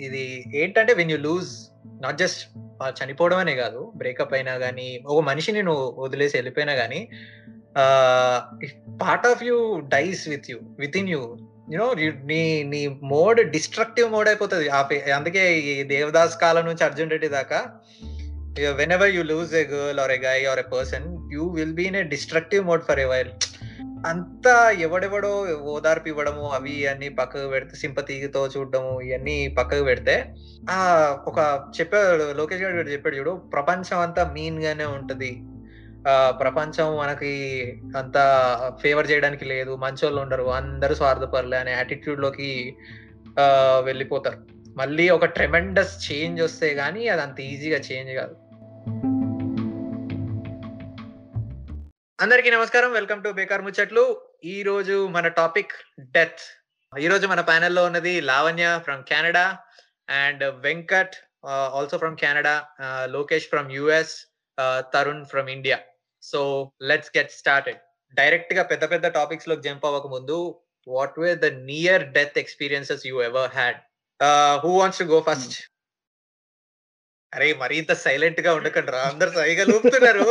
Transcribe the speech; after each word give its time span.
ఇది 0.00 0.22
ఏంటంటే 0.54 0.92
when 0.92 1.10
you 1.10 1.16
lose 1.18 1.50
not 2.02 2.18
just 2.18 2.42
చనిపోవడం 3.02 3.38
అనే 3.38 3.54
కాదు 3.54 3.92
బ్రేకప్ 3.96 4.34
అయినా 4.34 4.58
కానీ 4.58 5.00
ఒక 5.06 5.20
మనిషిని 5.20 5.62
నువ్వు 5.62 5.94
వదిలేసి 5.98 6.36
వెళ్ళిపోయినా 6.36 6.74
కానీ 6.74 7.00
part 9.02 9.26
of 9.26 9.42
you 9.42 9.56
dies 9.88 10.28
with 10.28 10.50
you 10.50 10.58
with 10.78 10.96
in 10.96 11.08
you 11.08 11.20
you know 11.70 11.94
నీ 12.24 12.40
నీ 12.64 12.80
మోడ్ 13.02 13.50
డిస్ట్రక్టివ్ 13.50 14.12
మోడ్ 14.12 14.28
అయిపోతుంది. 14.28 14.68
ఆ 14.68 14.82
పే- 14.82 15.12
అందుకే 15.12 15.60
ఈ 15.60 15.82
దేవదాస్ 15.84 16.40
కాలం 16.40 16.66
నుంచి 16.66 16.84
అర్జున్ 16.84 17.10
రెడ్డి 17.10 17.28
దాకా 17.28 17.60
whenever 18.92 19.10
you 19.10 19.22
lose 19.22 19.54
a 19.54 19.64
girl 19.66 20.00
or 20.00 20.10
a 20.10 20.18
guy 20.18 20.44
or 20.44 20.58
a 20.58 20.68
person 20.72 21.06
you 21.32 21.48
will 21.48 21.72
be 21.72 21.84
in 21.84 21.96
a 21.96 22.02
destructive 22.02 22.64
mode 22.64 22.82
for 22.84 22.98
a 22.98 23.04
while 23.04 23.30
అంతా 24.06 24.70
ఎవడెవడో 24.70 25.46
ఓదార్పు 25.62 26.08
ఇవ్వడము 26.08 26.50
అవి 26.50 26.86
అన్ని 26.86 27.08
పక్కకు 27.08 27.48
పెడితే 27.48 27.76
సింపతితో 27.76 28.48
చూడడము 28.56 29.00
ఇవన్నీ 29.00 29.48
పక్కకు 29.48 29.84
పెడితే 29.84 30.34
ఆ 30.70 30.78
ఒక 31.26 31.60
చెప్పాడు 31.80 32.32
లోకేష్ 32.32 32.62
గారు 32.62 32.74
చెప్పాడు 32.74 33.16
చూడు 33.16 33.30
ప్రపంచం 33.30 33.98
అంతా 33.98 34.30
మీన్ 34.32 34.62
గానే 34.62 34.84
ఉంటది. 34.84 35.42
ఆ 36.08 36.30
ప్రపంచం 36.30 36.96
మనకి 36.96 37.32
అంత 37.96 38.16
ఫేవర్ 38.82 39.10
చేయడానికి 39.10 39.44
లేదు 39.44 39.76
మంచోళ్ళు 39.76 40.20
ఉండరు 40.20 40.42
అందరూ 40.42 40.94
స్వార్థపరులే 40.94 41.56
అనే 41.56 41.72
యాటిట్యూడ్లోకి 41.72 42.76
ఆ 43.40 43.80
వెళ్ళిపోతారు. 43.84 44.38
మళ్ళీ 44.76 45.08
ఒక 45.08 45.24
ట్రెమెండస్ 45.24 46.12
చేంజ్ 46.12 46.42
వస్తే 46.42 46.74
గానీ 46.74 47.08
అది 47.08 47.22
అంత 47.22 47.40
ఈజీగా 47.40 47.78
చేంజ్ 47.78 48.12
కాదు. 48.12 48.34
అందరికీ 52.24 52.50
నమస్కారం. 52.54 52.90
వెల్కమ్ 52.96 53.20
టు 53.24 53.30
బేకార్ 53.36 53.62
ముచ్చట్లు. 53.66 54.02
ఈ 54.54 54.56
రోజు 54.68 54.96
మన 55.14 55.26
టాపిక్ 55.38 55.70
డెత్. 56.16 56.42
ఈ 56.92 57.06
రోజు 57.12 57.26
మన 57.30 57.40
ప్యానెల్లో 57.50 57.82
ఉన్నది 57.88 58.12
Lavanya 58.30 58.66
from 58.86 59.04
Canada 59.10 59.44
and 60.22 60.42
Venkat 60.66 61.16
also 61.78 61.98
from 62.02 62.18
Canada 62.22 62.54
Lokesh 63.14 63.46
from 63.52 63.70
US 63.76 64.14
Tarun 64.94 65.24
from 65.30 65.48
India. 65.56 65.78
So 66.22 66.40
let's 66.90 67.12
get 67.16 67.32
started 67.40 67.80
డైరెక్ట్గా 68.14 68.64
పెద్ద 68.72 68.90
పెద్ద 68.92 69.06
టాపిక్స్లో 69.18 69.56
జంప్ 69.68 69.86
అవ్వక 69.90 70.10
ముందు 70.16 70.38
what 70.86 71.18
way 71.24 71.32
the 71.46 71.50
near 71.72 72.04
death 72.18 72.38
experiences 72.44 73.06
you 73.10 73.16
ever 73.30 73.50
had 73.60 73.80
who 74.66 74.72
wants 74.80 75.02
to 75.04 75.08
go 75.16 75.20
first 75.30 75.56
అరే 77.34 77.48
మరీ 77.60 77.74
ఇంత 77.80 77.92
సైలెంట్గా 78.04 78.50
ఉండకండి 78.58 78.90
రా. 78.94 79.00
అందరు 79.10 79.30
సైగా 79.30 79.64
లూపుతున్నారు. 79.64 80.24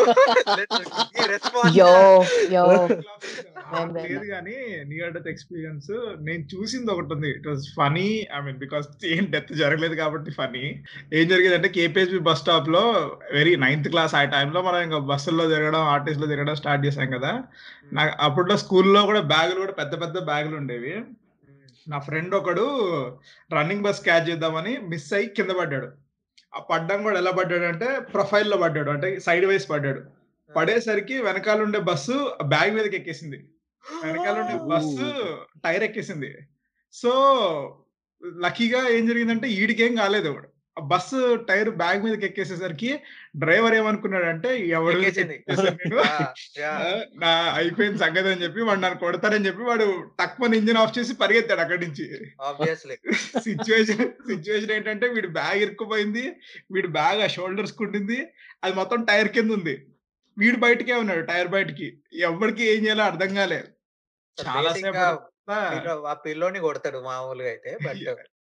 లేదు 3.97 4.25
కానీ 4.31 4.55
నియర్ 4.89 5.13
డెత్ 5.13 5.29
ఎక్స్పీరియన్స్ 5.33 5.91
నేను 6.27 6.43
చూసింది 6.53 6.91
ఒకటి 6.93 7.13
ఉంది. 7.15 7.29
It 7.37 7.47
was 7.47 7.63
funny 7.77 8.07
I 8.37 8.39
mean 8.45 8.59
because 8.63 8.87
ఏం 9.13 9.23
డెత్ 9.35 9.53
జరగలేదు 9.61 9.95
కాబట్టి 9.95 10.31
ఫనీ 10.39 10.63
ఏం 11.13 11.25
జరిగేదంటే 11.27 11.69
కేపీహెచ్బి 11.77 12.19
బస్ 12.27 12.41
స్టాప్లో 12.43 12.83
వెరీ 13.33 13.55
నైన్త్ 13.65 13.89
క్లాస్ 13.89 14.15
ఆ 14.15 14.23
టైంలో 14.35 14.61
మనం 14.61 14.81
ఇంకా 14.87 14.99
బస్సుల్లో 15.13 15.45
తిరగడం 15.53 15.85
ఆర్టీసీలో 15.93 16.27
తిరగడం 16.27 16.55
స్టార్ట్ 16.55 16.85
చేసాం 16.85 17.09
కదా. 17.17 17.31
నాకు 17.93 18.13
అప్పట్లో 18.19 18.57
స్కూల్లో 18.57 19.01
కూడా 19.11 19.21
బ్యాగులు 19.33 19.59
కూడా 19.59 19.77
పెద్ద 19.81 19.93
పెద్ద 20.01 20.17
బ్యాగులు 20.31 20.55
ఉండేవి. 20.55 20.93
నా 21.87 21.99
ఫ్రెండ్ 21.99 22.35
ఒకడు 22.35 22.67
రన్నింగ్ 23.57 23.83
బస్ 23.83 24.03
క్యాచ్ 24.03 24.29
చేద్దామని 24.29 24.75
మిస్ 24.91 25.09
అయ్యి 25.13 25.29
కింద 25.29 25.51
పడ్డాడు. 25.61 25.89
ఆ 26.55 26.59
పడ్డం 26.59 27.03
కూడా 27.03 27.17
ఎలా 27.17 27.31
పడ్డాడు 27.31 27.63
అంటే 27.63 27.99
ప్రొఫైల్లో 27.99 28.57
పడ్డాడు 28.57 28.89
అంటే 28.89 29.19
సైడ్ 29.19 29.45
వైస్ 29.45 29.69
పడ్డాడు. 29.69 30.01
పడేసరికి 30.55 31.21
వెనకాల 31.21 31.61
ఉండే 31.61 31.79
బస్సు 31.79 32.37
బ్యాగ్ 32.43 32.75
మీదకి 32.75 32.95
ఎక్కేసింది. 32.95 33.37
వెనకాల 34.05 34.39
ఉండే 34.39 34.75
బస్సు 34.75 35.07
టైర్ 35.65 35.83
ఎక్కేసింది. 35.83 36.35
సో 36.93 37.11
లక్కీగా 38.23 38.87
ఏం 38.89 39.05
జరిగిందంటే 39.07 39.47
ఈడికేం 39.49 39.95
కాలేదు 39.95 40.31
బస్సు 40.87 41.19
టైర్ 41.47 41.69
బ్యాగ్ 41.75 42.03
మీదకి 42.03 42.25
ఎక్కేసేసరికి 42.25 42.89
డ్రైవర్ 43.35 43.73
ఏమనుకున్నాడంటే 43.73 44.49
ఎవడు. 44.69 44.99
ఆ, 46.63 46.79
నా 47.15 47.31
అయిపోయింది 47.51 47.97
సంగతి 47.97 48.27
అని 48.27 48.43
చెప్పి 48.43 48.61
వాడు 48.61 48.79
నన్ను 48.79 48.99
కొడతారని 48.99 49.47
చెప్పి 49.47 49.63
వాడు 49.63 49.87
తక్కువ 50.19 50.53
ఇంజిన్ 50.53 50.77
ఆఫ్ 50.77 50.99
చేసి 50.99 51.13
పరిగెత్తాడు 51.15 51.61
అక్కడి 51.61 51.87
నుంచి. 51.87 52.05
సిచ్యువేషన్ 53.43 54.05
సిచ్యువేషన్ 54.27 54.71
ఏంటంటే 54.71 55.07
వీడి 55.07 55.27
బ్యాగ్ 55.27 55.61
ఇరుక్కుపోయింది 55.61 56.25
వీడి 56.71 56.87
బ్యాగ్ 56.87 57.21
ఆ 57.21 57.27
షోల్డర్స్ 57.27 57.73
కుంటుంది 57.73 58.19
అది 58.63 58.73
మొత్తం 58.73 59.03
టైర్ 59.03 59.27
కింద 59.27 59.51
ఉంది. 59.51 59.75
వీడు 60.37 60.57
బయటకే 60.57 60.93
ఉన్నాడు 60.93 61.21
టైర్ 61.21 61.47
బయటికి. 61.47 61.87
ఎవరికి 62.21 62.63
ఏం 62.65 62.85
చేయాలో 62.85 63.03
అర్థం 63.03 63.35
కాలేదు 63.35 63.69
చాలా 64.37 64.69
ఆ. 65.51 66.13
పిల్లోని 66.25 66.59
కొడతాడు 66.59 66.99
మామూలుగా 66.99 67.49
అయితే 67.49 67.77
బట్. 67.83 68.03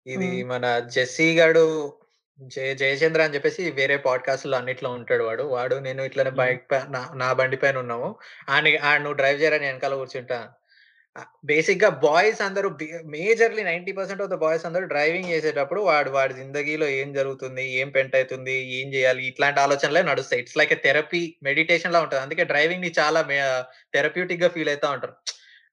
ఇది 0.06 0.26
Hmm. 0.26 0.48
మన 0.48 0.78
జెస్సీ 0.88 1.34
గాడు 1.34 1.62
జయ 2.42 2.74
జయచంద్ర 2.74 3.22
అని 3.22 3.34
చెప్పేసి 3.34 3.70
వేరే 3.70 3.96
పాడ్కాస్ట్లో 3.96 4.58
అన్నిట్లో 4.58 4.90
ఉంటాడు 4.90 5.24
వాడు. 5.24 5.42
వాడు 5.42 5.76
నేను 5.76 6.02
ఇట్లనే. 6.02 6.30
బైక్ 6.30 6.62
నా 7.18 7.32
బండి 7.32 7.56
పైన 7.56 7.78
ఉన్నాము. 7.78 8.16
ఆయన 8.50 8.96
నువ్వు 8.96 9.12
డ్రైవ్ 9.12 9.42
చేయరని 9.42 9.66
వెనకాల 9.66 9.94
కూర్చుంటా. 9.94 10.48
బేసిక్గా 11.44 11.88
బాయ్స్ 11.90 12.42
అందరూ 12.42 12.78
majorly 13.04 13.64
ninety 13.64 13.92
percent 13.92 14.22
of 14.22 14.30
the 14.30 14.34
boys 14.34 14.66
అందరూ 14.66 14.84
డ్రైవింగ్ 14.84 15.24
చేసేటప్పుడు 15.24 15.80
వాడు 15.80 16.10
వాడి 16.10 16.34
జిందగీలో 16.34 16.86
ఏం 16.86 17.12
జరుగుతుంది 17.12 17.70
ఏం 17.70 17.90
పెంట్ 17.90 18.16
అవుతుంది 18.16 18.52
ఏం 18.74 18.94
చేయాలి 18.94 19.26
ఇట్లాంటి 19.26 19.60
ఆలోచనలే 19.60 20.02
నడుస్తాయి. 20.02 20.42
ఇట్స్ 20.42 20.56
లైక్ 20.56 20.82
థెరపీ 20.82 21.34
మెడిటేషన్ 21.42 21.92
లా 21.92 22.00
ఉంటుంది. 22.00 22.22
అందుకే 22.22 22.44
డ్రైవింగ్ని 22.44 22.94
చాలా 22.98 23.22
థెరప్యూటిక్గా 23.94 24.48
ఫీల్ 24.48 24.68
అవుతా 24.68 24.90
ఉంటారు. 24.90 25.14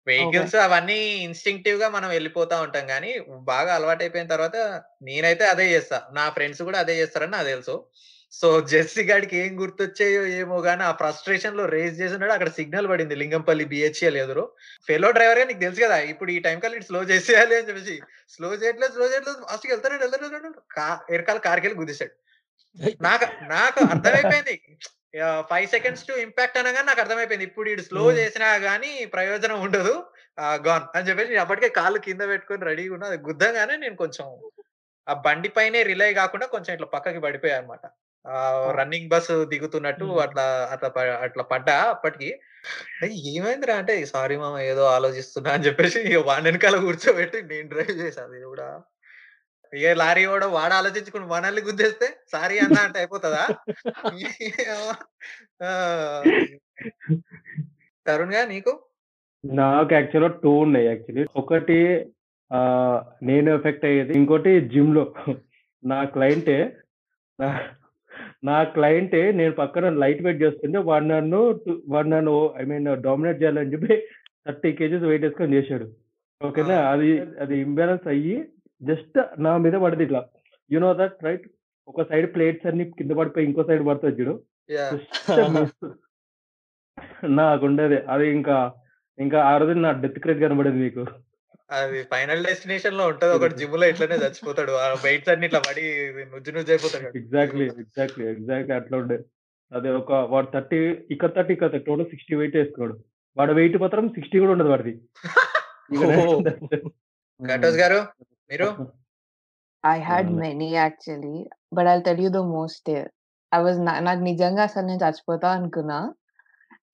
వెహికల్స్ 0.07 0.55
అవన్నీ 0.55 0.97
ఇన్స్టింక్టివ్గా 0.97 1.89
మనం 1.89 2.09
వెళ్ళిపోతా 2.09 2.61
ఉంటాం 2.61 2.87
కానీ 2.87 3.19
బాగా 3.29 3.75
అలవాటు 3.75 4.03
అయిపోయిన 4.03 4.27
తర్వాత 4.27 4.81
నేనైతే 5.01 5.47
అదే 5.47 5.71
చేస్తా. 5.71 6.03
నా 6.13 6.29
ఫ్రెండ్స్ 6.29 6.61
కూడా 6.61 6.79
అదే 6.79 7.01
చేస్తారని 7.01 7.31
నాకు 7.31 7.45
తెలుసు. 7.45 7.85
సో 8.31 8.61
జెస్సీ 8.61 9.03
గాడికి 9.03 9.37
ఏం 9.37 9.61
గుర్తొచ్చాయో 9.61 10.25
ఏమో 10.25 10.57
గానీ 10.59 10.83
ఆ 10.83 10.91
ఫ్రస్ట్రేషన్లో 10.91 11.65
రేస్ 11.65 11.99
చేసినాడు 11.99 12.31
అక్కడ 12.31 12.49
సిగ్నల్ 12.49 12.87
పడింది 12.87 13.15
లింగంపల్లి 13.15 13.65
బిహెచ్ఎల్ 13.65 14.17
ఎదురు 14.17 14.53
ఫెలో 14.87 15.11
డ్రైవర్గా 15.11 15.45
నీకు 15.45 15.59
తెలుసు 15.59 15.81
కదా 15.81 15.97
ఇప్పుడు 15.97 16.31
ఈ 16.31 16.39
టైం 16.39 16.59
కల్లా 16.59 16.79
స్లో 16.79 17.03
చేసేయాలి 17.03 17.57
అని 17.57 17.67
చెప్పేసి. 17.67 18.01
స్లో 18.29 18.53
చేయట్లేదు 18.53 18.91
స్లో 18.91 19.11
చేయట్లేదు 19.11 19.37
ఫాస్ట్ 19.49 19.67
వెళ్తాడు 19.67 19.93
వెళ్తాడు 19.93 21.13
ఎరకాల 21.13 21.37
కార్కి 21.37 21.67
వెళ్ళి 21.67 21.79
గుద్దేశాడు. 21.79 22.11
నాకు 23.01 23.25
నాకు 23.43 23.79
అర్థమైపోయింది. 23.83 24.61
ఫైవ్ 25.41 25.67
సెకండ్స్ 25.67 26.07
టు 26.07 26.13
ఇంపాక్ట్ 26.13 26.57
అనగా 26.57 26.81
నాకు 26.81 26.99
అర్థమైపోయింది. 26.99 27.45
ఇప్పుడు 27.45 27.69
ఇడు 27.69 27.81
స్లో 27.81 28.01
Hmm. 28.01 28.15
చేసినా 28.17 28.55
గానీ 28.55 29.05
ప్రయోజనం 29.05 29.61
ఉండదు. 29.61 30.03
గాన్ 30.41 30.97
అని 30.97 31.09
చెప్పేసి 31.09 31.29
నేను 31.29 31.41
అప్పటికే 31.41 31.69
కాళ్ళు 31.69 31.99
కింద 31.99 32.21
పెట్టుకొని 32.27 32.65
రెడీగా 32.65 32.93
ఉన్నా. 32.93 33.07
అది 33.07 33.17
గుద్దంగానే 33.17 33.77
నేను 33.77 33.95
కొంచెం 33.95 34.25
ఆ 35.07 35.13
బండి 35.13 35.49
పైనే 35.49 35.83
రిలై 35.83 36.13
కాకుండా 36.13 36.45
కొంచెం 36.45 36.73
ఇట్లా 36.73 36.87
పక్కకి 36.87 37.19
పడిపోయా 37.19 37.57
అనమాట 37.57 37.85
రన్నింగ్ 38.77 39.09
బస్ 39.09 39.45
దిగుతున్నట్టు 39.45 40.05
Hmm. 40.05 40.21
అట్లా 40.21 40.69
అట్లా 40.71 40.89
అట్లా 41.15 41.43
పడ్డా 41.43 41.81
అప్పటికి. 41.83 42.39
"అయ్, 43.03 43.37
ఏమైందిరా 43.37 43.75
అంటే 43.75 44.05
సారీ 44.05 44.37
మామ 44.37 44.59
ఏదో 44.59 44.85
ఆలోచిస్తున్నా 44.85 45.51
అని 45.51 45.65
చెప్పేసి 45.65 46.15
వాడి 46.15 46.45
వెనకాల 46.45 46.77
కూర్చోబెట్టి 46.77 47.41
నేను 47.41 47.69
డ్రైవ్ 47.69 47.91
చేశాను 47.91 48.33
దేవుడా. 48.33 48.81
ఇక 49.73 49.87
లారీ 49.87 50.25
కూడా 50.25 50.47
వాడు 50.47 50.73
ఆలోచించుకుని 50.73 51.25
మనల్ని 51.25 51.61
గుద్దేస్తే 51.61 52.05
సారీ 52.31 52.57
అన్న 52.59 52.77
అంటే 52.77 52.99
అయిపోతుందా? 52.99 53.47
తరుణ్గా 58.07 58.45
నీకు? 58.45 58.79
నాకు 59.45 59.93
యాక్చువల్గా 59.93 60.39
టూ 60.43 60.49
ఉన్నాయి 60.51 60.85
యాక్చువల్లీ 60.85 61.25
ఒకటి 61.35 62.05
నేను 63.23 63.55
ఎఫెక్ట్ 63.55 63.85
అయ్యేది 63.85 64.13
ఇంకోటి 64.13 64.61
జిమ్లో. 64.61 65.13
నా 65.85 66.03
క్లయింటే 66.03 66.77
నా- 68.45 68.63
క్లయింటే 68.63 69.31
నేను 69.31 69.51
పక్కన 69.51 69.89
లైట్ 69.89 70.23
వెయిట్ 70.23 70.43
చేస్తుంటే 70.43 70.77
వాడు 70.77 71.05
నన్ను 71.05 71.59
వాడు 71.87 72.07
నన్ను 72.07 72.53
ఐ 72.57 72.63
మీన్ 72.63 73.03
డామినేట్ 73.03 73.41
చేయాలని 73.41 73.73
చెప్పి 73.73 74.07
థర్టీ 74.47 74.71
కేజీస్ 74.71 75.03
వెయిట్ 75.03 75.23
వేసుకొని 75.23 75.55
చేశాడు. 75.55 75.91
ఓకేనా? 76.45 76.89
అది 76.91 77.19
అది 77.19 77.59
ఇంబ్యాలెన్స్ 77.59 78.07
అయ్యి 78.07 78.49
జస్ట్ 78.81 79.17
నా 79.39 79.51
మీద 79.57 79.73
పడింది 79.73 80.03
ఇట్లా. 80.03 80.21
యు 80.69 80.79
నో 80.79 80.91
దట్ 80.93 81.17
రైట్ 81.23 81.45
ఒక 81.87 82.03
సైడ్ 82.09 82.27
ప్లేట్స్ 82.35 82.67
అన్ని 82.67 82.85
కింద 82.99 83.11
పడిపోయి 83.11 83.45
ఇంకో 83.45 83.63
సైడ్ 83.63 83.83
పడుతుంది 83.87 84.19
చూడు. 84.21 84.35
Miss. 84.69 85.05
నాకుండేది. 87.37 87.97
అది 88.13 88.25
ఇంకా 88.29 88.55
ఇంకా 89.17 89.37
ఆ 89.43 89.53
రోజు 89.57 89.73
నా 89.85 89.91
డెత్ 90.01 90.19
క్రేట్ 90.19 90.41
కనబడింది 90.41 90.79
మీకు. 90.83 91.03
అది 91.71 91.99
ఫైనల్ 92.03 92.45
డెస్టినేషన్లో 92.45 93.03
ఉంటది 93.07 93.31
ఒకటి 93.37 93.55
జిమ్లో 93.61 93.85
ఇట్లనే 93.87 94.17
చచ్చిపోతాడు. 94.23 94.73
ఆ 94.83 94.85
వెయిట్స్ 95.05 95.31
అన్ని 95.33 95.45
ఇట్లా 95.45 95.59
పడి 95.59 95.85
నుజ్జు 96.31 96.51
నుజ్జు 96.51 96.71
అయిపోతాడు. 96.75 97.09
ఎగ్జాక్ట్లీ 97.21 97.65
ఎగ్జాక్ట్లీ 97.83 98.25
ఎగ్జాక్ట్లీ 98.33 98.75
అట్లా 98.75 98.97
ఉండే. 98.97 99.17
అదే 99.71 99.89
ఒక 100.01 100.11
వాడు 100.33 100.47
థర్టీ 100.53 100.79
ఇక్కడ 101.13 101.29
థర్టీ 101.37 101.53
ఇక్కడ 101.53 101.81
టోటల్ 101.89 102.09
సిక్స్టీ 102.09 102.35
వెయిట్ 102.35 102.57
వేసుకున్నాడు. 102.57 102.95
వాడు 103.37 103.53
వెయిట్ 103.53 103.77
మాత్రం 103.77 104.05
సిక్స్టీ 104.09 104.37
కూడా 104.39 104.51
ఉండదు 104.51 104.69
వాడిది. 104.69 104.93
గారు? 107.83 107.99
మీరు 108.51 108.97
I 109.87 109.99
had 109.99 110.11
అవును. 110.11 110.37
many 110.37 110.69
actually, 110.71 111.37
but 111.75 111.85
I'll 111.87 112.03
tell 112.07 112.19
you 112.25 112.33
the 112.33 112.45
most. 112.55 112.95
uh, 112.95 113.05
I 113.57 113.65
was 113.65 113.75
na- 113.85 113.99
నాకు 113.99 114.19
నిజంగా 114.19 114.63
అసలు 114.63 114.85
నేను 114.85 115.03
చచ్చిపోతా 115.03 115.49
అనుకున్నా 115.49 116.13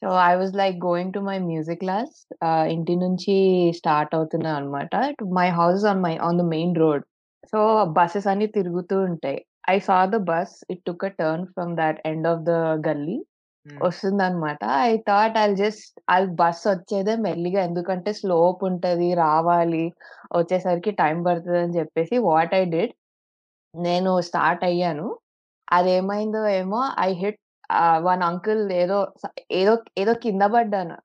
so 0.03 0.09
I 0.25 0.35
was 0.35 0.55
like 0.55 0.77
going 0.85 1.13
to 1.13 1.19
my 1.19 1.39
music 1.39 1.79
class 1.79 2.33
ఇంటి 2.45 2.95
నుంచి 2.95 3.35
స్టార్ట్ 3.77 4.15
అవుతున్నా 4.15 4.55
అనమాట 4.55 4.95
my 5.33 5.49
house 5.49 5.85
on 5.85 6.01
my 6.01 6.17
on 6.17 6.39
the 6.39 6.41
main 6.41 6.75
road 6.75 7.03
so 7.51 7.85
buses 7.85 8.27
అన్ని 8.27 8.47
తిరుగుతూ 8.47 9.01
ఉంటాయి. 9.01 9.45
I 9.69 9.79
saw 9.79 10.05
the 10.05 10.15
bus. 10.15 10.65
It 10.69 10.83
took 10.83 11.05
a 11.05 11.09
turn 11.09 11.45
from 11.45 11.77
that 11.77 12.07
end 12.07 12.27
of 12.27 12.41
the 12.41 12.49
గల్లీ. 12.87 13.25
వస్తుందన్నమాట. 13.65 14.59
I 14.87 14.93
thought 15.09 15.37
I'll 15.41 15.55
just 15.61 15.83
all 16.13 16.29
bus 16.41 16.63
వచ్చేదే 16.67 17.13
మెల్లిగా 17.25 17.59
ఎందుకంటే 17.67 18.11
స్లోప్ 18.19 18.61
ఉంటది. 18.69 19.09
రావాలి. 19.25 19.85
వచ్చేసరికి 20.37 20.91
టైం 21.01 21.17
పడతదని 21.27 21.77
చెప్పేసి 21.79 22.17
వాట్ 22.29 22.53
ఐ 22.55 22.63
డిడ్ 22.75 22.93
నేను 23.73 24.11
స్టార్ట్ 24.29 24.63
అయ్యాను. 24.69 25.07
అదేమైందో 25.67 26.41
ఏమో 26.59 26.79
ఐ 26.99 27.09
హిట్ 27.21 27.39
వన్ 28.07 28.23
అంకుల్ 28.29 28.63
ఏదో 28.81 28.97
ఏదో 29.59 29.73
ఏదో 30.01 30.13
కింద 30.25 30.43
పడ్డాను. 30.55 30.95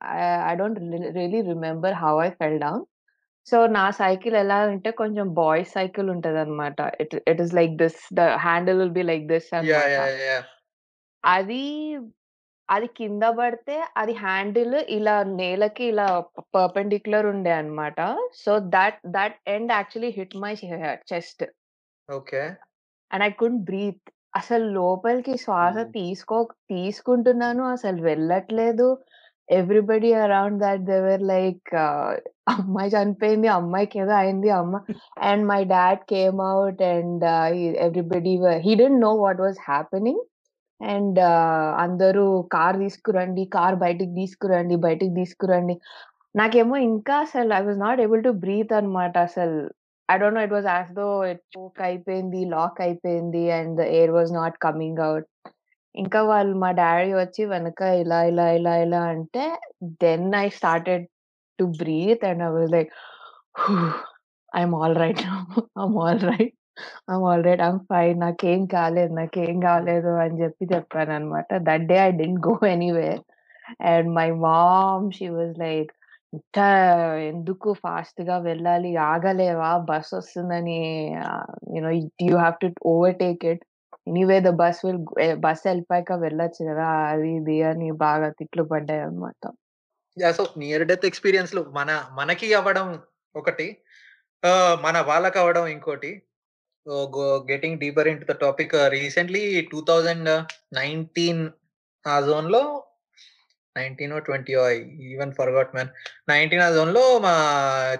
I 0.48 0.52
don't 0.60 0.78
re 0.84 1.10
really 1.18 1.40
remember 1.52 1.94
how 2.02 2.14
I 2.26 2.30
fell 2.40 2.58
down. 2.64 2.82
So 3.46 3.58
నా 3.76 3.84
సైకిల్ 4.00 4.34
ఎలా 4.36 4.56
అంటే 4.72 4.90
కొంచెం 5.00 5.26
బాయ్స్ 5.34 5.70
సైకిల్ 5.76 6.08
ఉంటదన్నమాట. 6.14 6.78
It 7.02 7.14
it 7.32 7.40
is 7.44 7.54
like 7.60 7.74
this 7.82 8.00
the 8.14 8.24
handle 8.46 8.78
will 8.80 8.96
be 8.98 9.04
like 9.12 9.26
this! 9.28 9.48
అది 11.24 11.62
అది 12.68 12.86
కింద 12.96 13.22
పడితే 13.38 13.84
అది 13.96 14.12
హ్యాండిల్ 14.16 14.74
ఇలా 14.90 15.22
నేలకి 15.32 15.84
ఇలా 15.84 16.06
పర్పెండిక్యులర్ 16.54 17.26
ఉండే 17.26 17.50
అన్నమాట. 17.52 18.00
So 18.36 18.58
that 18.74 19.00
that 19.10 19.36
end 19.48 19.72
actually 19.72 20.14
hit 20.18 20.36
my 20.36 20.52
chest. 21.12 21.44
Okay. 22.08 22.42
And 23.10 23.24
I 23.24 23.30
couldn't 23.30 23.64
breathe. 23.64 24.04
అసలు 24.36 24.64
లోపలికి 24.72 25.36
శ్వాస 25.38 25.76
హ్మ్. 25.78 25.92
తీసుకో 25.92 26.38
తీసుకుంటున్నాను. 26.70 27.64
అసలు 27.66 28.02
వెళ్ళట్లేదు. 28.02 28.88
Everybody 29.48 30.12
around 30.22 30.62
that 30.62 30.84
they 30.84 31.00
were 31.00 31.22
like 31.24 31.74
ah, 31.82 32.16
అమ్మాయి 32.48 32.90
చనిపోయింది. 32.90 33.48
అమ్మాయికేదో 33.48 34.14
అయింది. 34.14 34.50
అమ్మ 34.50 34.80
and 35.22 35.46
my 35.46 35.64
dad 35.66 36.02
came 36.10 36.40
out 36.54 36.82
and 36.88 37.24
everybody 37.86 38.38
were 38.38 38.60
he 38.60 38.74
didn't 38.74 39.00
know 39.00 39.12
what 39.16 39.40
was 39.40 39.58
happening. 39.68 40.22
And 40.82 41.18
అందరూ 41.80 42.42
కార్ 42.42 42.76
తీసుకురండి. 42.76 43.44
కార్ 43.44 43.74
బయటికి 43.74 44.14
తీసుకురండి. 44.14 44.76
బయటికి 44.76 45.14
తీసుకురండి. 45.14 45.80
నాకేమో 46.36 46.76
ఇంకా 46.76 47.16
అసలు 47.16 47.54
I 47.54 47.60
was 47.60 47.78
not 47.78 48.00
able 48.00 48.24
to 48.24 48.28
breathe 48.28 48.72
అన్నమాట 48.72 49.18
అసలు. 49.18 49.70
I 50.10 50.16
don't 50.16 50.34
know 50.34 50.42
it 50.42 50.52
was 50.52 50.66
as 50.66 50.96
though 50.96 51.24
it 51.24 51.40
choke 51.58 51.82
అయిపోయింది. 51.82 52.44
లాక్ 52.44 52.80
అయిపోయింది. 52.80 53.50
And 53.50 53.80
the 53.80 53.80
air 53.80 54.10
was 54.10 54.32
not 54.32 54.58
coming 54.62 54.98
out. 55.02 55.48
ఇంకా 55.96 56.22
వాళ్ళు 56.22 56.56
మా 56.56 56.70
డాడీ 56.70 57.14
వచ్చి 57.14 57.44
వెనక 57.44 57.82
ఇలా, 57.82 58.22
ఇలా, 58.22 58.50
ఇలా, 58.50 58.76
ఇలా 58.76 59.02
అంటే 59.02 59.60
then 59.82 60.34
I 60.34 60.48
started 60.48 61.06
to 61.58 61.64
breathe 61.64 62.24
and 62.24 62.42
I 62.42 62.46
was 62.46 62.70
like 62.70 62.92
I 64.56 64.60
am 64.60 64.74
all 64.74 64.96
right 64.96 65.18
now. 65.26 65.62
I 65.62 66.10
am 66.10 66.57
right. 67.08 67.24
Already 67.30 67.62
I'm 67.64 67.80
fine. 67.88 68.18
నాకేం 68.24 68.62
కాలేదు. 68.74 69.12
నాకేం 69.20 69.56
కాలేదు 69.64 70.12
అని 70.24 70.36
చెప్పి 70.42 70.64
చెప్పానన్నమాట. 70.72 71.48
That 71.68 71.86
day 71.90 71.98
I 72.00 72.10
didn't 72.20 72.40
go 72.48 72.54
anywhere. 72.74 73.22
And 73.88 74.08
my 74.18 74.28
mom 74.44 75.08
she 75.16 75.28
was 75.34 75.56
like 75.64 75.92
ఇంత 76.32 76.58
ఎందుకు 77.30 77.68
ఫాస్ట్‌గా 77.82 78.36
వెళ్ళాలి. 78.46 78.90
ఆగలేవా? 79.10 79.70
బస్ 79.90 80.12
వస్తుందని 80.18 80.78
ఆహ్, 81.26 81.46
you 81.74 81.80
know 81.86 81.92
you 82.26 82.34
have 82.38 82.56
to 82.62 82.68
overtake 82.92 83.44
it. 83.52 83.64
Anyway 84.06 84.38
the 84.42 84.52
bus 84.60 84.80
will 84.86 85.00
bus 85.44 85.64
ఎళ్ళిపోయాక 85.72 86.12
వెళ్ళొచ్చు 86.24 86.62
కదా! 86.70 86.86
అది 87.10 87.30
ఇది 87.38 87.56
అని 87.70 87.88
బాగా 88.04 88.28
తిట్లు 88.38 88.64
పడ్డాయన్నమాట. 88.72 89.42
యాహ్! 90.16 90.34
సో 90.36 90.44
నియర్ 90.60 90.84
డెత్ 90.90 91.06
ఎక్స్‌పీరియన్స్‌లు 91.08 91.62
మన 91.76 91.90
మనకి 92.18 92.46
అవ్వడం 92.58 92.88
ఒకటి. 93.34 93.66
ఆహ్, 94.42 94.76
మన 94.84 94.96
వాళ్ళకవ్వడం 95.08 95.66
ఇంకోటి. 95.74 96.10
So 96.88 96.94
deeper 97.78 98.08
into 98.08 98.32
the 98.32 98.36
topic 98.36 98.74
recently 98.88 99.68
2019 99.70 101.40
ఆ 102.06 102.20
జోన్‌లో 102.20 102.62
19 103.76 104.12
20 104.20 104.54
ఐ 104.62 104.74
ఈవెన్ 105.08 105.32
ఫర్గాట్ 105.32 105.74
మ్యాన్. 105.74 105.90
19 106.28 106.62
ఆ 106.62 106.70
జోన్‌లో 106.70 107.18
మా 107.18 107.34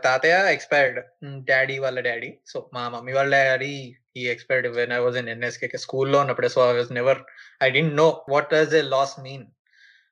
తాతయ్య 0.05 0.52
ఎక్స్‌పైర్డ్. 0.52 0.99
డాడీ 1.44 1.79
వాళ్ళ 1.79 2.00
డాడీ 2.00 2.38
సో 2.46 2.70
మా 2.75 2.88
మమ్మీ 2.88 3.12
వాళ్ళ 3.12 3.31
డాడీ 3.44 3.73
ఈ 4.17 4.29
expired 4.29 4.69
when 4.69 4.93
I 4.93 4.99
was 4.99 5.17
in 5.17 5.29
NSK 5.29 5.79
స్కూల్‌లో 5.79 6.20
ఉన్నప్పుడే. 6.20 6.49
So 6.49 6.70
I 6.70 6.76
was 6.76 6.93
never 6.93 7.20
I 7.62 7.70
didn't 7.70 7.94
know 7.94 8.25
what 8.29 8.50
does 8.55 8.75
a 8.75 8.82
loss 8.82 9.20
mean. 9.20 9.46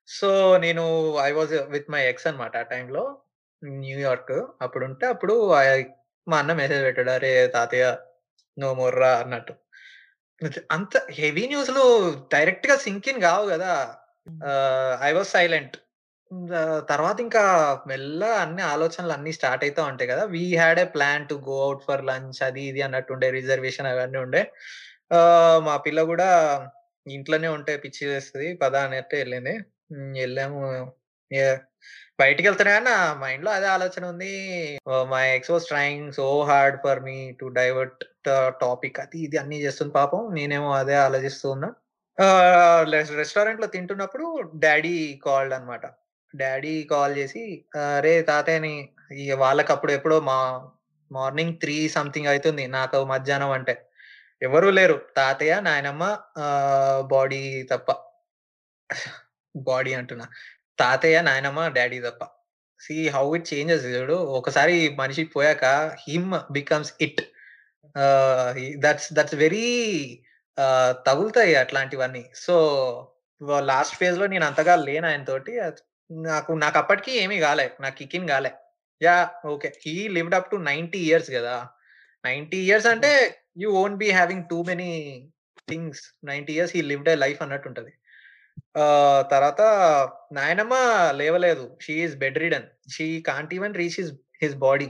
So 0.09 0.59
నేను 0.59 0.85
I 1.19 1.33
was 1.33 1.53
with 1.53 1.91
my 1.91 2.03
ex 2.07 2.27
అన్నమాట 2.27 2.57
ఆ 2.57 2.63
టైంలో. 2.63 3.05
న్యూయార్క్. 3.65 4.37
అప్పుడుంటే 4.63 5.07
అప్పుడు 5.07 5.55
ఐ 5.55 5.85
మా 6.29 6.39
అన్న 6.39 6.53
మెసేజ్ 6.53 6.85
పెట్టాడు. 6.85 7.11
"అరే 7.11 7.47
తాతయ్య 7.49 7.87
నో 8.57 8.69
మోర్ 8.75 8.97
రా" 8.99 9.13
అన్నట్టు. 9.23 9.55
అంత 10.71 10.95
హెవీ 11.19 11.45
న్యూస్‌లు 11.49 11.85
డైరెక్ట్‌గా 12.35 12.77
సింక్ 12.85 13.09
ఇన్ 13.11 13.21
కావు 13.27 13.45
కదా! 13.53 13.73
I 15.03 15.13
was 15.17 15.33
silent. 15.35 15.77
తర్వాత 16.91 17.19
ఇంకా 17.25 17.43
మెల్లగా 17.91 18.31
అన్ని 18.45 18.63
ఆలోచనలు 18.71 19.15
అన్నీ 19.17 19.33
స్టార్ట్ 19.39 19.65
అయితా 19.67 19.83
ఉంటాయి 19.91 20.11
కదా! 20.13 20.25
We 20.35 20.43
had 20.61 20.81
a 20.85 20.89
plan 20.95 21.27
to 21.31 21.37
go 21.49 21.59
out 21.69 21.85
for 21.89 22.05
lunch 22.11 22.41
అది 22.49 22.65
ఇది 22.71 22.83
అన్నట్టుండే. 22.89 23.29
రిజర్వేషన్ 23.39 23.91
అవన్నీ 23.93 24.21
ఉండే. 24.25 24.43
మా 25.67 25.77
పిల్ల 25.87 26.01
కూడా 26.13 26.29
ఇంట్లోనే 27.07 27.49
ఉంటే 27.57 27.73
పిచ్చి 27.85 28.05
లేస్తది. 28.09 28.49
పద 28.63 28.75
అన్నట్టు 28.87 29.17
ఎళ్ళింది. 29.17 29.55
హ్మ్. 29.93 30.15
బయటికి 32.19 32.47
వెళ్తున్నా 32.47 32.73
బయటికెళ్తేనే 32.73 32.73
గాని 32.75 32.87
నా 32.89 33.23
మైండ్‌లో 33.23 33.51
అదే 33.57 33.67
ఆలోచన 33.73 34.05
ఉంది. 34.13 34.31
My 35.11 35.25
ex 35.31 35.51
was 35.53 35.67
trying 35.71 36.07
so 36.19 36.27
hard 36.51 36.77
for 36.85 37.01
me 37.07 37.17
to 37.41 37.47
divert 37.59 37.99
the 38.27 38.31
topic 38.63 38.99
అది 39.03 39.19
ఇది 39.27 39.37
అన్నీ 39.43 39.59
చేస్తుంది 39.65 39.93
పాపం. 39.93 40.21
నేనేమో 40.37 40.71
అదే 40.75 40.97
ఆలోచిస్తూ 41.03 41.47
ఉన్నా. 41.57 41.69
రెస్టారెంట్లో 42.87 43.19
రెస్టారెంట్‌లో 43.21 43.67
తింటున్నప్పుడు 43.75 44.27
డాడీ 44.63 44.95
కాల్డ్ 45.27 45.55
అన్నమాట. 45.57 45.85
డాడీ 46.35 46.75
కాల్ 46.93 47.15
చేసి 47.19 47.43
"అరే 47.89 48.15
తాతయ్యని" 48.31 48.75
వాళ్ళకి 49.43 49.71
అప్పుడు 49.75 49.93
ఎప్పుడో 49.99 50.19
మా 50.31 50.39
మార్నింగ్ 51.11 51.55
త్రీ 51.63 51.77
సంథింగ్ 51.97 52.31
అవుతుంది 52.33 52.65
నాకు 52.77 52.99
మధ్యాహ్నం 53.13 53.53
అంటే. 53.59 53.75
ఎవరు 54.43 54.69
లేరు. 54.79 54.97
తాతయ్య, 55.19 55.55
నాయనమ్మ 55.67 56.05
బాడీ 57.13 57.43
తప్ప. 57.73 57.89
బాడీ 59.55 59.93
అంటున్నా. 60.01 60.27
తాతయ్య, 60.79 61.19
నాయనమ్మ, 61.29 61.61
డ్యాడీ 61.77 61.99
తప్ప. 62.07 62.23
సీ 62.81 62.97
హౌ 63.15 63.25
ఇట్ 63.37 63.47
చేంజెస్ 63.53 63.85
చూడు. 63.95 64.17
ఒకసారి 64.39 64.75
మనిషి 65.01 65.23
పోయాక 65.35 65.65
him 66.05 66.29
becomes 66.57 66.93
it. 67.07 67.23
That's 68.85 69.09
that's 69.19 69.37
very 69.43 69.67
తగులుతాయి 71.07 71.55
అట్లాంటివన్నీ. 71.63 72.25
సో 72.45 72.55
లాస్ట్ 73.67 73.97
ఫేజ్‌లో 74.01 74.27
నేను 74.35 74.47
అంతగా 74.51 74.75
లేను 74.87 75.07
ఆయనతోటి. 75.11 75.53
అద్ 75.67 75.81
నాకు 76.11 76.53
నాకప్పటికి 76.65 77.13
ఏమీ 77.23 77.39
కాలే. 77.45 77.67
నాకు 77.85 77.97
కిక్ 78.01 78.17
ఇన్ 78.19 78.29
కాలే. 78.33 78.53
Yeah! 79.01 79.25
Okay. 79.53 79.69
He 79.85 79.95
lived 80.17 80.37
up 80.39 80.51
to 80.53 80.59
90 80.69 81.01
years 81.09 81.31
గదా! 81.37 81.57
90 82.25 82.59
ఇయర్స్ 82.67 82.89
అంటే 82.95 83.11
you 83.63 83.69
won't 83.79 83.99
be 84.03 84.09
having 84.19 84.45
too 84.53 84.59
many 84.71 84.91
things. 85.69 86.03
90 86.25 86.53
years 86.57 86.75
he 86.77 86.83
lived 86.93 87.11
a 87.11 87.19
life 87.25 87.41
అన్నట్టుంటది. 87.47 87.93
తర్వాత 89.31 89.61
నాయనమ్మ 90.33 90.75
లేవలేదు. 91.21 91.65
She 91.81 91.95
is 92.05 92.17
bedridden 92.39 92.67
she 92.95 93.07
can't 93.29 93.55
even 93.55 93.75
reach 93.75 93.99
his 94.01 94.13
his 94.43 94.57
body. 94.65 94.89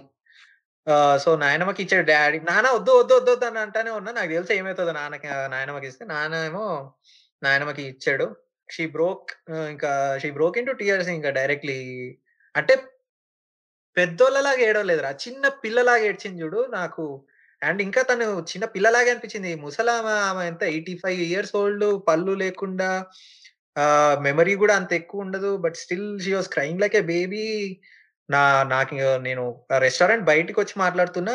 So 1.25 1.31
నాయనమ్మకి 1.37 1.81
ఇచ్చాడు 1.85 2.07
daddy 2.11 2.39
నాన్న 2.49 2.69
వద్దు, 2.77 2.93
వద్దు, 2.99 3.15
వద్దు, 3.17 3.33
వద్దు 3.33 3.47
అని 3.47 3.61
అంటానే 3.65 3.91
ఉన్నా. 3.99 4.11
నాకు 4.13 4.31
తెలుసు 4.33 4.53
ఏమైతదో 4.53 4.93
నాన్నకి 4.99 5.29
నాయనమ్మకి 5.55 5.89
ఇస్తే. 5.93 6.05
నాన్న 6.13 6.43
ఏమో 6.51 6.67
నాయనమ్మకి 7.43 7.85
ఇచ్చాడు. 7.93 8.27
షీ 8.69 8.85
బ్రోక్ 8.95 9.31
ఇంకా 9.73 9.91
she 10.23 10.31
broke 10.37 10.59
in 10.61 10.69
to 10.71 10.75
tears 10.81 11.11
ఇంకా 11.17 11.31
డైరెక్ట్‌లీ. 11.39 11.81
అంటే 12.55 12.75
పెద్దోళ్ళలాగా 13.97 14.63
ఏడవలేదురా. 14.69 15.11
చిన్న 15.25 15.49
పిల్లలాగా 15.63 16.05
ఏడ్చింది 16.09 16.43
చూడు 16.45 16.61
నాకు 16.79 17.05
అండ్ 17.63 17.81
ఇంకా 17.85 18.03
తను 18.03 18.27
చిన్న 18.51 18.65
పిల్లలాగే 18.75 19.11
అనిపించింది. 19.13 19.53
ముసలామ 19.65 20.07
ఆమె 20.29 20.43
ఎంత 20.51 20.65
85 20.71 20.97
ఇయర్స్ 21.29 21.55
ఓల్డ్ 21.61 21.87
పళ్ళు 22.09 22.33
లేకుండా 22.45 22.89
మెమరీ 24.23 24.55
కూడా 24.57 24.75
అంత 24.81 24.93
ఎక్కువ 24.93 25.25
ఉండదు. 25.27 25.51
But 25.65 25.77
still 25.77 26.09
she 26.21 26.33
was 26.35 26.49
crying 26.49 26.83
like 26.83 26.97
a 26.97 27.05
baby. 27.13 27.45
నా 28.29 28.43
నాకు 28.67 28.95
నేను 29.23 29.43
రెస్టారెంట్ 29.85 30.25
బయటకు 30.25 30.37
బయటికొచ్చి 30.49 30.75
మాట్లాడుతున్నా. 30.85 31.35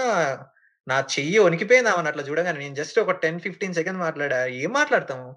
నా 0.87 0.97
చెయ్యి 1.13 1.37
వణికిపోయింది 1.39 1.89
ఆమెను 1.91 2.09
అట్లా 2.11 2.23
చూడగానే. 2.29 2.59
నేను 2.59 2.75
జస్ట్ 2.75 2.97
ఒక 2.99 3.13
10, 3.23 3.37
15 3.45 3.75
సెకండ్స్ 3.79 4.01
మాట్లాడా. 4.05 4.39
ఏం 4.61 4.71
మాట్లాడతాము? 4.79 5.29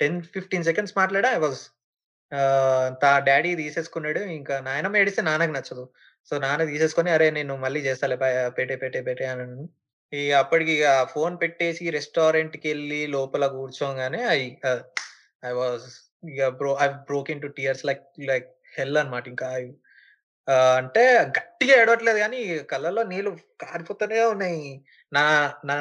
10, 0.00 0.14
15 0.36 0.66
సెకండ్స్ 0.70 0.94
మాట్లాడా. 1.00 1.30
ఐ 1.32 1.40
వాస్ 1.46 1.62
తా 3.02 3.10
డాడీ 3.28 3.52
తీసేసుకున్నాడు. 3.60 4.20
ఇంకా 4.38 4.54
నాయనమ్మ 4.66 4.96
ఏడిస్తే 4.96 5.22
నాన్నకి 5.28 5.54
నచ్చదు. 5.56 5.84
సో 6.30 6.38
నాన్న 6.38 6.62
తీసేసుకొని 6.70 7.10
"అరే 7.12 7.28
నేను 7.32 7.54
మళ్ళీ 7.58 7.80
చేస్తాలే 7.86 8.16
పెట్టే 8.58 8.76
పెట్టే 8.82 9.00
పెట్టే 9.08 9.26
అని 9.32 9.66
ఈ 10.12 10.22
అప్పటికి 10.40 10.72
ఇక 10.76 10.86
ఫోన్ 11.14 11.34
పెట్టేసి 11.42 11.84
రెస్టారెంట్‌కెళ్ళి 11.92 13.00
లోపల 13.14 13.44
కూర్చోగానే 13.56 14.20
ఐ 14.34 14.42
ఐ 15.42 15.52
వాస్ 15.60 15.88
ఇక 16.22 16.42
bro 16.58 16.70
I 16.82 16.86
broke 17.08 17.30
into 17.34 17.48
tears 17.56 17.84
like 17.88 18.02
like 18.30 18.46
hell 18.76 18.98
అనమాట 18.98 19.24
ఇంకా. 19.28 19.48
అంటే 20.78 21.02
గట్టిగా 21.36 21.74
ఏడవట్లేదు 21.80 22.18
కానీ 22.24 22.40
కళ్ళల్లో 22.72 23.02
నీళ్ళు 23.04 23.30
కారిపోతూనే 23.62 24.20
ఉన్నాయి. 24.34 24.62
నా 25.12 25.22
నా 25.70 25.76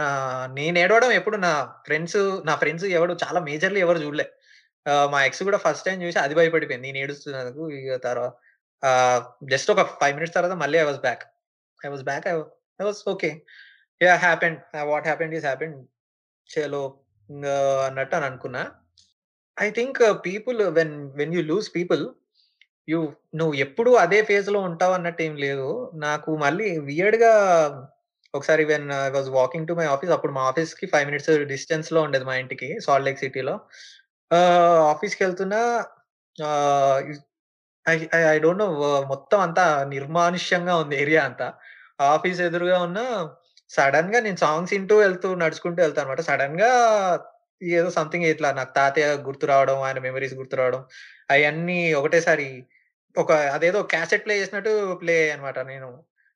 నేను 0.57 0.77
ఏడవడం 0.83 1.11
ఎప్పుడు 1.19 1.37
నా 1.45 1.51
ఫ్రెండ్స్ 1.87 2.19
నా 2.49 2.55
ఫ్రెండ్స్ 2.55 2.85
ఎవడు 2.97 3.13
చాలా 3.23 3.39
మేజర్‌లీ 3.49 3.81
ఎవరు 3.85 4.01
చూడలే 4.05 4.27
మా 5.13 5.19
ఎక్స్ 5.27 5.43
కూడా 5.49 5.59
ఫస్ట్ 5.65 5.85
టైం 5.87 5.99
చూసి 6.03 6.19
అది 6.25 6.35
భయపడిపోయింది. 6.39 6.87
నేను 6.87 6.99
ఏడుస్తున్నందుకు. 7.03 7.63
ఇక 7.79 7.95
తర్వాత 8.07 8.33
జస్ట్ 9.51 9.71
ఒక 9.75 9.83
ఫైవ్ 10.01 10.15
మినిట్స్ 10.17 10.35
తర్వాత 10.37 10.55
మళ్ళీ 10.63 10.77
I 10.79 10.87
was 10.89 11.01
back. 11.07 11.23
I 11.79 11.89
was 11.93 12.05
back. 12.11 12.27
I 12.29 12.35
I 12.79 12.85
was 12.89 13.01
okay. 13.13 13.31
Yeah 14.01 14.15
happened. 14.25 14.59
What 14.91 15.07
happened 15.11 15.35
is 15.39 15.47
happened. 15.47 15.77
చలో 16.49 16.83
అన్నట్టు 17.87 18.15
అని 18.19 18.27
అనుకున్నా. 18.31 18.63
I 19.57 19.67
think 19.71 19.97
people 20.25 20.59
when 20.77 20.95
when 21.15 21.33
you 21.35 21.41
lose 21.43 21.67
people 21.75 22.03
you 22.87 22.99
నువ్వు 23.35 23.55
ఎప్పుడు 23.65 23.91
అదే 24.03 24.19
ఫేజ్‌లో 24.23 24.59
ఉంటావు 24.69 24.93
అన్నట్టు 24.93 25.21
ఏం 25.23 25.35
లేదు. 25.45 25.69
నాకు 25.99 26.31
మళ్ళీ 26.37 26.67
వియర్డ్‌గా 26.89 27.31
ఒకసారి 28.33 28.63
when 28.65 28.87
I 28.99 29.09
was 29.11 29.29
walking 29.35 29.67
to 29.67 29.73
my 29.73 29.85
office 29.87 30.11
అప్పుడు 30.11 30.33
మా 30.33 30.43
ఆఫీస్‌కి 30.47 30.85
5 30.93 31.07
మినిట్స్ 31.09 31.31
డిస్టెన్స్‌లో 31.53 31.99
ఉండేది 32.01 32.25
మా 32.25 32.35
ఇంటికి 32.35 32.69
సాల్ట్ 32.85 33.07
లేక్ 33.07 33.21
సిటీలో. 33.23 33.55
ఆఫీస్కి 34.91 35.23
ఆహ్, 36.35 36.99
I 37.85 37.95
I 38.13 38.21
I 38.33 38.37
don't 38.39 38.61
know 38.63 38.67
మొత్తం 39.13 39.39
అంతా 39.41 39.65
నిర్మానుష్యంగా 39.93 40.75
ఉంది 40.83 40.95
ఏరియా 41.03 41.23
అంతా. 41.29 41.47
ఆఫీస్ 42.09 42.39
ఎదురుగా 42.47 42.77
ఉన్న 42.87 42.99
సడన్గా 43.71 44.19
నేను 44.21 44.37
సాంగ్స్ 44.37 44.73
ఇంటూ 44.73 44.95
వెళ్తూ 44.97 45.27
నడుచుకుంటూ 45.35 45.79
వెళ్తాను 45.83 46.07
అనమాట 46.07 46.23
సడన్గా 46.29 46.71
ఏదో 47.61 47.89
సంథింగ్ 47.97 48.25
ఇట్లా 48.31 48.49
నాకు 48.51 48.71
తాతయ్య 48.77 49.07
గుర్తు 49.27 49.45
రావడం, 49.51 49.77
ఆయన 49.87 49.99
మెమరీస్ 49.99 50.35
గుర్తు 50.39 50.55
రావడం 50.61 50.81
అవన్నీ 51.33 51.79
ఒకటేసారి 51.99 52.47
ఒక 53.15 53.31
అదేదో 53.55 53.79
క్యాసెట్ 53.93 54.25
ప్లే 54.25 54.35
చేసినట్టు 54.41 54.71
ప్లే 55.01 55.15
అనమాట 55.31 55.59
నేను 55.71 55.89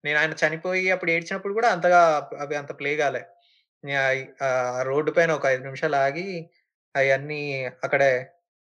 నేను 0.03 0.17
ఆయన 0.21 0.33
చనిపోయి 0.43 0.85
అప్పుడు 0.93 1.11
ఏడ్చినప్పుడు 1.15 1.53
కూడా 1.57 1.69
అంతగా 1.75 2.01
అవి 2.43 2.55
అంత 2.61 2.71
ప్లే 2.79 2.91
కాలే. 3.01 3.21
రోడ్డు 4.89 5.11
పైన 5.17 5.31
ఒక 5.31 5.45
ఐదు 5.53 5.63
నిమిషాలు 5.67 5.97
ఆగి 6.05 6.27
అవన్నీ 6.95 7.41
అక్కడే 7.85 8.11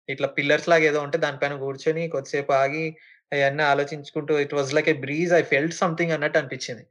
ఇట్లా 0.08 0.28
పిల్లర్స్ 0.38 0.68
లాగా 0.68 0.84
ఏదో 0.90 1.00
ఉంటే 1.06 1.18
దానిపైన 1.24 1.54
కూర్చొని 1.64 2.04
కొద్దిసేపు 2.14 2.52
ఆగి 2.62 2.84
అవన్నీ 3.32 3.64
ఆలోచించుకుంటూ 3.72 4.34
it 4.44 4.54
was 4.58 4.70
like 4.76 4.88
a 4.88 4.96
breeze 5.04 5.32
I 5.34 5.42
felt 5.52 5.74
something 5.82 6.14
అన్నట్టు 6.16 6.38
అనిపించింది. 6.40 6.84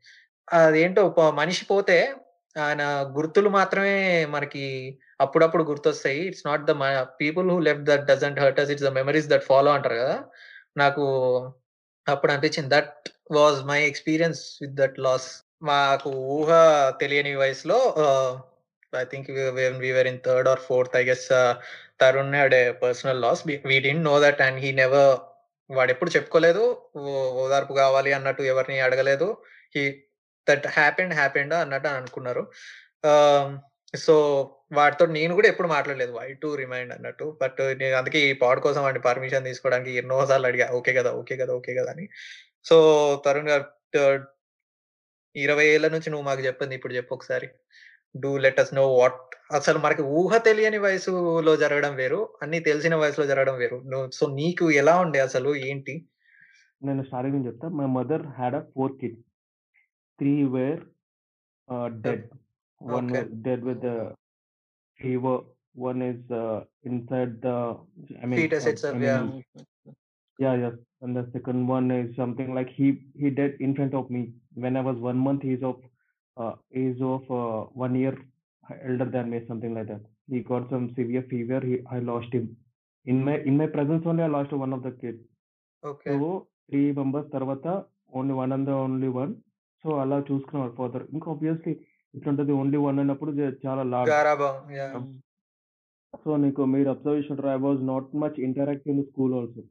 అదేంటో 0.48 1.04
మనిషి 1.42 1.64
పోతే 1.72 1.98
ఆయన 2.56 2.84
గుర్తులు 3.18 3.50
మాత్రమే 3.60 3.98
మనకి 4.36 4.64
అప్పుడప్పుడు 5.20 5.64
గుర్తొస్తాయి. 5.64 6.20
ఇట్స్ 6.20 6.46
నాట్ 6.48 6.66
ద 6.66 6.72
మ 6.72 6.86
people 7.22 7.52
who 7.52 7.60
left 7.60 7.84
that 7.84 8.06
doesn't 8.06 8.40
hurt 8.40 8.60
us. 8.60 8.72
It's 8.72 8.86
the 8.86 8.92
memories 9.00 9.30
that 9.30 9.44
follow 9.44 9.72
అంటారు 9.72 9.96
కదా 9.96 10.18
నాకు 10.78 11.04
అప్పుడు 12.08 12.32
అనిపించింది. 12.32 12.70
That 12.76 12.94
was 13.32 13.64
my 13.64 13.80
experience 13.84 14.42
with 14.62 14.76
that 14.76 15.00
loss. 15.00 15.30
మాకు 15.62 16.10
ఊహ 16.38 16.50
తెలియని 17.02 17.36
వయసులో 17.36 17.80
I 18.94 19.04
think 19.04 19.30
when 19.60 19.84
in 20.08 20.20
third 20.26 20.50
or 20.50 20.60
fourth 20.60 20.96
I 20.98 21.04
guess 21.04 21.28
Tarun 22.02 22.36
had 22.36 22.58
personal 22.84 23.22
loss. 23.22 23.44
We 23.48 23.56
we 23.66 23.94
know 24.10 24.20
that 24.22 24.42
and 24.42 24.60
he 24.60 24.72
never 24.72 25.12
వాడెప్పుడు 25.70 26.10
చెప్పుకోలేదు. 26.10 26.64
ఓ 26.96 27.02
ఓదార్పు 27.44 27.74
కావాలి 27.74 28.12
అన్నట్టు 28.14 28.44
ఎవరిని 28.44 28.80
అడగలేదు. 28.80 29.28
హీ 29.76 29.84
దట్ 30.48 30.68
హ్యాపెండ్ 30.68 31.14
హ్యాపెండ్ 31.14 31.54
అన్నట్టు 31.54 31.90
అనుకున్నారు. 31.90 32.44
సో 33.94 34.14
వాడితోటి 34.74 35.12
నేను 35.12 35.34
కూడా 35.38 35.48
ఎప్పుడు 35.48 35.70
మాట్లాడలేదు. 35.70 36.12
వై 36.18 36.28
టు 36.42 36.50
రిమైండ్ 36.56 36.92
అన్నట్టు. 36.96 37.26
బట్ 37.42 37.60
నేను 37.80 37.96
అందుకే 38.00 38.20
ఈ 38.26 38.34
పాడ్ 38.44 38.60
కోసం 38.66 38.82
వాడి 38.84 39.00
పర్మిషన్ 39.08 39.48
తీసుకోవడానికి 39.50 39.92
ఎన్నో 40.02 40.18
సార్లు 40.30 40.48
అడిగా. 40.50 40.68
ఓకే 40.80 40.92
గదా! 40.98 41.12
ఓకే 41.22 41.36
గదా! 41.42 41.54
ఓకే 41.60 41.74
గదా! 41.80 41.92
అని. 41.96 42.06
సో 42.66 42.76
తరుణ్ 43.26 43.50
గారు 43.52 43.66
20 45.36 45.64
ఏళ్ళ 45.74 45.88
నుంచి 45.96 46.10
నువ్వు 46.12 46.26
మాకు 46.28 46.42
చెప్పింది 46.48 46.74
ఇప్పుడు 46.78 46.94
చెప్పు 46.98 47.14
ఒకసారి. 47.18 47.48
Do 48.16 48.32
let 48.44 48.60
us 48.62 48.74
know 48.74 48.86
what 48.94 49.20
అసలు 49.58 49.80
మనకి 49.80 50.04
ఊహ 50.20 50.32
తెలియని 50.48 50.80
వయసులో 50.86 51.54
జరగడం 51.64 51.94
వేరు. 52.00 52.22
అన్నీ 52.44 52.60
తెలిసిన 52.70 52.96
వయసులో 53.04 53.26
జరగడం 53.32 53.56
వేరు. 53.62 53.78
సో 54.18 54.24
నీకు 54.40 54.66
ఎలా 54.82 54.96
ఉండే 55.04 55.20
అసలు 55.28 55.52
ఏంటి? 55.70 55.96
నేను 56.82 57.04
స్టార్టింగ్ 57.04 57.36
నుంచి 57.38 57.50
చెప్తా. 57.50 57.70
My 57.80 57.88
mother 57.98 58.26
had 58.38 58.58
a 58.58 58.64
4 58.74 58.90
kids. 59.02 59.24
3 60.20 60.36
were 60.56 60.82
dead. 62.06 62.26
One 62.81 63.09
okay. 63.11 63.21
was 63.21 63.29
dead 63.47 63.61
with 63.69 63.81
the 63.89 63.97
fever. 65.01 65.37
One 65.77 66.01
is 66.03 66.21
uh, 66.43 66.59
inside 66.85 67.31
the, 67.45 67.57
I 68.23 68.27
mean, 68.27 68.39
foetus 68.41 68.67
uh, 68.67 68.73
itself 68.73 69.01
I 69.03 69.09
yeah! 69.11 69.25
mean, 69.29 69.65
yeah, 70.39 70.55
yes. 70.65 70.75
And 71.03 71.15
the 71.19 71.25
second 71.35 71.61
one 71.69 71.87
is 71.91 72.09
something 72.21 72.51
like 72.59 72.71
he 72.79 72.87
he 73.21 73.29
dead 73.39 73.53
in 73.67 73.73
front 73.79 73.95
of 74.01 74.07
me 74.15 74.23
when 74.65 74.75
I 74.77 74.85
was 74.89 74.99
one 75.09 75.19
month. 75.27 75.43
He's 75.49 75.65
of 75.71 75.79
uh, 76.37 76.55
he's 76.79 77.01
of 77.15 77.25
uh, 77.41 77.61
one 77.85 77.95
year 78.03 78.15
elder 78.89 79.09
than 79.15 79.27
me, 79.33 79.41
something 79.51 79.75
like 79.79 79.89
that. 79.93 80.05
He 80.29 80.41
got 80.53 80.65
some 80.75 80.87
severe 80.99 81.25
fever. 81.33 81.61
He 81.71 81.77
I 81.97 82.01
lost 82.11 82.33
him 82.39 82.47
in 83.07 83.19
my 83.27 83.37
in 83.51 83.57
my 83.63 83.69
presence 83.77 84.05
only. 84.07 84.25
I 84.29 84.33
lost 84.37 84.53
one 84.65 84.75
of 84.79 84.83
the 84.89 84.95
kids. 85.03 85.23
Okay. 85.83 86.11
So 86.13 86.29
3 86.75 86.85
members 86.99 87.29
తర్వాత 87.37 87.67
only 88.19 88.35
one 88.41 88.53
and 88.57 88.69
the 88.71 88.75
only 88.85 89.11
one. 89.19 89.33
So 89.85 89.89
అలా 90.03 90.19
చూసుకునేవాడు 90.29 90.75
father. 90.81 91.05
ఇంకా 91.15 91.27
obviously 91.35 91.75
ఇట్లుంటది 92.14 92.54
only 92.54 92.78
one 92.80 93.00
అన్నప్పుడు 93.00 93.32
జ 93.34 93.52
చాలా 93.66 93.84
lord. 93.92 94.10
గారాబం. 94.10 94.56
Yeah! 94.74 94.96
So 96.22 96.36
నీకు 96.44 96.62
మీరు 96.66 96.90
observe 96.90 97.18
చేసినట్టు 97.20 97.50
I 97.50 97.60
was 97.66 97.82
not 97.90 98.10
much 98.22 98.38
interactive 98.48 98.94
in 98.96 99.06
school 99.10 99.34
also. 99.36 99.62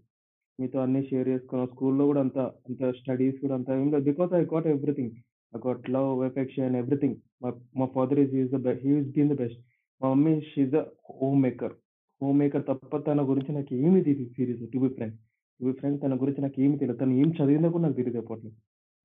మీతో 0.59 0.78
అన్నీ 0.80 1.02
షేర్ 1.09 1.28
చేసుకున్నా. 1.28 1.64
స్కూల్‌లో 1.66 2.04
కూడా 2.07 2.21
అంత 2.21 2.38
అంత 2.68 2.90
స్టడీస్ 2.99 3.38
కూడా 3.42 3.54
అంత 3.59 3.71
ఏం 3.78 3.88
లేదు. 3.92 4.04
Because 4.11 4.33
I 4.35 4.45
got 4.52 4.68
everything. 4.68 5.12
I 5.52 5.61
got 5.66 5.85
love, 5.97 6.11
affection 6.25 6.76
everything. 6.83 7.16
మా 7.42 7.50
మా 7.80 7.87
father 7.97 8.21
is 8.25 8.33
he 8.33 8.42
is 8.45 8.52
the 8.52 8.61
be 8.66 8.75
he 8.85 8.92
is 8.99 9.11
been 9.16 9.33
the 9.33 9.38
best. 9.42 9.61
మా 10.00 10.09
mummy 10.12 10.35
she 10.49 10.61
is 10.64 10.73
the 10.73 10.80
home 11.18 11.38
maker. 11.47 11.75
Home 12.21 12.38
maker 12.40 12.64
తప్ప 12.71 12.92
తన 13.09 13.23
గురించి 13.30 13.52
నాకు 13.52 13.75
ఏమీ 13.83 14.00
తెలీదు 14.02 14.30
సీరియస్‌గా 14.37 14.68
to 14.73 14.78
be 14.78 14.90
frank. 14.97 15.16
To 15.61 15.66
be 15.66 15.75
frank 15.80 16.00
తన 16.04 16.16
గురించి 16.23 16.40
నాకు 16.40 16.59
ఏమీ 16.61 16.76
తెలీదు. 16.83 16.99
తను 17.02 17.14
ఏం 17.23 17.30
చదివిందో 17.38 17.71
కూడా 17.71 17.85
నాకు 17.87 17.99
తెలీదు 18.00 18.18
అప్పట్లో. 18.18 18.50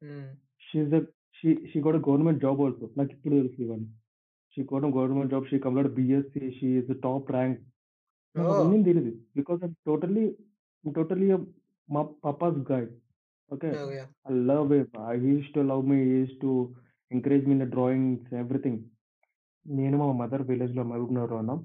హ్మ్. 0.02 0.30
She 0.64 0.78
is 0.82 0.92
the 0.92 1.00
she 1.36 1.50
she 1.70 1.80
got 1.80 1.98
a 1.98 2.04
government 2.08 2.42
job 2.44 2.62
also. 2.62 2.86
నాకు 2.98 3.12
ఇప్పుడు 3.16 3.36
తెలుసు 3.36 3.60
ఇవన్నీ. 3.66 3.88
She 4.58 4.62
got 4.72 4.86
a 4.86 4.94
government 4.98 5.32
job. 5.34 5.46
She 5.52 5.58
completed 5.60 5.96
BSc. 6.00 6.44
She 6.58 6.70
is 6.80 6.92
top 7.06 7.30
rank. 7.32 7.60
నాకు! 8.36 8.52
అవన్నీ 8.54 8.78
తెలీదు. 8.86 9.12
బికాజ్ 9.38 9.62
ఐమ్ 9.66 9.76
టోటల్లీ 9.86 10.26
టోటల్లీ 10.86 11.28
మా 11.90 12.02
papa's 12.26 12.60
guy. 12.72 12.88
Okay. 13.52 13.70
I 14.26 14.34
love 14.50 14.72
him. 14.74 14.88
He 15.16 15.32
used 15.32 15.56
to 15.56 15.64
love 15.72 15.84
me. 15.92 15.98
He 16.04 16.16
used 16.16 16.42
to 16.42 16.54
encourage 17.12 17.46
me 17.50 17.56
in 17.58 17.66
drawings 17.76 18.34
everything. 18.44 18.80
నేను 19.66 19.96
మా 20.02 20.08
mother 20.22 20.44
విలేజ్‌లో 20.50 20.84
మహబూబ్‌నగర్‌లో 20.84 21.38
ఉన్నాం. 21.44 21.60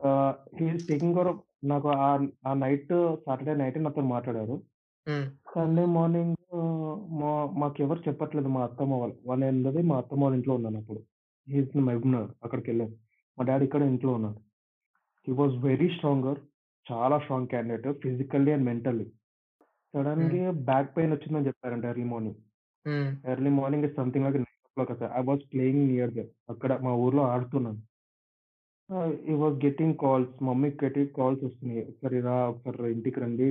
ఆహ్, 0.00 0.32
he 0.58 0.66
is 0.70 0.86
taking 0.88 1.18
of 1.24 1.40
నాకు 1.66 1.88
ఆ 2.46 2.54
నైట్ 2.62 2.92
సాటర్‌డే 3.26 3.54
నైట్ 3.62 3.78
నాతోని 3.80 4.10
మాట్లాడారు. 4.16 4.56
సండే 5.48 5.84
మార్నింగ్ 5.96 6.35
మా 7.26 7.32
మాకెవరు 7.56 8.00
చెప్పట్లేదు 8.08 8.48
మా 8.48 8.62
అత్తమ్మ 8.64 8.94
వాళ్ళు. 8.96 9.16
వాళ్ళున్నది 9.26 9.82
మా 9.82 9.96
అత్తమ్మ 9.98 10.24
వాళ్ళ 10.24 10.36
ఇంట్లో 10.36 10.54
ఉన్నానప్పుడు. 10.54 11.00
హి 11.48 11.58
ఈస్ 11.60 11.72
ఇన్ 11.74 11.86
మహబూబ్‌నగర్ 11.88 12.32
అక్కడికెళ్ళాం. 12.44 12.90
మా 13.38 13.44
డ్యాడీ 13.44 13.64
ఇక్కడ 13.64 13.82
ఇంట్లో 13.92 14.12
ఉన్నారు. 14.12 14.38
He 15.26 15.34
was 15.38 15.56
very 15.64 15.88
stronger. 15.96 16.40
చాలా 16.86 17.16
strong 17.18 17.50
candidate 17.52 18.00
physically 18.02 18.52
and 18.52 18.66
mentally. 18.66 19.06
Hmm. 19.94 20.04
సడెన్‌గా 20.04 20.50
బ్యాక్ 20.68 20.90
పెయిన్ 20.96 21.12
వచ్చిందని 21.12 21.48
చెప్పారంట 21.48 21.84
early 21.84 22.06
morning. 22.06 22.40
Early 23.24 23.52
morning 23.52 23.86
is 23.88 23.96
something 23.96 24.26
like 24.26 24.38
9:00 24.38 24.52
అట్లా. 24.86 25.08
I 25.18 25.22
was 25.24 25.44
playing 25.52 25.84
near 25.90 26.12
there. 26.12 26.30
అక్కడ 26.48 26.72
మా 26.86 26.92
ఊర్లో 27.04 27.24
ఆడుతున్నాను. 27.30 27.80
He 29.24 29.34
was 29.34 29.56
getting 29.64 29.96
calls. 29.96 30.32
మమ్మీకి 30.42 30.78
గెట్టింగ్ 30.84 31.12
కాల్స్ 31.12 31.42
వస్తున్నాయి. 31.44 31.82
"ఒకసారి 31.84 32.20
రా, 32.20 32.36
ఒకసారి 32.50 32.92
ఇంటికి 32.92 33.20
రండి. 33.20 33.50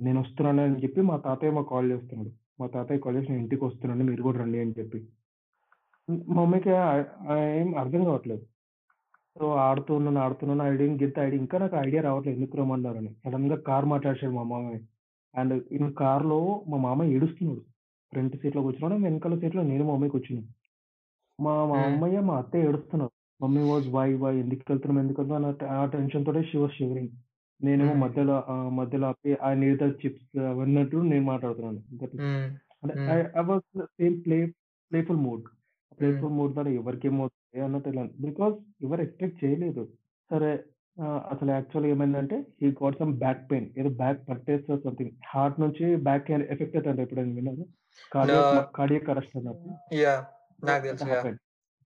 నేనొస్తున్నాను" 0.00 0.62
అని 0.64 0.82
చెప్పి 0.84 1.00
మా 1.10 1.16
తాతయ్య 1.26 1.52
మాకు 1.52 1.70
కాల్ 1.70 1.90
చేస్తున్నాడు. 1.92 2.32
మా 2.58 2.66
తాతయ్య 2.68 3.00
కాల్ 3.00 3.16
చేసి 3.16 3.30
"నేను 3.30 3.42
ఇంటికొస్తున్నాను. 3.42 4.04
మీరు 4.08 4.22
కూడా 4.26 4.38
రండి" 4.42 4.58
అని 4.62 4.74
చెప్పి. 4.78 4.98
మా 6.08 6.36
మమ్మీకి 6.38 6.70
ఏం 7.56 7.68
అర్థం 7.82 8.02
కావట్లేదు. 8.06 8.44
సో 9.36 9.46
ఆడుతున్నాను, 9.64 10.20
ఆడుతున్నాను. 10.20 10.62
I 10.64 10.72
didn't 10.74 11.00
get 11.02 11.14
the 11.16 11.24
idea. 11.26 11.40
ఇంకా 11.44 11.58
నాకు 11.62 11.76
ఐడియా 11.82 12.02
రావట్లేదు 12.08 12.36
ఎందుకు 12.38 12.56
రమ్మన్నారని. 12.60 13.12
సడెన్‌గా 13.24 13.58
కార్ 13.68 13.86
మాట్లాడేసాడు 13.92 14.34
మా 14.38 14.44
మామయ్య. 14.52 14.80
అండ్ 15.34 15.54
ఇన్ 15.78 15.90
కార్‌లో 16.00 16.40
మా 16.72 16.78
మామయ్య 16.86 17.16
ఏడుస్తున్నాడు. 17.16 17.62
ఫ్రంట్ 18.12 18.36
సీట్‌లో 18.42 18.62
కూర్చున్నాడు. 18.66 19.04
వెనకాల 19.06 19.36
సీట్‌లో 19.42 19.64
నేను 19.64 19.84
మా 19.84 19.94
మమ్మీ 19.94 20.10
కూర్చున్నాం. 20.16 20.46
మా 21.38 21.54
హ్మ్. 21.70 21.96
మామయ్య, 21.96 22.20
మా 22.28 22.36
అత్తయ్య 22.42 22.68
ఏడుస్తున్నారు. 22.68 23.12
మమ్మీ 23.40 23.62
వాస్ 23.70 23.88
వై 23.96 24.08
వై 24.22 24.34
ఎందుకెళ్తున్నాం 24.42 24.98
ఎందుకెళ్తున్నాం 25.04 25.44
అన్న 25.44 25.70
ఆ 25.76 25.86
టెన్షన్ 25.94 26.26
తోటి 26.26 26.42
షీ 26.50 26.58
వాస్ 26.58 26.76
షివరింగ్. 26.78 27.12
నేనేమో. 27.62 27.94
మధ్యలో 28.02 28.36
మధ్యలో 28.78 29.06
ఆపి 29.08 29.32
ఐ 29.44 29.52
నీడ్ 29.54 29.78
ద 29.82 29.88
చిప్స్ 30.00 30.24
అవన్నట్టు 30.52 30.98
నేను 31.10 31.24
మాట్లాడుతున్నాను. 31.24 31.80
దట్. 32.00 32.16
అంటే. 32.82 32.94
I 33.36 33.44
was 33.50 33.66
same 33.94 34.16
play 34.24 34.38
playful 34.92 35.20
mood. 35.26 35.44
Playful 36.00 36.34
mood 36.38 36.52
ద్వారా 36.54 36.70
ఎవరికేమవుతది 36.80 37.38
అన్నట్టు 37.66 37.88
ఇలా 37.92 38.04
బికాజ్ 38.20 38.54
ఎవరు 38.86 39.02
ఎక్స్‌పెక్ట్ 39.06 39.38
చేయలేదు. 39.44 39.82
సరే 40.30 40.50
అసలు 41.32 41.50
యాక్చువల్‌గా 41.52 41.90
ఏమైందంటే 41.94 42.36
he 42.60 42.68
got 42.80 42.98
some 42.98 43.12
back 43.22 43.42
pain. 43.50 43.68
ఏదో 43.80 43.90
బ్యాక్ 44.00 44.20
పట్టేస్తో 44.28 44.76
సంథింగ్. 44.84 45.14
హార్ట్ 45.32 45.58
నుంచి 45.64 45.86
బ్యాక్ 46.08 46.26
ఎఫెక్ట్ 46.54 46.76
అయితదంట 46.76 47.00
ఎప్పుడైనా 47.06 47.34
విన్నారా? 47.38 47.66
కార్డియాక్ 48.12 48.52
నా 48.52 48.60
మ 48.60 48.66
కార్డియాక్ 48.76 49.10
అరెస్ట్ 49.12 49.36
అన్నప్పుడు. 49.40 49.74
నాకు 51.02 51.16
తెలుసు. 51.22 51.40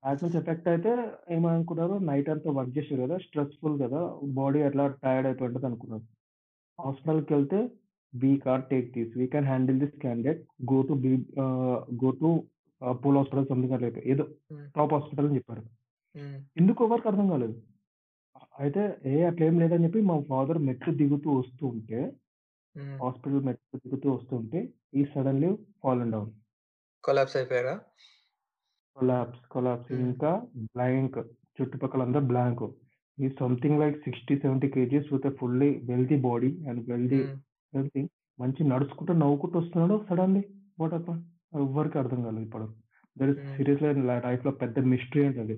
నుంచి 0.04 0.36
ఎఫెక్ట్ 0.38 0.68
అయితే 0.68 0.90
ఏమనుకున్నారు 1.30 1.94
నైట్ 2.08 2.28
అంతా 2.32 2.50
వర్క్ 2.58 2.74
చేసిర్రు 2.76 3.02
కదా! 3.04 3.16
స్ట్రెస్‌ఫుల్ 3.24 3.76
కదా! 3.82 4.00
బాడీ 4.38 4.60
ఎట్లా 4.68 4.84
టైర్డ్ 5.04 5.28
అయిపోయి 5.28 5.48
ఉంటది 5.50 5.66
అనుకున్నారు. 5.70 6.04
హాస్పిటల్‌కెళ్తే 6.78 7.60
we 8.12 8.32
can't 8.44 8.68
take 8.70 8.88
this. 8.96 9.12
We 9.20 9.26
can 9.28 9.48
handle 9.50 9.80
this 9.82 9.96
candidate. 10.04 10.40
Go 10.72 10.78
to 10.88 10.94
be 11.04 11.12
go 12.02 12.10
to 12.20 12.30
Apollo 12.80 13.18
hospital 13.20 13.48
something 13.52 13.74
అట్లా. 13.78 13.90
ఏదో 14.14 14.24
హ్మ్. 14.50 14.66
టాప్ 14.76 14.94
హాస్పిటల్ 14.96 15.28
అని 15.28 15.38
చెప్పారు. 15.40 15.62
హ్మ్. 16.14 16.46
ఎందుకో 16.56 16.82
ఎవరికీ 16.88 17.08
అర్థం 17.12 17.28
కాలేదు. 17.32 17.56
అయితే 18.60 18.82
ఏ 19.10 19.18
అట్లేం 19.30 19.56
లేదని 19.62 19.86
చెప్పి 19.86 20.00
మా 20.08 20.16
ఫాదర్ 20.30 20.60
మెట్లు 20.68 20.92
దిగుతూ 21.00 21.30
వస్తూ 21.40 21.64
ఉంటే 21.72 22.00
హ్మ్. 22.74 23.00
హాస్పిటల్ 23.02 23.44
మెట్లు 23.46 23.78
దిగుతూ 23.84 24.08
వస్తుంటే 24.12 24.60
he 24.94 25.04
suddenly 25.12 25.50
fallen 25.82 26.12
down. 26.12 26.30
Collapse 27.04 27.36
అయిపోయారా? 27.38 27.74
Collapse, 28.96 29.42
collapse 29.48 29.90
hmm. 29.90 30.00
ఇంకా 30.00 30.30
బ్లాంక్. 30.68 31.18
చుట్టుపక్కల 31.58 32.00
అందరూ 32.02 32.24
blank. 32.26 32.64
He 33.18 33.28
something 33.38 33.80
like 33.80 33.96
60, 34.04 34.14
70 34.42 34.68
kgs 34.74 35.08
with 35.12 35.28
fully 35.38 35.70
wealthy 35.90 36.16
body 36.26 36.50
and 36.68 36.82
wealthy 36.90 37.20
hmm. 37.20 37.36
Everything. 37.72 38.10
మంచిగా 38.38 38.68
నడుచుకుంటూ, 38.72 39.12
నవ్వుకుంటూ 39.22 39.56
వస్తున్నాడు. 39.60 39.96
Suddenly 40.08 40.42
what 40.78 40.94
happened? 40.96 41.22
ఎవ్వరికీ 41.60 41.96
అర్థం 41.98 42.20
కాలేదు 42.24 42.46
ఇప్పటివరకు. 42.46 42.76
దట్ 43.16 43.30
ఈస్ 43.32 43.40
హ్మ్. 43.40 43.54
సీరియస్‌లీ 43.54 43.92
ల 44.10 44.54
పెద్ద 44.62 44.78
మిస్టరీ 44.92 45.24
అండి 45.28 45.40
అది. 45.46 45.56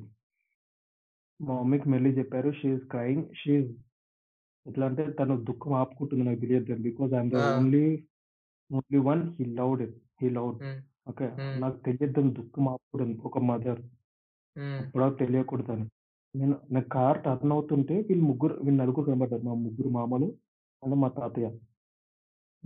మా 1.40 1.52
మమ్మీకి 1.57 1.88
మెల్లి 1.88 2.11
చెప్పారు. 2.16 2.50
She 2.52 2.68
is 2.73 2.85
crying. 2.92 3.26
షీ 3.35 3.52
ఎట్లా 4.66 4.85
అంటే 4.88 5.04
తను 5.18 5.35
దుఃఖం 5.49 5.73
ఆపుకుంటుంది 5.75 6.25
నాకు 6.25 6.40
తెలియదు. 6.40 6.76
Because 6.87 7.12
I 7.14 7.18
am 7.18 7.30
the 7.35 7.38
ah! 7.38 7.40
Only, 7.52 7.85
only 8.71 9.00
one 9.09 9.23
he 9.38 9.47
loved 9.59 9.83
it. 9.87 9.97
He 10.21 10.28
loved. 10.38 10.59
Okay. 11.09 11.27
Hmm. 11.37 11.59
నాకు 11.59 11.79
తెలియద్దని 11.85 12.31
దుఃఖం 12.38 12.65
ఆపుకుంటుంది 12.69 13.17
ఒక 13.25 13.38
మదర్. 13.49 13.81
హ్మ్. 14.57 14.83
అప్పటివరకు 14.83 15.19
తెలియకూడదని. 15.23 15.87
నేను 16.35 16.57
నా 16.71 16.81
కార్ 16.95 17.19
టర్న్ 17.25 17.53
అవుతుంటే 17.53 17.95
వీళ్ళు 18.09 18.25
ముగ్గురు 18.25 18.55
వీళ్ళు 18.65 18.79
నలుగురు 18.83 19.07
కనపడ్డారు. 19.09 19.45
మా 19.45 19.55
ముగ్గురు 19.65 19.91
మామలు 19.97 20.29
అండ్ 20.83 20.97
మా 20.97 21.09
తాతయ్య. 21.17 21.49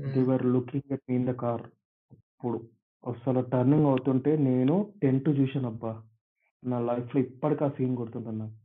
They 0.07 0.21
hmm. 0.21 0.27
Were 0.29 0.45
looking 0.55 0.93
at 0.95 1.05
me 1.09 1.15
in 1.17 1.27
the 1.27 1.35
car. 1.41 1.65
అప్పుడు 2.13 2.59
అసలు 3.05 3.41
టర్నింగ్ 3.53 3.89
అవుతుంటే 3.89 4.33
నేను 4.43 4.75
టెంట్ 5.03 5.29
చూసానబ్బా! 5.39 5.93
నా 6.63 6.79
లైఫ్‌లో 6.89 7.21
ఇప్పటికి 7.27 7.65
ఆ 7.65 7.73
సీన్ 7.77 7.97
గుర్తుంటది 7.97 8.39
నాకు. 8.39 8.57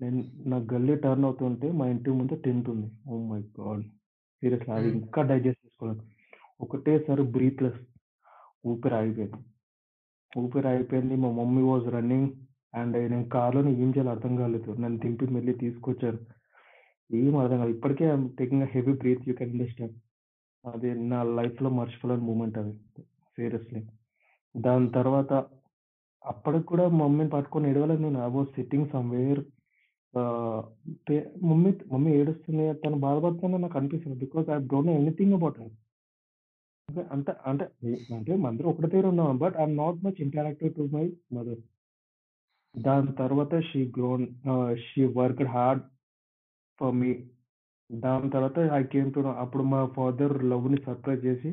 నేను 0.00 0.20
నా 0.50 0.58
గల్లీ 0.72 0.96
టర్న్ 1.04 1.26
అవుతుంటే 1.28 1.68
మా 1.78 1.86
ఇంటి 1.88 2.10
ముందు 2.12 2.36
టెంట్ 2.46 2.68
ఉంది. 2.74 2.88
Oh 3.08 3.24
my 3.30 3.40
god! 3.58 3.84
సీరియస్‌లీ 4.42 4.72
అది 4.74 4.88
హ్మ్. 4.88 4.96
ఇంకా 4.96 5.22
డైజెస్ట్ 5.30 5.62
చేసుకోలేను. 5.64 6.04
ఒకటేసారి 6.60 7.24
బ్రీత్‌లెస్ 7.34 7.80
ఊపిరి 8.64 8.94
ఆగిపోయింది. 8.94 9.38
ఊపిరి 10.32 10.68
ఆగిపోయింది. 10.68 11.16
మా 11.16 11.30
మమ్మీ 11.32 11.62
వాజ్ 11.64 11.86
రన్నింగ్ 11.94 12.30
అండ్ 12.74 12.96
నేను 13.04 13.26
కార్‌లోనే 13.28 13.70
ఏం 13.82 13.90
చేయాలో 13.90 14.10
అర్థం 14.14 14.32
కాలేదు. 14.40 14.70
నన్ను 14.82 14.98
దింపి 14.98 15.26
మళ్ళీ 15.36 15.52
తీసుకొచ్చారు. 15.62 16.20
ఏం 17.10 17.34
అర్థం 17.42 17.58
కాదు 17.62 17.72
ఇప్పటికే 17.76 18.06
I 18.12 18.26
taking 18.40 18.66
heavy 18.74 18.94
breath 19.02 19.26
you 19.28 19.34
can 19.34 19.52
understand. 19.52 19.94
అది 20.64 20.90
నా 21.12 21.20
లైఫ్‌లో 21.38 21.70
మర్చిపోలేని 21.78 22.24
మూమెంట్ 22.30 22.58
అది. 22.62 22.74
సీరియస్‌లీ. 23.38 23.82
దాని 24.54 24.88
తర్వాత 24.98 25.32
అప్పటికి 26.22 26.66
కూడా 26.72 26.86
మమ్మీని 27.00 27.32
పట్టుకొని 27.36 27.66
ఏడవలేదు 27.72 28.02
నేను. 28.06 28.20
I 28.26 28.30
was 28.36 28.50
sitting 28.56 28.90
somewhere 28.94 29.42
mummy 31.48 31.70
mummy 31.92 32.10
ఏడుస్తుంది. 32.20 32.66
తను 32.84 32.98
బాధపడుతుందని 33.06 33.62
నాకు 33.64 33.78
అనిపిస్తుంది 33.80 34.16
because 34.24 34.46
I 34.50 34.58
don't 34.72 34.88
know 34.90 34.96
anything 35.00 35.34
about 35.34 35.58
health 35.60 35.78
అంటే 36.88 37.02
అంటే 37.10 37.32
అంటే 37.48 37.64
అంటే 38.16 38.32
మేమందరం 38.34 38.68
ఒకటే 38.70 38.88
దగ్గర 38.92 39.06
ఉన్నాం. 39.12 39.38
But 39.42 39.56
I 39.62 39.64
not 39.80 39.98
much 40.04 40.20
interactive 40.26 40.70
to 40.76 40.84
my 40.94 41.04
mother. 41.36 41.60
దాని 42.74 43.10
తర్వాత 43.20 43.52
she 43.68 43.80
grown 43.96 44.24
she 44.86 45.02
worked 45.18 45.50
hard 45.54 45.82
for 46.78 46.94
me. 47.00 47.10
దాని 47.90 48.28
తర్వాత 48.34 48.58
ఐ 48.78 48.82
కేమ్ 48.94 49.10
టు 49.14 49.20
అప్పుడు 49.44 49.64
మా 49.72 49.80
ఫాదర్ 49.96 50.34
లవ్‌ని 50.52 50.78
సర్ప్రైజ్ 50.86 51.22
చేసి 51.28 51.50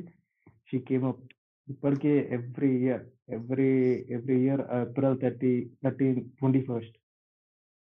షీ 0.70 0.80
కేమ్ 0.90 1.06
అప్. 1.12 1.22
ఇప్పటికే 1.68 2.14
every 2.38 2.72
year, 2.82 3.04
every 3.38 3.70
every 4.18 4.38
year 4.46 4.64
April 4.82 5.18
thirty 5.24 5.52
thirteen 5.84 6.20
twenty 6.38 6.62
first 6.70 6.96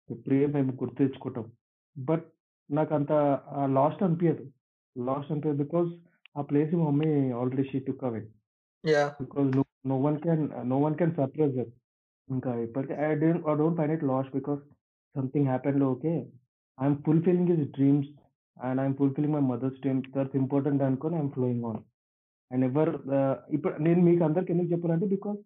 ఇప్పుడే 0.09 0.45
మేము 0.55 0.71
గుర్తు 0.81 0.97
తెచ్చుకుంటాం. 1.01 1.45
బట్ 1.95 2.25
నాకు 2.69 2.91
అంత 2.99 3.11
లాస్ట్ 3.77 4.03
అనిపియదు. 4.07 4.43
లాస్ట్ 4.95 5.31
అనిపియదు 5.33 5.59
బికాస్ 5.63 5.91
ఆ 6.35 6.43
ప్లేస్ 6.49 6.71
మా 6.73 6.85
mummy 6.87 7.09
already 7.39 7.63
away. 8.07 8.21
Yeah! 8.83 9.11
Because 9.19 9.49
no 9.57 9.63
no 9.91 9.95
one 10.05 10.17
can 10.23 10.43
no 10.71 10.77
one 10.83 10.95
can 10.99 11.13
surprise 11.19 11.55
her. 11.59 11.71
ఇంకా 12.29 12.51
ఇప్పటికి 12.65 12.93
I 13.01 13.09
don't 13.21 13.43
I 13.47 13.55
don't 13.59 13.77
find 13.79 13.93
it 13.97 14.05
lost 14.11 14.33
because 14.37 14.61
something 15.15 15.47
happened 15.47 15.83
okay. 15.91 16.13
I 16.77 16.83
am 16.83 16.97
fulfilling 17.07 17.51
his 17.53 17.71
dreams 17.77 18.09
and 18.57 18.79
I 18.81 18.85
am 18.85 18.97
fulfilling 18.99 19.35
my 19.37 19.43
mother's 19.51 19.79
dreams. 19.83 20.09
That's 20.15 20.37
important 20.41 20.83
అనుకోని 20.89 21.17
I 21.17 21.21
am 21.21 21.33
flowing 21.37 21.65
on. 21.71 21.81
Never 22.51 22.89
ah, 23.17 23.37
ఇప్పుడు 23.55 23.73
నేను 23.85 24.01
మీకు 24.07 24.23
అందరికి 24.27 24.51
ఎందుకు 24.53 24.71
చెప్పానంటే 24.73 25.07
because 25.15 25.39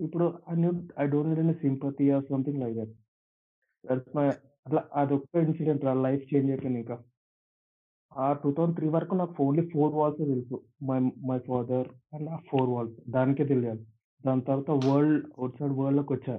ఇప్పుడు 0.00 0.26
I 0.50 0.56
need 0.56 0.82
I 0.98 1.06
don't 1.06 1.30
need 1.30 1.42
any 1.44 1.54
sympathy 1.64 2.06
or 2.16 2.24
something 2.30 2.60
like 2.62 2.76
that. 2.80 2.94
That's 3.84 4.12
my 4.16 4.26
అట్లా 4.66 4.82
అదొక్క 4.94 5.42
ఇన్సిడెంట్ 5.46 5.82
లైఫ్ 6.06 6.22
చేంజ్ 6.30 6.50
అయిపోయింది 6.52 6.80
ఇంకా. 6.82 6.96
ఆ 8.12 8.26
2003 8.34 8.64
వరకు 8.94 9.14
నాకు 9.14 9.34
ఓన్లీ 9.44 9.62
4 9.70 9.94
వాల్సే 9.94 10.24
తెలుసు. 10.24 10.56
మై 10.88 10.98
మై 11.28 11.38
ఫాదర్ 11.48 11.86
అండ్ 12.14 12.28
ఆ 12.28 12.38
4 12.42 12.68
వాల్స్. 12.74 12.96
దానికే 13.14 13.44
తెలియాలి. 13.44 13.82
దాని 14.24 14.42
తర్వాత 14.42 14.72
వరల్డ్ 14.84 15.16
ఔట్‌సైడ్ 15.44 15.74
వరల్డ్‌లోకొచ్చా. 15.80 16.36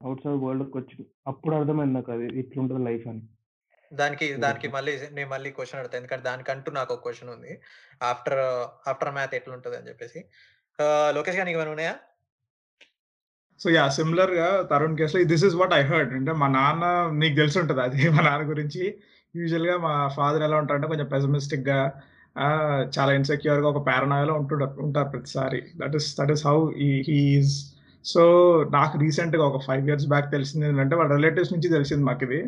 ఔట్‌సైడ్ 0.00 0.40
వరల్డ్‌లోకొచ్చి 0.44 0.98
అప్పుడు 1.28 1.54
అర్థమైంది 1.58 1.96
నాకు 1.98 2.12
అది 2.16 2.28
ఇట్లుంటది 2.42 2.82
లైఫ్ 2.88 3.06
అని. 3.12 3.22
దానికి 3.92 4.26
దానికి. 4.44 4.68
మళ్ళీ 4.76 4.94
నేను 5.16 5.30
మళ్ళీ 5.30 5.50
క్వెషన్ 5.56 5.80
అడుగుతా. 5.80 5.98
ఎందుకంటే 6.00 6.24
దానికంటూ 6.30 6.70
నాకొక 6.78 7.02
క్వెషన్ 7.04 7.30
ఉంది. 7.36 7.52
ఆఫ్టర్ 8.04 8.40
ఆఫ్టర్ 8.90 9.14
మ్యాథ్ 9.18 9.36
ఎట్లుంటదని 9.40 9.90
చెప్పేసి. 9.92 10.20
ఆహ్, 10.78 11.10
లోకేష్ 11.16 11.38
గారు 11.38 11.48
నీకేమైనా 11.50 11.74
ఉన్నాయా? 11.76 11.94
So 13.60 13.68
yeah! 13.72 13.92
సిమిలర్‌గా 13.94 14.48
Tarun 14.70 14.96
కేస్‌లో 14.98 15.20
this 15.30 15.44
is 15.48 15.56
what 15.60 15.74
I 15.74 15.82
heard. 15.84 16.12
అంటే 16.18 16.32
మా 16.42 16.48
నాన్న 16.50 16.84
నీకు 17.18 17.36
తెలిసుంటది 17.36 17.82
అది 17.86 18.00
మా 18.16 18.22
నాన్న 18.28 18.44
గురించి. 18.50 18.82
యూజువల్‌గా 19.34 19.74
మా 19.78 19.94
ఫాదర్ 20.16 20.42
ఎలా 20.46 20.56
ఉంటారంటే 20.62 20.88
కొంచెం 20.92 21.08
పెసిమిస్టిక్‌గా 21.12 21.78
చాలా 22.94 23.10
ఇన్‌సెక్యూర్‌గా 23.18 23.68
ఒక 23.72 23.80
పారనాయాలో 23.88 24.34
ఉంటుంటారు 24.40 24.82
ఉంటారు 24.84 25.08
ప్రతిసారి. 25.12 25.60
That 25.80 25.94
is 25.98 26.08
that 26.18 26.32
is 26.34 26.44
how 26.48 26.56
he 26.78 26.90
he 27.08 27.16
is. 27.32 27.54
So 28.04 28.22
నాకు 28.76 28.94
రీసెంట్‌గా 29.02 29.44
ఒక 29.50 29.58
5 29.66 29.86
ఇయర్స్ 29.88 30.06
బ్యాక్ 30.12 30.28
తెలిసిందేంటంటే 30.34 30.96
వాళ్ళ 30.96 31.10
రిలేటివ్స్ 31.16 31.52
నుంచి 31.54 31.68
తెలిసింది 31.68 32.04
మాకిది. 32.08 32.40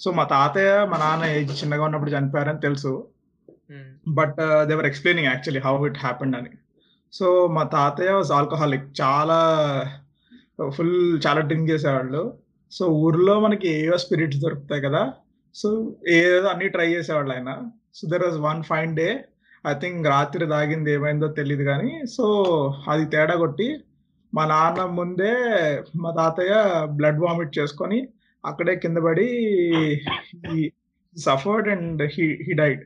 సో 0.00 0.08
మా 0.18 0.24
తాతయ్య, 0.32 0.70
మా 0.92 0.96
నాన్న 1.02 1.24
ఏజ్ 1.34 1.52
చిన్నగా 1.60 1.84
ఉన్నప్పుడు 1.88 2.12
చనిపోయారని 2.16 2.62
తెలుసు. 2.66 2.92
But 4.14 4.38
they 4.68 4.74
were 4.76 4.88
explaining 4.88 5.28
actually 5.30 5.62
how 5.66 5.74
it 5.88 6.00
happened 6.04 6.36
అని. 6.40 6.52
సో 7.12 7.26
మా 7.56 7.64
తాతయ్య 7.74 8.14
వాస్ 8.18 8.32
ఆల్కహాలిక్. 8.38 8.88
చాలా 9.02 9.38
ఫుల్ 10.76 10.94
చాలా 11.26 11.40
డ్రింక్ 11.48 11.70
చేసేవాళ్ళు. 11.72 12.22
సో 12.72 12.84
ఊర్లో 13.02 13.34
మనకి 13.40 13.66
ఏవేవో 13.74 13.98
స్పిరిట్స్ 14.04 14.40
దొరుకుతాయి 14.44 14.82
కదా! 14.86 15.02
సో 15.54 15.96
ఏదేదో 16.08 16.46
అన్నీ 16.46 16.68
try 16.68 16.94
చేసేవాళ్ళాయన. 16.94 17.70
So 17.94 18.08
there 18.08 18.22
was 18.22 18.36
one 18.36 18.62
fine 18.62 18.96
day 18.96 19.24
I 19.66 19.72
think 19.80 20.08
రాత్రి 20.08 20.46
తాగింది 20.46 20.92
ఏమైందో 20.92 21.28
తెలీదు 21.28 21.62
గానీ, 21.62 22.02
సో 22.06 22.24
అది 22.88 23.04
తేడా 23.04 23.34
కొట్టి 23.34 23.68
మా 24.34 24.46
నాన్న 24.46 24.84
ముందే 24.84 25.32
మా 25.96 26.10
తాతయ్య 26.10 26.86
బ్లడ్ 26.86 27.20
వామిట్ 27.20 27.58
చేసుకొని 27.58 28.08
అక్కడే 28.46 28.76
కింద 28.76 28.98
పడి 28.98 29.28
suffered 31.18 31.68
and 31.68 32.02
he 32.02 32.26
he 32.42 32.54
died. 32.54 32.82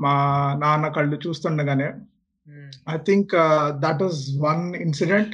మా 0.00 0.12
నాన్న 0.58 0.88
కళ్ళు 0.88 1.20
చూస్తుండగానే. 1.26 1.88
హ్మ్. 2.48 2.70
Uh, 3.34 3.68
that 3.82 3.98
was 4.02 4.16
one 4.40 4.62
incident 4.84 5.30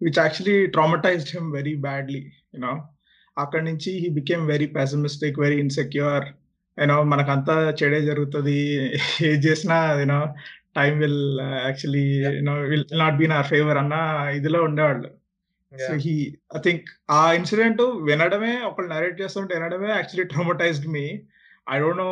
which 0.00 0.18
actually 0.22 0.56
traumatized 0.74 1.30
him 1.34 1.44
very 1.56 1.74
badly, 1.84 2.20
you 2.54 2.60
know. 2.62 2.74
అక్కడి 3.36 3.64
నుంచి 3.64 3.92
became 4.10 4.46
very 4.46 4.66
pessimistic, 4.68 5.36
very 5.36 5.58
insecure. 5.60 6.22
You 6.78 6.86
know, 6.86 7.00
మనకంతా 7.04 7.54
చెడే 7.80 8.00
జరుగుతది. 8.00 8.58
ఏది 9.28 9.42
చేసినా 9.46 9.76
uh, 11.38 11.58
actually 11.70 12.04
yeah! 12.22 12.34
you 12.34 12.42
know, 12.42 12.56
will 12.70 12.84
not 12.92 13.18
be 13.18 13.24
in 13.24 13.32
our 13.32 13.44
favor 13.44 13.76
అన్న 13.82 13.94
ఇదిలో 14.38 14.60
ఉండేవాళ్ళు. 14.68 15.08
సో! 15.72 15.92
హి 16.04 16.14
ఐ 16.56 16.60
థింక్ 16.66 16.84
ఆ 17.10 17.20
ఇన్సిడెంట్ 17.32 17.80
వినడమే 18.08 18.52
ఒకళ్ళు 18.68 18.90
నరేట్ 18.94 19.16
చేస్తుంటే 19.20 19.52
వినడమే 19.58 19.88
actually 19.92 20.26
traumatized 20.32 20.88
me. 20.96 21.06
I 21.66 21.78
don't 21.82 22.02
know 22.02 22.10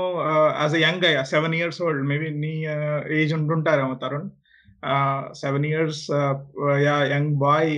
as 0.60 0.74
a 0.74 0.82
young 0.86 1.02
guy 1.06 1.12
7 1.32 1.54
years 1.60 1.80
old 1.86 2.04
maybe 2.10 2.28
నీ 2.44 2.52
age 3.18 3.34
ఉండుంటారేమో 3.38 3.94
Tarun. 4.04 4.28
Ah, 4.92 5.24
7 5.42 5.66
years 5.70 6.02
yeah! 6.86 7.04
Young 7.14 7.34
boy 7.44 7.70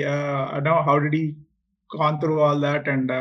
I 0.56 0.60
know 0.68 0.76
how 0.88 0.96
did 1.04 1.18
he 1.20 1.24
gone 1.99 2.19
through 2.23 2.35
all 2.47 2.63
that 2.67 2.89
and 2.95 3.13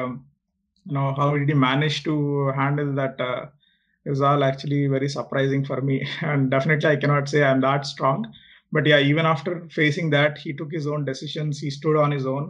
you 0.89 0.95
know 0.97 1.09
how 1.21 1.37
did 1.37 1.49
he 1.53 1.55
manage 1.55 1.97
to 2.05 2.15
handle 2.59 2.91
that 2.95 3.17
uh, 3.21 3.41
is 4.13 4.21
all 4.29 4.43
actually 4.43 4.87
very 4.87 5.09
surprising 5.09 5.65
for 5.71 5.79
me 5.89 5.97
and 6.23 6.51
definitely 6.55 6.89
i 6.91 6.97
cannot 7.03 7.29
say 7.33 7.41
i'm 7.49 7.61
that 7.61 7.85
strong 7.95 8.21
but 8.73 8.87
yeah 8.87 9.01
even 9.11 9.27
after 9.27 9.53
facing 9.79 10.09
that 10.17 10.39
he 10.45 10.53
took 10.61 10.73
his 10.73 10.87
own 10.93 11.05
decisions 11.11 11.61
he 11.65 11.71
stood 11.79 11.97
on 12.05 12.11
his 12.11 12.27
own 12.35 12.47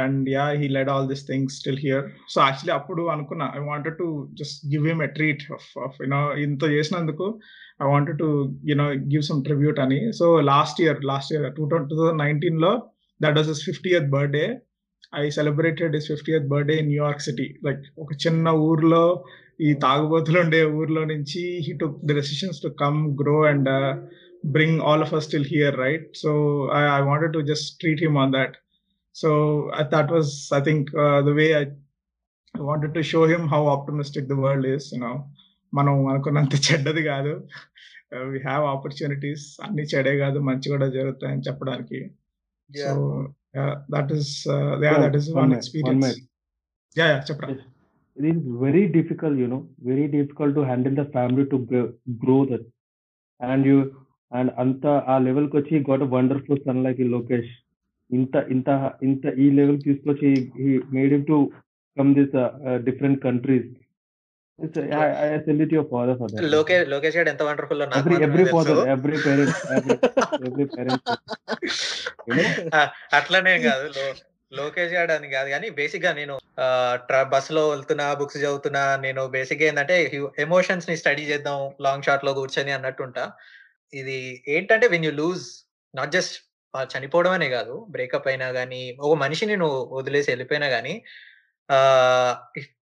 and 0.00 0.26
yeah 0.26 0.50
he 0.60 0.68
led 0.68 0.88
all 0.88 1.06
these 1.06 1.24
things 1.30 1.62
till 1.64 1.76
here 1.76 2.02
so 2.32 2.38
actually 2.48 2.74
అప్పుడు 2.78 3.02
అనుకున్నా 3.14 3.46
i 3.58 3.62
wanted 3.70 3.94
to 4.02 4.08
just 4.40 4.54
give 4.72 4.84
him 4.90 5.00
a 5.06 5.10
treat 5.16 5.40
of, 5.56 5.64
of 5.86 5.94
you 6.04 6.10
know 6.14 6.24
ఇంత 6.44 6.64
చేసినందుకు 6.74 7.26
i 7.82 7.88
wanted 7.94 8.16
to 8.24 8.30
you 8.70 8.76
know 8.80 8.90
give 9.12 9.24
some 9.30 9.40
tribute 9.48 9.78
అని 9.84 10.00
so 10.20 10.26
last 10.52 10.76
year 10.84 10.96
last 11.12 11.28
year 11.34 11.44
2019 11.58 12.58
లో 12.66 12.72
that 13.24 13.34
was 13.38 13.48
his 13.52 13.60
50th 13.68 14.06
birthday 14.14 14.48
I 15.13 15.25
celebrated 15.37 15.95
his 15.97 16.07
fiftieth 16.11 16.47
birthday 16.53 16.75
in 16.81 16.89
New York 16.93 17.23
city 17.27 17.47
like 17.65 17.83
ఒక 18.03 18.11
చిన్న 18.25 18.49
ఊర్లో 18.69 19.03
ఈ 19.67 19.69
తాగుబోతులు 19.85 20.37
ఉండే 20.43 20.61
ఊర్లో 20.79 21.01
నుంచి 21.13 21.41
he 21.65 21.71
took 21.81 21.97
the 22.09 22.15
decisions 22.19 22.61
to 22.65 22.69
come 22.83 22.99
grow 23.21 23.37
and 23.51 23.69
bring 24.55 24.79
all 24.89 25.03
of 25.05 25.13
us 25.17 25.25
still 25.29 25.49
here 25.53 25.77
right 25.85 26.07
so 26.23 26.31
I 26.79 26.81
I 26.97 26.99
wanted 27.09 27.33
to 27.37 27.41
just 27.51 27.69
treat 27.81 28.03
him 28.05 28.19
on 28.23 28.33
that 28.37 28.55
so 29.15 29.29
that 29.95 30.11
was 30.15 30.31
I 30.59 30.61
think 30.69 30.89
the 31.27 31.33
way 31.39 31.47
I 31.61 31.63
wanted 32.55 32.95
to 32.97 33.03
show 33.11 33.21
him 33.33 33.47
how 33.55 33.61
optimistic 33.75 34.29
the 34.31 34.37
world 34.45 34.69
is 34.75 34.87
you know 34.93 35.11
మనం 35.73 35.95
అనుకున్నంత 36.11 36.55
చెడ్డది 36.67 37.01
కాదు. 37.11 37.33
We 38.31 38.39
have 38.47 38.63
opportunities 38.75 39.45
అన్ని 39.65 39.83
చెడే 39.91 40.13
కాదు 40.23 40.37
మంచి 40.49 40.67
కూడా 40.73 40.87
జరుగుతాయని 40.95 41.45
చెప్పడానికి. 41.47 41.99
So 42.69 42.91
that 43.88 44.10
is 44.10 44.26
uh, 44.48 44.72
yeah 44.78 44.94
Oh, 44.94 45.02
that 45.04 45.14
is 45.14 45.26
one 45.30 45.36
one 45.36 45.48
minute, 45.50 45.62
experience 45.62 45.90
one 45.90 46.00
minute. 46.04 46.22
yeah 46.96 47.08
yeah 47.12 47.20
chapra 47.28 47.48
Yes. 47.52 47.62
It 48.16 48.24
is 48.30 48.36
very 48.64 48.82
difficult, 48.88 49.36
you 49.36 49.46
know, 49.48 49.62
very 49.82 50.06
difficult 50.08 50.52
to 50.54 50.62
handle 50.62 50.94
the 50.94 51.06
family 51.06 51.44
to 51.46 51.58
grow, 51.60 51.84
grow 52.22 52.40
that. 52.46 52.64
And 53.40 53.66
you 53.66 53.78
and 54.32 54.50
అంత 54.62 54.84
ఆ 55.12 55.16
లెవెల్కి 55.26 55.54
వచ్చి 55.58 55.76
goat 55.88 56.04
wonderful 56.14 56.62
sun 56.66 56.82
like 56.84 57.00
ఈ 57.04 57.08
లోకేష్ 57.14 57.50
ఇంత 58.10 58.34
ఇంత 58.54 58.68
ఇంత 59.08 59.24
ఈ 59.44 59.46
level 59.58 59.80
తీసుకొచ్చి 59.88 60.30
made 60.96 61.12
him 61.14 61.26
to 61.32 61.38
come 61.96 62.10
this 62.18 62.34
different 62.88 63.20
countries 63.26 63.68
Lokesh 66.87 67.17
garu 67.17 67.29
ఎంత 67.29 67.43
వండర్ఫుల్ 67.43 67.81
అట్లనే 73.13 73.59
కాదు. 73.59 73.87
లోకేష్ 74.53 74.93
గారు 74.93 75.11
అని 75.11 75.29
కాదు 75.29 75.49
కానీ 75.49 75.69
బేసిక్గా 75.69 76.13
నేను 76.13 76.39
బస్లో 77.29 77.69
వెళ్తున్నా 77.69 78.13
బుక్స్ 78.13 78.37
చదువుతున్నా 78.37 78.95
నేను 78.95 79.27
బేసిక్ 79.27 79.63
ఏంటంటే 79.63 80.11
ఎమోషన్స్ని 80.39 80.97
స్టడీ 80.97 81.21
చేద్దాం 81.21 81.71
లాంగ్ 81.81 82.03
షాట్లో 82.03 82.33
కూర్చొని 82.33 82.71
అన్నట్టుంటా. 82.71 83.31
ఇది 83.93 84.43
ఏంటంటే 84.47 84.87
when 84.87 85.05
you 85.05 85.11
lose 85.11 85.65
not 85.95 86.11
just 86.11 86.35
చనిపోవడం 86.97 87.31
అనే 87.31 87.49
కాదు 87.49 87.87
బ్రేకప్ 87.89 88.27
అయినా 88.27 88.51
కానీ 88.51 88.97
ఒక 88.99 89.17
మనిషిని 89.17 89.57
నువ్వు 89.57 89.89
వదిలేసి 89.95 90.31
వెళ్ళిపోయినా 90.31 90.69
కానీ 90.69 91.03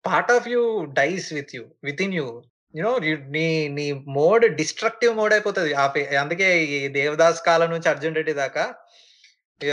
part 0.04 0.30
of 0.32 0.48
you 0.48 0.62
dies 0.92 1.32
with 1.32 1.56
you 1.56 1.64
with 1.84 2.02
in 2.02 2.14
you 2.14 2.26
you know 2.74 2.98
నీ 3.30 3.46
నీ 3.68 3.92
మోడ్ 3.92 4.56
డిస్ట్రక్టివ్ 4.56 5.16
మోడ్ 5.16 5.32
అయిపోతుంది. 5.32 5.74
ఆ 5.74 5.86
పే- 5.86 6.16
అందుకే 6.16 6.48
ఈ 6.66 6.88
దేవదాస్ 6.88 7.42
కాలం 7.42 7.70
నుంచి 7.70 7.88
అర్జున్ 7.88 8.14
రెడ్డి 8.14 8.32
దాకా 8.32 8.64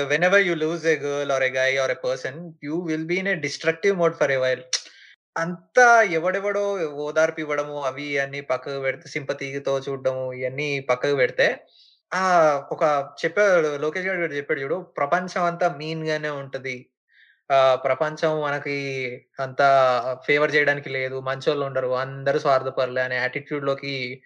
whenever 0.23 0.47
you 0.47 0.55
lose 0.55 0.87
a 0.87 0.95
girl 0.95 1.31
or 1.31 1.43
a 1.43 1.49
guy 1.49 1.77
or 1.77 1.91
a 1.91 1.99
person 2.03 2.53
you 2.63 2.81
will 2.81 3.05
be 3.05 3.15
in 3.15 3.27
a 3.27 3.35
destructive 3.35 3.97
mode 3.97 4.15
for 4.15 4.31
a 4.31 4.35
while 4.35 4.63
అంతా 5.35 6.01
ఎవడెవడో 6.11 6.63
ఓదార్పు 6.95 7.39
ఇవ్వడము 7.39 7.81
అవి 7.81 8.19
అన్ని 8.19 8.41
పక్కకు 8.41 8.79
పెడితే 8.79 9.09
సింపతితో 9.09 9.79
చూడడము 9.79 10.33
ఇవన్నీ 10.33 10.79
పక్కకు 10.79 11.15
పెడితే 11.15 11.47
ఆ 12.13 12.21
ఒక 12.71 12.83
చెప్పాడు 13.25 13.77
లోకేష్ 13.77 14.05
గారు 14.05 14.33
చెప్పాడు 14.33 14.59
చూడు 14.59 14.79
ప్రపంచం 14.97 15.43
అంతా 15.43 15.75
మీన్ 15.77 16.07
గానే 16.07 16.29
ఉంటది. 16.29 16.75
ప్రపంచం 17.85 18.41
మనకి 18.41 18.77
అంత 19.39 19.61
ఫేవర్ 20.25 20.55
చేయడానికి 20.55 20.89
లేదు. 20.89 21.19
మంచోళ్ళు 21.19 21.65
ఉండరు. 21.65 21.91
అందరూ 21.95 22.39
స్వార్థపరులే 22.39 23.01
అనే 23.01 23.15
యాటిట్యూడ్లోకి 23.15 24.23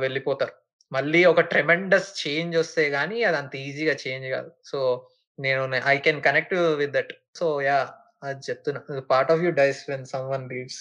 వెళ్ళిపోతారు. 0.00 0.54
మళ్ళీ 0.92 1.20
ఒక 1.24 1.40
ట్రెమెండస్ 1.40 2.10
చేంజ్ 2.26 2.56
వస్తే 2.56 2.88
గానీ 2.88 3.22
అది 3.22 3.36
అంత 3.36 3.56
ఈజీగా 3.56 3.94
చేంజ్ 4.06 4.26
కాదు. 4.28 4.50
సో 4.64 5.08
నేను 5.38 5.62
I 5.86 5.96
can 5.98 6.20
connect 6.22 6.54
with 6.54 6.92
that 6.92 7.12
so 7.34 7.62
yeah 7.62 7.78
అది 8.22 8.40
చెప్తున్నా. 8.50 8.80
Part 9.10 9.32
of 9.32 9.40
you 9.40 9.50
dies 9.50 9.90
when 9.90 10.06
someone 10.28 10.46
reads 10.50 10.80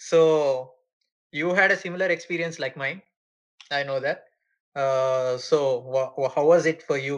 so 0.00 0.20
you 1.34 1.48
had 1.54 1.72
a 1.72 1.74
similar 1.74 2.12
experience 2.12 2.60
like 2.60 2.78
mind 2.78 3.02
I 3.74 3.82
know 3.84 4.00
that 4.00 4.22
so 5.40 5.58
how 6.36 6.44
was 6.52 6.66
it 6.68 6.82
for 6.82 7.00
you 7.00 7.16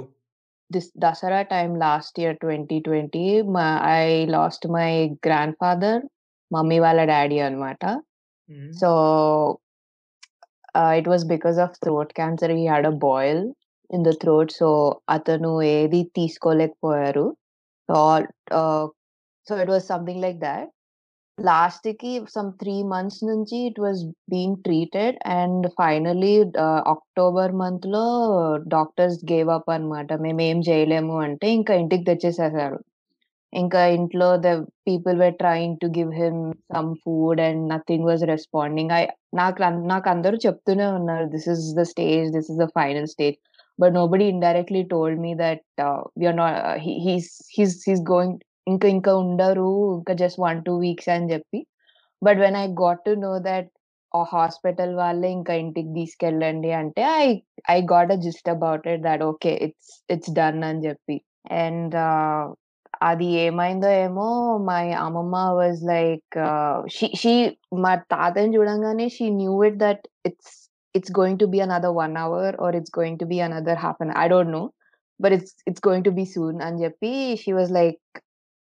this 0.70 0.92
Dasara 1.00 1.48
time 1.50 1.78
last 1.78 2.18
year, 2.18 2.34
2020, 2.36 3.42
my, 3.44 3.80
I 4.00 4.26
lost 4.30 4.68
my 4.68 5.12
grandfather, 5.22 6.04
mummy 6.52 6.80
wala 6.80 7.06
daddy 7.06 7.38
anamata. 7.38 8.02
So 8.72 9.62
uh, 10.76 10.94
it 10.98 11.08
was 11.08 11.24
because 11.26 11.58
of 11.58 11.76
throat 11.84 12.14
cancer. 12.14 12.50
He 12.54 12.66
had 12.66 12.86
a 12.86 12.92
boil 12.92 13.54
in 13.90 14.04
the 14.04 14.14
throat, 14.22 14.52
so 14.60 14.70
atanu 15.16 15.52
ఏది 15.78 16.02
తీసుకోలేకపోయారు. 16.18 17.26
So 17.88 17.94
all- 18.10 18.32
uh, 18.60 18.86
so 19.48 19.54
it 19.64 19.70
was 19.76 19.84
something 19.94 20.20
like 20.26 20.40
that. 20.48 20.66
లాస్ట్కి 21.39 22.21
some 22.29 22.51
three 22.61 22.83
months 22.91 23.21
నుంచి 23.25 23.57
it 23.67 23.81
was 23.81 24.03
being 24.31 24.61
treated 24.63 25.17
and 25.35 25.67
finally 25.79 26.35
October 26.95 27.53
మంత్లో 27.61 28.05
doctors 28.69 29.19
gave 29.33 29.51
up 29.51 29.71
అన్నమాట 29.71 30.13
మేము 30.25 30.41
ఏం 30.43 30.61
చేయలేము 30.69 31.17
అంటే 31.27 31.49
ఇంకా 31.55 31.75
ఇంటికి 31.75 32.05
తెచ్చేసేసారు. 32.05 32.79
ఇంకా 33.53 33.83
ఇంట్లో 33.97 34.29
the 34.39 34.49
people 34.87 35.19
were 35.21 35.37
trying 35.37 35.77
to 35.79 35.89
give 35.97 36.11
him 36.15 36.41
some 36.73 36.91
food 37.03 37.41
and 37.41 37.63
nothing 37.73 38.07
was 38.07 38.25
responding 38.27 38.93
I 38.93 39.03
నాకు 39.35 39.63
అన్- 39.63 39.85
నాకు 39.87 40.09
అందరూ 40.09 40.37
చెప్తూనే 40.47 40.87
ఉన్నారు 40.99 41.27
this 41.35 41.49
is 41.49 41.65
the 41.75 41.85
stage 41.93 42.29
this 42.33 42.51
is 42.51 42.59
the 42.59 42.69
final 42.75 43.09
stage 43.09 43.37
but 43.79 43.95
nobody 44.07 44.27
indirectly 44.29 44.83
told 44.91 45.21
me 45.21 45.33
that 45.41 45.65
you're 46.23 46.39
not 46.39 46.59
he's 47.07 47.31
he's 47.57 47.77
he's 47.89 48.05
going 48.11 48.37
ఇంకా 48.67 48.87
ఇంకా 48.97 49.13
ఉండరు 49.23 49.69
ఇంకా 49.97 50.15
జస్ట్ 50.23 50.41
వన్ 50.45 50.61
టూ 50.67 50.75
వీక్స్ 50.85 51.11
అని 51.15 51.29
చెప్పి. 51.33 51.59
But 52.23 52.39
when 52.45 52.57
I 52.57 52.67
got 52.83 53.03
to 53.07 53.13
know 53.25 53.33
that 53.49 53.69
ఆ 54.15 54.21
hospital 54.35 54.93
వాళ్ళే 55.01 55.29
ఇంకా 55.39 55.55
ఇంటికి 55.63 55.91
తీసుకెళ్ళండి 55.99 56.71
అంటే 56.81 57.03
I 57.19 57.27
I 57.71 57.79
got 57.93 58.13
a 58.15 58.19
gist 58.27 58.49
about 58.55 58.85
it 58.93 59.03
that 59.09 59.23
okay 59.31 59.53
it's 59.67 59.95
it's 60.15 60.33
done 60.39 60.63
అని 60.71 60.83
చెప్పి. 60.87 61.17
అండ్ 61.63 61.97
అది 63.09 63.27
ఏమైందో 63.45 63.89
ఏమో 64.05 64.27
మై 64.69 64.85
అమ్మమ్మ 65.03 65.37
వాజ్ 65.59 65.81
లైక్ 65.91 66.37
షీ 67.21 67.35
మా 67.85 67.93
తాతని 68.13 68.55
చూడంగానే 68.57 69.07
she 69.17 69.27
knew 69.41 69.57
it 69.69 69.79
that 69.85 70.05
it's 70.29 70.55
it's 70.95 71.13
going 71.19 71.41
to 71.43 71.47
be 71.55 71.59
another 71.67 71.95
one 72.01 72.17
hour 72.25 72.55
or 72.67 72.77
it's 72.81 72.95
going 72.99 73.21
to 73.23 73.27
be 73.33 73.39
another 73.47 73.81
half 73.85 74.01
an 74.05 74.13
I 74.23 74.27
don't 74.35 74.53
know 74.53 74.63
but 75.21 75.35
it's 75.39 75.55
it's 75.71 75.85
going 75.89 76.07
to 76.09 76.13
be 76.19 76.25
soon 76.35 76.59
అని 76.69 76.79
చెప్పి 76.85 77.11
she 77.43 77.53
was 77.53 77.73
like 77.73 78.01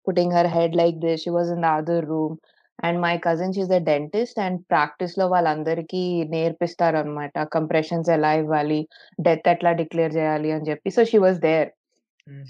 putting 0.06 0.30
her 0.38 0.46
head 0.56 0.74
like 0.82 0.98
this. 1.04 1.22
She 1.22 1.30
was 1.38 1.50
in 1.54 1.62
the 1.66 1.72
other 1.80 2.00
room. 2.12 2.34
And 2.78 3.00
my 3.00 3.18
cousin, 3.24 3.52
she's 3.54 3.70
a 3.70 3.80
dentist 3.88 4.36
and 4.44 4.54
ప్రాక్టీస్లో 4.72 5.24
వాళ్ళందరికీ 5.32 6.00
నేర్పిస్తారు 6.32 6.96
అనమాట 7.02 7.44
compressions 7.56 8.08
ఎలా 8.16 8.30
ఇవ్వాలి? 8.40 8.80
Death 9.26 9.48
ఎట్లా 9.52 9.72
declare 9.80 10.12
చేయాలి 10.18 10.50
అని 10.56 10.68
చెప్పి. 10.70 10.88
So 10.96 11.04
she 11.10 11.18
was 11.24 11.38
there 11.48 11.70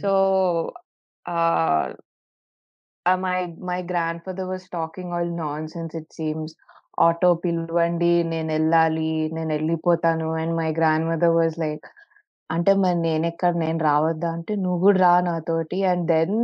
so 0.02 0.12
my 3.26 3.38
my 3.70 3.80
grandfather 4.26 4.48
was 4.52 4.66
talking 4.78 5.12
all 5.16 5.32
nonsense 5.74 5.96
it 6.00 6.10
seems 6.18 6.54
auto 7.06 7.30
పిలవండి 7.44 8.12
నేను 8.32 8.50
వెళ్ళాలి 8.56 9.12
నేను 9.36 9.50
వెళ్ళిపోతాను. 9.56 10.28
And 10.40 10.54
my 10.60 10.70
grandmother 11.12 11.36
was 11.40 11.56
like 11.64 11.86
అంటే 12.50 12.72
మరి 12.82 12.98
నేను 13.00 13.24
ఎక్కడ 13.30 13.52
నేను 13.62 13.80
రావద్దా 13.86 14.28
అంటే 14.36 14.52
నువ్వు 14.64 14.80
కూడా 14.86 14.98
రా 15.04 15.14
నాతోటి. 15.28 15.78
And 15.92 16.04
then 16.12 16.36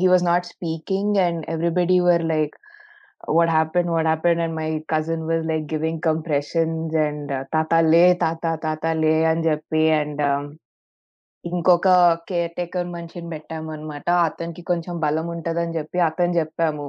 he 0.00 0.06
was 0.12 0.24
not 0.24 0.48
speaking 0.52 1.16
and 1.26 1.42
everybody 1.54 1.98
were 2.08 2.24
like 2.32 2.56
what 3.30 3.52
happen 3.56 3.90
what 3.94 4.08
happen 4.10 4.40
and 4.44 4.56
my 4.60 4.68
cousin 4.94 5.26
was 5.30 5.44
like 5.50 5.66
giving 5.74 6.02
compressions 6.08 6.96
and 7.06 7.32
తాత 7.54 7.72
లే 7.92 8.04
తాత 8.24 8.46
తాత 8.66 8.84
లే 9.02 9.14
అని 9.32 9.44
చెప్పి 9.48 9.82
అండ్ 10.00 10.22
ఇంకొక 11.44 11.88
కేర్ 12.28 12.52
టేకర్ 12.56 12.88
మనిషిని 12.94 13.28
పెట్టాము 13.34 13.68
అనమాట 13.74 14.08
అతనికి 14.28 14.62
కొంచెం 14.70 14.94
బలం 15.04 15.26
ఉంటదని 15.34 15.76
చెప్పి 15.78 15.98
అతను 16.08 16.34
చెప్పాము. 16.40 16.88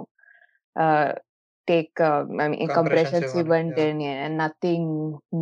టేక్ 1.69 1.99
Compressions 1.99 2.75
కంప్రెషన్స్ 2.77 3.33
ఇవ్వండి, 3.41 3.83
ఇవ్వండి 3.83 4.07
and 4.25 4.37
nothing 4.41 4.93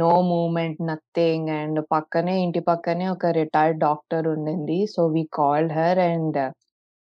no 0.02 0.12
moment 0.32 0.80
nothing 0.90 1.50
and 1.58 1.80
పక్కనే 1.92 2.36
ఇంటి 2.46 2.62
పక్కనే 2.70 3.06
ఒక 3.08 3.32
రిటైర్డ్ 3.40 3.80
డాక్టర్ 3.80 4.28
ఉండింది 4.34 4.80
so 4.94 5.04
we 5.16 5.24
called 5.34 5.74
her 5.80 6.02
and 6.10 6.40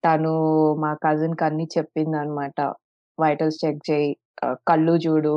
తను 0.04 0.34
మా 0.84 0.92
కజిన్‌కి 1.06 1.44
అన్నీ 1.44 1.68
చెప్పిందనమాట. 1.78 2.58
వైటల్స్ 3.18 3.60
చెక్ 3.64 3.82
ఆహ్, 4.44 4.58
కళ్ళు 4.70 4.96
చూడు, 5.06 5.36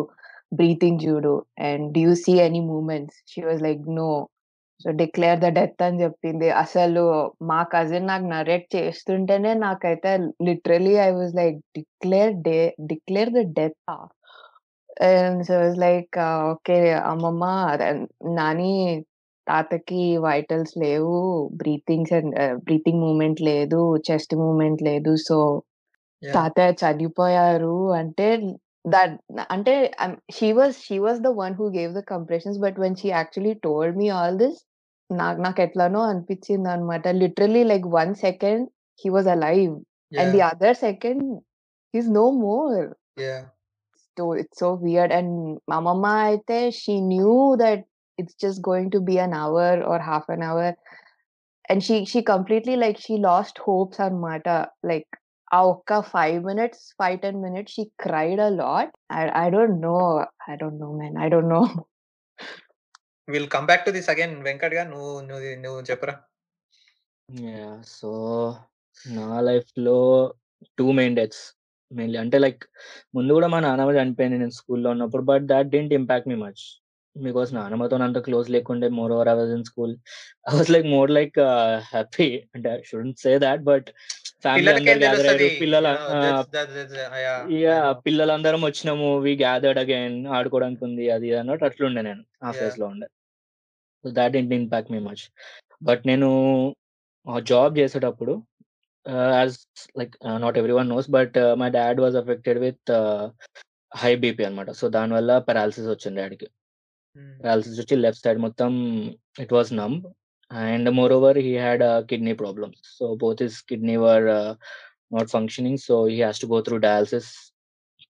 బ్రీతింగ్ 0.52 1.00
చూడు 1.06 1.34
and 1.68 1.86
do 1.94 2.00
you 2.06 2.12
see 2.24 2.34
any 2.46 2.62
movements? 2.70 3.18
She 3.32 3.40
was 3.48 3.62
like 3.68 3.84
no. 4.00 4.10
So, 4.80 4.88
declare 5.00 5.40
the 5.40 5.48
death 5.56 5.82
అని 5.82 6.02
చెప్పింది. 6.02 6.48
అసలు 6.62 7.02
మా 7.44 7.60
కజిన్ 7.72 8.06
నాకు 8.06 8.26
నరేట్ 8.32 8.66
చేస్తుంటేనే 8.76 9.52
నాకైతే 9.64 10.10
literally 10.48 10.94
I 11.02 11.10
was 11.12 11.34
like 11.36 11.58
declare 11.76 12.34
the 12.46 12.58
declare 12.90 13.32
the 13.32 13.42
డెతా? 13.58 13.96
And 15.08 15.42
so, 15.48 15.56
like 15.84 16.16
okay 16.50 16.78
అమ్మమ్మ 17.10 17.44
నాని 18.38 18.72
తాతకి 19.46 20.02
వైటల్స్ 20.24 20.74
లేవు. 20.78 21.14
బ్రీతింగ్స్ 21.60 22.14
అండ్ 22.18 22.34
బ్రీతింగ్ 22.66 23.02
మూవ్‌మెంట్ 23.04 23.40
లేదు. 23.50 23.80
చెస్ట్ 24.08 24.34
మూవ్‌మెంట్ 24.42 24.82
లేదు. 24.84 25.12
సో! 25.28 25.38
తాతయ్య 26.22 26.72
చనిపోయారు 26.82 27.76
అంటే 28.00 28.26
దట్ 28.84 29.14
అంటే 29.54 29.74
she 30.36 30.48
was 30.52 30.76
she 30.86 30.96
was 31.00 31.20
the 31.22 31.30
one 31.40 31.54
who 31.54 31.66
gave 31.76 31.92
the 31.94 32.02
compressions. 32.12 32.58
But 32.64 32.78
when 32.80 32.96
she 32.96 33.08
actually 33.10 33.54
told 33.66 33.96
me 33.98 34.08
all 34.18 34.38
this 34.42 34.60
నాకు 35.10 35.38
నాకెట్లనో 35.40 36.00
అనిపించిందనమాట. 36.10 37.04
Literally 37.22 37.62
like 37.64 37.86
1 37.94 38.14
second 38.24 38.64
he 39.00 39.10
was 39.10 39.28
alive 39.28 39.72
and 40.12 40.32
the 40.34 40.40
yeah! 40.40 40.52
Other 40.52 40.78
second 40.80 41.24
he 41.94 42.00
is 42.00 42.10
no 42.12 42.24
more. 42.40 42.82
Yeah! 43.22 43.44
So, 44.16 44.24
it's 44.34 44.58
so 44.58 44.68
weird 44.84 45.12
and 45.12 45.34
మా 45.70 45.76
అమ్మమ్మ 45.76 46.06
అయితే 46.26 46.58
she 46.80 46.94
knew 47.12 47.34
that 47.56 47.84
it's 48.18 48.38
just 48.44 48.62
going 48.68 48.92
to 48.92 49.00
be 49.08 49.16
an 49.26 49.36
hour 49.44 49.80
or 49.92 50.04
half 50.10 50.28
an 50.30 50.44
hour. 50.50 50.74
And 51.64 51.82
she 51.82 51.96
she 52.12 52.20
completely 52.32 52.76
like 52.76 52.98
she 52.98 53.16
lost 53.28 53.58
hopes 53.66 54.00
అనమాట. 54.00 54.46
Like 54.90 55.10
ఆ 55.50 55.60
ఒక్క 55.70 55.92
5 56.14 56.40
minutes, 56.44 56.82
5, 57.00 57.20
10 57.22 57.38
minutes 57.44 57.74
she 57.76 57.84
cried 58.04 58.40
a 58.40 58.50
lot. 58.60 58.92
I 59.12 59.22
I 59.36 59.46
don't 59.50 59.78
know. 59.82 59.96
I 60.50 60.56
don't 60.56 60.80
know 60.80 60.90
man. 60.92 61.16
I 61.24 61.28
don't 61.28 61.52
know. 61.56 61.62
Will 63.30 63.48
come 63.54 63.66
back 63.66 63.86
to 63.86 63.92
this 63.96 64.10
again 64.12 64.34
వెంకట్‌గా 64.42 64.84
నువ్వు 64.92 65.12
నువ్వు 65.28 65.54
నువ్వు 65.64 65.80
చెప్పురా. 65.90 66.14
So, 67.92 68.10
నా 69.00 69.26
లైఫ్‌లో 69.40 69.96
2 70.78 70.92
main 70.92 71.16
deaths 71.16 71.42
mainly 71.92 72.18
అంటే 72.22 72.38
లైక్ 72.38 72.62
ముందు 73.14 73.30
గూడా 73.32 73.48
మా 73.48 73.60
నానమ్మ 73.60 73.92
చనిపోయింది 73.98 74.38
నేను 74.38 74.54
స్కూల్‌లో 74.58 74.88
ఉన్నప్పుడు. 74.90 75.24
But 75.30 75.44
that 75.50 75.70
didn't 75.72 75.94
impact 75.98 76.28
me 76.28 76.36
much. 76.42 76.62
Because 77.16 77.50
నానమ్మతోని 77.54 78.04
అంత 78.04 78.18
క్లోజ్ 78.26 78.48
లేకుండే 78.50 78.88
more 78.98 79.12
over 79.12 79.28
I 79.28 79.34
was 79.34 79.52
in 79.56 79.64
school. 79.70 79.94
I 80.46 80.54
was 80.56 80.70
like 80.74 80.86
more 80.94 81.10
like 81.10 81.38
happy 81.90 82.28
అంటే 82.54 82.68
I 82.74 82.80
shouldn't 82.90 83.20
say 83.24 83.32
that 83.44 83.64
but 83.70 83.88
family. 84.44 84.74
పిల్లల 85.60 85.86
దట్. 86.22 86.42
పిల్లలందరం 88.06 88.60
వచ్చినాము. 88.66 89.08
వి 89.24 89.32
గ్యాదర్డ్ 89.36 89.80
అగైన్ 89.82 90.18
ఆడుకోవడానికి 90.36 90.82
ఉంది 90.88 91.06
అది 91.16 91.30
అన్నట్టు 91.40 91.66
అట్లుండే 91.70 92.02
నేను. 92.02 92.22
ఆ 92.42 92.50
యాహ్! 92.50 92.58
ఫేజ్‌లో 92.58 92.86
ఉండే. 92.92 93.08
So, 94.04 94.10
that 94.10 94.32
didn't 94.32 94.54
impact 94.54 94.92
me 94.92 94.98
much. 94.98 95.24
But 95.82 96.06
నేను 96.06 96.28
జాబ్ 97.42 97.78
చేసేటప్పుడు 97.78 98.42
as 99.10 99.66
like 99.98 100.14
not 100.36 100.58
everyone 100.58 100.88
knows 100.88 101.10
but 101.10 101.34
my 101.54 101.70
dad 101.70 102.00
was 102.00 102.16
affected 102.16 102.58
with 102.58 102.92
high 103.94 104.16
BP 104.16 104.44
అన్నమాట. 104.44 104.70
సో, 104.70 104.88
దానివల్ల 104.88 105.38
పారాలిసిస్ 105.38 105.86
వచ్చింది 105.86 106.20
డాడీకి. 106.20 106.46
పారాలిసిస్ 107.16 107.80
వచ్చి 107.80 107.96
లెఫ్ట్ 107.96 108.22
సైడ్ 108.24 108.38
మొత్తం 108.38 108.70
it 109.40 109.52
was 109.52 109.72
numb 109.72 110.06
and 110.52 110.90
more 110.90 111.12
over 111.12 111.38
he 111.38 111.58
ah, 111.58 112.06
kidney 112.06 112.32
problems. 112.32 112.82
So, 112.98 113.14
both 113.14 113.42
his 113.42 113.62
kidney 113.62 113.96
were 113.96 114.24
not 115.14 115.28
functioning. 115.28 115.78
So, 115.78 116.06
he 116.06 116.22
has 116.22 116.40
to 116.40 116.46
go 116.46 116.60
through 116.60 116.76
dialysis 116.76 117.54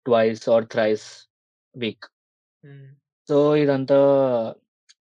twice 0.07 0.49
or 0.49 0.65
thrice 0.73 1.07
week. 1.77 2.05
So, 3.29 3.57
ఇదంతా 3.57 3.99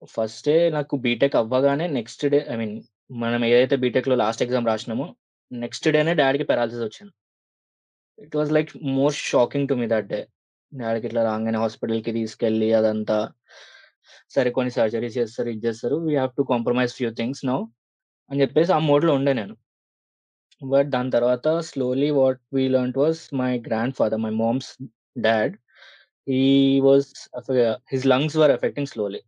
ఫస్టే 0.07 0.55
నాకు 0.69 0.95
BTech 0.97 1.35
అవ్వగానే 1.35 1.85
next 1.95 2.23
day 2.27 2.39
I 2.49 2.55
mean 2.55 2.75
మనం 3.17 3.41
ఏదైతే 3.49 3.75
బీటెక్లో 3.83 4.15
last 4.15 4.43
exam 4.45 4.69
రాసినామో 4.71 5.07
next 5.51 5.87
డేనే 5.95 6.13
డాడీకి 6.19 6.45
పెరాలసిస్ 6.51 6.83
వచ్చింది. 6.85 7.11
It 8.19 8.35
was 8.35 8.51
like 8.51 8.69
more 8.97 9.15
shocking 9.23 9.67
to 9.69 9.75
me 9.75 9.87
that 9.93 10.07
day. 10.11 10.19
డాడీకి 10.71 11.07
ఇట్లా 11.09 11.21
రాగానే 11.27 11.59
హాస్పిటల్‌కి 11.63 12.11
తీసుకెళ్ళి 12.17 12.69
అదంతా 12.73 13.17
సరే 14.35 14.49
కొన్ని 14.57 14.71
సర్జరీస్ 14.77 15.17
చేస్తారు, 15.19 15.49
ఇది 15.49 15.63
చేస్తారు. 15.67 15.95
We 16.05 16.13
have 16.15 16.33
to 16.37 16.43
compromise 16.51 16.93
few 16.99 17.09
things 17.19 17.43
now 17.49 17.59
అని 18.31 18.41
చెప్పేసి 18.43 18.71
ఆ 18.77 18.81
మోడ్‌లో 18.89 19.13
ఉండే 19.19 19.33
నేను. 19.41 19.55
బట్ 20.61 20.89
దాని 20.89 21.11
తర్వాత 21.11 21.47
slowly 21.69 22.09
what 22.13 22.41
we 22.55 22.63
learn 22.69 22.93
was 22.97 23.21
my 23.35 23.51
grandfather 23.95 24.21
my 24.21 24.33
mom's 24.41 24.71
dad 25.21 25.53
he 26.27 26.41
was 26.87 27.09
his 27.93 28.07
lungs 28.13 28.37
were 28.37 28.53
affecting 28.57 28.91
slowly. 28.93 29.21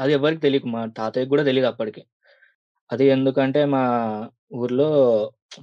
అది 0.00 0.12
ఎవరికీ 0.16 0.40
తెలియదు 0.42 0.68
మా 0.74 0.82
తాతయ్యకి 0.98 1.30
కూడా 1.32 1.44
తెలీదు 1.48 1.68
అప్పటికి. 1.72 2.02
అది 2.90 3.04
ఎందుకంటే 3.10 3.60
మా 3.74 3.82
ఊర్లో 4.56 4.88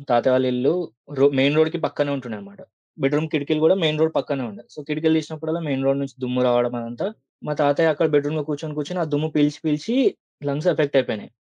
తాతయ్య 0.10 0.34
వాళ్ళ 0.34 0.46
ఇల్లు 0.48 0.74
రో 1.20 1.26
మెయిన్ 1.40 1.58
రోడ్‌కి 1.58 1.80
పక్కనే 1.86 2.12
ఉంటుండే 2.16 2.38
అన్నమాట. 2.38 2.62
బెడ్‌రూమ్ 2.98 3.28
కిటికీలు 3.34 3.62
కూడా 3.66 3.76
మెయిన్ 3.84 4.00
రోడ్ 4.02 4.14
పక్కనే 4.18 4.44
ఉండే. 4.50 4.64
సో, 4.70 4.80
కిటికీలు 4.90 5.16
తీసినప్పుడల్లా 5.20 5.62
మెయిన్ 5.68 5.84
రోడ్ 5.86 6.00
నుంచి 6.00 6.16
దుమ్ము 6.24 6.42
రావడం 6.48 6.76
అదంతా 6.76 7.08
మా 7.42 7.54
తాతయ్య 7.62 7.92
అక్కడ 7.94 8.08
బెడ్‌రూమ్‌లో 8.16 8.44
కూర్చొని, 8.50 8.76
కూర్చొని 8.76 9.00
ఆ 9.00 9.08
దుమ్ము 9.14 9.30
పీల్చి, 9.36 9.60
పీల్చి 9.66 9.96
లంగ్స్ 10.42 10.70
ఎఫెక్ట్ 10.74 10.98
అయిపోయినాయి. 11.00 11.32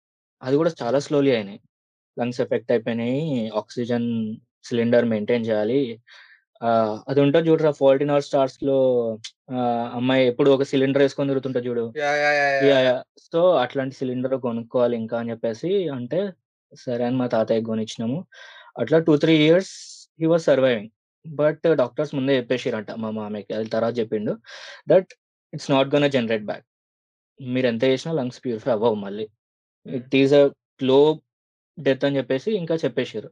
అది 0.42 0.56
కూడా 0.56 0.72
చాలా 0.82 0.98
స్లోలీ 1.06 1.32
అయినాయి. 1.36 1.60
లంగ్స్ 2.16 2.40
ఎఫెక్ట్ 2.44 2.72
అయిపోయినాయి. 2.74 3.22
ఆక్సిజన్ 3.60 4.08
సిలిండర్ 4.64 5.06
మెయింటైన్ 5.12 5.46
చేయాలి. 5.48 5.80
అది 7.08 7.20
ఉంటది 7.20 7.46
చూడురా 7.48 7.70
'ఫాల్ట్ 7.78 8.02
ఇన్ 8.02 8.12
అవర్ 8.12 8.26
స్టార్స్‌లో' 8.26 8.78
ఆహ్, 9.54 9.86
అమ్మాయి 9.96 10.22
ఎప్పుడు 10.30 10.50
ఒక 10.50 10.64
సిలిండర్ 10.70 11.02
ఏసుకొని 11.02 11.30
తిరుగుతుంటది 11.30 11.68
చూడు. 11.68 11.84
సో, 13.26 13.40
అట్లాంటి 13.62 13.94
సిలిండర్ 13.98 14.36
కొనుక్కోవాలి 14.46 14.96
ఇంకా 14.96 15.16
అని 15.20 15.30
చెప్పేసి 15.32 15.70
అంటే 15.96 16.20
సరే 16.82 17.02
అని 17.08 17.16
మా 17.16 17.26
తాతయ్యకి 17.34 17.66
కొనిచ్చినాము. 17.66 18.18
అట్లా 18.76 18.98
2, 19.00 19.14
3 19.16 19.44
years 19.44 19.74
he 20.20 20.26
was 20.26 20.46
surviving. 20.50 20.90
But 21.24 21.62
doctors 21.80 22.12
ముందే 22.16 22.34
చెప్పేసిర్రంట 22.38 22.90
మా 23.02 23.10
మామయ్యకి. 23.12 23.52
అది 23.58 23.68
తర్వాత 23.68 23.94
చెప్పిండు. 24.00 24.32
That 24.88 25.10
it's 25.52 25.70
not 25.72 25.90
gonna 25.94 26.08
generate 26.16 26.46
back. 26.50 26.64
మీరు 27.40 27.66
ఎంత 27.66 27.84
చేసినా 27.86 28.12
లంగ్స్ 28.14 28.40
ప్యూరిఫై 28.44 28.72
అవ్వవు 28.76 28.98
మళ్ళీ. 29.04 29.26
It 29.86 30.14
is 30.16 30.34
a 30.34 30.44
slow 30.80 30.98
death 31.78 32.04
అని 32.06 32.18
చెప్పేసి 32.18 32.50
ఇంకా 32.60 32.74
చెప్పేసిర్రు. 32.84 33.30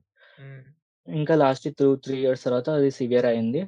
ఇంకా 1.08 1.34
లాస్ట్ 1.36 1.66
2, 1.70 1.86
3 1.96 2.14
ఇయర్స్ 2.18 2.44
తర్వాత 2.46 2.68
అది 2.76 2.90
సివియర్ 2.96 3.26
అయింది. 3.30 3.60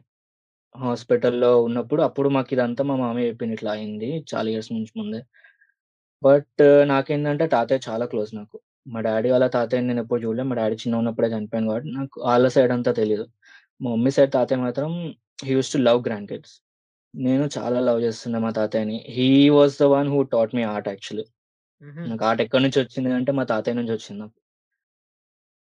హాస్పిటల్‌లో 0.74 1.50
ఉన్నప్పుడు 1.66 2.02
అప్పుడు 2.08 2.28
మాకు 2.36 2.50
ఇదంతా 2.56 2.82
మా 2.84 2.96
మామయ్య 3.02 3.30
చెప్పిండు 3.30 3.54
ఇట్లా 3.58 3.72
అయింది. 3.76 4.10
చాలా 4.32 4.48
ఇయర్స్ 4.52 4.70
నుంచి 4.74 4.92
ముందే. 5.00 5.20
బట్ 6.22 6.62
నాకేందంటే 6.90 7.46
తాతయ్య 7.52 7.80
చాలా 7.86 8.06
క్లోజ్ 8.12 8.32
నాకు. 8.38 8.56
మా 8.86 9.00
డాడీ 9.06 9.28
వాళ్ళ 9.32 9.46
తాతయ్యని 9.54 9.88
నేను 9.90 10.02
ఎప్పుడు 10.04 10.20
చూడలే. 10.24 10.44
మా 10.50 10.56
డాడీ 10.60 10.76
చిన్నగున్నప్పుడే 10.82 11.28
చనిపోయిండు 11.34 11.70
కాబట్టి 11.70 11.90
నాకు 11.98 12.16
ఆళ్ళ 12.32 12.46
సైడ్ 12.56 12.72
అంతా 12.76 12.92
తెలీదు. 13.00 13.26
మా 13.80 13.90
మమ్మీ 13.94 14.12
సైడ్ 14.16 14.32
తాతయ్య 14.36 14.60
మాత్రం 14.66 14.92
he 15.44 15.52
used 15.54 15.74
to 15.76 15.82
love 15.88 16.00
grandkids. 16.32 16.54
నేను 17.14 17.46
చాలా 17.56 17.80
లవ్ 17.88 18.00
చేస్తుండే 18.06 18.40
మా 18.46 18.52
తాతయ్యని. 18.58 18.98
He 19.16 19.28
was 19.56 19.76
the 19.82 19.88
one 19.94 20.10
who 20.14 20.20
taught 20.34 20.54
me 20.58 20.64
art 20.74 20.90
actually. 20.92 21.26
హుహు. 21.82 22.06
నాకు 22.06 22.24
ఆర్ట్ 22.28 22.42
ఎక్కడి 22.46 22.64
నుంచి 22.66 22.80
వచ్చింది 22.84 23.12
అంటే 23.20 23.32
మా 23.38 23.46
తాతయ్య 23.52 23.78
నుంచి 23.80 23.94
వచ్చింది 23.96 24.20
నాకు. 24.22 24.34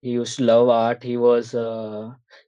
He 0.03 0.12
to 0.17 0.43
love 0.43 0.69
art. 0.75 1.01
He 1.03 1.13
he 1.13 1.51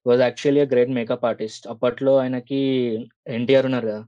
was 0.05 0.21
actually 0.21 0.63
great 0.71 0.93
makeup 0.97 1.25
artist. 1.29 1.65
అప్పట్లో 1.73 2.13
ఆయనకి 2.17 2.59
ఎన్టీఆర్ 3.37 3.67
ఉన్నారు 3.69 3.89
కదా! 3.89 4.01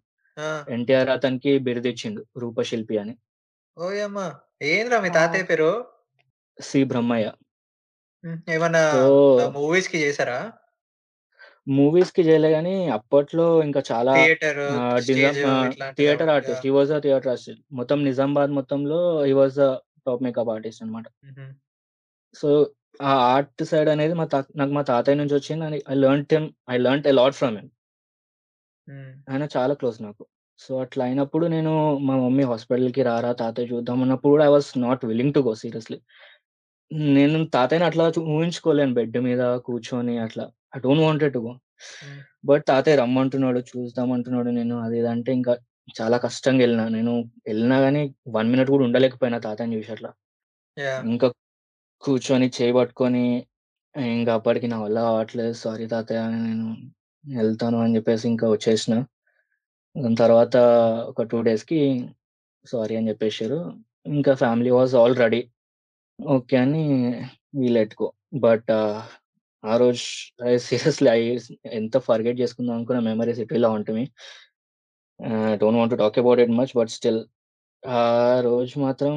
ఎన్టీఆర్ 0.75 1.11
అతనికి 1.15 1.53
బిరుదిచ్చిండు 1.65 2.21
రూపశిల్పి 2.43 2.97
అని. 3.03 3.15
ఓయమ్మ! 3.77 4.19
ఏందిరా 4.67 4.97
మీ 4.99 5.09
వావ్! 5.09 5.15
తాతయ్య 5.15 5.47
పేరు? 5.49 5.71
సి. 6.59 6.79
బ్రహ్మయ్య. 6.85 7.27
హ్మ్. 8.23 8.37
ఏమన్నా 8.49 8.83
సో 8.83 8.99
ఆహ్, 9.37 9.53
మూవీస్‌కి 9.55 9.97
చేసారా? 10.03 10.37
మూవీస్‌కి 11.67 12.21
చేయలే 12.27 12.49
గానీ 12.51 12.73
అప్పట్లో 12.97 13.45
ఇంకా 13.63 13.81
చాలా 13.91 14.15
theatre, 14.15 14.67
artist. 16.35 16.65
He 16.65 16.73
was 16.75 16.91
a 16.91 16.99
theatre 16.99 17.31
artist. 17.31 17.49
మొత్తం 17.79 17.99
నిజామాబాద్ 18.05 18.53
మొత్తంలో 18.59 18.99
he 19.23 19.35
was 19.39 19.57
the 19.57 19.67
top 20.05 20.23
makeup 20.25 20.51
artist 20.55 20.83
అన్నమాట. 20.83 21.07
హుహు. 21.23 21.53
సో, 22.35 22.49
ఆ 22.99 23.13
ఆర్ట్ 23.29 23.63
సైడ్ 23.69 23.89
అనేది 23.89 24.13
మా 24.13 24.25
తా 24.27 24.39
నాకు 24.55 24.73
మా 24.73 24.83
తాతయ్య 24.89 25.19
నుంచి 25.21 25.35
వచ్చింది. 25.35 25.63
And 25.67 25.79
I 25.89 25.97
learnt 26.03 26.33
him 26.35 26.47
I 26.69 26.77
learnt 26.79 27.07
a 27.07 27.15
lot 27.15 27.37
from 27.39 27.55
him. 27.57 27.69
Hmm. 28.87 29.11
ఆయన 29.27 29.43
చాలా 29.53 29.73
క్లోజ్ 29.79 29.97
నాకు. 30.05 30.23
సో, 30.59 30.71
అట్లా 30.83 31.03
అయినప్పుడు 31.07 31.45
నేను 31.53 31.71
మా 32.07 32.15
మమ్మీ 32.17 32.43
హాస్పిటల్‌కి 32.49 33.01
రారా 33.07 33.31
తాతయ్య 33.39 33.69
చూద్దాం 33.71 33.99
అన్నప్పుడు 34.03 34.31
కూడా 34.33 34.45
I 34.45 34.51
was 34.55 34.69
not 34.83 35.03
willing 35.09 35.33
to 35.35 35.41
go 35.47 35.53
seriously. 35.61 35.97
నేను 37.11 37.37
తాతయ్యని 37.55 37.87
అట్లా 37.89 38.05
చు 38.15 38.21
ఊహించుకోలేను 38.33 38.93
బెడ్ 38.97 39.17
మీద 39.27 39.43
కూర్చొని 39.67 40.15
అట్లా. 40.25 40.45
I 40.75 40.79
don't 40.79 41.03
wanted 41.05 41.33
to 41.35 41.41
go. 41.45 41.53
Hmm. 42.01 42.21
But 42.43 42.65
తాతయ్య 42.69 42.97
రమ్మంటున్నాడు, 43.01 43.61
చూద్దాం 43.71 44.09
అంటున్నాడు. 44.17 44.51
నేను 44.59 44.75
అది 44.85 44.97
ఇది 44.99 45.09
అంటే 45.15 45.31
ఇంకా 45.39 45.55
చాలా 45.95 46.17
కష్టంగా 46.25 46.63
ఎళ్ళినా. 46.67 46.85
నేను 46.97 47.13
ఎళ్ళినా 47.47 47.77
గానీ 47.81 48.03
1 48.31 48.49
మినిట్ 48.53 48.71
కూడా 48.73 48.85
ఉండలేకపోయినా 48.89 49.39
తాతయ్యని 49.45 49.77
చూసి 49.79 49.91
అట్లా. 49.95 50.11
యాహ్! 50.77 51.07
ఇంకా 51.07 51.27
కూర్చొని 52.03 52.47
చేయి 52.57 52.73
పట్టుకొని 52.77 53.25
ఇంక 54.13 54.29
అప్పటికి 54.37 54.67
నా 54.67 54.77
వల్ల 54.83 54.99
కావట్లేదు. 55.07 55.55
సారీ 55.63 55.85
తాతయ్య 55.91 56.21
అని 56.27 56.39
నేను 56.47 56.67
వెళ్తాను 57.25 57.77
అని 57.83 57.95
చెప్పేసి 57.97 58.25
ఇంకా 58.33 58.47
వచ్చేసిన. 58.53 58.95
దాని 59.95 60.17
తర్వాత 60.17 60.55
ఒక 61.11 61.23
టూ 61.31 61.39
డేస్‌కి 61.47 61.81
సారీ 62.65 62.93
అని 62.99 63.09
చెప్పేసారు 63.11 63.59
ఇంకా 64.11 64.33
family 64.35 64.71
was 64.71 64.95
all 65.01 65.15
ready. 65.23 65.41
Okay 66.19 66.57
అని 66.63 66.83
వీలెట్టుకో 67.59 68.07
బట్ 68.45 68.71
ఆ 69.63 69.73
రోజు 69.77 70.03
ఐ 70.47 70.53
సీరియస్‌లీ 70.67 71.09
ఐ 71.11 71.21
ఎంత 71.79 71.97
ఫర్‌గెట్ 72.07 72.41
చేసుకుందాం 72.41 72.75
అనుకున్న 72.77 73.01
మెమరీస్ 73.09 73.41
ఇట్ 73.45 73.53
ఉంటుంది 73.71 74.05
don't 75.61 75.77
want 75.79 75.93
to 75.93 75.99
talk 76.01 76.19
about 76.19 76.41
it 76.43 76.53
much 76.59 76.73
but 76.77 76.91
still 76.95 77.21
ఆ 77.83 78.01
రోజు 78.41 78.73
మాత్రం 78.79 79.15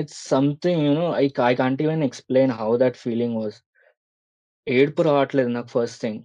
It's 0.00 0.18
something 0.28 0.82
you 0.86 0.92
know 0.94 1.06
I 1.16 1.26
I 1.44 1.54
can't 1.54 1.82
even 1.82 2.02
explain 2.08 2.52
how 2.60 2.70
that 2.82 2.98
feeling 3.04 3.36
was. 3.40 3.58
ఏడుపు 4.66 5.02
రావట్లేదు 5.02 5.50
నాకు 5.56 5.70
first 5.76 6.00
thing. 6.02 6.20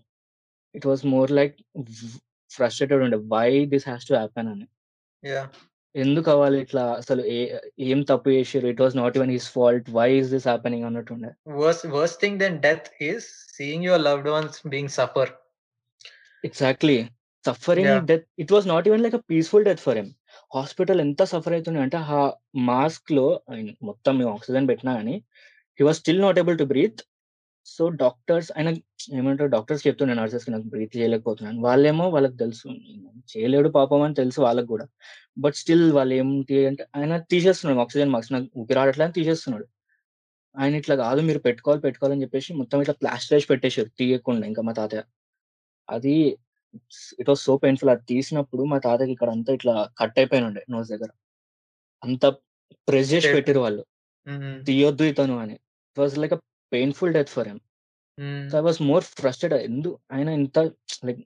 It 0.75 0.85
was 0.85 1.03
more 1.15 1.31
like 1.31 1.55
వ్ 1.81 2.03
ఫ్రస్ట్రేటెడ్ 2.51 3.03
ఉండే. 3.05 3.19
Why 3.33 3.49
this 3.73 3.87
has 3.89 4.05
to 4.05 4.13
happen 4.13 4.49
అని. 4.53 4.67
Yeah! 5.23 5.49
ఎందుకు 5.95 6.27
అవ్వాలి 6.31 6.57
ఇట్లా? 6.61 6.83
అసలు 7.01 7.21
ఏ 7.29 7.39
ఏం 7.87 7.99
తప్పు 8.03 8.29
చేసిర్రు? 8.29 8.67
It 8.73 8.81
was 8.83 8.95
not 8.95 9.15
even 9.17 9.33
his 9.35 9.49
fault. 9.51 9.87
Why 9.91 10.09
is 10.17 10.29
this 10.35 10.47
happening 10.47 10.85
అన్నట్టుండే. 10.89 11.31
Worst 11.61 11.85
worst 11.95 12.19
thing 12.21 12.39
then 12.39 12.57
death 12.59 12.89
is 13.01 13.27
seeing 13.55 13.85
your 13.85 14.01
loved 14.01 14.29
ones 14.29 14.59
being 14.67 14.93
suffer. 14.99 15.31
Exactly. 16.43 16.97
Suffering 17.45 17.89
yeah! 17.89 18.03
Death 18.05 18.27
it 18.43 18.51
was 18.51 18.67
not 18.67 18.87
even 18.87 19.03
like 19.03 19.15
a 19.15 19.23
peaceful 19.29 19.65
death 19.65 19.83
for 19.85 19.97
him. 19.97 20.11
Hospital 20.52 21.00
ఎంత 21.04 21.22
suffer 21.32 21.54
అయితుండే 21.56 21.80
అంటే 21.84 21.98
ఆ 22.10 22.20
మాస్క్లో 22.70 23.24
ఆయన 23.52 23.68
మొత్తం 23.82 24.12
మేము 24.18 24.30
oxygen 24.34 24.68
పెట్టినా 24.70 24.92
కానీ 24.98 25.14
he 25.78 25.84
was 25.88 25.98
still 26.02 26.22
not 26.22 26.38
able 26.42 26.58
to 26.58 26.66
breathe. 26.72 27.00
So 27.66 27.84
doctors 28.02 28.50
ఆయన 28.56 28.70
ఏమంటారు 29.18 29.50
డాక్టర్స్ 29.54 29.82
చెప్తుండే 29.86 30.14
నర్సెస్‌కి 30.20 30.52
నాకు 30.54 30.66
బ్రీత్ 30.74 30.94
చేయలేకపోతున్నాను. 30.98 31.58
వాళ్ళేమో 31.66 32.06
వాళ్ళకి 32.14 32.36
తెలుసు 32.36 32.66
చేయలేడు 33.32 33.68
పాపం 33.78 34.02
అని 34.06 34.16
తెలుసు 34.22 34.40
వాళ్ళకి 34.46 34.68
కూడా 34.74 34.86
బట్ 35.36 35.56
స్టిల్ 35.60 35.86
వాళ్ళు 35.98 36.14
ఏంటి 36.20 36.56
అంటే 36.70 36.84
ఆయన 36.96 37.16
తీసేస్తున్నాడు 37.32 37.82
ఆక్సిజన్ 37.84 38.12
మాస్క్ 38.14 38.32
నాకు 38.36 38.48
ఊపిరి 38.62 38.80
ఆడట్లేదు 38.82 39.08
అని 39.08 39.16
తీసేస్తున్నాడు. 39.20 39.66
ఆయన 40.54 40.74
ఇట్లా 40.80 40.94
కాదు 41.02 41.20
మీరు 41.28 41.40
పెట్టుకోవాలి, 41.46 41.82
పెట్టుకోవాలని 41.86 42.22
చెప్పేసి 42.24 42.50
మొత్తం 42.60 42.80
ఇట్లా 42.84 42.94
ప్లాస్టర్ 43.02 43.36
ఏసి 43.38 43.48
పెట్టేసారు 43.52 43.90
తీయకుండా 44.00 44.46
ఇంకా 44.50 44.62
మా 44.68 44.72
తాతయ్య. 44.80 45.02
అది 45.88 46.14
ఇట్ 47.20 47.28
వాస్ 47.28 47.42
సో 47.42 47.54
పెయిన్‌ఫుల్ 47.56 47.90
అది 47.90 48.04
తీసినప్పుడు 48.04 48.62
మా 48.64 48.78
తాతయ్యకి 48.78 49.12
ఇక్కడంతా 49.12 49.52
ఇట్లా 49.52 49.74
కట్ 49.98 50.18
అయిపోయినుండే 50.18 50.62
నోస్ 50.70 50.88
దగ్గర. 50.88 51.10
అంత 52.02 52.24
ప్రెస్ 52.88 53.10
చేసి 53.12 53.24
షేప్. 53.26 53.36
పెట్టిర్రు 53.36 53.62
వాళ్ళు. 53.62 53.82
తీయొద్దు 54.66 55.04
ఇతను 55.04 55.36
అని. 55.38 55.56
It 55.90 55.98
was 55.98 56.16
like 56.18 56.34
a 56.34 56.40
painful 56.72 57.14
death 57.14 57.32
for 57.36 57.48
him. 57.48 57.60
So 58.50 58.58
I. 58.58 58.64
Was 58.68 58.80
more 58.82 59.04
frustrated. 59.20 59.62
ఎందు 59.70 59.90
ఆయన 60.12 60.28
ఇంత 60.40 60.58
లైక్ 61.08 61.20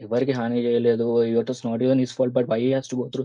ఎవరికీ 0.00 0.32
హాని 0.32 0.58
చేయలేదు. 0.66 1.06
It 1.32 1.50
was 1.52 1.64
not 1.66 1.82
even 1.82 2.00
his 2.00 2.14
fault 2.16 2.34
but 2.34 2.48
why 2.50 2.62
has 2.72 2.90
to 2.90 2.96
go 2.96 3.06
through 3.08 3.24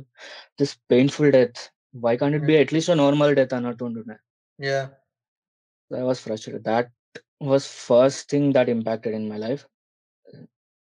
this 0.61 0.75
painful 0.91 1.31
death. 1.31 1.61
Why 2.05 2.15
can't 2.17 2.37
it 2.39 2.45
be. 2.45 2.55
At least 2.57 2.93
normal 3.03 3.35
death 3.35 3.55
అన్నట్టు 3.59 3.85
ఉంటుండే. 3.89 4.17
I 5.91 6.01
was 6.01 6.21
frustrated. 6.21 6.65
That 6.65 6.89
was 7.43 7.67
first 7.87 8.23
thing 8.31 8.53
that 8.53 8.69
impacted 8.69 9.15
in 9.15 9.27
my 9.29 9.39
life. 9.39 9.63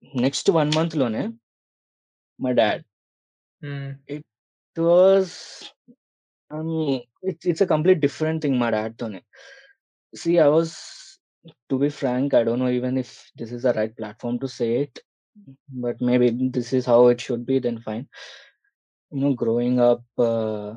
Next 0.04 0.50
1 0.54 0.72
మంత్‌లోనే 0.78 1.24
my 2.40 2.54
dad. 2.56 2.82
Hmm. 3.62 3.90
It 4.10 4.28
was 4.78 5.36
I 6.52 6.60
mean 6.70 6.98
it's 7.32 7.48
it's 7.52 7.64
a 7.64 7.70
complete 7.74 8.02
different 8.02 8.42
thing 8.46 8.58
మా 8.64 8.70
డాడ్‌తోని. 8.78 9.22
See 10.14 10.32
I 10.40 10.50
was 10.50 10.76
to 11.70 11.78
be 11.78 11.90
frank 12.02 12.36
I 12.36 12.44
don't 12.48 12.66
know 12.66 12.72
even 12.80 13.00
if 13.04 13.14
this 13.38 13.54
is 13.58 13.64
the 13.64 13.74
right 13.80 13.96
platform 14.00 14.40
to 14.40 14.50
say 14.60 14.70
it. 14.84 15.00
But 15.86 16.00
maybe 16.10 16.28
this 16.58 16.74
is 16.80 16.90
how 16.94 17.02
it 17.14 17.26
should 17.28 17.46
be 17.46 17.58
then 17.62 17.80
fine. 17.88 18.06
You 19.12 19.20
know 19.22 19.32
growing 19.42 19.82
up 19.88 20.22
ah, 20.28 20.72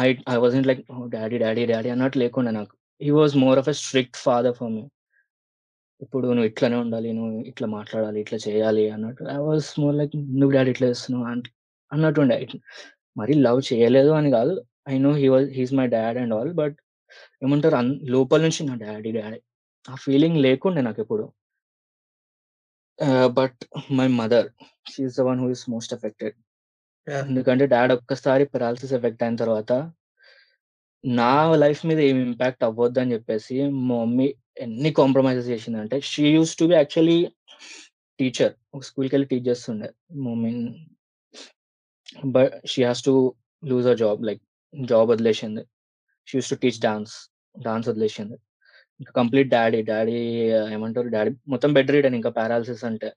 I 0.00 0.08
I 0.28 0.38
wasn't 0.38 0.68
like 0.70 0.82
oh! 0.94 1.06
Daddy, 1.16 1.38
daddy, 1.40 1.64
daddy 1.66 1.90
అన్నట్టు 1.96 2.18
లేకుండే 2.20 2.52
నాకు. 2.52 2.74
He 3.00 3.12
was 3.18 3.36
more 3.44 3.60
of 3.62 3.70
a 3.70 3.78
strict 3.82 4.18
father 4.26 4.56
for 4.60 4.72
me. 4.76 4.84
ఇప్పుడు 6.00 6.26
నువ్వు 6.28 6.44
ఇట్లనే 6.44 6.76
ఉండాలి. 6.76 7.08
నువ్వు 7.12 7.40
ఇట్లా 7.42 7.66
మాట్లాడాలి, 7.68 8.18
ఇట్లా 8.20 8.38
చేయాలి 8.46 8.84
అన్నట్టు. 8.90 9.24
ఐ 9.34 9.38
వాస్ 9.48 9.68
మోర్ 9.80 9.96
లైక్ 9.96 10.14
ఎందుకు 10.16 10.50
డాడీ 10.50 10.70
ఇట్లా 10.70 10.86
చేస్తున్నావు 10.88 11.26
అంట్ 11.26 11.48
అన్నట్టుండే. 11.92 12.38
మరి 13.16 13.34
లవ్ 13.46 13.60
చేయలేదు 13.70 14.10
అని 14.10 14.30
కాదు. 14.30 14.54
I 14.88 14.96
know 14.98 15.12
he 15.14 15.28
was 15.28 15.48
he 15.56 15.62
is 15.62 15.74
my 15.74 15.86
dad 15.96 16.18
and 16.18 16.34
all. 16.34 16.52
But 16.54 16.76
ఏమంటారు 17.42 17.76
అన్ 17.76 17.92
లోపల 18.14 18.40
నుంచి 18.42 18.62
నా 18.66 18.74
డాడీ, 18.84 19.12
డాడీ 19.12 19.40
ఆ 19.88 19.94
ఫీలింగ్ 20.04 20.38
లేకుండే 20.38 20.80
నాకెప్పుడు. 20.80 21.24
ఆహ్, 22.98 23.28
but 23.30 23.60
my 23.98 24.08
mother 24.20 24.48
she 24.92 25.00
is 25.04 25.16
the 25.16 25.24
one 25.30 25.40
who 25.40 25.48
is 25.50 25.64
most 25.70 25.94
affected. 25.94 26.36
ఎందుకంటే 27.26 27.64
డాడ్ 27.66 27.92
ఒక్కసారి 27.92 28.44
పెరాలిసిస్ 28.44 28.92
ఎఫెక్ట్ 28.92 29.22
అయిన 29.22 29.36
తర్వాత 29.36 29.72
నా 31.04 31.30
లైఫ్ 31.54 31.82
మీద 31.86 32.00
ఏమి 32.00 32.20
ఇంపాక్ట్ 32.22 32.64
అవ్వద్దని 32.64 33.12
చెప్పేసి 33.12 33.56
మా 33.88 33.96
మమ్మీ 34.00 34.26
ఎన్ని 34.60 34.92
కాంప్రమైజెస్ 34.92 35.48
చేసిందంటే 35.48 36.00
she 36.00 36.24
use 36.30 36.56
to 36.56 36.64
be 36.64 36.74
actually 36.74 37.18
teacher. 38.20 38.52
ఒక 38.74 38.82
స్కూల్‌కెళ్ళి 38.82 39.28
టీచ్ 39.28 39.48
చేస్తుండే. 39.48 39.88
Mean 40.42 40.62
but 42.26 42.52
she 42.66 42.82
has 42.82 43.04
to 43.04 43.34
lose 43.64 43.86
a 43.86 43.94
job 43.94 44.26
like 44.26 44.42
job 44.74 45.10
వదిలేసింది. 45.10 45.62
She 46.28 46.38
use 46.38 46.50
to 46.50 46.54
teach 46.54 46.80
dance. 46.80 47.14
Dance 47.62 47.88
వదిలేసింది. 47.88 48.36
ఇంకా 49.00 49.12
కంప్లీట్ 49.12 49.48
డాడీ, 49.48 49.82
డాడీ 49.82 50.12
ఏమంటారు 50.72 51.08
డాడీ 51.08 51.30
మొత్తం 51.48 51.72
బెడ్ 51.72 51.90
రిడెన్ 51.90 52.14
ఇంకా 52.14 52.30
పారాలసిస్ 52.30 52.84
అంటే. 52.84 53.10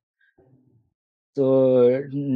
సో 1.37 1.45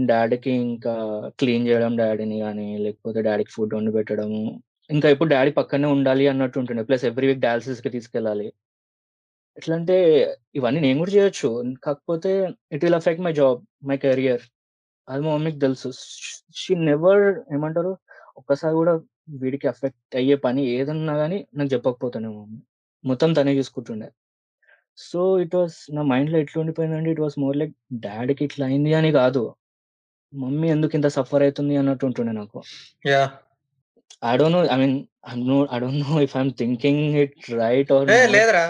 డాడీకి 0.06 0.52
ఇంకా 0.52 0.94
క్లీన్ 1.40 1.68
చేయడం 1.68 1.96
డాడీని 1.98 2.40
కానీ 2.40 2.78
లేకపోతే 2.78 3.22
డాడీకి 3.22 3.52
ఫుడ్ 3.52 3.76
వండి 3.76 3.92
పెట్టడము. 3.92 4.42
ఇంకా 4.90 5.10
ఇప్పుడు 5.10 5.30
డాడీ 5.30 5.52
పక్కనే 5.52 5.88
ఉండాలి 5.88 6.28
అన్నట్టు 6.28 6.60
ఉంటుండే. 6.60 6.84
ప్లస్ 6.84 7.06
ఎవ్రీ 7.06 7.28
వీక్ 7.28 7.40
డయాలసిస్కి 7.40 7.90
తీసుకెళ్ళాలి. 7.90 8.48
ఎట్లంటే 9.58 9.96
ఇవన్నీ 10.56 10.80
నేను 10.80 11.00
కూడా 11.00 11.14
చేయొచ్చు. 11.14 11.50
కాకపోతే 11.86 12.32
it 12.72 12.84
will 12.86 12.98
affect 13.00 13.24
my 13.24 13.34
job, 13.34 13.60
my 13.84 13.98
career. 14.06 14.44
అది 15.08 15.22
మా 15.26 15.32
మమ్మీకి 15.36 15.60
తెలుసు. 15.60 15.90
షీ 16.56 16.74
నెవర్ 16.90 17.24
ఏమంటారు 17.56 17.92
ఒక్కసారి 18.38 18.76
కూడా 18.76 18.94
వీడికి 19.38 19.68
ఎఫెక్ట్ 19.68 20.16
అయ్యే 20.16 20.36
పని 20.46 20.64
ఏదన్నా 20.76 21.16
గాని 21.22 21.40
నాకు 21.58 21.72
చెప్పకపోతుండే 21.76 22.30
మా 22.30 22.42
మమ్మీ. 22.42 22.60
మొత్తం 23.04 23.30
తనే 23.34 23.54
చూసుకుంటుండే. 23.60 24.10
సో 24.98 25.22
ఇట్ 25.44 25.56
వాస్ 25.56 25.78
నా 25.96 26.04
మైండ్‌లో 26.12 26.38
ఎట్లా 26.40 26.60
ఉండిపోయిందంటే 26.64 27.12
ఇట్ 27.12 27.24
వాస్ 27.26 27.38
మోర్ 27.40 27.58
లైక్ 27.58 27.74
డాడీకి 28.06 28.44
ఇట్లా 28.50 28.66
అయింది 28.70 28.94
అని 29.00 29.12
కాదు. 29.14 29.44
మమ్మీ 30.34 30.68
ఎందుకు 30.76 30.96
ఇంత 31.00 31.10
సఫర్ 31.18 31.44
అయితుంది 31.44 31.76
అన్నట్టు 31.78 32.06
ఉంటుండే 32.10 32.34
నాకు. 32.34 32.60
Yeah! 33.08 33.32
I 34.24 34.34
don't 34.38 34.56
know 34.58 34.62
I 34.68 34.78
mean 34.78 34.96
I 35.28 35.36
know 35.44 35.58
I 35.72 35.80
don't 35.80 36.02
know 36.06 36.16
if 36.22 36.36
I 36.36 36.40
am 36.40 36.52
thinking 36.58 37.04
it 37.24 37.36
right 37.58 37.92
or 37.92 38.12
ఏ. 38.12 38.20
లేదురా. 38.36 38.66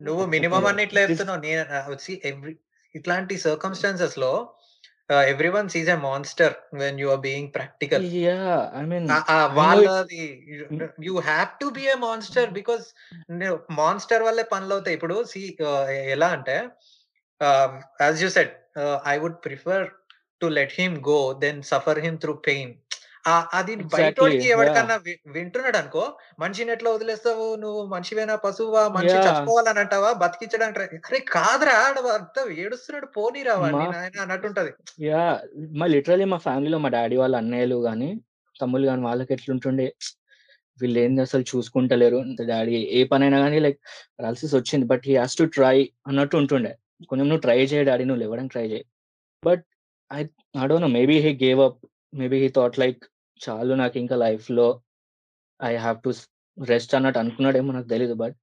నువ్వు 0.00 0.22
మినిమమ్ 0.34 0.66
అన్ని 0.68 0.82
ఇట్లా 0.82 1.00
చెప్తున్నావు. 1.04 1.40
నేను 1.40 1.62
ఎవ్రి 2.30 2.52
ఇట్లాంటి 2.94 3.34
సర్కమ్‌స్టాన్సెస్‌లో 3.44 4.32
ఆహ్, 5.10 5.26
everyone 5.30 5.68
sees 5.68 5.88
a 5.88 5.98
monster 6.04 6.52
when 6.74 6.98
you 7.00 7.06
are 7.10 7.20
being 7.20 7.48
practical. 7.54 8.04
వాళ్ళది. 9.58 10.24
You 11.06 11.14
have 11.28 11.48
to 11.60 11.68
be 11.70 11.84
a 11.86 11.96
monster 12.04 12.50
నువ్వు 13.32 13.56
మాన్స్టర్ 13.72 14.22
వల్లే 14.22 14.44
పనులవుతాయి. 14.52 14.96
ఇప్పుడు 14.98 15.16
సీ 15.24 15.42
ఎలా 16.14 16.28
అంటే 16.36 16.56
as 18.00 18.22
you 18.24 18.30
ah, 18.82 18.98
I 19.06 19.16
would 19.18 19.40
prefer 19.44 19.86
to 20.40 20.48
let 20.58 20.74
him 20.78 20.96
go 21.08 21.18
then 21.44 21.60
suffer 21.72 21.98
him 21.98 22.18
through 22.18 22.34
pain. 22.46 22.72
అది. 23.24 23.74
బయటోడికి 23.92 24.46
yeah! 24.60 24.86
ఎవడికన్నా 24.86 24.96
వి 25.04 25.12
వింటున్నాడనుకో 25.28 26.04
మనిషిని 26.38 26.72
ఎట్లా 26.72 26.90
వదిలేస్తావు? 26.90 27.46
నువ్వు 27.56 27.82
మనిషివేనా? 27.86 28.36
పశువా? 28.44 28.82
మనిషి! 28.96 29.18
చచ్చిపోవాలని 29.20 29.80
అంటావా? 29.84 30.10
బతికించడానికి 30.22 30.80
అరే 31.08 31.20
కాదురా! 31.30 31.76
ఆడు 31.86 32.02
అంతా 32.16 32.42
ఏడుస్తున్నాడు 32.62 33.08
పోనీరా 33.16 33.56
వాడిని 33.60 33.88
అన్నట్టుంటది. 34.24 34.72
యాహ్! 35.04 35.38
మా 35.78 35.86
లిటరల్లీ 35.94 36.26
మా 36.26 36.38
ఫ్యామిలీలో 36.44 36.78
మా 36.84 36.90
డాడీ 36.94 37.16
వాళ్ళ 37.16 37.34
అన్నయ్యలు 37.36 37.78
గాని, 37.86 38.08
తమ్ముళ్ళు 38.56 38.86
గాని 38.90 39.02
వాళ్ళకి 39.04 39.32
ఎట్లుంటుండే 39.36 39.86
వీళ్ళేంది 40.80 41.22
అసలు 41.22 41.44
చూసుకుంటలేరు. 41.50 42.18
డాడీ 42.50 42.76
ఏ 42.92 43.02
పనైనా 43.06 43.38
గాని 43.44 43.58
లైక్ 43.60 43.78
పెరాలిసిస్ 44.16 44.54
వచ్చింది. 44.58 44.86
But 44.92 45.04
he 45.08 45.16
has 45.16 45.36
to 45.40 45.46
try 45.56 45.76
అన్నట్టు 46.08 46.36
ఉంటుండే. 46.36 46.72
కొంచెం 47.10 47.26
నువ్వు 47.30 47.44
ట్రై 47.46 47.58
చేయి 47.72 47.86
డాడీ 47.90 48.04
నువ్వు 48.04 48.22
లేవడానికి 48.24 48.54
ట్రై 48.56 48.66
చేయి. 48.72 48.84
But 49.42 49.64
I 50.10 50.20
I 50.56 50.66
don't 50.68 50.86
know 50.86 50.92
maybe 50.98 51.16
he 51.26 51.32
gave 51.44 51.62
up. 51.68 51.80
Maybe 52.12 52.38
he 52.44 52.50
thought 52.58 52.78
like 52.80 53.02
చాలు 53.40 53.74
నాకు 53.82 53.96
ఇంకా 53.98 54.16
లైఫ్‌లో 54.18 54.66
ఐ 55.60 55.72
హావ్ 55.78 55.98
టు 56.04 56.10
రెస్ట్ 56.58 56.94
అన్నట్టు 56.96 57.20
అనుకున్నాడేమో 57.20 57.72
నాకు 57.72 57.88
తెలీదు. 57.88 58.14
బట్ 58.22 58.36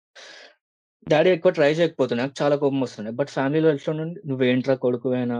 డాడీ 1.07 1.29
ఎక్కువ 1.29 1.51
ట్రై 1.51 1.71
చేయకపోతుండే. 1.73 2.21
నాకు 2.23 2.35
చాలా 2.41 2.55
కోపం 2.61 2.79
వస్తుండే. 2.81 3.11
బట్ 3.19 3.29
ఫ్యామిలీలో 3.29 3.69
ఎట్లుండంటే 3.75 4.19
నువ్వేంట్రా 4.29 4.75
కొడుకువేనా? 4.85 5.39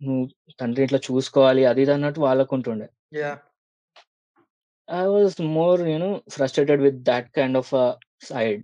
నువ్వు 0.00 0.22
తండ్రిని 0.60 0.86
ఇట్లా 0.88 1.00
చూసుకోవాలి 1.08 1.62
అది 1.66 1.82
ఇది 1.84 1.92
అన్నట్టు 1.94 2.20
వాళ్ళకుంటుండే. 2.26 2.86
Yeah! 3.18 3.38
I 4.88 5.04
was 5.12 5.36
more 5.56 5.80
you 5.90 5.96
know 5.98 6.10
frustrated 6.36 6.82
with 6.86 6.98
that 7.08 7.30
kind 7.36 7.58
of 7.60 7.70
ah, 7.76 7.94
side 8.30 8.60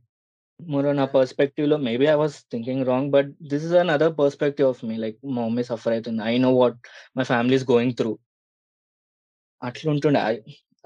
more 0.61 0.87
నా 0.97 1.07
పర్స్పెక్టివ్‌లో 1.15 1.77
maybe 1.87 2.07
I 2.09 2.17
was 2.17 2.37
thinking 2.53 2.85
wrong. 2.91 3.11
But 3.17 3.31
this 3.51 3.65
is 3.69 3.77
another 3.83 4.13
perspective 4.21 4.69
of 4.69 4.83
me. 4.85 4.97
Like 5.05 5.19
మా 5.29 5.43
మమ్మీ 5.43 5.65
సఫర్ 5.71 5.95
అయితుంది. 5.97 6.23
I 6.27 6.37
know 6.41 6.53
what 6.59 6.79
my 7.17 7.27
family 7.33 7.57
is 7.61 7.67
going 7.73 7.97
through. 8.01 8.13
అట్లుంటుండే. 9.63 10.21
I 10.27 10.35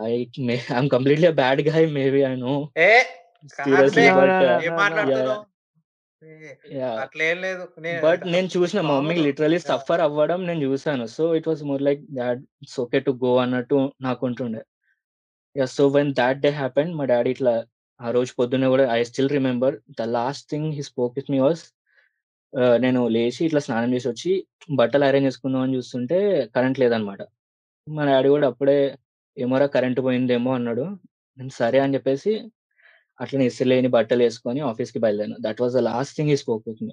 I 0.07 0.13
may 0.47 0.57
I 0.57 0.75
am 0.75 0.89
completely 0.95 1.29
a 1.29 1.37
bad 1.41 1.63
guy 1.69 1.83
maybe 1.97 2.21
I 2.25 2.35
know. 2.39 2.55
But 3.73 3.93
but 8.03 8.23
నేను 8.33 8.49
చూసిన 8.55 8.81
మా 8.83 8.95
mummy 8.97 9.17
yeah! 9.19 9.33
Suffer 9.67 10.03
అవ్వడం 10.07 10.41
నేను 10.49 10.61
చూసాను. 10.67 11.07
So 11.17 11.25
it 11.39 11.49
was 11.51 11.63
more 11.71 11.83
like 11.89 12.03
dad 12.19 12.41
it's 12.63 12.79
okay 12.85 12.99
to 13.07 13.13
go 13.25 13.33
అన్నట్టు 13.45 13.79
నాకుంటుండే. 14.07 14.63
Yeah! 15.57 15.73
So 15.77 15.85
when 15.97 16.13
that 16.21 16.43
day 16.45 16.53
happened 16.61 16.95
మా 16.99 17.07
daddy 17.13 17.33
ఇట్లా 17.37 17.55
ఆ 18.01 18.11
రోజు 18.17 18.33
పొద్దున్నే 18.39 18.69
గూడా 18.73 18.87
I 18.95 19.03
still 19.11 19.35
remember 19.37 19.77
the 19.99 20.09
last 20.17 20.47
thing 20.53 20.71
he 20.79 20.85
spoke 20.91 21.15
with 21.19 21.31
me 21.35 21.41
was 21.43 21.65
నేను 22.85 23.01
లేచి 23.09 23.41
ఇట్లా 23.47 23.61
స్నానం 23.65 23.91
చేసొచ్చి 23.95 24.33
బట్టలు 24.79 25.05
అరేంజ్ 25.05 25.29
చేసుకుందాం 25.29 25.63
అని 25.63 25.77
చూస్తుంటే 25.79 26.19
కరెంట్ 26.55 26.81
లేదనమాట. 26.83 27.21
మా 27.87 28.05
డాడీ 28.09 28.29
గూడా 28.29 28.47
అప్పుడే 28.53 28.77
ఏమోరా 29.37 29.67
కరెంట్ 29.75 30.01
పోయిందేమో 30.07 30.51
అన్నాడు. 30.55 30.85
నేను 31.39 31.53
సరే 31.59 31.79
అని 31.79 31.95
చెప్పేసి 31.97 32.33
అట్లనే 33.21 33.45
లేని 33.65 33.91
బట్టలేసుకొని 33.97 34.61
ఆఫీస్‌కి 34.71 35.01
బయలుదేరాను. 35.05 35.39
That 35.47 35.61
was 35.63 35.75
the 35.75 35.83
last 35.91 36.15
thing 36.19 36.31
he 36.31 36.39
spoke 36.43 36.65
with 36.69 36.83
me. 36.83 36.93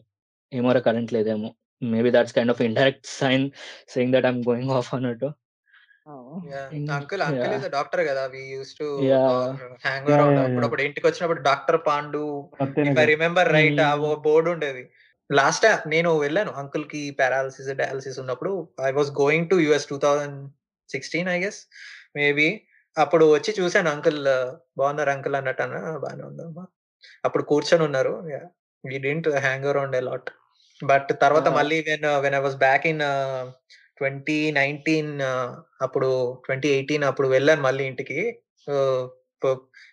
ఏమోరా 0.51 0.81
కరెంట్ 0.87 1.13
లేదేమో. 1.17 1.49
Maybe 1.81 2.11
that's 2.15 2.35
kind 2.37 2.53
of 2.55 2.61
indirect 2.69 3.07
sign 3.19 3.45
saying 3.89 4.13
that 4.15 4.27
I 4.27 4.31
am 4.31 4.43
going 4.49 4.73
off 4.79 4.91
అన్నట్టు. 4.97 5.29
Oh. 6.05 6.29
Yeah! 6.47 6.71
Ink 6.77 6.89
uncle 6.91 7.21
uncle 7.23 7.51
yeah! 7.51 7.57
Is 7.57 7.65
doctor 7.69 8.01
గదా! 8.07 8.23
We 8.27 8.41
used 8.49 8.79
to 8.79 8.87
yeah! 9.03 9.51
Hang 9.83 10.09
yeah! 10.09 10.15
Around 10.15 10.39
yeah! 10.39 10.51
Yeah! 10.55 10.73
అప్పుడప్పుడు 10.73 10.81
ఇంటికొచ్చినప్పుడు 10.81 11.41
doctor 11.41 11.79
Pandu 11.85 12.23
if 12.85 12.97
I 12.97 13.03
Satyanagar. 13.03 13.11
Remember 13.11 13.49
right 13.51 13.79
ఆ 13.81 13.91
ఓ 14.01 14.09
hmm. 14.09 14.17
Board 14.25 14.49
ఉండేది. 14.49 14.83
Last 15.29 15.65
నేను 15.87 16.09
వెళ్ళాను 16.19 16.51
అంకుల్‌కి 16.53 17.15
paralysis, 17.19 17.71
dialysis 17.73 18.19
ఉన్నప్పుడు 18.19 18.51
I 18.81 18.91
was 18.91 19.11
going 19.21 19.49
to 19.49 19.57
US 19.57 19.87
2016 20.93 21.29
I 21.29 21.39
guess 21.43 21.59
maybe. 22.17 22.47
అప్పుడు 22.97 23.25
వచ్చి 23.33 23.51
చూసాను 23.59 23.89
అంకుల్ 23.93 24.19
బాగున్నారా 24.79 25.11
అంకుల్ 25.15 25.37
అన్నట్టు 25.39 25.63
అన్నా. 25.65 25.81
బానే 26.03 26.23
ఉన్నామ్మా. 26.23 26.63
అప్పుడు 27.23 27.43
కూర్చొని 27.51 27.83
ఉన్నారు. 27.89 28.13
We 28.27 28.35
didn't 28.83 29.29
hang 29.45 29.67
around 29.71 29.95
a 29.95 30.03
lot. 30.09 30.29
But 30.81 31.11
తర్వాత! 31.23 31.47
మళ్ళీ 31.57 31.77
when 31.89 32.05
when 32.25 32.35
I 32.35 32.43
was 32.45 32.57
back 32.63 32.85
in 32.91 33.03
2019 33.99 35.09
అప్పుడు 35.85 36.09
2018 36.45 36.71
అప్పుడు 37.11 37.27
వెళ్ళాను 37.35 37.63
మళ్ళీ 37.67 37.83
ఇంటికి. 37.91 38.19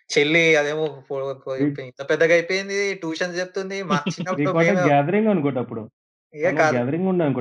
చెల్లి 0.09 0.43
అదేమో 0.55 0.85
ఇంత 1.87 2.01
పెద్దగా 2.11 2.33
అయిపోయింది. 2.37 2.77
ట్యూషన్స్ 3.01 3.39
చెప్తుంది. 3.41 3.77
మా 3.91 3.97
చిన్నప్పుడు 4.13 4.51
గ్యాదరింగ్ 4.83 5.29
అనుకుంటా 5.31 5.61
అప్పుడు. 5.61 5.83
కాదు. 6.57 6.79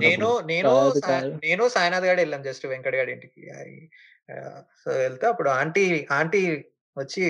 నేను. 0.03 0.28
నేను 0.51 0.70
కాదు. 0.78 1.01
కాదు. 1.09 1.28
నేను 1.45 1.64
సాయినాథ్ 1.74 2.07
గాడు 2.09 2.22
ఎళ్ళాం 2.26 2.43
జస్ట్ 2.49 2.66
వెంకట్ 2.72 2.99
గాడి 3.01 3.12
ఇంటికి. 3.16 3.43
సో 4.82 4.91
వెళ్తే 5.05 5.26
అప్పుడు 5.32 5.51
ఆంటీ 5.61 5.84
ఆంటీ 6.18 6.43
వచ్చి 6.97 7.24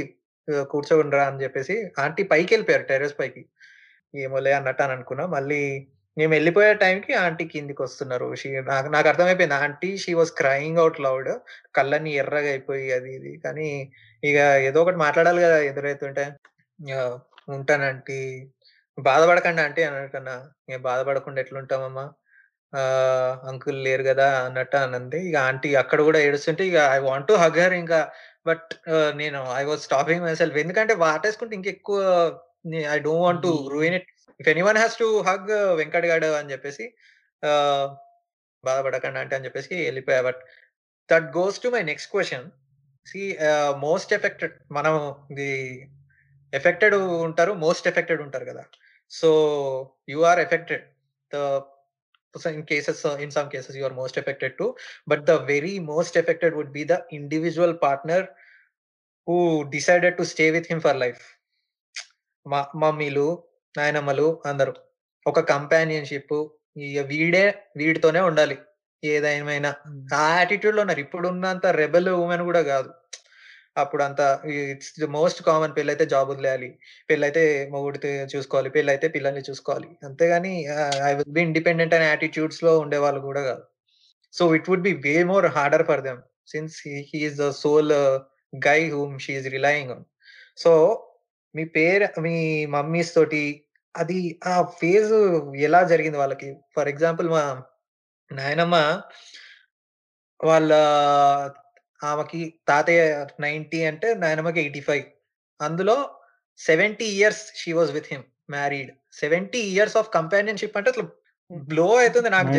కూర్చోండిరా 0.72 1.24
అని 1.30 1.42
చెప్పేసి 1.44 1.74
ఆంటీ 2.04 2.22
పైకెళ్ళిపోయారు 2.32 2.86
టెర్రస్ 2.90 3.16
పైకి. 3.20 3.42
ఏమోలే 4.14 4.52
అన్నట్టు 4.58 4.82
అని 4.84 4.94
అనుకున్నా. 4.96 5.24
మళ్ళీ 5.36 5.62
మేము 6.16 6.32
వెళ్ళిపోయే 6.36 6.72
టైంకి 6.82 7.12
ఆంటీ 7.24 7.44
కిందికొస్తున్నారు. 7.52 8.28
షీ 8.40 8.48
నాకు 8.70 8.88
నాకు 8.94 9.08
అర్థమైపోయింది. 9.12 9.56
Aunty 9.64 9.90
she 10.04 10.12
was 10.14 10.32
crying 10.40 10.80
out 10.84 11.00
loud. 11.00 11.30
కళ్ళన్నీ 11.76 12.12
ఎర్రగా 12.22 12.50
అయిపోయి 12.54 12.86
అది 12.98 13.10
ఇది. 13.18 13.32
కానీ 13.46 13.68
ఇగ 14.22 14.38
ఏదో 14.68 14.80
ఒకటి 14.84 14.98
మాట్లాడాలి 15.06 15.42
గదా! 15.46 15.58
ఎదురైతుంటే. 15.70 16.24
యాహ్! 16.80 17.16
బాధపడకండి 19.08 19.60
ఆంటీ 19.64 19.82
అన్నట్టన్నా. 19.88 20.34
ఇగ 20.68 20.76
బాధపడకుండా 20.88 21.38
ఎట్లుంటామమ్మా? 21.44 22.04
అంకుల్ 23.50 23.78
లేరు 23.86 24.04
గదా! 24.08 24.28
అన్నట్టు 24.46 24.76
అనంది. 24.86 25.18
ఇగ 25.28 25.36
ఆంటీ 25.48 25.70
అక్కడ 25.82 26.00
గూడా 26.06 26.20
ఏడుస్తుంటే 26.26 26.62
ఇగ 26.70 26.78
I 26.96 27.00
want 27.08 27.28
to 27.30 27.34
hug 27.42 27.58
her 27.64 27.74
ఇంకా. 27.82 28.00
బట్ 28.48 28.68
నేను 29.20 29.40
I 29.60 29.62
was 29.70 29.82
stopping 29.88 30.22
my 30.26 30.34
self. 30.42 30.58
ఎందుకంటే 30.64 30.94
వాటేసుకుంటే 31.04 31.54
ఇంకెక్కువ 31.58 31.98
I 32.94 32.98
don't 33.00 33.22
want 33.24 33.42
to. 33.46 33.52
Ruin 33.74 33.96
it. 33.98 34.08
If 34.40 34.48
anyone 34.54 34.80
has 34.82 34.96
to 35.02 35.08
hug 35.28 35.50
Venkat 35.80 36.08
గాడు 36.12 36.30
అని 36.40 36.52
చెప్పేసి 36.54 36.84
బాధపడకండి 38.64 39.18
ఆంటీ 39.20 39.34
అని 39.36 39.46
చెప్పేసి 39.46 39.74
ఎళ్ళిపోయా. 39.90 40.20
But 40.28 40.40
that 41.10 41.28
goes 41.38 41.58
to 41.64 41.70
my 41.76 41.82
next 41.90 42.10
question. 42.14 42.46
See 43.06 43.20
most 43.86 44.12
affected 44.18 44.56
మనం 44.78 44.94
ది 45.38 45.50
ఎఫెక్టెడ్ 46.52 46.94
ఉంటారు. 47.26 47.52
మోస్ట్ 47.64 47.86
ఎఫెక్టెడ్ 47.90 48.22
ఉంటారు 48.26 48.46
గదా! 48.50 48.64
So 49.10 49.30
you 50.08 50.20
are 50.22 50.40
affected. 50.40 50.84
The 51.30 51.36
in 52.52 52.64
cases 52.64 53.02
in 53.24 53.32
some 53.36 53.48
cases 53.50 53.76
you 53.78 53.84
are 53.84 53.94
most 53.94 54.18
affected 54.18 54.54
to. 54.58 54.66
But 55.08 55.22
the 55.24 55.34
very 55.52 55.74
most 55.92 56.18
affected 56.18 56.54
would 56.54 56.72
be 56.72 56.84
the 56.84 56.96
individual 57.12 57.76
partner 57.82 58.24
who 59.28 59.36
decided 59.70 60.16
to 60.18 60.24
stay 60.32 60.46
with 60.50 60.68
him 60.70 60.80
for 60.80 60.98
life. 60.98 61.22
మా 62.46 62.60
మమ్మీలు, 62.76 63.26
నాయనమ్మలు 63.74 64.28
అందరూ. 64.46 64.72
ఒక 65.26 65.40
companionship 65.52 66.36
వీడే 67.10 67.44
వీడితోనే 67.76 68.20
ఉండాలి. 68.20 68.56
ఏదేమైనా. 69.02 69.70
హ్మ్. 69.86 70.00
ఆ 70.16 70.26
యాటిట్యూడ్‌లో 70.38 70.82
ఉన్నారు. 70.82 71.00
ఇప్పుడున్నంత 71.00 71.66
రెబెల్ 71.80 72.10
వుమెన్ 72.20 72.42
గూడా 72.42 72.62
అప్పుడు 73.80 74.02
అప్పుడంతా 74.02 74.26
ఇట్స్ 74.72 74.92
ది 75.00 75.06
మోస్ట్ 75.16 75.40
కామన్ 75.42 75.72
పెళ్ళైతే 75.76 76.04
జాబ్ 76.06 76.28
వదిలేయాలి. 76.32 76.68
పెళ్ళైతే 77.10 77.42
మొగుడితే 77.72 78.10
చూసుకోవాలి. 78.32 78.70
పెళ్ళైతే 78.76 79.06
పిల్లల్ని 79.08 79.42
చూసుకోవాలి. 79.48 79.88
అంతేగాని 80.04 80.52
ఐ 81.08 81.10
విల్ 81.18 81.34
బి 81.38 81.42
ఇండిపెండెంట్ 81.48 81.94
అనే 81.98 82.06
యాటిట్యూడ్స్‌లో 82.06 82.72
ఉండేవాళ్ళు 82.78 83.20
కూడా 83.28 83.42
కాదు 83.48 83.64
so 84.34 84.44
it 84.58 84.68
would 84.70 84.86
be 84.88 84.92
way 85.06 85.14
more 85.24 85.46
harder 85.56 85.84
for 85.90 86.02
them. 86.08 86.20
Since 86.52 86.76
he 87.10 87.18
is 87.26 87.36
the 87.42 87.48
sole 87.62 87.92
guy 88.68 88.80
whom 88.90 89.14
she is 89.26 89.48
relying 89.56 89.92
on. 89.96 90.04
So 90.58 90.72
మీ 91.54 91.64
పేర్ 91.76 92.04
మీ 92.26 92.36
మమ్మీస్ 92.76 93.12
తోటి 93.14 93.44
అది 93.94 94.18
ఆ 94.46 94.56
ఫేజ్ 94.80 95.12
ఎలా 95.68 95.82
జరిగింది 95.92 96.18
వాళ్ళకి? 96.18 96.50
ఫర్ 96.76 96.88
ఎగ్జాంపుల్ 96.88 97.28
మా 97.28 97.44
నాయనమ్మ 98.30 98.76
వాళ్ళ 100.40 100.70
ఆమెకి 102.02 102.40
తాతయ్య 102.68 103.02
90 103.36 103.56
అంటే 103.86 104.08
నాయనమ్మకి 104.22 104.60
85. 104.62 105.04
అందులో 105.60 105.96
70 106.60 107.08
years 107.14 107.44
she 107.56 107.72
was 107.72 107.92
with 107.92 108.10
him 108.12 108.24
married. 108.50 108.90
70 109.20 109.60
years 109.72 109.96
of 109.96 110.10
companionship 110.16 110.78
అంటే 110.78 110.90
అసలు 110.90 111.06
హ్మ్. 111.50 111.64
బ్లో 111.70 111.88
అయితుంది 111.98 112.30
నాకు! 112.30 112.52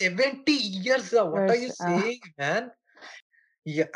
70 0.00 0.56
years 0.78 1.12
what 1.28 1.52
are 1.52 1.60
you! 1.62 1.70
Saying 1.82 2.28
man? 2.38 2.68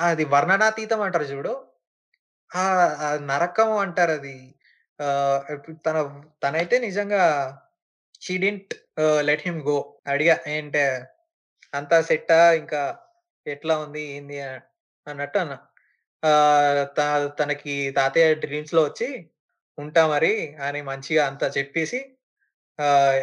అది 0.06 0.24
వర్ణనాతీతం 0.34 1.00
అంటారు 1.06 1.26
చూడు. 1.32 1.52
ఆ! 2.50 2.64
నరకం 3.30 3.70
అంటారది. 3.84 4.38
ఆహ్, 5.00 5.40
ఇప్పుడు 5.54 5.76
తన 5.86 5.98
తనైతే 6.44 6.76
నిజంగా 6.86 7.24
she 8.22 8.34
didn't 8.38 8.74
ah, 9.04 9.22
let 9.28 9.44
him 9.48 9.60
go. 9.68 9.78
అడిగా 10.08 10.36
ఏంటే 10.54 10.84
అంతా 11.72 11.98
సెట్టా? 12.10 12.40
ఇంకా 12.62 12.82
ఎట్లా 13.46 13.74
ఉంది? 13.84 14.02
ఏంది? 14.16 14.36
అన్నట్టు 15.06 15.38
అన్న 15.38 15.54
తనకి 17.38 17.74
తాతయ్య 17.96 18.26
డ్రీమ్స్లో 18.44 18.82
వచ్చి 18.88 19.08
ఉంటా 19.78 20.02
మరి 20.08 20.32
అని 20.66 20.80
మంచిగా 20.90 21.22
అంతా 21.30 21.46
చెప్పేసి 21.56 21.98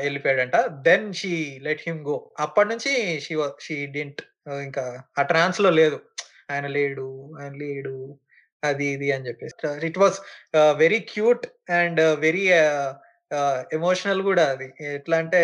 వెళ్ళిపోయాడంట 0.04 0.58
then 0.88 1.08
she 1.14 1.32
let 1.60 1.84
him 1.88 2.02
go. 2.08 2.16
అప్పటినుంచి 2.40 2.94
షీ 3.26 3.36
షీ 3.60 3.78
డింట్ 3.96 4.22
ఇంకా 4.64 4.84
ఆ 5.20 5.24
ట్రాన్స్‌లో 5.24 5.70
లేదు. 5.80 5.98
ఆయన 6.52 6.68
లేడు, 6.78 7.08
ఆయన 7.40 7.54
లేడు. 7.64 7.96
అది 8.64 8.86
ఇది 8.96 9.10
అని 9.16 9.28
చెప్పేసి. 9.28 9.56
It 9.90 10.00
was 10.04 10.18
very 10.80 11.00
cute 11.12 11.46
and 11.80 12.02
very 12.26 12.46
emotional 13.78 14.22
కూడా 14.30 14.46
అది. 14.54 14.68
ఎట్లా 14.98 15.18
అంటే 15.24 15.42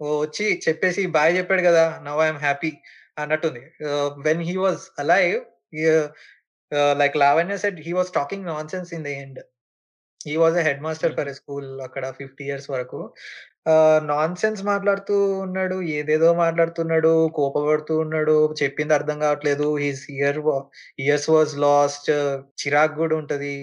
వచ్చి 0.00 0.46
చెప్పేసి 0.66 1.02
బాయ్ 1.16 1.32
చెప్పాడు 1.38 1.62
కదా 1.68 1.84
నౌ 2.06 2.16
ఐఎమ్ 2.24 2.40
హ్యాపీ 2.46 2.72
అన్నట్టుంది. 3.16 3.62
When 4.26 4.42
he 4.48 4.56
was 4.58 4.84
alive 4.98 5.36
like 7.00 7.16
Lavanya 7.16 7.56
said 7.64 7.80
he 7.86 7.92
was 7.98 8.10
talking 8.12 8.46
nonsense 8.52 8.90
in 8.96 9.04
the 9.06 9.12
end. 9.22 9.40
He 10.26 10.34
a 10.58 10.64
headmaster 10.86 11.14
for 11.18 11.30
school 11.38 11.68
అక్కడ 11.86 12.04
50 12.12 12.42
ఇయర్స్ 12.46 12.68
వరకు. 12.74 13.00
ఆహ్, 13.72 14.00
నాన్‌సెన్స్ 14.10 14.62
మాట్లాడుతూ 14.64 15.16
ఉన్నాడు. 15.44 15.76
ఏదేదో 15.98 16.30
మాట్లాడుతున్నాడు. 16.36 17.12
కోపపడుతూ 17.38 17.94
ఉన్నాడు. 18.04 18.36
చెప్పింది 18.62 18.94
అర్థం 18.98 19.18
కావట్లేదు. 19.24 19.68
His 19.84 20.04
year 20.16 20.40
years 21.00 21.30
was 21.34 21.54
lost. 21.66 22.10
చిరాకు 22.62 22.96
గూడా 23.00 23.16
ఉంటది. 23.22 23.56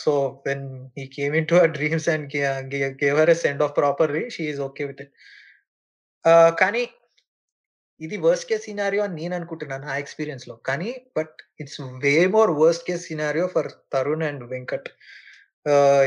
So 0.00 0.12
when 0.46 0.64
he 0.98 1.04
came 1.16 1.34
into 1.40 1.56
her 1.58 1.74
dreams 1.76 2.08
and 2.08 2.26
gay 2.34 2.40
gay 2.74 2.80
gave 3.02 3.18
her 3.20 3.34
send 3.44 3.62
off 3.66 3.74
properly 3.78 4.24
she 4.30 4.44
is 4.52 4.60
okay 4.62 4.84
with 4.84 5.02
it. 5.04 5.12
కానీ 6.60 6.82
ఇది 8.02 8.16
వర్స్ట్ 8.26 8.48
కేస్ 8.50 8.64
సినారియో 8.68 9.02
అని 9.06 9.16
నేను 9.20 9.34
అనుకుంటున్నాను 9.38 9.84
నా 9.88 9.94
ఎక్స్‌పీరియన్స్‌లో. 10.02 10.54
కానీ 10.68 10.90
but 11.16 11.34
it's 11.62 11.78
way 12.04 12.14
more 12.36 12.52
worst 12.62 12.84
case 12.88 13.04
scenario 13.10 13.46
for 13.54 13.68
Tarun 13.94 14.24
and 14.30 14.44
Venkat. 14.52 14.88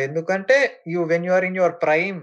ఎందుకంటే 0.07 0.57
you 0.93 1.01
when 1.11 1.25
you 1.27 1.33
are 1.37 1.47
in 1.49 1.57
your 1.61 1.75
prime 1.85 2.19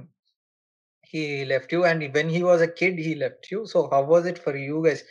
he 1.15 1.23
left 1.53 1.73
you 1.77 1.81
and 1.91 2.05
when 2.17 2.31
he 2.37 2.43
was 2.49 2.63
a 2.69 2.71
kid 2.81 3.01
he 3.07 3.13
left 3.25 3.49
you. 3.53 3.61
So 3.73 3.79
how 3.95 4.03
was 4.13 4.27
it 4.33 4.41
for 4.47 4.59
you 4.67 4.79
guys? 4.87 5.03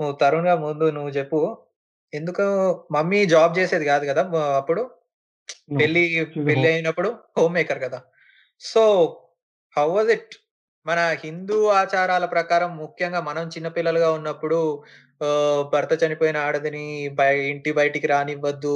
నువ్వు 0.00 0.14
తరుణ్‌గా 0.22 0.54
ముందు 0.66 0.86
నువ్వు 0.96 1.12
చెప్పు. 1.18 1.40
ఎందుకు 2.12 2.44
mummy 2.96 3.20
job 3.34 3.52
చేసేది 3.58 3.86
కాదు 3.92 4.04
కదా! 4.10 4.22
అప్పుడు? 4.60 4.82
పెళ్ళి 5.80 6.04
పెళ్ళి 6.48 6.68
అయినప్పుడు 6.72 7.10
హోమ్ 7.38 7.54
మేకర్ 7.58 7.80
కదా! 7.86 8.00
So 8.62 8.82
how 9.76 9.86
was 9.94 10.10
it? 10.16 10.32
మన 10.86 11.00
హిందూ 11.22 11.58
ఆచారాల 11.80 12.24
ప్రకారం 12.34 12.70
ముఖ్యంగా 12.82 13.20
మనం 13.28 13.44
చిన్నపిల్లలుగా 13.54 14.08
ఉన్నప్పుడు 14.16 14.58
భర్త 15.72 15.92
చనిపోయిన 16.02 16.38
ఆడదని 16.46 16.82
ఇంటి 17.50 17.70
బయటికి 17.78 18.06
రానివ్వద్దు. 18.12 18.74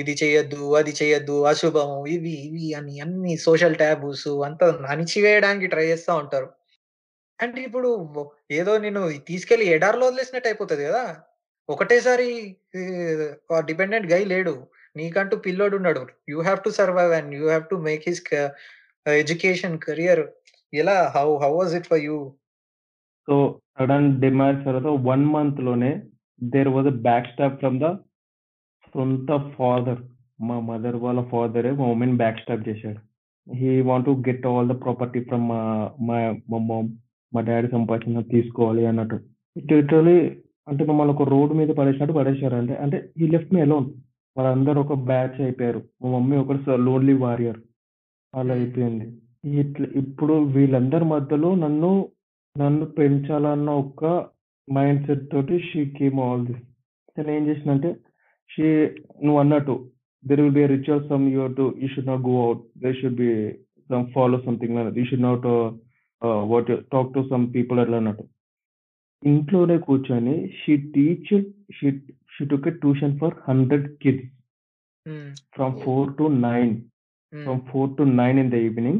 ఇది 0.00 0.14
చేయొద్దు, 0.22 0.62
అది 0.80 0.92
చేయొద్దు, 1.00 1.36
అశుభం 1.50 1.92
ఇవి 2.14 2.34
ఇవి 2.48 2.66
అని 2.78 2.94
అన్ని 3.04 3.34
సోషల్ 3.46 3.78
ట్యాబూస్ 3.82 4.28
అంతా 4.48 4.66
అణిచివేయడానికి 4.94 5.68
ట్రై 5.74 5.86
చేస్తూ 5.92 6.12
ఉంటారు. 6.22 6.48
అంటే 7.38 7.60
ఇప్పుడు 7.68 7.90
ఏదో 8.60 8.72
నేను 8.86 9.00
తీసుకెళ్ళి 9.30 9.66
ఎడార్లో 9.76 10.04
వదిలేసినట్టు 10.08 10.48
అయిపోతుంది 10.50 10.84
కదా! 10.90 11.04
ఒకటేసారి 11.68 12.28
డిపెండెంట్ 13.70 14.08
గై 14.14 14.22
లేడు. 14.34 14.54
నీకంటూ 14.96 15.36
పిల్లోడు 15.46 15.74
ఉన్నాడు 15.80 16.02
you 16.32 16.38
have 16.46 16.60
to 16.66 16.70
survive 16.80 17.12
and 17.18 17.32
you 17.38 17.44
have 17.50 17.66
to 17.72 17.78
make 17.88 18.04
his 18.10 18.22
education, 19.06 19.76
career 19.86 20.22
ఎలా 20.72 21.12
how 21.16 21.28
how 21.42 21.50
was 21.58 21.74
it 21.74 21.86
for 21.86 22.00
you? 22.00 22.16
So 23.28 23.60
sudden 23.80 24.20
demand 24.20 24.64
తర్వాత 24.64 24.86
one 25.08 25.24
మంత్లోనే 25.24 26.02
there 26.42 26.68
was 26.68 26.86
a 26.86 26.96
back 27.08 27.26
stop 27.26 27.58
from 27.58 27.80
the 27.80 27.90
సొంత 28.94 29.36
ఫాదర్. 29.56 30.02
మా 30.40 30.60
mother 30.60 30.96
వాళ్ళ 30.96 31.22
ఫాదరే 31.22 31.70
మా 31.70 31.86
మమ్మీని 31.86 32.12
back 32.12 32.40
stop 32.40 32.68
చేశాడు. 32.68 33.00
He 33.54 33.80
want 33.80 34.06
to 34.06 34.10
get 34.10 34.46
all 34.46 34.68
the 34.68 34.82
property 34.82 35.20
from 35.20 35.48
మా 35.48 35.60
మా 36.08 36.58
మామ్. 36.58 36.90
మా 37.34 37.40
డాడీ 37.40 37.68
సంపాదించిన 37.68 38.20
తీసుకోవాలి 38.20 38.86
అన్నట్టు. 38.86 39.16
లిటరలీ 39.72 40.18
అంటే 40.68 40.84
మమ్మల్ని 40.84 41.14
ఒక 41.14 41.28
రోడ్ 41.28 41.52
మీద 41.52 41.68
పడేసినట్టు 41.68 42.14
పడేశారు 42.14 42.54
అంటే 42.54 43.10
ఈ 43.18 43.26
లెఫ్ట్ 43.26 43.54
మీ 43.54 43.60
అలోన్. 43.60 43.86
వాళ్ళందరూ 44.36 44.80
ఒక 44.80 44.94
బ్యాచ్ 44.94 45.40
అయిపోయారు. 45.40 45.82
మా 46.02 46.18
మమ్మీ 46.18 46.36
ఒకటి 46.36 46.64
స 46.64 46.68
లోన్లీ 46.68 47.12
వారియర్. 47.12 47.60
అలా 48.34 48.54
అయిపోయింది. 48.54 49.06
ఇట్లా 49.44 49.88
ఇప్పుడు 50.02 50.34
వీళ్ళందరి 50.54 51.06
మధ్యలో 51.14 51.50
నన్ను 51.64 51.90
నన్ను 52.56 52.86
పెంచాలన్న 52.98 53.70
ఒక 53.82 54.04
మైండ్ 54.68 55.02
సెట్ 55.08 55.24
తోటి 55.32 55.56
షీ 55.68 55.80
కేమ్ 55.98 56.18
ఆల్ 56.26 56.44
దిస్. 56.48 56.62
తనేం 57.16 57.42
చేసిందంటే 57.48 57.90
she 58.50 58.66
నువ్వన్నట్టు 59.26 59.74
there 60.24 60.40
will 60.42 60.56
be 60.58 60.64
a 60.66 60.70
ritual 60.74 61.04
some 61.10 61.24
you 61.32 61.38
have 61.42 61.56
to 61.60 61.66
you 61.82 61.88
should 61.94 62.10
not 62.12 62.24
go 62.30 62.36
out. 62.48 62.62
There 62.82 62.96
should 63.00 63.18
be 63.22 63.30
some 63.90 64.06
follow 64.16 64.38
something 64.46 64.74
like 64.76 64.88
that. 64.88 64.98
You 65.02 65.06
should 65.10 65.26
not 65.28 65.46
ah, 66.22 66.42
what 66.52 66.72
talk 66.94 67.12
to 67.16 67.22
some 67.32 67.46
people 67.56 67.80
అట్లా 67.84 67.98
అన్నట్టు. 68.02 68.24
ఇంట్లోనే 69.22 69.76
కూర్చొని 69.86 70.34
she 70.60 70.72
teached 70.94 71.46
she 71.76 71.88
she 72.34 72.44
took 72.52 72.68
a 72.70 72.74
tuition 72.82 73.14
for 73.20 73.34
100 73.46 73.84
kids. 74.02 74.26
Hmm. 75.06 75.30
From 75.54 75.74
4-9. 75.84 76.72
Hmm. 77.32 77.44
From 77.44 77.58
4-9 77.70 78.36
in 78.42 78.48
the 78.50 78.60
evening, 78.66 78.98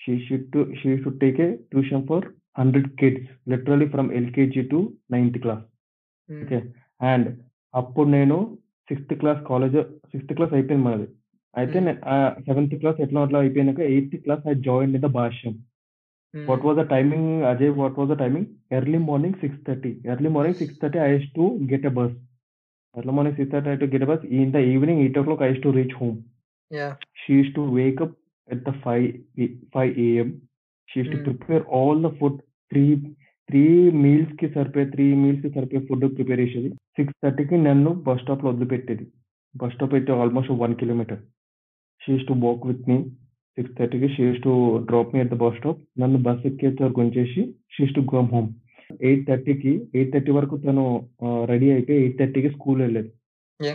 she 0.00 0.14
should 0.24 0.44
to 0.54 0.60
she 0.80 0.90
should 1.02 1.16
take 1.22 1.38
a 1.38 1.48
tuition 1.72 2.00
for 2.08 2.20
100 2.56 2.86
kids, 3.00 3.20
literally 3.52 3.88
from 3.88 4.06
LKG 4.20 4.64
to 4.72 4.78
9th 5.14 5.38
class. 5.44 5.62
Hmm. 6.28 6.40
Okay. 6.44 6.58
And 7.10 7.28
అప్పుడు 7.74 8.08
నేను 8.16 8.36
sixth 8.88 9.14
class 9.20 9.40
college 9.48 9.76
sixth 10.12 10.34
class 10.38 10.54
అయిపోయింది 10.58 10.84
మనది. 10.86 11.06
అయితే 11.54 11.78
seventh 12.48 12.74
class 12.82 12.98
ఎట్లా 13.04 13.20
అట్లా 13.26 13.38
అయిపోయినాక 13.44 13.80
eighth 13.92 14.16
class 14.24 14.44
I 14.52 14.54
joined 14.68 14.96
in 14.98 15.04
the 15.06 15.10
Bhashyam. 15.18 15.54
What. 16.34 16.64
Was 16.66 16.78
the 16.80 16.84
timing 16.94 17.30
Ajay 17.50 17.72
what 17.80 17.98
was 18.00 18.10
the 18.12 18.16
timing? 18.22 18.48
Early 18.78 19.00
morning 19.08 19.38
6:30. 19.44 19.92
Early 20.12 20.30
morning 20.36 20.58
6:30 20.62 21.00
I 21.06 21.08
used 21.14 21.34
to 21.40 21.46
get 21.72 21.86
a 21.90 21.94
bus. 21.98 22.16
Early 22.94 23.14
morning 23.18 23.38
6:30 23.40 23.68
I 23.68 23.72
have 23.72 23.82
to 23.84 23.90
get 23.94 24.06
a 24.06 24.10
bus. 24.12 24.24
In 24.40 24.52
the 24.56 24.64
evening 24.72 25.02
8 25.06 25.20
o'clock 25.22 25.42
I 25.46 25.50
used 25.50 25.66
to 25.68 25.74
reach 25.80 25.96
home. 26.02 26.18
Yeah! 26.70 26.94
She 27.20 27.30
used 27.40 27.54
to 27.58 27.64
wake 27.78 28.00
up 28.06 28.12
at 28.48 28.64
the 28.64 28.74
5 28.84 29.06
p 29.34 29.46
5 29.72 29.92
AM. 29.98 30.28
She 30.88 31.00
used 31.00 31.12
to 31.12 31.18
హ్మ్. 31.18 31.26
prepare 31.28 31.62
all 31.70 31.96
the 31.98 32.12
food. 32.18 32.36
3 32.72 32.86
3 33.48 33.64
మీల్స్‌కి 34.02 34.46
సరిపోయే 34.54 34.86
3 34.94 35.06
మీల్స్‌కి 35.22 35.50
సరిపోయే 35.54 35.82
food 35.88 36.04
prepare 36.16 36.40
చేసేది. 36.44 36.70
6:30కి 36.98 37.56
నన్ను 37.68 37.90
bus 38.06 38.20
స్టాప్‌లో 38.22 38.50
వదిలిపెట్టేది. 38.52 39.04
బస్ 39.54 39.74
స్టాప్ 39.76 39.94
అయితే 39.98 40.12
almost 40.22 40.52
1 40.64 40.74
kilometre. 40.82 41.20
She 42.00 42.10
used 42.12 42.30
to 42.30 42.36
walk 42.46 42.66
with 42.70 42.84
me. 42.90 42.98
6:30కి 43.58 44.08
she 44.14 44.22
used 44.26 44.46
to 44.48 44.54
drop 44.90 45.12
me 45.14 45.20
at 45.24 45.32
the 45.34 45.38
bus 45.44 45.56
stop. 45.60 45.80
నన్ను 46.02 46.18
బస్ 46.26 46.44
ఎక్కేంత 46.50 46.82
వరకు 46.86 47.00
ఉంచేసి 47.04 47.42
she 47.74 47.80
used 47.82 47.98
to 48.00 48.04
come 48.14 48.28
home. 48.34 48.50
8:30కి 49.08 49.72
8:30 50.00 50.34
వరకు 50.38 50.56
తను 50.66 50.84
రెడీ 51.52 51.70
అయిపోయి 51.76 52.00
8:30కి 52.08 52.50
స్కూల్ 52.56 52.80
వెళ్ళేది. 52.84 53.10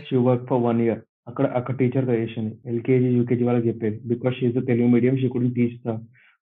She 0.07 0.17
work 0.29 0.45
for 0.51 0.63
1 0.69 0.81
year. 0.85 1.01
అక్కడ 1.27 1.45
అక్కడ 1.57 1.73
టీచర్‌గా 1.79 2.15
చేసింది. 2.21 2.53
ఎల్‌కేజీ, 2.71 3.09
యూకేజీ 3.17 3.43
వాళ్ళకి 3.43 3.67
చెప్పేది. 3.69 3.97
Because 4.11 4.35
she 4.37 4.45
is 4.47 4.57
a 4.57 4.65
Telugu 4.69 4.87
medium 4.95 5.15
she 5.21 5.27
couldn't 5.33 5.55
teach 5.59 5.77
the 5.85 5.93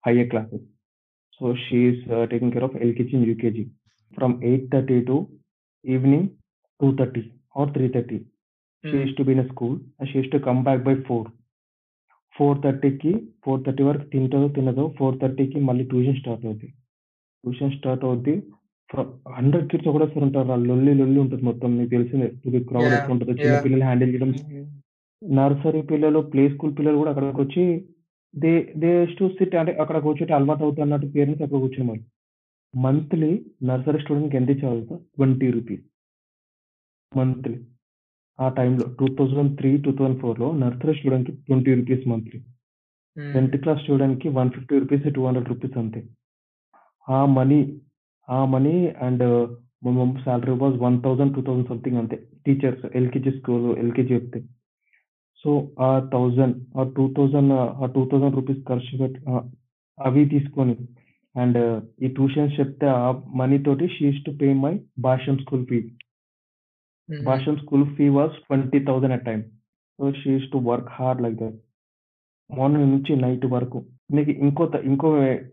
higher 0.03 0.29
classes. 0.32 0.65
So 1.41 1.53
she 1.63 1.79
is 1.89 2.01
ah, 2.11 2.25
taking 2.32 2.53
care 2.55 2.65
of 2.67 2.77
LKG 2.86 3.13
and 3.17 3.29
UKG. 3.32 3.63
From 4.13 4.36
8:30 4.45 4.97
to 5.09 5.17
evening 5.86 6.27
2:30 6.79 7.23
or 7.55 7.69
3:30 7.75 8.17
she 8.84 8.89
hmm. 8.89 8.99
Used 8.99 9.17
to 9.17 9.25
be 9.25 9.34
in 9.36 9.45
school 9.51 9.77
and 9.99 10.09
she 10.11 10.17
used 10.17 10.36
to 10.36 10.41
come 10.47 10.61
back 10.67 10.84
by 10.88 10.95
4. 11.01 11.23
4:30కి 12.36 13.11
4:30 13.45 13.84
వరకు 13.84 14.05
తింటదో 14.13 14.47
తినదో 14.49 14.86
4:30కి 14.99 15.59
మళ్ళీ 15.69 15.86
tuition 15.86 16.19
start 16.19 16.45
అవుద్ది. 16.47 16.69
Tuition 17.43 17.75
start 17.77 18.05
అవుద్ది. 18.09 18.36
100 18.93 19.59
kids 19.71 19.89
ఒకటేసారి 19.89 20.23
ఉంటారు. 20.27 20.49
ఆ 20.51 20.59
లొల్లి 20.63 20.93
లొల్లి 20.93 21.19
ఉంటది 21.23 21.43
మొత్తం. 21.49 21.69
మీకు 21.77 21.91
తెలిసిందే. 21.91 22.27
Crowd 22.69 22.85
yeah! 22.85 22.97
ఎట్లుంటదో 22.97 23.33
చిన్న 23.35 23.49
యాహ్! 23.49 23.63
పిల్లల్ని 23.65 23.85
హ్యాండిల్ 23.87 24.11
చేయడం. 24.13 24.31
నర్సరీ 25.21 25.81
పిల్లలు, 25.91 26.19
ప్లే 26.31 26.43
స్కూల్ 26.53 26.73
పిల్లలు 26.77 26.99
కూడా 27.01 27.11
అక్కడికొచ్చి 27.13 27.63
they 28.33 28.51
they 28.81 28.89
used 28.93 29.17
to 29.19 29.25
sit 29.37 29.55
అంటే 29.61 29.71
అక్కడ 29.83 29.97
కూర్చుంటే 30.05 30.33
అలవాటు 30.37 30.63
అవుతుంది 30.65 30.85
అన్నట్టు 30.85 31.07
పేరెంట్స్ 31.15 31.43
అక్కడ 31.45 31.59
కూర్చునేవాళ్ళు. 31.63 32.03
మంత్లీ 32.73 33.31
నర్సరీ 33.69 33.99
స్టూడెంట్‌కి 34.03 34.37
ఎంత 34.39 34.49
ఇచ్చేవాళ్ళు 34.55 34.83
తెలుసా? 34.83 34.97
20 35.17 35.47
రూపీస్. 35.55 35.83
మంత్లీ. 37.11 37.55
ఆ 38.39 38.47
టైంలో 38.57 38.85
2003, 38.99 39.71
2004లో 39.87 40.47
నర్సరీ 40.61 40.93
స్టూడెంట్‌కి 40.99 41.33
20 41.45 41.75
రూపీస్ 41.79 42.05
మంత్లీ. 42.11 42.39
10థ్ 43.17 43.57
క్లాస్ 43.63 43.81
స్టూడెంట్‌కి 43.83 44.27
150 44.31 44.79
రూపీస్, 44.83 45.05
200 45.09 45.49
రూపీస్ 45.51 45.77
అంతే. 45.81 46.01
ఆ 47.07 47.21
మనీ 47.37 47.59
ఆ 48.28 48.45
మనీ 48.45 48.74
అండ్ 49.01 49.24
మా 49.86 49.91
మమ్ 49.91 50.15
సాలరీ 50.26 50.53
వాస్ 50.53 50.76
1000, 50.80 50.99
2000 51.36 51.69
సంథింగ్ 51.69 51.97
అంతే. 51.97 52.17
టీచర్స్ 52.45 52.86
ఎల్‌కేజీ 52.95 53.32
స్కూల్ 53.32 53.78
ఎల్‌కేజీ 53.78 54.13
చెప్తే. 54.13 54.39
సో 55.45 55.51
ఆ 55.80 55.89
1000 56.11 56.51
ఆ 56.78 56.84
2000 56.97 57.51
ఆ 57.78 57.88
2000 57.95 58.36
రూపీస్ 58.36 58.61
ఖర్చు 58.67 58.99
పెట్టి 58.99 59.19
అవి 59.99 60.24
తీసుకొని 60.26 60.76
అండ్ 61.36 61.59
ఈ 62.01 62.09
ట్యూషన్స్ 62.09 62.59
చెప్తే 62.59 62.88
ఆ 62.97 63.07
మనీ 63.36 63.57
తోటి 63.59 63.88
she 63.88 64.05
used 64.05 64.26
to 64.26 64.32
pay 64.41 64.53
my 64.63 64.74
Bhashyam 64.99 65.38
school 65.38 65.65
fee. 65.65 65.80
Bhashyam 67.09 67.55
school 67.57 67.86
fee 67.95 68.09
was 68.09 68.36
20,000 68.45 69.13
at 69.13 69.26
time. 69.26 69.43
So 69.99 70.11
she 70.13 70.30
used 70.32 70.51
to 70.51 70.59
work 70.69 70.89
hard 70.91 71.22
like 71.22 71.36
that. 71.36 71.57
Morning 72.49 72.91
నుంచి 72.91 73.15
నైట్ 73.17 73.45
వరకు. 73.47 73.80
నీకు 74.11 74.32
ఇంకో 74.45 74.63
ఇంకో 74.84 75.09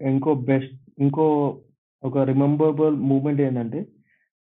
ఇంకో 0.08 0.30
బెస్ట్ 0.48 0.72
ఇంకో 0.98 1.26
ఒక 2.02 2.18
రిమెంబరబుల్ 2.30 2.96
మూవ్‌మెంట్ 3.08 3.40
ఏందంటే, 3.40 3.80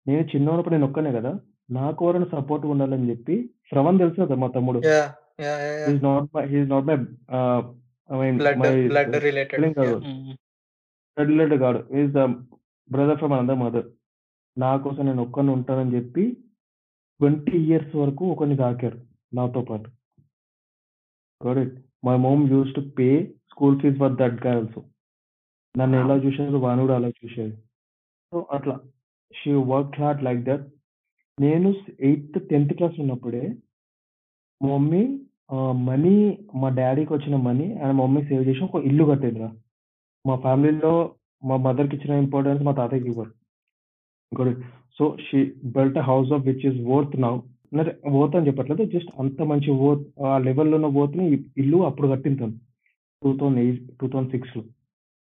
నేను 0.06 0.24
చిన్నగున్నప్పుడు 0.32 0.76
నేను 0.76 0.88
ఒక్కడినే 0.88 1.12
కదా! 1.18 1.32
నాకు 1.72 2.00
ఎవరైనా 2.06 2.28
సపోర్ట్‌గా 2.34 2.72
ఉండాలని 2.72 3.10
చెప్పి 3.12 3.36
శ్రవణ్ 3.70 4.00
తెలుసు 4.00 4.20
కదా! 4.24 4.36
మా 4.36 4.50
తమ్ముడు. 4.50 4.80
Yeah! 4.88 5.12
Yeah! 5.40 5.62
Yeah! 5.62 5.78
He 5.78 5.82
yeah! 5.82 5.94
Is 5.94 6.04
not 6.08 6.28
my 6.36 6.44
he 6.52 6.58
is 6.62 6.70
not 6.74 6.88
my 6.90 6.98
ah, 7.40 7.64
I 8.10 8.18
mean 8.22 8.38
blood 8.42 8.60
my 8.64 8.72
blood 8.92 9.16
related. 9.28 9.56
Sibling 9.56 9.78
కాదు. 9.80 9.96
యాహ్! 9.98 10.06
హ్మ్. 10.10 10.36
బ్లడ్ 11.18 11.32
రిలేటెడ్ 11.34 11.62
కాదు. 11.66 11.82
He 11.94 12.02
is 12.04 12.14
the 12.14 12.24
brother 12.90 13.20
from 13.22 13.36
another 13.38 13.62
mother. 13.64 13.88
నా 14.58 14.72
కోసం 14.84 15.04
నేను 15.06 15.22
ఒక్కడినే 15.24 15.54
ఉంటానని 15.58 15.96
చెప్పి 15.98 16.24
20 17.20 17.58
years 17.66 17.94
వరకు 17.96 18.24
ఒకడిని 18.34 18.58
సాకారు 18.62 19.00
నాతో 19.32 19.62
పాటు. 19.70 19.88
Got 21.42 21.60
it. 21.64 21.76
My 22.06 22.16
mom 22.26 22.44
used 22.52 22.76
to 22.76 22.84
pay 22.98 23.10
school 23.52 23.80
fees 23.82 23.98
for 24.02 24.16
that 24.22 24.38
guy 24.46 24.58
also. 24.58 24.82
నన్ను 25.76 25.96
ఎలా 26.04 26.16
చూసారో 26.24 26.60
వాడిని 26.64 26.84
కూడా 26.86 26.96
అలా 27.00 27.10
చూసేది. 27.20 27.56
సో 28.32 28.38
అట్లా 28.56 28.76
she 29.32 29.52
worked 29.72 30.00
hard 30.02 30.22
like 30.28 30.42
that. 30.50 30.66
నేను 31.38 31.70
ఎయిత్, 32.08 32.38
10థ్ 32.50 32.74
క్లాస్‌లో 32.78 33.02
ఉన్నప్పుడే 33.06 33.44
మా 34.62 34.70
మమ్మీ 34.74 35.04
మనీ 35.88 36.14
మా 36.62 36.68
డ్యాడీకి 36.78 37.12
వచ్చిన 37.14 37.36
మనీ 37.48 37.66
అండ్ 37.82 37.96
మమ్మీ 38.02 38.22
సేవ్ 38.30 38.44
చేసి 38.48 38.62
ఒక 38.68 38.80
ఇల్లు 38.90 39.04
కట్టిందిరా. 39.10 39.50
మా 40.26 40.36
ఫ్యామిలీలో 40.46 40.94
మా 41.44 41.56
మదర్‌కి 41.66 41.96
ఇచ్చిన 41.98 42.14
ఇంపార్టెన్స్ 42.24 42.62
మా 42.68 42.74
తాతయ్యకి 42.80 43.10
ఇవ్వరు. 43.12 43.32
ఇంకోటి 44.32 44.54
so 44.98 45.06
she 45.26 45.40
built 45.76 46.00
house 46.10 46.32
of 46.36 46.46
which 46.48 46.66
is 46.70 46.80
worth 46.92 47.16
now 47.26 47.34
worth 48.16 48.38
అని 48.38 48.48
చెప్పట్లేదు 48.50 48.84
జస్ట్ 48.94 49.12
అంత 49.22 49.42
మంచి 49.52 49.70
వర్త్ 49.84 50.08
ఆ 50.26 50.38
లెవెల్లో 50.48 50.76
ఉన్న 50.80 50.90
వర్త్ని 50.98 51.26
ఇల్లు 51.64 51.80
అప్పుడు 51.90 52.08
కట్టింతాను 52.14 52.56
two 53.22 53.32
thousand 53.40 53.62
eight 53.64 53.84
two 54.00 54.08
thousand 54.08 54.34
సిక్స్లో 54.36 54.64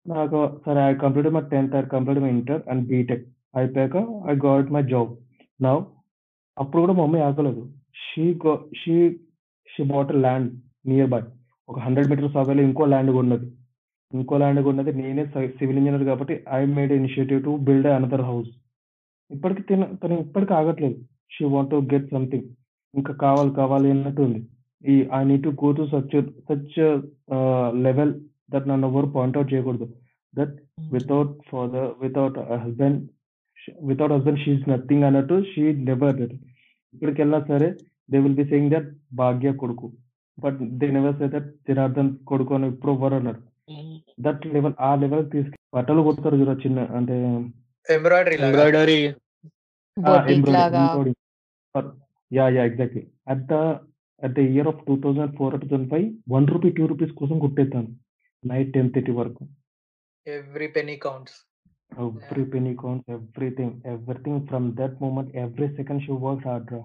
నాకు 0.05 0.39
సరే 0.65 0.81
I 0.89 0.93
complete 1.03 1.27
my 1.35 1.41
tenth 1.51 1.75
I 1.79 1.81
complete 1.95 2.19
my 2.23 2.29
inter 2.37 2.61
and 2.71 2.83
BTech 2.91 3.25
అయిపోయాక 3.59 3.97
I 4.31 4.33
got 4.45 4.71
my 4.75 4.81
job 4.93 5.11
now 5.65 5.75
అప్పుడు 6.57 6.81
కూడా 6.83 6.93
మా 6.99 7.03
మమ్మీ 7.05 7.19
ఆగలేదు. 7.27 7.61
She 8.05 8.23
go 8.43 8.53
she 8.81 8.95
she 9.69 9.83
bought 9.91 10.11
land 10.25 10.49
nearby 11.13 11.21
ఒక 11.69 11.79
హండ్రెడ్ 11.85 12.09
మీటర్స్ 12.11 12.37
అవేలో 12.41 12.63
ఇంకో 12.69 12.85
ల్యాండ్ 12.93 13.11
ఉన్నది. 13.21 13.47
ఇంకో 14.13 14.37
ల్యాండ్ 14.41 14.69
ఉన్నది. 14.71 14.91
నేనే 15.01 15.23
సివిల్ 15.59 15.79
ఇంజనీర్ 15.81 16.05
కాబట్టి 16.09 16.35
I 16.57 16.61
made 16.77 16.93
initiative 16.99 17.45
to 17.47 17.51
build 17.67 17.89
another 17.97 18.25
house 18.29 18.49
ఇప్పటికి 19.29 19.61
తిన 19.69 19.83
తను 20.01 20.15
ఇప్పటికి 20.25 20.53
ఆగట్లేదు. 20.59 20.97
She 21.33 21.43
want 21.53 21.71
to 21.73 21.77
get 21.93 22.09
something 22.15 22.47
ఇంకా 22.93 23.13
కావాలి 23.25 23.51
కావాలి 23.59 23.87
అన్నట్టు 23.93 24.21
ఉంది. 24.27 24.41
ఈ 24.83 24.95
I 25.19 25.21
need 25.29 25.45
to 25.47 25.53
go 25.63 25.69
to 25.77 25.83
such 25.93 26.15
such 26.49 26.77
level 27.85 28.13
that 28.51 28.67
నన్ను 28.71 28.87
ఎవరు 28.91 29.07
పాయింట్అవుట్ 29.15 29.51
చేయకూడదు. 29.53 29.87
That 30.33 30.55
without 30.95 31.33
father 31.49 31.89
without 32.03 32.37
husband 32.63 32.99
without 33.89 34.13
husband 34.15 34.41
she's 34.43 34.69
nothing 34.71 35.05
అన్నట్టు 35.07 35.35
షీ 35.51 35.63
నెవర్ 35.89 36.15
దట్ 36.21 36.35
ఇక్కడికి 36.93 37.19
వెళ్ళినా 37.21 37.39
సరే 37.51 37.69
they 38.09 38.19
will 38.23 38.39
be 38.39 38.45
saying 38.51 38.71
that 38.75 38.89
Bhagya 39.21 39.51
కొడుకు. 39.61 39.87
But 40.37 40.59
they 40.79 40.87
never 40.97 41.17
say 41.19 41.27
that 41.35 41.49
Janardhan 41.69 42.11
కొడుకు 42.29 42.51
అని 42.57 42.67
ఇప్పుడు 42.73 42.91
ఎవరు 42.97 43.15
అన్నారు. 43.19 43.41
దట్ 44.25 44.43
లెవెల్ 44.55 44.75
ఆ 44.87 44.91
లెవెల్ 45.01 45.25
తీసుకు 45.33 45.57
బట్టలు 45.75 46.01
కొడతారు 46.07 46.39
చూడ 46.41 46.53
చిన్న 46.63 46.79
అంటే 46.97 47.15
embroidery 47.87 48.35
embroidery 48.47 48.99
yeah 52.31 52.45
yeah 52.55 52.63
exactly 52.69 53.01
at 53.31 53.43
the 53.51 53.55
at 54.21 54.35
the 54.37 54.43
year 54.51 54.69
of 54.71 54.81
two 54.87 54.95
thousand 55.03 55.33
four 55.37 55.55
two 55.61 55.67
thousand 55.71 55.89
five 55.93 56.05
one 56.33 56.47
rupee 56.53 56.69
two 56.77 56.83
rupees 56.91 57.13
కోసం 57.19 57.37
కుట్టేస్తాను 57.39 57.89
నైట్ 58.43 58.69
టెన్ 58.75 58.91
థర్టీ 58.93 59.13
వరకు. 59.19 59.43
Every 60.27 60.67
penny 60.75 60.95
counts 61.05 61.37
every 62.03 62.43
penny 62.53 62.71
counts 62.81 63.09
everything 63.15 63.73
everything 63.93 64.41
from 64.49 64.67
that 64.79 64.95
moment 65.03 65.31
every 65.43 65.67
second 65.79 66.03
she 66.05 66.13
work 66.25 66.45
hard 66.49 66.71
రా 66.73 66.81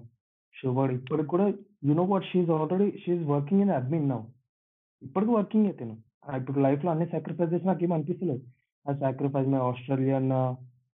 she 0.55 0.69
work 0.79 0.95
ఇప్పటికి 0.99 1.29
కూడా 1.35 1.47
you 1.89 1.95
know 2.01 2.05
what 2.13 2.27
she's 2.31 2.51
already 2.57 2.89
she's 3.03 3.25
working 3.33 3.63
in 3.67 3.75
admin 3.79 4.09
now 4.13 4.21
ఇప్పటికి 5.03 5.33
working 5.39 5.67
అయితే 5.71 5.87
ఇప్పుడు 6.39 6.59
లైఫ్లో 6.67 6.91
అన్ని 6.95 7.07
sacrifice 7.15 7.53
చేసి 7.55 7.69
నాకు 7.71 7.85
ఏం 7.87 7.93
అనిపిస్తలేదు 7.97 8.43
I 8.87 8.95
sacrifice 9.05 9.51
my 9.55 9.61
Australian 9.69 10.31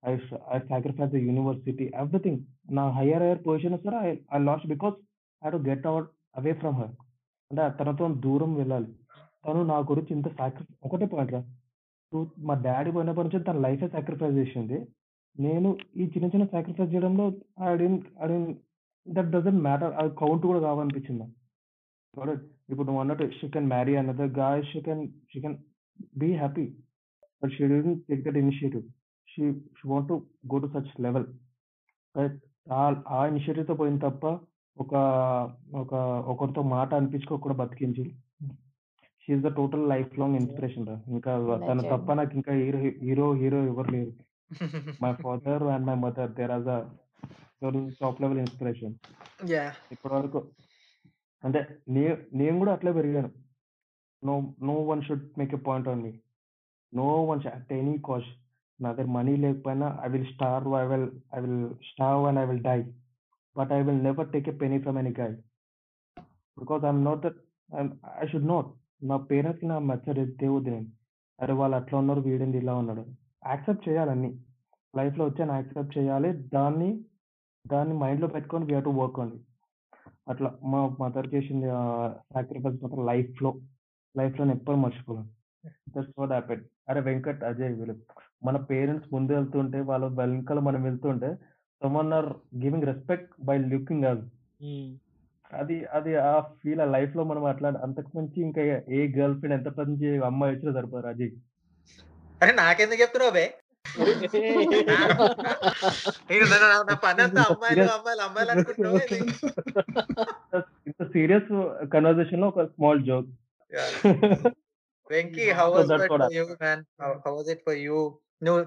I 0.03 0.15
I 0.55 0.61
sacrifice 0.73 1.13
the 1.15 1.21
university 1.29 1.87
everything 2.03 2.41
నా 2.79 2.85
higher 2.99 3.25
higher 3.25 3.45
position 3.49 3.83
sir 3.85 3.99
I 4.05 4.11
I 4.37 4.41
lost 4.49 4.69
because 4.75 4.97
I 5.43 5.51
to 5.57 5.61
get 5.71 5.87
out 5.93 6.09
away 6.41 6.55
from 6.63 6.79
her 6.81 6.95
అంటే 7.51 7.65
తనతో 7.79 8.07
దూరం 8.25 8.51
వెళ్ళాలి. 8.61 8.89
తను 9.45 9.61
నా 9.71 9.77
గురించి 9.91 10.11
ఇంత 10.17 10.29
సాక్రి 10.39 10.65
ఒకటే 10.87 11.07
పాయింట్ 11.13 11.33
రా. 11.35 11.41
మా 12.47 12.55
డాడీ 12.67 12.91
పోయినప్పటి 12.97 13.27
నుంచి 13.27 13.47
తన 13.49 13.59
లైఫే 13.67 13.89
సాక్రిఫైస్ 13.95 14.39
చేసింది. 14.41 14.79
నేను 15.37 15.69
ఈ 15.97 16.05
చిన్న 16.15 16.27
చిన్న 16.33 16.45
సాక్రిఫైస్ 16.55 16.93
చేయడంలో 16.93 17.27
I 17.65 17.73
don't 17.83 18.07
I 18.23 18.27
don't 18.27 18.53
that 19.07 19.31
doesn't 19.35 19.63
matter 19.67 19.93
అది 20.01 20.11
కౌంట్ 20.23 20.45
కూడా 20.51 20.61
కావాలనిపించింది 20.67 21.27
ఇప్పుడు 22.71 22.87
నువ్వు 22.89 23.01
అన్నట్టు 23.03 23.25
షీ 23.39 23.47
కెన్ 23.55 23.69
మ్యారీ 23.73 23.93
అన్నది 24.01 24.25
guy 24.39 24.63
she 24.71 24.79
can 24.87 25.03
she 25.31 25.39
can 25.45 25.57
be 26.21 26.29
happy 26.41 26.65
but 27.43 27.53
she 27.57 27.67
did 27.73 27.79
take 28.09 28.23
that 28.27 28.39
initiative 28.43 28.85
she 29.29 29.43
she 29.79 29.85
want 29.93 30.09
to 30.09 30.17
go 30.53 30.59
to 30.65 30.69
such 30.75 30.93
level 31.07 31.27
right 32.15 32.39
ఆ 33.11 33.21
ఇనిషియేటివ్తో 33.27 33.75
పోయింది 33.75 34.03
తప్ప 34.07 34.25
ఒక 34.77 34.95
ఒక 35.83 35.93
ఒకరితో 36.33 36.63
మాట 36.75 36.91
అనిపించుకోకుండా 36.95 37.57
బతికించి 37.63 38.05
she's 39.29 39.43
the 39.43 39.51
total 39.57 39.89
lifelong 40.19 40.37
inspiration 40.37 40.87
రా. 40.87 40.95
ఇంకా 41.07 41.33
తను. 41.69 41.83
తప్ప 41.91 42.13
నాకు 42.13 42.35
ఇంకా 42.35 42.53
హీరో 42.55 42.79
హీరో 42.79 43.27
హీరో 43.33 43.59
ఎవరు 43.65 43.91
లేరు. 43.91 44.13
My 45.03 45.13
father 45.13 45.63
and 45.63 45.87
my 45.87 45.95
mother 45.95 46.31
there 46.31 46.51
are 46.51 46.65
top 48.01 48.21
level 48.23 48.39
inspiration 48.39 48.95
ఇప్పటి 49.93 50.15
వరకు 50.15 50.41
అంటే 51.45 51.61
నేను 51.93 52.59
కూడా 52.59 52.73
అట్లే 52.73 52.93
పెరిగాను. 52.93 53.31
No 54.23 54.35
no 54.63 54.77
one 54.91 55.03
should 55.03 55.27
make 55.39 55.55
a 55.55 55.61
point 55.67 55.89
on 55.89 56.03
me 56.03 56.13
no 56.95 57.09
one 57.25 57.43
at 57.47 57.73
any 57.73 57.95
cost 58.09 58.33
నా 58.81 58.93
దగ్గర 58.93 59.11
మనీ 59.11 59.37
లేకపోయినా 59.37 59.99
I 60.05 60.09
will 60.09 60.27
starve 60.35 60.67
I 60.83 60.87
will 60.87 61.09
I 61.37 61.41
will 61.41 61.69
starve 61.91 62.27
and 62.29 62.41
I 62.41 62.45
will 62.45 62.63
die 62.63 62.79
but 63.57 63.73
I 63.73 63.83
will 63.83 64.03
never 64.05 64.33
take 64.33 64.49
a 64.49 64.57
penny 64.65 64.79
from 64.79 64.99
any 64.99 65.15
guy 65.21 65.31
because 66.57 66.85
I'm 66.85 67.05
not 67.05 67.21
that 67.27 67.41
I 68.23 68.27
should 68.27 68.49
not 68.49 68.71
నా 69.03 69.17
పేరెంట్స్కి 69.17 69.67
నా 69.67 69.79
mature 69.79 70.21
దేవుడు 70.37 70.65
నేను 70.65 70.87
అరే 71.41 71.53
వాళ్ళు 71.53 71.77
అట్లా 71.77 71.99
ఉన్నారు 71.99 72.21
వీడింది 72.21 72.59
ఇలా 72.59 72.75
ఉన్నాడు. 72.75 73.05
యాక్సెప్ట్ 73.47 73.89
చేయాలన్నీ. 73.89 74.31
లైఫ్లో 74.97 75.25
వచ్చాను 75.25 75.53
యాక్సెప్ట్ 75.53 75.99
చేయాలి. 75.99 76.33
దాన్ని 76.55 77.05
దాన్ని 77.67 77.95
మైండ్లో 77.95 78.29
పెట్టుకొని 78.29 78.75
వీ 78.75 78.81
టు 78.81 78.91
వర్క్ 78.91 79.19
అండి 79.21 79.39
అట్లా 80.29 80.59
మా 80.65 80.81
మదర్ 81.01 81.35
చేసింది 81.35 81.67
సాక్రిఫైస్ 82.35 82.83
మాత్రం 82.83 83.07
లైఫ్లో 83.07 83.51
లైఫ్లో 84.17 84.47
ఎప్పుడు 84.47 84.77
మర్చిపోలేను 84.77 85.29
దట్స్ 85.97 86.13
వాట్ 86.19 86.31
హ్యాపెన్ 86.31 86.65
అరే 86.89 87.01
వెంకట్ 87.01 87.45
అజయ్ 87.45 87.75
వీళ్ళు. 87.75 87.97
మన 88.45 88.57
పేరెంట్స్ 88.57 89.09
ముందు 89.13 89.33
వెళ్తుంటే 89.33 89.81
వాళ్ళ 89.81 90.05
వెనకాల 90.07 90.59
మనం 90.59 90.83
వెళ్తుంటే 90.83 91.31
someone 91.83 92.13
are 92.13 92.29
giving 92.57 92.85
respect 92.85 93.31
by 93.45 93.59
looking 93.59 94.05
us 94.05 94.25
అది 95.51 95.77
అది 95.97 96.13
ఆ 96.25 96.31
ఫీల్ 96.59 96.81
ఆ 96.81 96.95
లైఫ్లో 96.95 97.23
మనం 97.27 97.45
అట్లా 97.51 97.69
అంతకు 97.85 98.11
మించి 98.17 98.39
ఇంకా 98.47 98.63
ఏ- 98.93 99.09
గర్ల్ 99.15 99.37
ఫ్రెండ్ 99.39 99.57
ఎంత 99.59 99.71
మంచి 99.81 100.09
అమ్మాయి 100.29 100.53
వచ్చినా 100.55 100.73
సరిపోరు 100.77 101.09
అజయ్ 101.13 101.33
అరే 102.41 102.53
నాకెందుకు 102.59 103.01
చెప్తున్నావు 103.03 103.33
బే? 103.33 103.47
నేను 106.29 106.45
నా- 106.53 106.61
నా- 106.65 106.85
నా 106.89 106.95
పని 107.05 107.21
అంతా 107.25 107.43
అమ్మాయిలు 107.47 107.85
అమ్మాయిలు 107.95 108.23
అమ్మాయిలు 108.23 108.51
అనుకుంటున్నావు 108.55 108.99
ఏంది? 109.05 109.19
ఇంత 110.89 111.03
సీరియస్ 111.15 111.51
కన్వర్సేషన్లో 111.93 112.49
ఒక 112.53 112.65
small 112.69 113.03
joke. 113.09 113.31
Venky 115.11 115.45
how 115.59 115.67
was 115.75 115.93
it 115.97 116.05
for 116.13 116.25
you 116.37 116.45
man? 116.57 116.83
How 117.25 117.33
was 117.37 117.51
it 117.51 117.65
for 117.67 117.81
you? 117.87 117.99
నువ్వు 118.43 118.61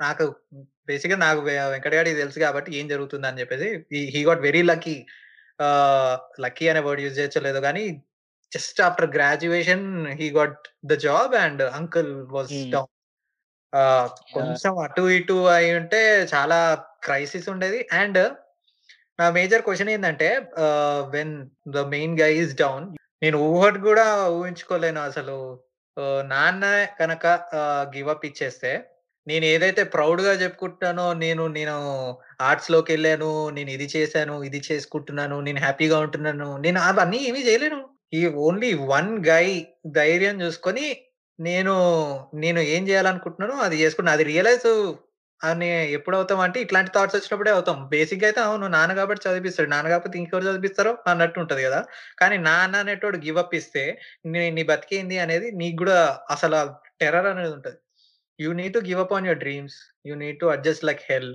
నాకు 0.00 0.24
బేసిక్గా 0.88 1.16
నాకు 1.20 1.40
వె- 1.40 1.68
వెంకట 1.72 1.94
గారికి 1.94 2.20
తెలుసు 2.20 2.38
కాబట్టి 2.40 2.70
ఏం 2.78 2.86
జరుగుతుంది 2.88 3.26
అని 3.28 3.40
చెప్పేసి 3.40 3.68
he 4.14 4.22
got 4.24 4.42
very 4.42 4.62
lucky 4.70 4.96
lucky 6.40 6.68
అనే 6.68 6.80
వర్డ్ 6.80 7.00
యూజ్ 7.00 7.18
చేయలేదు 7.20 7.58
కానీ 7.58 7.84
just 8.52 8.80
after 8.82 9.10
graduation 9.10 10.06
he 10.20 10.30
got 10.30 10.68
the 10.86 10.92
job 10.92 11.34
and 11.34 11.62
uncle 11.62 12.12
was. 12.26 12.54
Down. 12.70 12.90
కొంచెం 14.34 14.72
అటు 14.78 15.02
ఇటు 15.10 15.36
అయి 15.48 15.74
ఉంటే 15.76 16.00
చాలా 16.34 16.58
క్రైసిస్ 17.04 17.48
ఉండేది. 17.48 17.88
అండ్ 17.92 18.20
నా 19.20 19.30
మేజర్ 19.30 19.62
క్వశ్చన్ 19.62 19.90
ఏంటంటే 19.90 20.28
when 21.14 21.34
the 21.68 21.78
main 21.78 22.20
guy 22.20 22.32
is 22.34 22.54
down 22.56 22.86
నేను 23.22 23.38
ఊహటి 23.38 23.78
కూడా 23.78 24.06
ఊహించుకోలేను 24.28 25.00
అసలు. 25.00 25.38
నాన్న 26.24 26.64
కనుక 27.00 27.26
గివ్ 27.96 28.08
అప్ 28.08 28.26
ఇచ్చేస్తే 28.26 28.70
నేను 29.26 29.44
ఏదైతే 29.54 29.82
ప్రౌడ్గా 29.94 30.32
చెప్పుకుంటున్నానో 30.42 31.06
నేను 31.24 31.42
నేను 31.56 31.74
ఆర్ట్స్లోకి 32.48 32.90
వెళ్ళాను 32.94 33.30
నేను 33.56 33.70
ఇది 33.76 33.86
చేశాను 33.96 34.34
ఇది 34.48 34.60
చేసుకుంటున్నాను 34.68 35.36
నేను 35.48 35.60
హ్యాపీగా 35.66 35.98
ఉంటున్నాను 36.06 36.48
నేను 36.66 36.80
అవన్నీ 36.90 37.20
ఏమీ 37.30 37.42
చేయలేను. 37.48 37.80
ఈ 38.18 38.22
ఓన్లీ 38.46 38.70
వన్ 38.92 39.12
గై 39.28 39.46
ధైర్యం 39.98 40.36
చూసుకొని 40.44 40.86
నేను 41.38 41.74
నేను 42.44 42.60
ఏం 42.74 42.82
చేయాలనుకుంటున్నాను 42.90 43.54
అది 43.66 43.76
చేసుకున్నాను 43.82 44.16
అది 44.16 44.24
రియలైజ్ 44.32 44.68
అని 45.40 45.68
ఎప్పుడు 45.96 46.16
అవుతాం 46.18 46.40
అంటే 46.46 46.58
ఇట్లాంటి 46.64 46.90
థాట్స్ 46.96 47.16
వచ్చినప్పుడే 47.16 47.52
అవుతాం. 47.54 47.78
బేసిక్గా 47.94 48.26
అయితే 48.28 48.40
అవును 48.48 48.66
నాన్న 48.74 48.92
కాబట్టి 48.98 49.22
చదివిస్తాడు 49.26 49.70
నాన్న 49.74 49.88
కాబట్టి 49.94 50.16
ఇంకెవరు 50.20 50.46
చదివిస్తారో 50.48 50.92
అన్నట్టు 51.12 51.40
ఉంటది 51.44 51.62
కదా. 51.68 51.80
కానీ 52.20 52.36
నాన్న 52.48 52.82
అనేటోడు 52.84 53.18
గివ్ 53.24 53.38
అప్ 53.42 53.54
ఇస్తే 53.60 53.82
నీ 54.32 54.42
నీ 54.58 54.64
బతికేంది 54.70 55.18
అనేది 55.24 55.48
నీకు 55.62 55.78
కూడా 55.82 55.96
అసలు 56.34 56.60
టెర్రర్ 57.00 57.28
అనేది 57.32 57.52
ఉంటది. 57.58 57.78
You 58.38 58.50
need 58.60 58.74
to 58.74 58.82
give 58.88 59.00
up 59.04 59.14
on 59.16 59.26
your 59.26 59.42
dreams 59.44 59.76
you 60.06 60.14
need 60.14 60.38
to 60.40 60.46
adjust 60.46 60.84
like 60.84 61.02
hell 61.10 61.32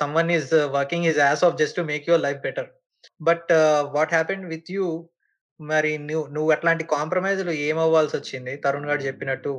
someone 0.20 0.30
is 0.30 0.50
working 0.78 1.06
his 1.08 1.20
ass 1.26 1.44
off 1.48 1.58
just 1.60 1.78
to 1.80 1.84
make 1.92 2.08
your 2.08 2.24
life 2.26 2.40
better 2.48 2.68
but 3.20 3.50
what 3.96 4.14
happened 4.18 4.46
with 4.54 4.70
you 4.76 4.86
మరి 5.60 5.92
నువ్వు 5.98 6.24
నువ్వు 6.26 6.50
అట్లాంటి 6.52 6.84
కాంప్రమైజ్లు 6.96 7.52
ఏమవ్వాల్సి 7.68 8.14
వచ్చింది? 8.16 8.52
తరుణ్ 8.56 8.86
గారు 8.86 9.00
చెప్పినట్టు 9.00 9.52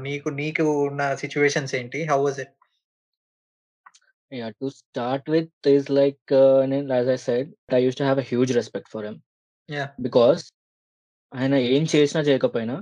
నీకు 0.00 0.28
నీకు 0.40 0.62
ఉన్న 0.88 1.02
సిచ్యువేషన్స్ 1.14 1.74
ఏంటి? 1.80 2.02
How 2.12 2.20
was 2.26 2.40
it 2.44 2.54
Yeah, 4.32 4.50
to 4.60 4.68
start 4.70 5.28
with 5.28 5.66
is 5.66 5.84
like 5.90 6.32
uh, 6.32 6.60
and 6.60 6.92
as 6.92 7.08
I 7.08 7.16
said, 7.16 7.52
I 7.70 7.78
used 7.78 7.98
to 7.98 8.04
have 8.04 8.18
a 8.18 8.26
huge 8.30 8.52
respect 8.52 8.88
for 8.88 9.00
him. 9.04 9.16
Yeah. 9.68 9.88
Because 10.06 10.42
ఆయన 11.32 11.54
ఏం 11.74 11.84
చేసినా 11.92 12.20
చేయకపోయినా 12.20 12.76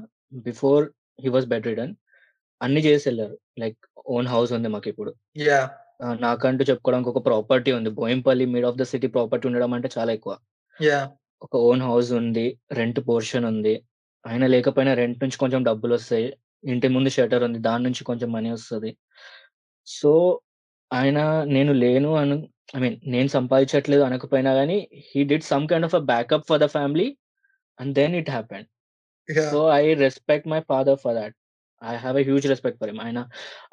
before 0.46 0.84
he 1.18 1.28
was 1.28 1.46
bed 1.46 1.66
ridden 1.70 1.92
అన్ని 2.62 2.80
చేసి 2.86 3.04
వెళ్ళారు 3.08 3.36
like 3.58 3.78
own 4.14 4.28
house 4.28 4.52
ఉంది 4.56 4.68
మాకు 4.68 4.88
ఇప్పుడు 4.88 5.12
యా 5.42 5.60
నాకంటూ 6.22 6.62
చెప్పుకోవడానికి 6.64 7.10
ఒక 7.10 7.20
ప్రాపర్టీ 7.26 7.70
ఉంది. 7.72 7.90
Bowenpally 7.98 8.44
mid 8.54 8.66
of 8.66 8.78
the 8.78 8.84
city 8.92 9.08
property 9.08 9.44
ఉండడం 9.48 9.72
అంటే 9.74 9.88
చాలా 9.96 10.10
ఎక్కువ. 10.12 10.34
యాహ్! 10.78 11.08
ఒక 11.42 11.54
ఓన్ 11.68 11.82
హౌస్ 11.82 12.10
ఉంది. 12.12 12.46
రెంట్ 12.72 13.00
పోర్షన్ 13.08 13.46
ఉంది. 13.46 13.74
అయినా 14.24 14.46
లేకపోయినా 14.46 14.92
రెంట్ 14.94 15.22
నుంచి 15.24 15.38
కొంచెం 15.38 15.60
డబ్బులొస్తాయి. 15.64 16.28
ఇంటి 16.64 16.88
ముందు 16.88 17.10
షట్టర్ 17.10 17.44
ఉంది. 17.44 17.58
దాని 17.60 17.84
నుంచి 17.84 18.02
కొంచెం 18.04 18.28
మనీ 18.32 18.50
వస్తది. 18.52 18.90
సో, 19.88 20.12
ఆయన 20.90 21.18
నేను 21.48 21.72
లేను 21.82 22.10
అను 22.16 22.36
ఐ 22.74 22.80
మీన్ 22.80 22.98
నేను 23.06 23.30
సంపాదించట్లేదు 23.36 24.02
అనకపోయినా 24.02 24.52
గాని, 24.54 24.76
he 25.08 25.22
did 25.24 25.46
some 25.46 25.66
kind 25.68 25.86
of 25.86 25.96
a 25.96 26.02
backup 26.12 26.46
for 26.50 26.60
the 26.60 26.68
family 26.76 27.08
and 27.80 27.92
then 27.94 28.16
it 28.16 28.30
happened. 28.30 28.68
So! 29.44 29.58
I 29.74 29.84
respect 30.04 30.50
my 30.52 30.60
father 30.70 31.00
for 31.04 31.18
that. 31.20 31.36
I 31.82 31.94
have 31.96 32.16
a 32.18 32.24
huge 32.24 32.46
respect 32.52 32.78
for 32.80 32.90
him. 32.90 33.00
ఆయన 33.00 33.20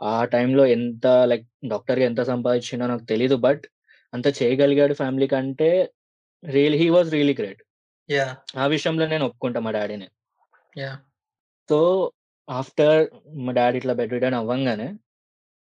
ఆ 0.10 0.18
టైంలో 0.34 0.64
ఎంత 0.76 1.06
లైక్ 1.32 1.46
డాక్టర్‌గా 1.74 2.06
ఎంత 2.06 2.22
సంపాదించిండో 2.32 2.88
నాకు 2.88 3.06
తెలీదు. 3.06 3.38
బట్ 3.48 3.64
అంత 4.14 4.28
చేయగలిగాడు 4.40 4.94
ఫ్యామిలీకంటే 5.02 5.70
really 6.44 6.80
he 6.84 6.88
was 6.90 7.10
really 7.16 7.36
great. 7.40 7.62
ఆ 8.58 8.66
విషయంలో 8.74 9.06
నేను 9.08 9.26
ఒప్పుకుంటా 9.30 9.60
మా 9.60 9.72
డ్యాడీని. 9.72 10.08
యాహ్! 10.76 11.00
సో, 11.70 11.80
ఆఫ్టర్ 12.48 13.00
మా 13.46 13.52
డ్యాడీ 13.58 13.78
ఇట్లా 13.82 13.94
బెడ్ 14.00 14.14
రిడన్ 14.16 14.38
అవ్వంగానే 14.40 14.88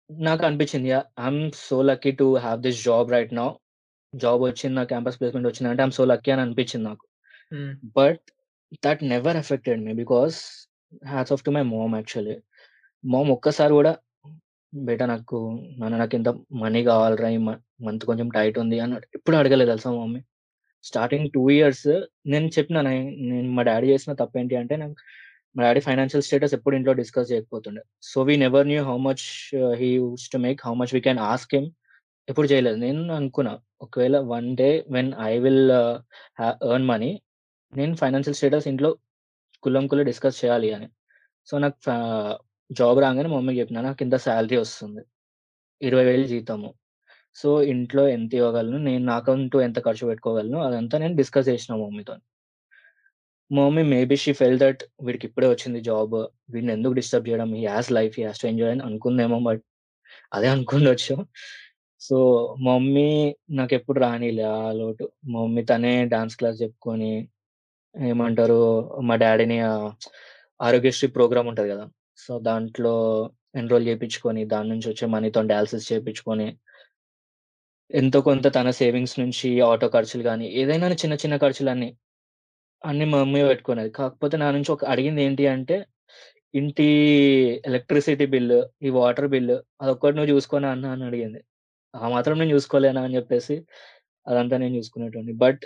నాకు 0.10 0.44
అనిపించింది 0.48 0.90
yeah! 0.90 1.06
I 1.20 1.26
am 1.26 1.40
so 1.62 1.78
lucky 1.90 2.12
to 2.22 2.28
have 2.46 2.60
this 2.66 2.82
job 2.86 3.14
right 3.16 3.34
now. 3.36 3.50
Job 4.14 4.42
వచ్చింది. 4.44 4.76
నాకు 4.78 4.90
క్యాంపస్ 4.90 5.18
ప్లేస్‌మెంట్ 5.20 5.50
వచ్చిందంటే 5.50 5.82
ఐ 5.82 5.86
యామ్ 5.86 5.96
సో 6.00 6.06
లక్కీ 6.12 6.32
అని 6.34 6.44
అనిపించింది 6.46 6.86
నాకు. 6.90 7.06
But 7.98 8.24
that 8.84 9.04
never 9.12 9.38
affected 9.44 9.82
me 9.88 9.94
because 10.02 10.38
hats 11.08 11.34
off 11.34 11.44
to 11.44 11.52
my 11.52 11.62
mom 11.62 11.96
actually. 11.96 12.38
Mom 13.06 13.32
ఒక్కసారి 13.32 13.74
కూడా 13.74 13.98
బేటా 14.76 15.06
నాకు 15.06 15.60
నాన్న 15.78 16.10
ఇంత 16.14 16.30
మనీ 16.54 16.84
కావాలిరా 16.84 17.30
ఈ 17.30 17.38
మంత్ 17.38 18.06
కొంచెం 18.06 18.30
టైట్ 18.30 18.60
ఉంది 18.60 18.80
అని 18.80 18.96
ఎప్పుడు 19.16 19.36
అడగలేదు 19.36 19.72
తెలుసా 19.72 19.92
మా 19.92 20.04
మమ్మీ. 20.04 20.22
స్టార్టింగ్ 20.84 21.30
టూ 21.32 21.50
ఇయర్స్ 21.50 22.02
నేను 22.26 22.48
చెప్పినా 22.48 22.82
నేను 22.82 23.52
మా 23.52 23.64
డాడీ 23.64 23.88
చేసిన 23.88 24.14
తప్పేంటి 24.14 24.56
అంటే 24.56 24.76
నాకు 24.76 24.96
మా 25.58 25.64
డాడీ 25.64 25.80
ఫైనాన్షియల్ 25.80 26.24
స్టేటస్ 26.24 26.54
ఎప్పుడు 26.54 26.76
ఇంట్లో 26.76 26.94
discuss 26.94 27.32
చేయకపోతుండే. 27.32 27.82
So, 28.02 28.24
we 28.24 28.38
never 28.38 28.68
knew 28.68 28.84
how 28.84 28.98
much 28.98 29.56
he 29.76 29.96
used 29.96 30.30
to 30.30 30.38
make, 30.38 30.60
how 30.66 30.74
much 30.74 30.94
we 30.94 31.02
can 31.02 31.20
ask 31.20 31.56
him. 31.56 31.72
ఎప్పుడు 32.30 32.48
చేయలేదు. 32.48 32.76
నేను 32.76 33.14
అనుకున్నా 33.14 33.60
ఒకవేళ 33.82 34.20
one 34.20 34.58
day 34.58 34.86
when 34.90 35.14
I 35.22 35.38
will 35.40 35.72
earn 36.72 36.86
money 36.86 37.22
నేను 37.76 37.96
ఫైనాన్షియల్ 37.96 38.36
స్టేటస్ 38.36 38.68
ఇంట్లో 38.68 38.98
కుల్లం-కుల్ల 39.64 40.04
డిస్కస్ 40.04 40.46
చేయాలి 40.46 40.74
అని. 40.74 40.90
సో, 41.46 41.58
నాకు 41.58 41.76
జాబ్ 42.72 43.00
రాగానే 43.00 43.30
మా 43.30 43.36
మమ్మీకి 43.36 43.60
చెప్పినా 43.60 43.96
ఇంత 44.02 44.16
సాలరీ 44.16 44.58
వస్తుంది. 44.58 45.02
ఇరవై 45.82 46.06
వేలు 46.06 46.24
జీతము. 46.24 46.74
సో, 47.36 47.64
ఇంట్లో 47.64 48.08
ఎంత 48.08 48.34
ఇవ్వగలను, 48.34 48.78
నేను 48.78 49.06
నాకంటూ 49.06 49.62
ఎంత 49.62 49.86
ఖర్చు 49.86 50.08
పెట్టుకోగలను 50.08 50.62
అదంతా 50.62 50.98
నేను 50.98 51.16
డిస్కస్ 51.16 51.50
చేసినా 51.50 51.78
మమ్మీతో 51.78 52.16
mummy 53.52 53.84
maybe 53.84 54.16
she 54.16 54.34
felt 54.34 54.60
that 54.60 54.84
వీడికి 55.04 55.28
ఇప్పుడే 55.28 55.48
వచ్చింది 55.48 55.82
జాబ్. 55.82 56.14
వీడిని 56.50 56.74
ఎందుకు 56.74 56.94
డిస్టర్బ్ 56.94 57.30
చేయడం. 57.30 57.56
ఈ 57.56 57.62
as 57.62 57.92
life. 57.92 58.20
Has 58.20 58.42
to 58.42 58.48
enjoy 58.48 58.72
అని 58.72 58.84
అనుకుందేమో 58.84 59.40
బట్ 59.40 59.64
అదే 60.34 60.48
అనుకుండొచ్చు. 60.48 61.28
సో, 62.00 62.48
మమ్మీ 62.60 63.36
నాకు 63.50 63.74
ఎప్పుడు 63.74 64.00
రాని 64.00 64.42
ఆ 64.42 64.72
లోటు. 64.72 65.12
మమ్మీ 65.26 65.64
తనే 65.64 66.06
డాన్స్ 66.06 66.38
క్లాస్ 66.38 66.62
చెప్పుకొని 66.62 67.28
ఏమంటారు 67.96 68.58
మా 69.08 69.16
డ్యాడీని 69.18 69.58
ఆహ్, 69.68 69.90
ఆరోగ్యశ్రీ 70.60 71.08
ప్రోగ్రామ్ 71.16 71.50
ఉంటది 71.52 71.70
కదా! 71.74 71.86
సో, 72.20 72.32
దాంట్లో 72.48 72.94
ఎన్‌రోల్ 73.56 73.86
చేయించుకొని 73.90 74.42
దాని 74.54 74.70
నుంచి 74.74 74.88
వచ్చే 74.92 75.06
మనీతోని 75.14 75.52
డయాలిసిస్ 75.52 75.90
చేపించుకొని 75.92 76.48
ఎంతో 77.92 78.20
కొంత 78.26 78.48
తన 78.56 78.70
సేవింగ్స్ 78.78 79.16
నుంచి 79.20 79.50
ఆటో 79.68 79.88
ఖర్చులు 79.94 80.24
గాని, 80.28 80.46
ఏదైనా 80.62 80.88
చిన్న 81.02 81.16
చిన్న 81.22 81.36
ఖర్చులన్నీ, 81.44 81.90
అన్నీ 82.84 83.06
మా 83.08 83.20
మమ్మీ 83.24 83.42
పెట్టుకునేది. 83.50 83.92
కాకపోతే 83.98 84.36
నా 84.42 84.50
నుంచి 84.56 84.72
ఒక 84.72 84.86
అడిగింది 84.94 85.22
ఏంటి 85.26 85.46
అంటే, 85.54 85.78
ఇంటి 86.54 86.88
ఎలక్ట్రిసిటీ 87.70 88.28
బిల్లు, 88.34 88.60
ఈ 88.84 88.92
వాటర్ 88.98 89.30
బిల్లు 89.34 89.56
అదొక్కటి 89.84 90.16
నువ్వు 90.18 90.32
చూసుకో 90.34 90.58
నాన్న 90.66 90.94
అని 90.96 91.06
అడిగింది. 91.10 91.42
ఆ 91.94 92.08
మాత్రం 92.16 92.36
నేను 92.42 92.54
చూసుకోలేనా 92.56 93.02
అని 93.06 93.18
చెప్పేసి 93.20 93.56
అదంతా 94.28 94.58
నేను 94.64 94.76
చూసుకునేటోడిని. 94.80 95.36
బట్ 95.44 95.64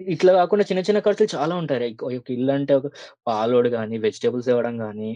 ఇట్లా 0.00 0.32
కాకుండా 0.36 0.64
చిన్న 0.68 0.80
చిన్న 0.86 1.00
ఖర్చులు 1.00 1.28
చాలా 1.34 1.54
ఉంటాయి. 1.60 1.80
లైక్ 1.82 2.02
ఒక 2.08 2.30
ఇల్లు 2.30 2.52
అంటే 2.54 2.72
ఒక 2.74 2.88
పాలోడు 3.26 3.70
గాని, 3.74 3.96
వెజిటబుల్స్ 4.04 4.48
తేవడం 4.50 4.76
గాని, 4.82 5.10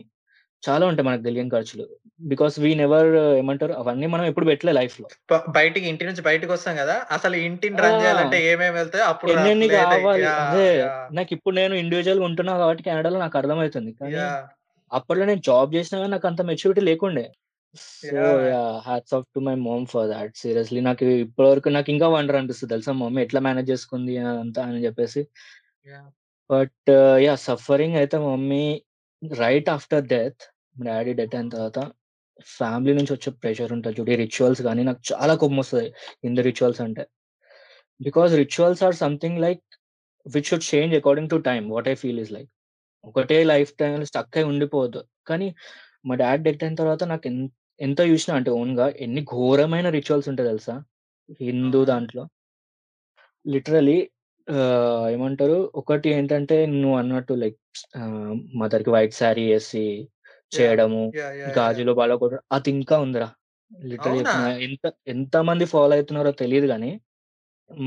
చాలా 0.62 0.84
ఉంటాయి 0.90 1.08
మనకు 1.08 1.24
తెలియని 1.24 1.54
ఖర్చులు. 1.56 1.86
బికాజ్ 2.26 2.56
వి 2.60 2.72
నెవర్ 2.82 3.10
ఏమంటారు 3.40 3.74
అవన్నీ 3.82 4.08
మనం 4.14 4.26
ఎప్పుడు 4.32 4.48
పెట్టలే 4.50 4.74
లైఫ్‌లో. 4.80 5.08
బ 5.24 5.36
బయటికి 5.56 5.86
ఇంటి 5.90 6.04
నుంచి 6.08 6.22
బయటికొస్తాం 6.26 6.74
గదా! 6.80 6.96
అసలు 7.14 7.36
ఇంటిని! 7.46 7.76
రన్ 7.80 7.98
చేయాలంటే 8.00 8.38
ఏమేమి 8.48 8.76
వెళ్తాయో 8.78 9.06
అప్పుడు 9.12 9.34
లేదా 9.34 9.52
కావాలి. 9.74 10.28
అదే 10.40 10.64
యాహ్! 10.78 11.06
నాకిప్పుడు 11.16 11.54
నేను 11.56 11.74
ఇండివిడ్యువల్‌గా 11.80 12.26
ఉంటున్నా 12.28 12.52
కాబట్టి 12.60 12.82
కెనడాలో 12.86 13.18
నాకు 13.24 13.36
అర్థమైతుంది. 13.40 13.92
కానీ! 14.00 14.24
అప్పట్లో 14.90 15.24
నేను 15.30 15.42
జాబ్ 15.48 15.74
చేసినా 15.76 15.98
గాని 16.00 16.12
నాకంత 16.14 16.42
మెచ్యూరిటీ 16.50 16.82
లేకుండే. 16.88 17.24
So, 17.74 18.06
yeah! 18.16 18.42
Yeah! 18.46 18.74
Hats 18.86 19.14
off 19.16 19.26
to 19.34 19.38
my 19.40 19.54
mom 19.62 19.86
for 19.92 20.08
that. 20.10 20.34
Seriously 20.42 20.80
నాకు 20.86 21.04
ఇప్పటి 21.22 21.48
వరకు 21.50 21.68
నాకు 21.76 21.88
ఇంకా 21.90 22.06
వండర్ 22.14 22.36
అనిపిస్తది 22.38 22.70
తెలుసా 22.74 22.92
మా 22.92 23.04
మమ్మీ 23.04 23.20
ఎట్లా 23.24 23.40
మేనేజ్ 23.46 23.70
చేసుకుంది 23.72 24.12
అదంతా 24.24 24.60
అని 24.66 24.80
చెప్పేసి. 24.86 25.22
యాహ్! 25.88 26.08
But 26.50 26.90
yeah! 27.24 27.40
సఫరింగ్ 27.46 27.98
అయితే 28.02 28.18
మా 28.18 28.30
మమ్మీ 28.34 28.64
రైట్ 29.40 29.70
ఆఫ్టర్ 29.76 30.04
డెత్ 30.12 30.42
మా 30.76 30.84
డ్యాడీ 30.90 31.14
డెత్ 31.20 31.36
అయిన 31.36 31.50
తర్వాత 31.56 31.80
ఫ్యామిలీ 32.52 32.94
నుంచి 32.98 33.12
వచ్చే 33.14 33.30
ప్రెషర్ 33.42 33.72
ఉంటది 33.76 33.96
చూడు. 33.98 34.10
ఈ 34.10 34.18
రిచువల్స్ 34.24 34.62
గాని 34.68 34.82
నాకు 34.84 35.02
చాలా 35.12 35.34
కోపమొస్తది 35.42 35.88
హిందూ 36.24 36.42
రిచువల్స్ 36.48 36.82
అంటే. 36.86 37.04
Because 38.00 38.32
rituals 38.42 38.82
are 38.88 38.96
something 39.04 39.40
like 39.46 39.62
which 40.26 40.48
should 40.50 40.66
change 40.70 40.94
according 41.00 41.30
to 41.30 41.38
time. 41.48 41.66
What 41.74 41.88
I 41.88 41.96
feel 42.02 42.20
is 42.24 42.32
like. 42.36 42.50
ఒకటే 43.04 43.38
లైఫ్ 43.52 43.72
టైమ్‌లో 43.80 44.06
స్టక్ 44.12 44.36
అయి 44.38 44.46
ఉండిపోవద్దు. 44.52 45.00
కానీ 45.26 45.48
మా 46.08 46.14
డ్యాడ్ 46.22 46.42
డెత్ 46.46 46.64
అయిన 46.66 46.76
తర్వాత 46.82 47.04
నాకు 47.12 47.26
ఎన్ 47.30 47.40
ఎంత 47.80 48.00
చూసినా 48.08 48.32
అంటే 48.36 48.50
ఓన్‌గా 48.54 48.86
ఎన్ని 49.04 49.22
ఘోరమైన 49.32 49.86
రిచువల్స్ 49.96 50.28
ఉంటాయి 50.32 50.50
తెలుసా? 50.50 50.76
హిందూ 51.40 51.82
అవునా? 51.82 51.90
దాంట్లో. 51.92 52.24
లిటరల్లీ 53.46 53.96
ఆహ్, 54.48 55.06
ఏమంటారు 55.10 55.58
ఒకటి 55.74 56.08
ఏంటంటే 56.10 56.56
నువ్వు 56.72 56.96
అన్నట్టు 56.98 57.34
లైక్ 57.42 57.58
ఆహ్, 58.00 58.32
మదర్‌కి 58.60 58.90
వైట్ 58.94 59.14
సారీ 59.18 59.44
ఏసి 59.54 59.84
యాహ్! 60.52 60.76
చేయడము, 60.76 61.02
యాహ్! 61.14 61.36
యాహ్! 61.42 61.60
యాహ్! 61.62 61.78
గాజులు 61.78 61.92
పగలగొట్టడం 61.92 62.44
అది 62.52 62.70
ఇంకా 62.74 62.96
ఉందిరా. 63.04 63.28
లిటరల్లీ 63.86 64.18
అవునా? 64.18 64.20
చెప్తున్నా 64.22 64.46
ఎంత 64.66 64.84
ఎంతమంది 65.08 65.64
ఫాలో 65.72 65.92
అయితున్నారో 65.96 66.32
తెలీదు 66.42 66.66
గానీ, 66.72 66.90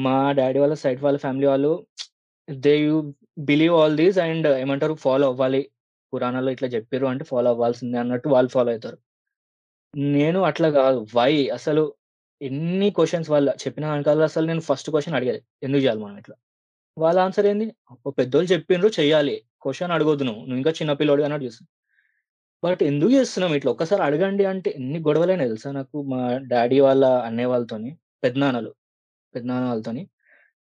మా 0.01 0.17
డ్యాడీ 0.38 0.59
వాళ్ళ 0.61 0.75
సైడ్ 0.81 1.01
వాళ్ళ 1.03 1.19
ఫ్యామిలీ 1.23 1.47
వాళ్ళు 1.47 1.71
they 2.47 2.73
you 2.79 2.95
believe 3.47 3.75
all 3.79 3.97
these 3.99 4.19
and 4.25 4.49
ఏమంటారు 4.61 4.95
ఫాలో 5.03 5.27
అవ్వాలి. 5.31 5.61
పురాణాల్లో 6.13 6.51
ఇట్లా 6.55 6.69
చెప్పిర్రు 6.75 7.07
అంటే 7.07 7.25
ఫాలో 7.31 7.49
అవ్వాల్సిందే 7.53 7.99
అన్నట్టు 8.03 8.27
వాళ్ళు 8.35 8.51
ఫాలో 8.55 8.69
అయితారు. 8.73 8.97
నేను 9.93 10.39
అట్లా 10.43 10.67
గాదు. 10.75 10.99
వై? 11.15 11.33
అసలు 11.51 11.83
ఎన్ని 12.41 12.89
క్వెషన్స్ 12.91 13.29
వాళ్ళ 13.29 13.49
చెప్పిన 13.63 13.85
వెనకాల 13.91 14.23
అసలు 14.23 14.45
నేను 14.45 14.63
ఫస్ట్ 14.67 14.89
క్వెషన్ 14.89 15.15
అడిగేది. 15.15 15.41
ఎందుకు 15.63 15.81
చేయాలి 15.83 16.01
మనం 16.03 16.17
ఇట్లా? 16.17 16.35
వాళ్ళ 16.97 17.17
ఆన్సర్ 17.25 17.47
ఏంది? 17.47 17.67
అబ్బో! 17.91 18.11
పెద్దోళ్ళు 18.19 18.49
చెప్పిండ్రు 18.53 18.89
చెయ్యాలి. 18.99 19.35
క్వెషన్ 19.63 19.93
అడగొద్దు 19.93 20.23
నువ్వు. 20.23 20.43
నువ్వు 20.43 20.59
ఇంకా 20.59 20.73
చిన్న 20.79 20.93
పిల్లోడివి 20.93 21.27
అన్నట్టు 21.27 21.47
చూస్తారు. 21.47 21.69
బట్ 22.63 22.81
ఎందుకు 22.83 23.11
చేస్తున్నాం 23.13 23.53
ఇట్లా? 23.55 23.71
ఒక్కసారి 23.71 24.03
అడగండి 24.03 24.45
అంటే 24.45 24.69
ఎన్ని 24.71 24.99
గొడవలైనాయి 25.07 25.49
తెలుసా 25.49 25.71
నాకు 25.71 25.97
మా 26.11 26.21
డ్యాడీ 26.51 26.79
వాళ్ళ 26.79 27.05
అన్నయ్య 27.27 27.47
వాళ్ళతోని, 27.47 27.91
పెదనాన్నలు, 28.23 28.71
పెదనాన్న 29.33 29.65
వాళ్ళతోని. 29.67 30.03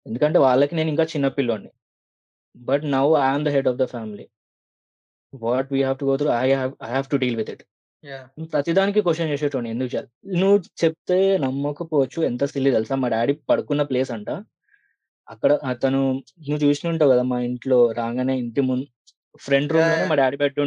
ఎందుకంటే 0.06 0.40
వాళ్ళకి 0.40 0.76
నేను 0.76 0.90
ఇంకా 0.90 1.06
చిన్న 1.14 1.28
పిల్లోడిని. 1.38 1.72
But 2.56 2.86
now 2.94 3.06
I 3.20 3.28
am 3.28 3.46
the 3.48 3.54
head 3.58 3.70
of 3.70 3.78
the 3.78 3.88
family. 3.88 4.26
What 5.34 5.70
we 5.74 5.80
have 5.84 5.98
to 6.00 6.06
go 6.06 6.16
through 6.18 6.30
I 6.38 6.48
have 6.54 6.74
I 6.84 6.92
have 6.92 7.08
to 7.10 7.18
deal 7.18 7.38
with 7.38 7.52
it. 7.52 7.64
Yeah! 8.06 8.30
ప్రతిదానికి 8.52 9.00
క్వెషన్ 9.04 9.32
చేసేటోడిని 9.32 9.70
ఎందుకు 9.72 9.90
చేయాలి? 9.92 10.10
నువ్వు 10.36 10.58
చెప్తే 10.82 11.18
నమ్మకపోవచ్చు 11.44 12.20
ఎంత 12.30 12.44
సిల్లీ 12.52 12.72
తెలుసా? 12.72 12.98
మా 12.98 13.10
డ్యాడీ 13.10 13.36
పడుకున్న 13.50 13.84
ప్లేస్ 13.90 14.12
అంట. 14.12 14.30
అక్కడ 15.28 15.52
అతను 15.70 16.00
నువ్వు 16.42 16.60
చూసి 16.64 16.88
ఉంటావు 16.90 17.12
కదా! 17.14 17.24
మా 17.26 17.38
ఇంట్లో 17.48 17.80
రాంగానే 18.00 18.36
ఇంటి 18.38 18.62
ముందు 18.64 18.88
ఫ్రంట్ 19.42 19.74
యాహ్! 19.74 19.76
రూమ్‌లోనే 19.76 20.04
యాహ్! 20.04 20.12
మా 20.12 20.18
డ్యాడీ 20.22 20.38
బెడ్ 20.42 20.58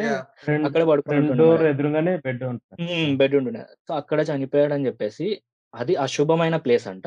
యాహ్! 0.00 0.24
ఫ్రంట్ 0.40 0.66
అక్కడే 0.66 0.84
ఫ్రంట్ 1.02 1.30
పడుకునేటోడిని 1.30 1.46
మా 1.48 1.54
డోర్ 1.54 1.62
డ్యాడీ. 1.62 1.70
ఎదురుగానే 1.70 2.14
బెడ్ 2.24 2.44
ఉంటది. 2.50 2.78
హ్మ్. 2.80 2.90
హ్మ్. 3.00 3.16
బెడ్ 3.20 3.34
ఉంటుండే. 3.38 3.62
సో, 3.86 3.92
అక్కడ 4.00 4.20
చనిపోయాడని 4.30 4.86
చెప్పేసి 4.88 5.26
అది 5.74 5.94
అశుభమైన 6.04 6.56
ప్లేస్ 6.64 6.86
అంట. 6.88 7.06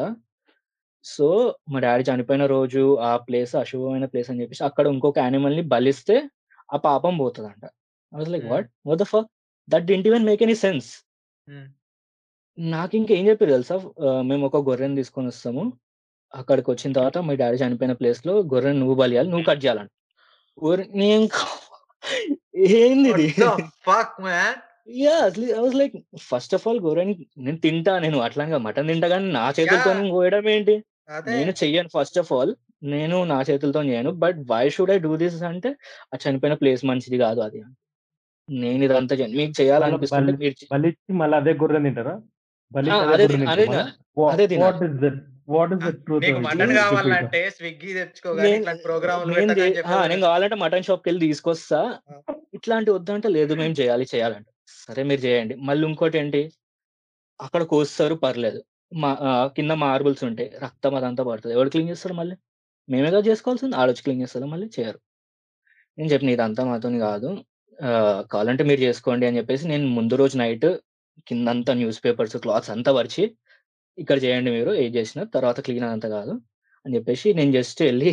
సో, 1.06 1.28
మా 1.72 1.80
డ్యాడీ 1.80 2.04
చనిపోయిన 2.10 2.44
రోజు 2.48 2.82
ఆ 3.04 3.14
ప్లేస్ 3.26 3.54
అశుభమైన 3.62 4.06
ప్లేస్ 4.12 4.30
అని 4.32 4.42
చెప్పేసి 4.42 4.64
అక్కడ 4.66 4.86
ఇంకొక 4.94 5.18
యానిమల్‌ని 5.20 5.64
బలిస్తే 5.70 6.18
ఆ 6.70 6.78
పాపం 6.86 7.14
పోతదంట. 7.20 7.64
I 8.14 8.20
was 8.20 8.32
like 8.32 8.46
hmm. 8.46 8.50
What? 8.50 8.70
What 8.88 9.02
the 9.02 9.08
fuck? 9.14 9.30
That 9.68 9.86
didn't 9.86 10.08
even 10.10 10.26
make 10.30 10.44
any 10.44 10.56
sense. 10.64 10.90
Hmm. 11.48 11.68
నాకింక 12.58 13.10
ఏం 13.12 13.24
చెప్పిర్రు 13.30 13.54
తెలుసా? 13.56 13.76
మేము 14.30 14.44
ఒక 14.48 14.58
గొర్రెని 14.68 14.96
తీసుకొనొస్తాము. 14.96 15.64
అక్కడికొచ్చిన 16.34 16.92
తర్వాత 16.94 17.20
మీ 17.28 17.36
డ్యాడీ 17.36 17.58
చనిపోయిన 17.64 17.94
ప్లేస్‌లో 18.00 18.36
గొర్రెని 18.54 18.80
నువ్వు 18.80 18.96
బలియాలి. 19.02 19.30
నువ్వు 19.34 19.48
కట్ 19.50 19.64
చేయాలంట. 19.64 19.92
ఓరి 20.58 20.86
నేను 20.96 21.26
ఏందిది? 22.76 23.28
What 23.28 23.40
the 23.40 23.48
fuck 23.86 24.16
man! 24.24 24.60
Yeah! 24.98 25.24
అసలు 25.28 25.46
I 25.54 25.62
was 25.62 25.78
like 25.78 25.96
first 26.24 26.54
of 26.58 26.66
all 26.68 26.80
గోరని 26.82 27.14
నేను 27.40 27.60
తింటా 27.60 27.94
నేను 28.06 28.18
అట్లనే 28.26 28.60
మటన్ 28.66 28.90
తింటా 28.92 29.08
గానీ 29.14 29.28
నా 29.34 29.46
చేతులతోని 29.58 30.02
యాహ్! 30.02 30.14
కోయడం 30.14 30.48
ఏంటి? 30.50 30.76
నేను 31.28 31.52
చెయ్యను 31.62 31.90
ఫస్ట్ 31.96 32.20
ఆఫ్ 32.22 32.32
ఆల్. 32.34 32.54
నేను 32.94 33.18
నా 33.26 33.40
చేతులతోని 33.50 33.92
చేయను. 33.94 34.12
But 34.24 34.40
why 34.52 34.66
should 34.76 34.92
I 34.92 35.00
do 35.00 35.14
this 35.24 35.38
అంటే 35.52 35.72
ఆ 36.12 36.20
చనిపోయిన 36.24 36.56
ప్లేస్ 36.62 36.84
మంచిది 36.92 37.20
కాదు 37.20 37.42
అది. 37.48 37.62
నేను 38.50 38.82
ఇదంతా 38.84 39.14
చేయను. 39.18 39.36
మీకు 39.38 39.54
బలి 40.10 40.34
మీరు 40.38 40.56
చే 40.56 40.68
బలిచ్చి 40.72 41.12
మళ్ళీ 41.20 41.36
అదే 41.40 41.52
గొర్రెని 41.62 41.88
తింటారా? 41.90 42.16
ఆ! 42.88 42.96
అదే 43.06 43.26
అదే 43.50 43.66
అదే 44.30 44.46
తినాలి. 44.52 44.80
నీకు 46.22 46.40
మటన్ 46.46 46.74
కావాలంటే 46.78 47.12
ఇంకా. 47.14 47.30
స్విగ్గీ 47.56 47.92
తెచ్చుకో 48.00 48.32
గానీ 48.36 48.56
నేను 48.56 48.60
ఇట్లాంటి 48.60 48.84
ప్రోగ్రామ్‌లు 48.86 49.36
ఆ! 49.88 49.96
కావాలంటే 50.26 50.58
మటన్ 50.64 50.86
షాప్‌కెళ్ళి 50.88 51.22
తీసుకొస్తా. 51.26 51.80
ఆ! 52.06 52.16
ఇట్లాంటివి 52.58 52.96
వద్దంటే 52.98 53.30
లేదు 53.38 53.54
మేము 53.56 53.76
చేయాలి 53.80 54.06
చేయాలంట. 54.14 54.48
సరే 54.80 55.02
మీరు 55.10 55.22
చేయండి. 55.26 55.56
మళ్ళీ 55.68 55.86
ఇంకోటేంటి 55.90 56.42
అక్కడ 57.40 57.64
కోస్తారు 57.72 58.16
పర్లేదు. 58.24 58.60
మా 58.92 59.12
కింద 59.58 59.74
మార్బుల్స్ 59.84 60.24
ఉంటాయి. 60.30 60.50
రక్తం 60.66 60.94
అదంతా 60.96 61.24
పడతది. 61.26 61.54
ఎవరు 61.58 61.70
క్లీన్ 61.74 61.90
చేస్తారు 61.92 62.16
మళ్ళీ? 62.16 62.36
మేమే 62.90 63.10
కదా 63.10 63.26
చేసుకోవాల్సింది. 63.30 63.76
ఆడొచ్చి 63.82 64.04
క్లీన్ 64.06 64.22
చేస్తారా 64.24 64.48
మళ్ళీ? 64.54 64.68
చేయరు. 64.78 65.00
నేను 65.98 66.10
చెప్పిన 66.14 66.32
ఇదంతా 66.36 66.64
మాతోని 66.66 67.00
కాదు. 67.04 67.30
కావాలంటే 68.32 68.64
మీరు 68.70 68.82
చేసుకోండి 68.88 69.26
అని 69.28 69.38
చెప్పేసి 69.40 69.66
నేను 69.72 69.86
ముందు 69.98 70.16
రోజు 70.22 70.36
నైట్ 70.42 70.68
కిందంతా 71.28 71.72
న్యూస్ 71.80 72.00
పేపర్స్, 72.06 72.36
క్లాత్స్ 72.44 72.72
అంతా 72.76 72.92
పరిచి 72.98 73.24
ఇక్కడ 73.98 74.18
చేయండి 74.24 74.50
మీరు 74.58 74.72
ఏది 74.84 74.94
చేసినా. 75.00 75.24
తర్వాత 75.36 75.58
క్లీన్ 75.66 75.86
అదంతా 75.88 76.10
కాదు 76.18 76.34
అని 76.86 76.96
చెప్పేసి 76.98 77.28
నేను 77.40 77.52
జస్ట్ 77.58 77.82
ఎళ్ళి 77.90 78.12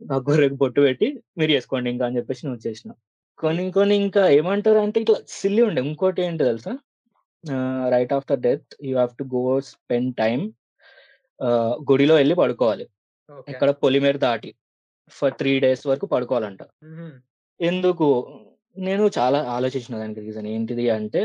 ఆ 0.00 0.16
గొర్రెకి 0.28 0.56
బొట్టు 0.62 0.80
పెట్టి 0.86 1.08
మీరు 1.38 1.50
చేసుకోండి 1.56 1.88
ఇంకా 1.94 2.04
అని 2.08 2.18
చెప్పేసి 2.18 2.42
నేను 2.44 2.56
వచ్చేసిన. 2.56 2.90
కొన్ని 3.38 3.64
కొన్ని 3.76 3.94
ఇంకా 4.04 4.22
ఏమంటారంటే 4.38 4.98
ఇట్లా 5.04 5.18
సిల్లీ 5.38 5.62
ఉండే. 5.68 5.80
ఇంకోటి 5.88 6.20
ఏంటో 6.26 6.44
తెలుసా? 6.50 6.72
Right 7.94 8.12
after 8.16 8.40
death 8.46 8.70
you 8.88 8.94
have 9.00 9.12
to 9.20 9.24
go 9.34 9.42
spend 9.70 10.12
time 10.22 10.44
ah, 11.40 11.74
గుడిలో 11.90 12.14
ఎళ్ళి 12.22 12.36
పడుకోవాలి. 12.42 12.86
ఓకే. 13.30 13.46
ఎక్కడ 13.52 13.70
పొలిమేర 13.82 14.16
దాటి. 14.26 14.50
ఫర్ 15.12 15.34
3 15.42 15.54
డేస్ 15.64 15.84
వరకు 15.90 16.06
పడుకోవాలంట. 16.14 16.62
ఎందుకు? 17.60 18.08
నేను 18.78 19.04
చాలా 19.18 19.38
ఆలోచించిన 19.48 19.94
దానికి 19.98 20.20
రీజన్ 20.20 20.46
ఏంటిది 20.46 20.86
అంటే 20.90 21.22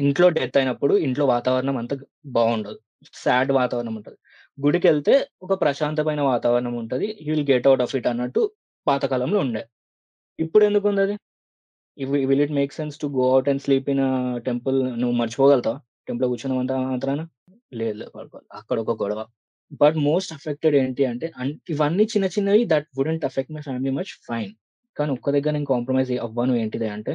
ఇంట్లో 0.00 0.26
డెత్ 0.28 0.56
అయినప్పుడు 0.56 0.94
ఇంట్లో 0.98 1.24
వాతావరణం 1.26 1.76
అంత 1.76 1.94
బాగుండదు 2.28 2.78
సాడ్ 3.16 3.50
వాతావరణం 3.52 3.94
ఉంటుంది 3.96 4.18
గుడికి 4.58 4.86
వెళ్తే 4.88 5.14
ఒక 5.42 5.54
ప్రశాంతమైన 5.60 6.20
వాతావరణం 6.30 6.74
ఉంటుంది 6.74 7.08
you 7.20 7.30
will 7.34 7.48
get 7.50 7.66
out 7.66 7.82
of 7.82 7.94
it 7.96 8.06
అన్నట్టు 8.06 8.42
పాతకాలంలో 8.86 9.38
ఉండే. 9.40 9.62
ఉంది 10.84 11.02
అది 11.06 11.16
will 12.30 12.42
it 12.42 12.52
make 12.52 12.72
sense 12.72 12.96
to 12.98 13.06
go 13.16 13.26
out 13.32 13.48
and 13.48 13.62
sleep 13.62 13.88
in 13.90 14.02
temple 14.44 14.78
నువ్వు 15.00 15.14
మర్చిపోగలుగుతావా? 15.16 15.78
టెంపుల్‌లో 16.08 16.28
కూర్చున్నంత 16.28 16.72
మాత్రాన? 16.84 17.20
లేదు 17.72 17.96
లేదు 18.00 18.12
పడుకోవాలి. 18.16 18.48
అక్కడొక 18.52 18.92
గొడవ. 19.02 19.20
బట్ 19.80 19.96
మోస్ట్ 20.04 20.32
అఫెక్టెడ్ 20.32 20.76
ఏంటి 20.76 21.04
అంటే 21.04 21.26
ఇవన్నీ 21.70 22.04
చిన్న 22.14 22.26
చిన్నవి 22.36 22.62
that 22.66 22.88
wouldn't 22.98 23.24
affect 23.24 23.52
my 23.56 23.62
family 23.68 23.92
much 23.98 24.12
fine. 24.28 24.52
కానీ 24.98 25.10
ఒక్క 25.16 25.28
దగ్గర 25.36 25.52
నేను 25.52 25.68
కాంప్రమైజ్ 25.72 26.12
అవ్వను 26.26 26.54
ఏంటిది 26.62 26.88
అంటే 26.96 27.12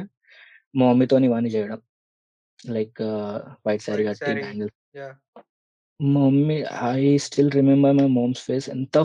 మా 0.74 0.86
మమ్మీతోని 0.90 1.26
ఇవన్నీ 1.30 1.50
చేయడం. 1.56 1.80
లైక్ 2.76 3.00
వైట్ 3.66 3.84
సారీ 3.86 4.04
కట్టి 4.08 4.20
సారీ. 4.22 4.40
Bangles 4.40 4.76
yeah! 4.94 5.14
మా 6.00 6.22
mummy 6.26 6.56
I 6.92 7.02
still 7.26 7.50
remember 7.56 7.94
my 7.94 8.06
mom's 8.16 8.42
face 8.46 8.66
ఎంత 8.74 8.96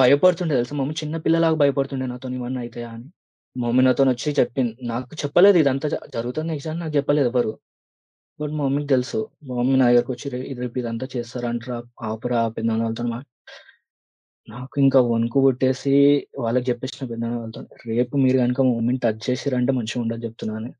భయపడుతుండే 0.00 0.54
తెలుసా? 0.56 0.74
మమ్మీ 0.80 0.94
చిన్న 1.00 1.16
పిల్లలాగా 1.24 1.56
భయపడుతుండే 1.62 2.06
నాతోని 2.12 2.36
ఇవన్నీ 2.40 2.60
అయితాయా 2.64 2.90
అని. 2.96 3.06
మా 3.56 3.66
మమ్మీ 3.66 3.82
నాతోనొచ్చి 3.86 4.30
చెప్పింది. 4.38 4.72
నాకు 4.90 5.12
చెప్పలేదు 5.22 5.58
ఇదంతా 5.62 5.86
జ 5.88 6.06
జరుగుతుంది 6.14 6.48
నెక్స్ట్ 6.52 6.70
అని 6.70 6.80
నాకు 6.82 6.94
చెప్పలేదు 6.98 7.28
ఎవ్వరు. 7.30 7.52
బట్ 8.40 8.52
మా 8.52 8.64
మమ్మీకి 8.64 8.88
తెలుసు. 8.90 9.18
మా 9.46 9.54
మమ్మీ 9.58 9.76
నా 9.76 9.86
దగ్గరకొచ్చి 9.90 10.26
"రే 10.34 10.40
రేపు 10.60 10.76
ఇదంతా 10.82 11.06
చేస్తారంటరా 11.14 11.76
ఆపురా 12.08 12.40
పెద్దనాన్న 12.56 12.84
వాళ్ళతోని 12.84 13.10
మా" 13.10 13.20
నాకు 14.48 14.74
ఇంకా 14.80 14.98
వణుకు 15.06 15.38
పుట్టేసి 15.44 15.92
వాళ్ళకి 16.38 16.66
చెప్పేసిన 16.70 17.00
పెద్దనాన్న 17.02 17.38
వాళ్ళతోని. 17.38 17.68
రేపు 17.90 18.14
మీరు 18.24 18.38
గనుక 18.38 18.60
మా 18.62 18.74
మమ్మీని 18.74 19.02
టచ్ 19.04 19.22
చేసిర్రంటే 19.26 19.74
మంచిగుండదు 19.78 20.24
చెప్తున్నా 20.26 20.54
అని. 20.56 20.70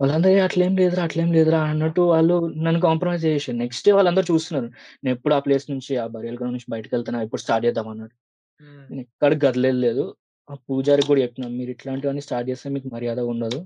వాళ్ళందరూ 0.00 0.32
"ఏ 0.32 0.42
అట్లేం 0.44 0.72
లేదురా, 0.78 1.02
అట్లేం 1.06 1.30
లేదురా" 1.32 1.60
అన్నట్టు 1.70 2.02
వాళ్ళు 2.10 2.34
నన్ను 2.64 2.80
కాంప్రమైజ్ 2.84 3.22
చేసేసారు. 3.26 3.56
నెక్స్ట్ 3.62 3.84
డే 3.86 3.92
వాళ్ళందరూ 3.96 4.26
చూస్తున్నారు. 4.30 4.68
నేనెప్పుడు 5.02 5.34
ఆ 5.34 5.46
ప్లేస్ 5.46 5.66
నుంచి 5.72 5.92
ఆ 5.96 6.14
బరియల్ 6.14 6.36
గ్రౌండ్ 6.38 6.56
నుంచి 6.56 6.70
బయటికెళ్తున్నా 6.74 7.20
ఎప్పుడు 7.26 7.42
స్టార్ట్ 7.44 7.64
చేద్దాం 7.66 7.88
అన్నట్టు. 7.92 8.16
హ్మ్. 8.60 8.84
నేనెక్కడికి 8.90 9.42
కదిలేదు 9.46 9.80
లేదు. 9.86 10.04
ఆ 10.48 10.56
పూజారికి 10.66 11.08
కూడా 11.10 11.22
చెప్పినా 11.24 11.48
మీరు 11.58 11.72
ఇట్లాంటివన్నీ 11.76 12.22
స్టార్ట్ 12.28 12.48
చేస్తే 12.50 12.68
మీకు 12.76 12.88
మర్యాద 12.94 13.20
ఉండదు. 13.32 13.60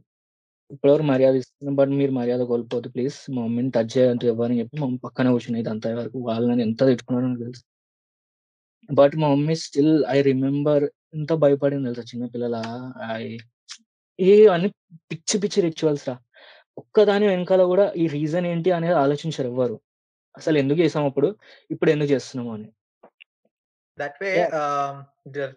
ఇప్పటివరకు 0.70 1.08
మర్యాద 1.12 1.36
ఇస్తున్నాం. 1.42 1.76
బట్ 1.80 1.92
మీరు 2.00 2.14
మర్యాద 2.20 2.42
కోల్పోవద్దు 2.52 2.90
ప్లీజ్. 2.96 3.18
మా 3.30 3.42
మమ్మీని 3.46 3.72
టచ్ 3.76 3.92
చేయొద్దు 3.96 4.26
ఎవ్వరని 4.34 4.58
చెప్పి 4.62 4.76
మా 4.76 4.86
మమ్మీ 4.86 5.00
పక్కనే 5.08 5.32
కూర్చున్నా 5.36 5.60
ఇదంతా 5.64 5.88
అయ్యే 5.90 6.00
వరకు. 6.02 6.18
వాళ్ళు 6.30 6.48
నన్ను 6.52 6.64
ఎంత 6.68 6.80
తిట్టుకున్నారో 6.90 7.28
నాకు 7.30 7.44
తెలుసు. 7.46 7.62
బట్ 8.88 9.14
మా 9.16 9.28
మమ్మీ 9.32 9.54
స్టిల్ 9.62 9.94
ఐ 10.08 10.18
రిమెంబర్ 10.22 10.84
ఎంత 11.14 11.32
భయపడింది 11.42 11.86
తెలుసా 11.88 12.04
చిన్న 12.10 12.24
పిల్లలా 12.34 12.62
ఐ 13.16 13.24
ఇవన్నీ 14.18 14.68
పిచ్చి 15.10 15.36
పిచ్చి 15.42 15.60
రిచువల్స్ 15.66 16.04
రా. 16.08 16.14
ఒక్కదాని 16.76 17.26
వెనకాల 17.30 17.62
కూడా 17.72 17.86
ఈ 18.02 18.06
రీజన్ 18.16 18.46
ఏంటి 18.46 18.70
అనేది 18.72 18.96
ఆలోచించరు 19.04 19.48
ఎవ్వరు. 19.52 19.76
అసలు 20.34 20.56
ఎందుకు 20.58 20.80
చేసాం 20.82 21.04
అప్పుడు? 21.10 21.28
ఇప్పుడు 21.70 21.90
ఎందుకు 21.90 22.10
చేస్తున్నాము 22.14 22.52
అని. 22.56 22.68
That 23.98 24.18
way 24.22 24.32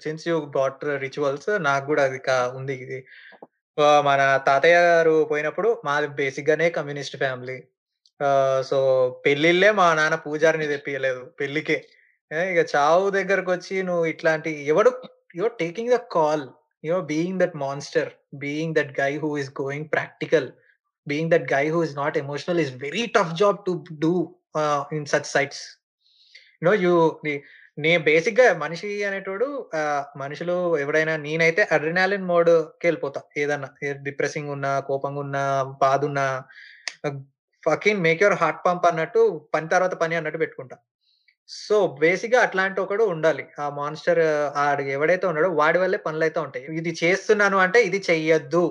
since 0.04 0.26
you 0.30 0.36
brought 0.56 0.84
rituals 1.04 1.50
నాకు 1.68 1.86
గూడా 1.90 2.04
అది 2.10 2.20
ఉంది 2.60 2.76
ఇది. 2.86 3.00
మన 4.08 4.22
తాతయ్య 4.48 4.78
గారు 4.90 5.16
పోయినప్పుడు 5.32 5.70
మాది 5.86 6.08
బేసిక్‌గానే 6.20 6.68
కమ్యూనిస్ట్ 6.78 7.18
ఫ్యామిలీ. 7.18 7.58
సో, 8.70 8.78
పెళ్ళిళ్ళే 9.26 9.72
మా 9.80 9.88
నాన్న 9.94 10.16
పూజారిని 10.26 10.68
తెప్పియలేదు 10.68 11.22
పెళ్ళికే. 11.40 11.78
ఏ 12.32 12.40
ఇక 12.52 12.62
చావు 12.72 13.08
దగ్గరకొచ్చి 13.16 13.76
నువ్వు 13.84 14.06
ఇట్లాంటి 14.12 14.52
ఎవడు 14.72 14.92
you're 15.36 15.56
taking 15.60 15.92
the 15.92 15.98
call. 16.16 16.46
You're 16.84 17.04
being 17.12 17.40
that 17.42 17.56
monster. 17.64 18.10
Being 18.44 18.76
that 18.78 18.92
guy 19.00 19.12
who 19.24 19.30
is 19.38 19.52
going 19.62 19.88
practical. 19.92 20.48
Being 21.08 21.32
that 21.34 21.46
guy 21.54 21.66
who 21.74 21.80
is 21.88 21.96
not 21.98 22.18
emotional 22.18 22.62
is 22.64 22.72
very 22.86 23.04
tough 23.18 23.34
job 23.42 23.60
to 23.68 23.74
do 24.04 24.14
in 24.98 25.08
such 25.14 25.30
sites. 25.36 25.62
No 26.62 26.74
you 26.86 26.94
నే 27.26 27.34
basic 27.78 28.06
బేసిక్‌గా 28.08 28.46
మనిషి 28.62 28.90
అనేటోడు 29.08 29.48
ఆహ్, 29.80 30.04
మనుషులు 30.18 30.54
ఎవడైనా 30.84 31.14
నేనైతే 31.26 31.64
adrenaline 31.76 32.28
మోడ్‌కెళ్ళిపోతా. 32.30 33.22
ఏదన్నా 33.42 33.70
depressing 34.08 34.52
ఉన్నా, 34.56 34.72
కోపంగా 34.90 35.22
ఉన్నా, 35.26 35.44
బాధ 35.84 36.02
ఉన్నా 36.12 36.26
fucking 37.64 38.02
make 38.06 38.22
your 38.24 38.40
heart 38.42 38.62
pump 38.68 38.86
అన్నట్టు 38.90 39.22
పని 39.54 39.68
తర్వాత 39.74 39.96
పని 40.04 40.16
అన్నట్టు 40.20 40.42
పెట్టుకుంటా. 40.44 40.76
సో, 41.50 41.78
బేసిక్‌గా 42.00 42.40
అట్లాంటి 42.46 42.80
ఒకడు 42.84 43.04
ఉండాలి. 43.14 43.44
ఆ 43.60 43.76
మాన్‌స్టర్ 43.78 44.22
ఆడు 44.64 44.84
ఎవడైతే 44.96 45.26
ఉన్నాడో 45.28 45.50
వాడి 45.60 45.80
వల్లే 45.82 45.98
పనులైతా 46.06 46.40
ఉంటాయి. 46.46 46.64
ఇది 46.80 46.92
చేస్తున్నాను 47.02 47.58
అంటే 47.66 47.80
ఇది 47.90 48.00
చెయ్యొద్దు 48.08 48.64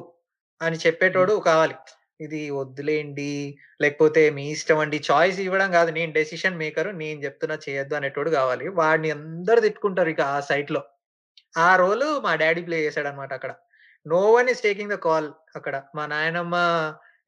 అని. 0.61 0.79
చెప్పేటోడు 0.85 1.35
కావాలి. 1.47 1.77
ఇది 2.21 2.41
వద్దులేండి, 2.57 3.31
లేకపోతే 3.83 4.23
మీ 4.31 4.45
ఇష్టం 4.55 4.79
అండి. 4.79 4.99
చాయిస్ 5.09 5.39
ఇవ్వడం 5.41 5.71
కాదు. 5.77 5.91
నేను 5.99 6.11
డెసిషన్ 6.19 6.59
మేకర్. 6.61 6.91
నేను 7.03 7.19
చెప్తున్నా 7.25 7.57
చేయొద్దు 7.67 7.95
అనేటోడు 7.99 8.31
కావాలి. 8.37 8.67
వాడిని 8.81 9.11
అందరూ 9.17 9.61
తిట్టుకుంటారు 9.67 10.13
ఇక 10.15 10.23
ఆ 10.31 10.49
సైట్‌లో. 10.51 10.83
ఆ 11.61 11.71
రోలు 11.77 12.09
మా 12.27 12.33
డ్యాడీ 12.43 12.63
ప్లే 12.69 12.79
చేసాడన్నమాట 12.87 13.33
అక్కడ. 13.39 13.53
No 14.07 14.23
one 14.35 14.51
is 14.53 14.65
taking 14.67 14.93
the 14.93 15.01
call 15.07 15.29
అక్కడ. 15.57 15.77
మా 15.97 16.05
నాయనమ్మ 16.09 16.57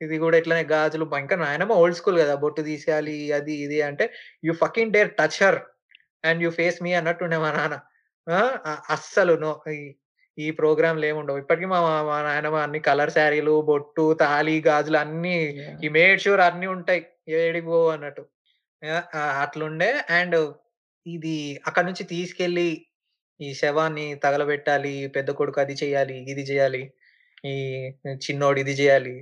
ఇది 0.00 0.16
కూడా 0.22 0.36
ఇట్లనే 0.40 0.64
గాజులు 0.72 1.06
ఇంకా 1.22 1.36
నాయనమ్మ 1.42 1.74
ఓల్డ్ 1.82 1.98
స్కూల్ 2.00 2.18
కదా! 2.22 2.34
బొట్టు 2.42 2.60
తీసేయాలి 2.68 3.16
అది 3.38 3.54
ఇది 3.64 3.78
అంటే 3.88 4.04
you 4.46 4.52
fucking 4.62 4.92
dare 4.96 5.10
touch 5.20 5.38
her 5.42 5.58
and 6.24 6.40
you 6.44 6.50
face 6.58 6.78
me 6.84 6.92
అన్నట్టుండే 7.00 7.38
మా 7.44 7.50
నాన్న. 7.56 7.76
అస్సలు 8.94 9.34
నో 9.42 9.50
ఈ 9.74 9.78
ఈ 10.38 10.46
ప్రోగ్రామ్‌లు 10.58 11.04
ఏముండవు. 11.10 11.38
ఇప్పటికి 11.42 11.66
మా 11.72 11.78
మా 12.08 12.16
నాయనమ్మ 12.26 12.58
అన్ని 12.64 12.80
కలర్ 12.88 13.12
శారీలు, 13.16 13.54
బొట్టు, 13.68 14.04
తాళి, 14.22 14.56
గాజులు 14.66 14.98
అన్నీ! 15.02 15.36
హి 15.82 15.88
మేడ్ 15.96 16.22
ష్యూర్ 16.24 16.42
అన్నీ 16.48 16.66
ఉంటాయి. 16.76 17.02
ఏడికి 17.38 17.66
పోవు 17.68 17.88
అన్నట్టు. 17.94 18.24
అట్లుండే 19.44 19.90
అండ్ 20.18 20.36
ఇది 21.06 21.36
అక్కడి 21.68 21.86
నుంచి 21.88 22.04
తీసుకెళ్ళి 22.12 22.68
ఈ 23.40 23.48
శవాన్ని 23.60 24.06
తగలబెట్టాలి. 24.24 24.94
పెద్ద 25.16 25.30
కొడుకు 25.40 25.60
అది 25.64 25.76
చేయాలి, 25.82 26.18
ఇది 26.32 26.44
చేయాలి. 26.50 26.82
ఈ 27.44 27.54
చిన్నోడు 28.26 28.60
ఇది 28.64 28.74
చేయాలి. 28.80 29.14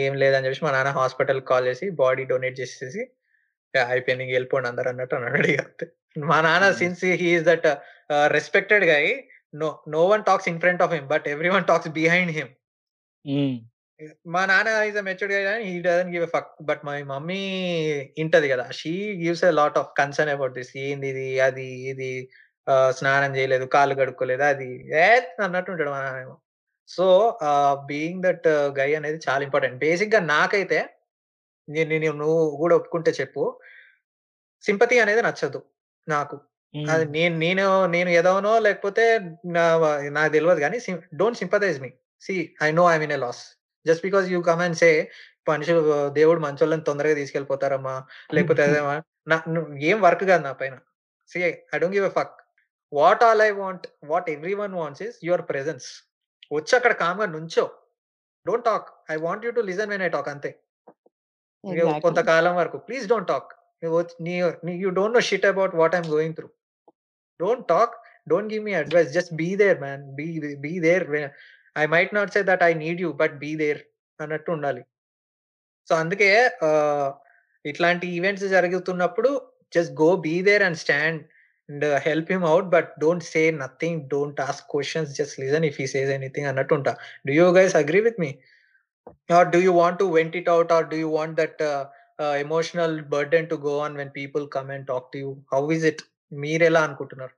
ఏం 0.00 0.12
లేదని 0.22 0.44
చెప్పేసి 0.46 0.64
మా 0.66 0.72
నాన్న 0.76 0.92
హాస్పిటల్‌కి 0.98 1.46
కాల్ 1.50 1.66
చేసి 1.70 1.86
బాడీ 2.00 2.22
డొనేట్ 2.32 2.56
చేసేసి 2.60 3.02
అయిపోయింది. 3.74 4.24
ఇంక 4.26 4.34
వెళ్ళిపోండి 4.36 4.68
అందరూ 4.70 4.88
అన్నట్టు 4.92 5.14
అన్నాడు 5.18 5.34
అంతే. 5.64 5.86
మా 6.30 6.38
నాన్న. 6.46 6.66
Since 6.80 7.04
he 7.22 7.28
is 7.32 7.44
that 7.50 7.68
respected 8.36 8.84
guy 8.92 9.04
no 9.54 9.68
no 9.94 10.02
one 10.12 10.24
talks 10.28 10.48
in 10.52 10.60
front 10.64 10.82
of 10.86 10.94
him. 10.96 11.06
But 11.14 11.26
everyone 11.34 11.66
talks 11.70 11.90
behind 11.98 12.32
him. 12.38 12.50
మా 14.34 14.42
నాన్న 14.50 14.70
ఈస్ 14.88 14.98
ఎ 15.00 15.04
మెచ్యూర్డ్ 15.08 15.34
గై 15.36 15.42
గాని 15.46 15.62
he 15.68 15.76
doesn't 15.86 16.12
give 16.14 16.26
fuck. 16.34 16.50
But 16.68 16.82
my 16.88 16.98
mummy 17.12 17.40
ఇంటది 18.22 18.48
కదా! 18.52 18.66
She 18.80 18.92
gives 19.22 19.44
a 19.48 19.52
lot 19.60 19.78
of 19.82 19.90
concern 20.00 20.32
about 20.36 20.54
this. 20.58 20.72
ఏందిది, 20.86 21.28
అది, 21.48 21.68
ఇది 21.92 22.10
స్నానం 22.98 23.32
చేయలేదు, 23.38 23.66
కాళ్ళు 23.76 23.94
కడుక్కోలేదు 24.00 24.44
అది. 24.52 24.70
ఏహ్! 25.04 25.26
అన్నట్టు 25.46 25.72
ఉంటాడు 25.74 25.92
మా 25.94 26.02
నాన్నేమో. 26.06 26.36
సో, 26.88 27.06
బీయింగ్ 27.88 28.22
దట్ 28.22 28.46
గై 28.78 28.90
అనేది 28.98 29.18
చాలా 29.26 29.42
ఇంపార్టెంట్. 29.46 29.78
బేసిక్‌గా 29.80 30.20
నాకైతే 30.30 30.78
నేను 31.68 31.90
నేను 31.94 32.16
నువ్వు 32.20 32.42
గూడా 32.60 32.74
ఒప్పుకుంటే 32.76 33.12
చెప్పు. 33.20 33.42
సింపతి 34.64 34.96
అనేది 35.00 35.22
నచ్చదు 35.24 35.60
నాకు. 36.06 36.36
అది. 36.88 37.04
నేను 37.16 37.34
నేను 37.38 37.64
నేను 37.88 38.10
ఎదవనో 38.20 38.52
లేకపోతే 38.66 39.04
నాకు 40.16 40.32
తెలవదు 40.34 40.60
గానీ 40.64 40.78
see 40.80 40.90
don't 41.20 41.40
sympathize 41.42 41.78
me. 41.84 41.90
See 42.22 42.34
I 42.62 42.70
know 42.72 42.84
I 42.90 42.96
in 43.00 43.14
a 43.18 43.20
loss. 43.24 43.42
Just 43.86 44.04
because 44.06 44.26
you 44.34 44.40
come 44.48 44.62
and 44.66 44.78
say 44.82 44.90
మనుషులు 45.50 45.82
దేవుడు 46.18 46.40
మంచోళ్ళని 46.46 46.84
తొందరగా 46.88 47.16
తీసుకెళ్ళిపోతారమ్మా. 47.20 47.96
లేకపోతే 48.36 48.62
అదేమా 48.70 48.96
నా 49.26 49.36
నువ్వు 49.54 49.70
ఏం 49.90 49.98
వర్క్ 50.02 50.24
కాదు 50.30 50.42
నా 50.44 50.52
పైన. 50.60 50.74
See 51.30 51.38
I 51.44 51.78
don't 51.80 51.96
give 51.98 52.06
a 52.06 52.14
fuck. 52.18 52.34
What 52.92 53.22
all 53.28 53.42
I 53.42 53.52
want, 53.60 53.86
what 54.10 54.28
everyone 54.36 54.74
wants 54.80 55.02
is 55.06 55.18
your 55.24 55.44
presence. 55.50 55.88
వచ్చి 56.52 56.76
అక్కడ 56.76 56.92
కామ్‌గా 56.92 57.26
నుంచో. 57.26 57.64
Don't 58.46 58.64
talk. 58.64 58.88
I 59.10 59.16
want 59.16 59.44
you 59.46 59.50
to 59.50 59.60
listen 59.60 59.90
when 59.90 60.02
I 60.02 60.08
talk 60.08 60.28
అంతే. 60.28 60.50
కొంతకాలం 62.02 62.56
వరకు. 62.56 62.78
Please 62.78 63.08
don't 63.08 63.28
talk. 63.28 63.52
You 63.84 64.90
don't 64.90 65.14
know 65.14 65.20
shit 65.20 65.46
about 65.46 65.74
what 65.74 65.94
I 65.94 65.98
am 65.98 66.10
going 66.10 66.34
through. 66.34 66.48
Don't 67.40 67.68
talk. 67.68 67.94
Don't 68.28 68.52
give 68.52 68.64
me 68.64 68.72
advice. 68.74 69.10
Just 69.10 69.34
be 69.34 69.56
there 69.56 69.80
man. 69.80 70.04
Be 70.14 70.26
be 70.54 70.78
there 70.80 71.30
I 71.78 71.86
might 71.86 72.14
not 72.14 72.32
say 72.32 72.42
that 72.42 72.62
I 72.62 72.74
need 72.74 73.00
you 73.00 73.12
but 73.12 73.34
be 73.38 73.54
there 73.56 73.82
అన్నట్టు 74.20 74.50
ఉండాలి. 74.50 74.82
So, 75.88 75.94
అందుకే 75.94 76.30
ఇట్లాంటి 77.66 78.06
events 78.06 78.44
జరుగుతున్నప్పుడు 78.48 79.30
just 79.74 79.92
go 79.92 80.16
be 80.16 80.42
there 80.42 80.62
and 80.62 80.76
stand 80.76 81.22
and 81.68 81.86
help 82.06 82.30
him 82.32 82.44
out 82.50 82.68
but 82.74 82.90
don't 83.02 83.24
say 83.32 83.42
nothing. 83.62 84.00
Don't 84.12 84.40
ask 84.46 84.66
questions 84.74 85.10
just 85.18 85.36
listen 85.42 85.66
if 85.70 85.78
he 85.80 85.86
says 85.94 86.10
anything 86.16 86.48
అన్నట్టు 86.52 86.74
ఉంటా. 86.78 86.92
Do 87.26 87.34
you 87.38 87.46
guys 87.58 87.76
agree 87.82 88.00
with 88.06 88.20
me? 88.24 88.30
Or 89.30 89.48
do 89.54 89.60
you 89.66 89.72
want 89.80 90.00
to 90.02 90.08
vent 90.18 90.36
it 90.40 90.50
out 90.56 90.72
or 90.76 90.86
do 90.92 90.98
you 91.04 91.10
want 91.18 91.36
that 91.42 91.62
emotional 92.44 92.96
burden 93.14 93.50
to 93.52 93.58
go 93.66 93.74
on 93.86 93.98
when 94.00 94.12
people 94.18 94.46
come 94.56 94.70
and 94.76 94.86
talk 94.92 95.08
to 95.14 95.20
you? 95.24 95.30
How 95.54 95.62
is 95.76 95.86
it? 95.92 96.02
మీరు 96.32 96.64
ఎలా 96.70 96.82
అనుకుంటున్నారు? 96.88 97.34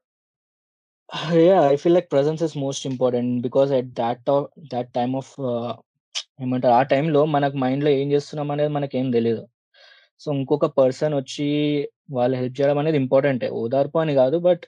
Yeah! 1.40 1.64
I 1.70 1.76
feel 1.80 1.96
like 1.96 2.08
presence 2.12 2.42
is 2.46 2.54
most 2.62 2.84
important. 2.90 3.30
Because 3.46 3.70
at 3.78 3.90
that 4.00 4.20
that 4.72 4.90
time 4.98 5.14
of 5.20 5.32
ఏమంటారు 6.40 6.74
ఆ 6.74 6.84
టైంలో 6.92 7.20
మనకు 7.34 7.56
మైండ్‌లో 7.64 7.90
ఏం 8.00 8.08
చేస్తున్నాం 8.14 8.50
అనేది 8.54 8.72
మనకేం 8.76 9.06
తెలియదు 9.16 9.42
సో, 10.20 10.28
ఇంకొక 10.34 10.66
పర్సన్ 10.78 11.14
వచ్చి 11.16 11.46
వాళ్ళు 12.16 12.34
హెల్ప్ 12.40 12.56
చేయడం 12.58 12.78
అనేది 12.80 12.98
ఇంపార్టెంటే. 13.02 13.48
ఓదార్పు 13.60 13.98
అని 14.02 14.14
కాదు. 14.16 14.38
But 14.48 14.64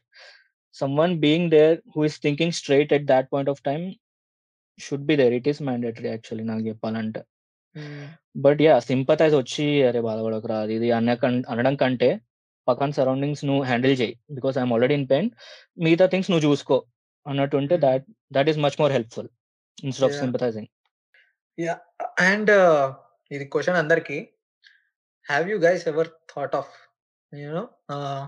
someone 0.77 1.15
being 1.23 1.51
there 1.55 1.77
who 1.95 2.03
is 2.09 2.19
thinking 2.25 2.57
straight 2.61 2.93
at 2.97 3.07
that 3.11 3.29
point 3.33 3.51
of 3.53 3.63
time 3.69 3.85
should 4.79 5.07
be 5.09 5.17
there. 5.21 5.35
It 5.39 5.49
is 5.53 5.61
mandatory 5.69 6.09
actually 6.13 6.47
నాకు 6.51 6.65
చెప్పాలంటే. 6.71 7.21
But 8.45 8.61
yeah! 8.65 8.81
సింపథైజ్ 8.89 9.35
వచ్చి 9.39 9.67
అరే 9.89 10.01
బాధపడకురా 10.07 10.59
అది 10.65 10.75
ఇది 10.79 10.89
అనడం 11.53 11.77
కంటే 11.83 12.11
పక్కన 12.69 12.91
సరౌండింగ్స్ 12.99 13.45
నువ్వు 13.49 13.63
హ్యాండిల్ 13.69 13.95
చెయ్యి. 14.01 14.17
Because 14.37 14.57
I 14.59 14.63
am 14.63 14.73
already 14.75 14.97
in 14.99 15.07
pain. 15.13 15.29
మిగతా 15.79 16.07
థింగ్స్ 16.13 16.31
నువ్వు 16.33 16.45
చూసుకో 16.49 16.77
అన్నట్టు 17.27 17.57
ఉంటే. 17.63 17.77
That 17.85 18.05
that 18.37 18.51
is 18.53 18.61
much 18.65 18.79
more 18.83 18.93
helpful 18.93 19.31
instead 19.79 20.07
of! 20.09 20.17
Sympathizing. 20.23 20.69
Yeah! 21.59 21.81
And 22.27 22.53
ఇది 23.31 23.45
క్వెషన్ 23.53 23.81
అందరికి. 23.83 24.19
Have 25.26 25.46
you 25.52 25.58
guys 25.60 25.84
ever 25.88 26.10
thought 26.34 26.56
of 26.56 26.72
you 27.32 27.50
know 27.52 27.64
ah, 27.96 28.26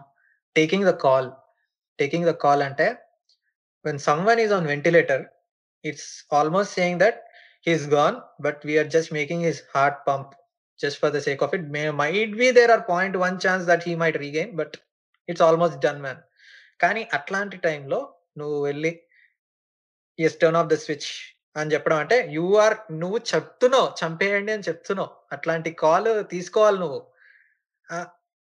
taking 0.55 0.85
the 0.85 0.93
call. 1.05 1.29
Taking 1.99 2.27
the 2.27 2.33
call 2.43 2.61
అంటే 2.63 2.87
when 3.85 3.99
someone 4.07 4.39
is 4.39 4.53
on 4.57 4.67
ventilator 4.67 5.23
it's 5.85 6.09
almost 6.33 6.73
saying 6.73 6.99
that 7.05 7.19
he 7.67 7.71
is 7.73 7.87
gone. 7.95 8.17
But 8.41 8.59
we 8.67 8.75
are 8.79 8.91
just 8.95 9.11
making 9.13 9.45
his 9.45 9.61
heart 9.75 9.99
pump 10.07 10.31
just 10.79 10.99
for 11.01 11.13
the 11.15 11.19
sake 11.19 11.41
of 11.43 11.53
it. 11.57 11.65
May 11.75 11.83
might 12.01 12.35
be 12.37 12.47
there 12.51 12.71
are 12.71 12.83
0.1 12.89 13.37
chance 13.45 13.65
that 13.65 13.83
he 13.87 13.95
might 13.95 14.19
regain. 14.25 14.53
But 14.55 14.75
it's 15.29 15.43
almost 15.43 15.79
done 15.79 16.01
man. 16.01 16.21
కానీ 16.79 17.01
అట్లాంటి 17.13 17.57
టైంలో 17.67 17.99
నువ్వు 18.37 18.57
వెళ్లి 18.63 18.91
yes 20.19 20.37
turn 20.41 20.59
off 20.61 20.69
the 20.69 20.77
switch 20.83 21.09
అని 21.56 21.72
చెప్పడం 21.74 21.96
అంటే 21.96 22.16
you 22.30 22.46
are 22.56 22.76
నువ్వు 22.92 23.18
చెప్తున్నావు 23.34 23.88
చంపేయండి 24.00 24.52
అని 24.52 24.66
చెప్తున్నావు. 24.68 25.10
అట్లాంటి 25.32 25.70
కాల్ 25.84 26.08
తీసుకోవాలి 26.30 26.78
నువ్వు. 26.78 27.00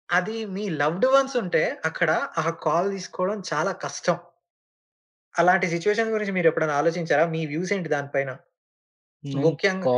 అది 0.10 0.46
మీ 0.46 0.70
లవ్డ్ 0.82 1.06
వన్స్ 1.06 1.38
ఉంటే 1.38 1.64
అక్కడ 1.86 2.12
ఆ 2.38 2.50
కాల్ 2.66 2.92
తీసుకోవడం 2.92 3.40
చాలా 3.54 3.72
కష్టం. 3.86 4.18
అలాంటి 5.36 5.68
సిట్యుయేషన్ 5.68 6.10
గురించి 6.10 6.32
మీరు 6.32 6.48
ఎప్పుడైనా 6.48 6.76
ఆలోచించారా? 6.76 7.26
మీ 7.26 7.46
వ్యూస్ 7.46 7.74
ఏంటి 7.74 7.90
దాని 7.90 8.08
పైన? 8.16 8.32
నేను 9.24 9.42
ముఖ్యంగా 9.42 9.94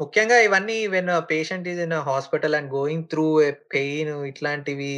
ముఖ్యంగా 0.00 0.36
ఇవన్నీ 0.38 0.86
when 0.86 1.10
patient 1.30 1.68
is 1.68 1.80
in 1.80 1.92
hospital 2.08 2.54
and 2.54 2.70
going 2.74 3.04
through 3.04 3.26
a 3.42 3.50
pain 3.74 4.24
ఇట్లాంటివి 4.24 4.94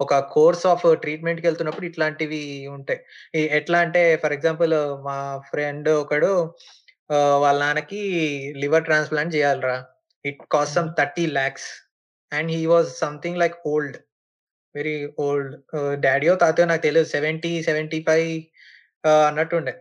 ఒక 0.00 0.14
కోర్స్ 0.34 0.64
ఆఫ్ 0.72 0.84
ట్రీట్మెంట్‌కెళ్తున్నప్పుడు 1.02 1.86
ఇట్లాంటివి 1.90 2.40
ఉంటాయి. 2.76 3.00
ఎట్లా 3.58 3.78
అంటే 3.84 4.02
ఫర్ 4.22 4.34
ఎగ్జాంపుల్ 4.36 4.74
మా 5.06 5.16
ఫ్రెండ్ 5.50 5.88
ఒకడు 6.02 6.32
వాళ్ళ 7.44 7.58
నాన్నకి 7.64 8.00
లివర్ 8.62 8.86
ట్రాన్స్‌ప్లాంట్ 8.88 9.34
చేయాలిరా. 9.36 9.76
ఇట్ 10.24 10.40
కాస్ట్ 10.54 10.76
సమ్ 10.78 10.88
హుహు. 10.88 10.96
30,00,000 10.98 11.66
and 12.32 12.50
he 12.56 12.62
was 12.66 12.90
something 13.04 13.40
like 13.42 13.56
old. 13.72 13.96
Very 14.74 14.96
old. 15.26 15.52
Ah, 15.76 15.94
డ్యాడీయో 16.04 16.34
తాతయ్యో 16.42 16.68
నాకు 16.72 16.84
తెలీదు. 16.88 17.08
70, 17.16 17.52
75 17.62 18.30
ఆహ్, 19.04 19.24
అన్నట్టుండే. 19.30 19.74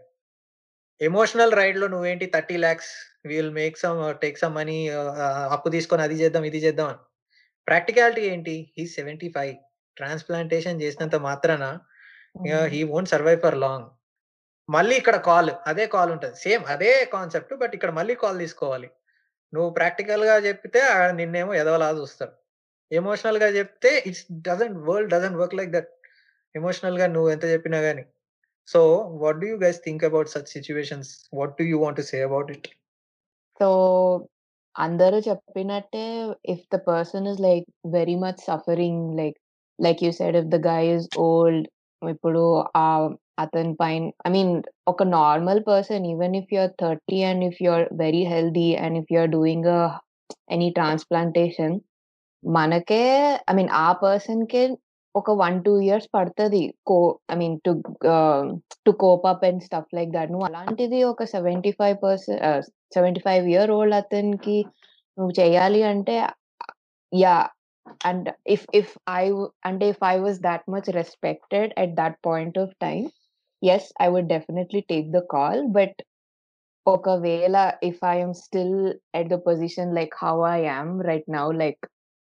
ఎమోషనల్ 1.01 1.53
రైడ్‌లో 1.59 1.87
నువ్వేంటి 1.93 2.27
30,00,000 2.29 2.89
will 3.31 3.51
make 3.59 3.77
some 3.83 4.01
take 4.23 4.39
some 4.41 4.55
money 4.59 4.77
అప్పు 5.55 5.69
తీసుకొని 5.75 6.03
అది 6.07 6.17
చేద్దాం, 6.21 6.45
ఇది 6.51 6.61
చేద్దాం 6.65 6.89
అని. 6.91 7.01
ప్రాక్టికాలిటీ 7.67 8.23
ఏంటి? 8.33 8.55
హి 8.73 8.83
ఈస్ 8.85 8.95
75 8.99 9.55
ట్రాన్స్‌ప్లాంటేషన్ 9.97 10.81
చేసినంత 10.81 11.17
మాత్రాన. 11.27 11.65
He 12.73 12.81
won't 12.91 13.11
survive 13.13 13.41
for 13.41 13.59
long. 13.63 13.87
మళ్ళీ 14.69 14.95
ఇక్కడ 14.97 15.17
కాల్. 15.27 15.51
అదే 15.71 15.85
కాల్ 15.95 16.11
ఉంటది. 16.15 16.35
సేమ్ 16.43 16.63
అదే 16.73 16.91
కాన్సెప్ట్. 17.13 17.53
బట్ 17.61 17.73
ఇక్కడ 17.77 17.91
మళ్ళీ 17.99 18.15
కాల్ 18.23 18.39
తీసుకోవాలి. 18.43 18.89
నువ్వు 19.53 19.69
ప్రాక్టికల్‌గా 19.77 20.35
చెప్తే 20.47 20.81
ఆహ్, 20.93 21.13
నిన్నేమో 21.19 21.53
ఎదవలాగా 21.61 21.97
చూస్తారు. 22.01 22.33
ఎమోషనల్‌గా 22.91 23.49
చెప్తే 23.57 23.91
it's 24.09 24.25
doesn't 24.47 24.77
world 24.87 25.11
doesn't 25.13 25.39
work 25.41 25.57
like 25.59 25.71
that. 25.71 25.91
ఎమోషనల్‌గా 26.55 27.07
నువ్వు 27.09 27.29
ఎంత 27.31 27.45
చెప్పినా 27.53 27.79
గాని. 27.81 28.03
So, 28.67 28.81
what 29.21 29.39
do 29.41 29.47
you 29.47 29.57
guys 29.63 29.81
think 29.85 30.05
about 30.09 30.29
such 30.35 30.51
situations? 30.55 31.09
What 31.33 31.55
do 31.59 31.65
you 31.71 31.79
want 31.81 31.99
to 32.01 32.07
say 32.11 32.19
about 32.23 32.51
it? 32.55 32.67
So, 33.59 33.67
అందరూ 34.75 35.17
చెప్పినట్టే 35.27 36.05
if 36.49 36.65
the 36.71 36.77
person 36.87 37.27
is 37.27 37.41
like 37.41 37.67
very 37.93 38.15
much 38.23 38.41
suffering 38.47 39.03
like 39.17 39.37
like 39.79 40.01
you 40.05 40.11
side 40.11 40.37
if 40.37 40.51
the 40.55 40.59
guy 40.67 40.81
is 40.95 41.07
old 41.25 41.65
ఇప్పుడు 42.01 42.43
ఆ 42.77 42.87
అతని 43.39 43.73
పైన 43.75 44.03
I 44.27 44.29
mean 44.29 44.53
ఒక 44.87 45.03
normal 45.15 45.61
person 45.67 46.05
even 46.11 46.35
if 46.39 46.51
you 46.53 46.59
are 46.61 46.73
30 46.83 47.19
and 47.29 47.43
if 47.43 47.59
you 47.63 47.69
are 47.71 47.85
very 47.97 48.23
healthy 48.25 48.69
and 48.83 48.97
if 48.97 49.11
you 49.13 49.19
are 49.21 49.33
doing 49.37 49.69
any 50.55 50.69
transplantation 50.77 51.75
మనకే 52.43 53.03
I 53.49 53.55
mean 53.55 53.71
ఆ 53.79 53.89
person 54.03 54.43
కే 54.45 54.61
ఒక 55.15 55.31
1, 55.39 55.57
2 55.65 55.73
years 55.85 56.07
పడుతుంది. 56.15 56.61
కో 56.89 56.97
I 57.33 57.35
mean 57.35 57.55
to 57.65 57.71
to 58.85 58.91
cope 59.03 59.25
up 59.31 59.45
and 59.49 59.61
stuff 59.67 59.93
like 59.97 60.11
that 60.11 60.31
నువ్వు 60.31 60.47
అలాంటిది 60.49 60.99
ఒక 61.11 61.25
75 61.33 61.93
person 62.03 62.39
seventy 62.95 63.21
five 63.27 63.45
year 63.53 63.71
old 63.71 63.95
అతనికి 63.95 64.57
నువ్వు 65.17 65.33
చేయాలి 65.39 65.81
అంటే 65.91 66.15
yeah 67.11 67.35
and 68.04 68.26
if 68.54 68.66
if 68.74 68.92
I 69.14 69.24
వు 69.30 69.40
అంటే 69.68 69.86
if 69.92 70.04
I 70.06 70.16
was 70.18 70.38
that 70.46 70.66
much 70.74 70.88
respected 70.98 71.72
at 71.82 71.94
that 71.96 72.18
point 72.26 72.58
of 72.58 72.72
time 72.84 73.04
yes 73.62 73.88
I 74.00 74.08
would 74.14 74.30
definitely 74.34 74.82
take 74.92 75.08
the 75.10 75.22
call. 75.34 75.62
But 75.70 75.98
ఒకవేళ 76.86 77.56
if 77.82 78.00
I 78.04 78.14
am 78.18 78.34
still 78.42 78.76
at 79.14 79.30
the 79.30 79.38
position 79.46 79.92
like 79.94 80.14
how 80.22 80.36
I 80.48 80.58
am 80.64 80.92
right 81.02 81.28
now 81.36 81.46
like 81.62 81.82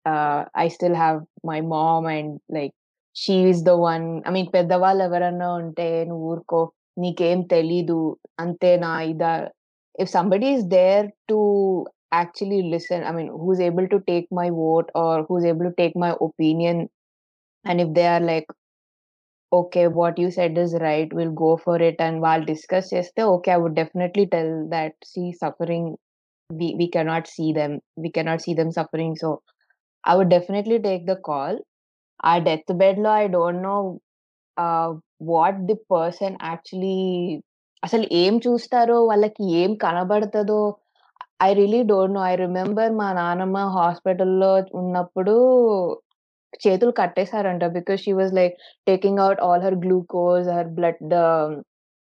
ah, 0.05 0.43
I 0.57 0.67
still 0.69 0.97
have 0.97 1.17
my 1.45 1.59
mom 1.73 2.07
and 2.15 2.35
like 2.53 2.75
she 3.15 3.35
is 3.49 3.63
the 3.63 3.73
one 3.81 4.05
I 4.27 4.31
mean 4.31 4.49
పెద్దవాళ్ళు 4.53 5.01
ఎవరన్నా 5.03 5.49
ఉంటే 5.61 5.87
నువ్వు 6.05 6.27
ఊరుకో. 6.31 6.61
నీకేం 6.97 7.39
తెలీదు. 7.53 7.99
అంతేనా 8.39 8.91
ఇదా 9.11 9.31
if 9.95 10.11
somebody 10.11 10.49
is 10.55 10.65
there 10.75 11.07
to 11.29 11.39
Actually 12.13 12.59
listen 12.71 13.03
I 13.03 13.13
mean 13.13 13.29
who 13.37 13.47
is 13.53 13.61
able 13.67 13.87
to 13.89 13.99
take 14.09 14.27
my 14.39 14.47
vote 14.61 14.89
or 15.03 15.21
who 15.27 15.35
is 15.39 15.47
able 15.51 15.69
to 15.69 15.75
take 15.77 15.95
my 16.03 16.11
opinion 16.27 16.81
and 17.65 17.81
if 17.85 17.93
they 17.97 18.05
are 18.15 18.25
like 18.25 18.49
okay. 19.51 19.81
What 19.95 20.19
you 20.21 20.27
said 20.35 20.57
is 20.59 20.75
right. 20.83 21.11
Will 21.17 21.33
go 21.39 21.51
for 21.63 21.81
it 21.83 22.01
and 22.05 22.19
వాళ్ళు 22.23 22.45
discuss 22.47 22.89
చేస్తే 22.93 23.21
okay. 23.33 23.49
I 23.51 23.59
would 23.63 23.77
definitely 23.81 24.25
tell 24.33 24.53
that 24.73 24.97
see 25.07 25.23
suffering 25.41 25.89
we 26.49 26.69
we 26.79 26.87
cannot 26.95 27.29
see 27.33 27.45
them. 27.53 27.75
We 28.03 28.09
cannot 28.17 28.43
see 28.45 28.53
them 28.55 28.71
suffering. 28.79 29.17
So, 29.23 29.29
I 30.03 30.15
would 30.17 30.33
definitely 30.35 30.77
take 30.87 31.03
the 31.05 31.15
call. 31.29 31.57
ఆ 32.23 32.33
death 32.47 32.71
బెడ్‌లో 32.81 33.11
I 33.17 33.27
don't 33.35 33.63
know 33.67 33.75
ah, 34.57 34.93
what 35.31 35.59
the 35.69 35.77
person 35.91 36.35
actually 36.43 36.97
అసలు 37.83 38.05
ఏం 38.15 38.33
చూస్తారో, 38.45 38.97
వాళ్ళకి 39.05 39.43
ఏం 39.61 39.71
కనబడతదో 39.83 40.61
I 41.40 41.50
really 41.58 41.80
don't 41.90 42.14
know. 42.16 42.22
I 42.28 42.34
remember 42.42 42.92
మా 43.00 43.08
నానమ్మ 43.18 43.58
హాస్పిటల్‌లో 43.76 44.50
ఉన్నప్పుడు 44.80 45.34
చేతులు 46.64 46.92
కట్టేసారంట. 47.00 47.64
Because 47.76 48.00
she 48.04 48.12
was 48.18 48.32
like 48.34 48.54
taking 48.86 49.20
out 49.26 49.40
all 49.48 49.64
her 49.66 49.78
glucose, 49.84 50.48
her 50.56 50.70
blood 50.78 51.14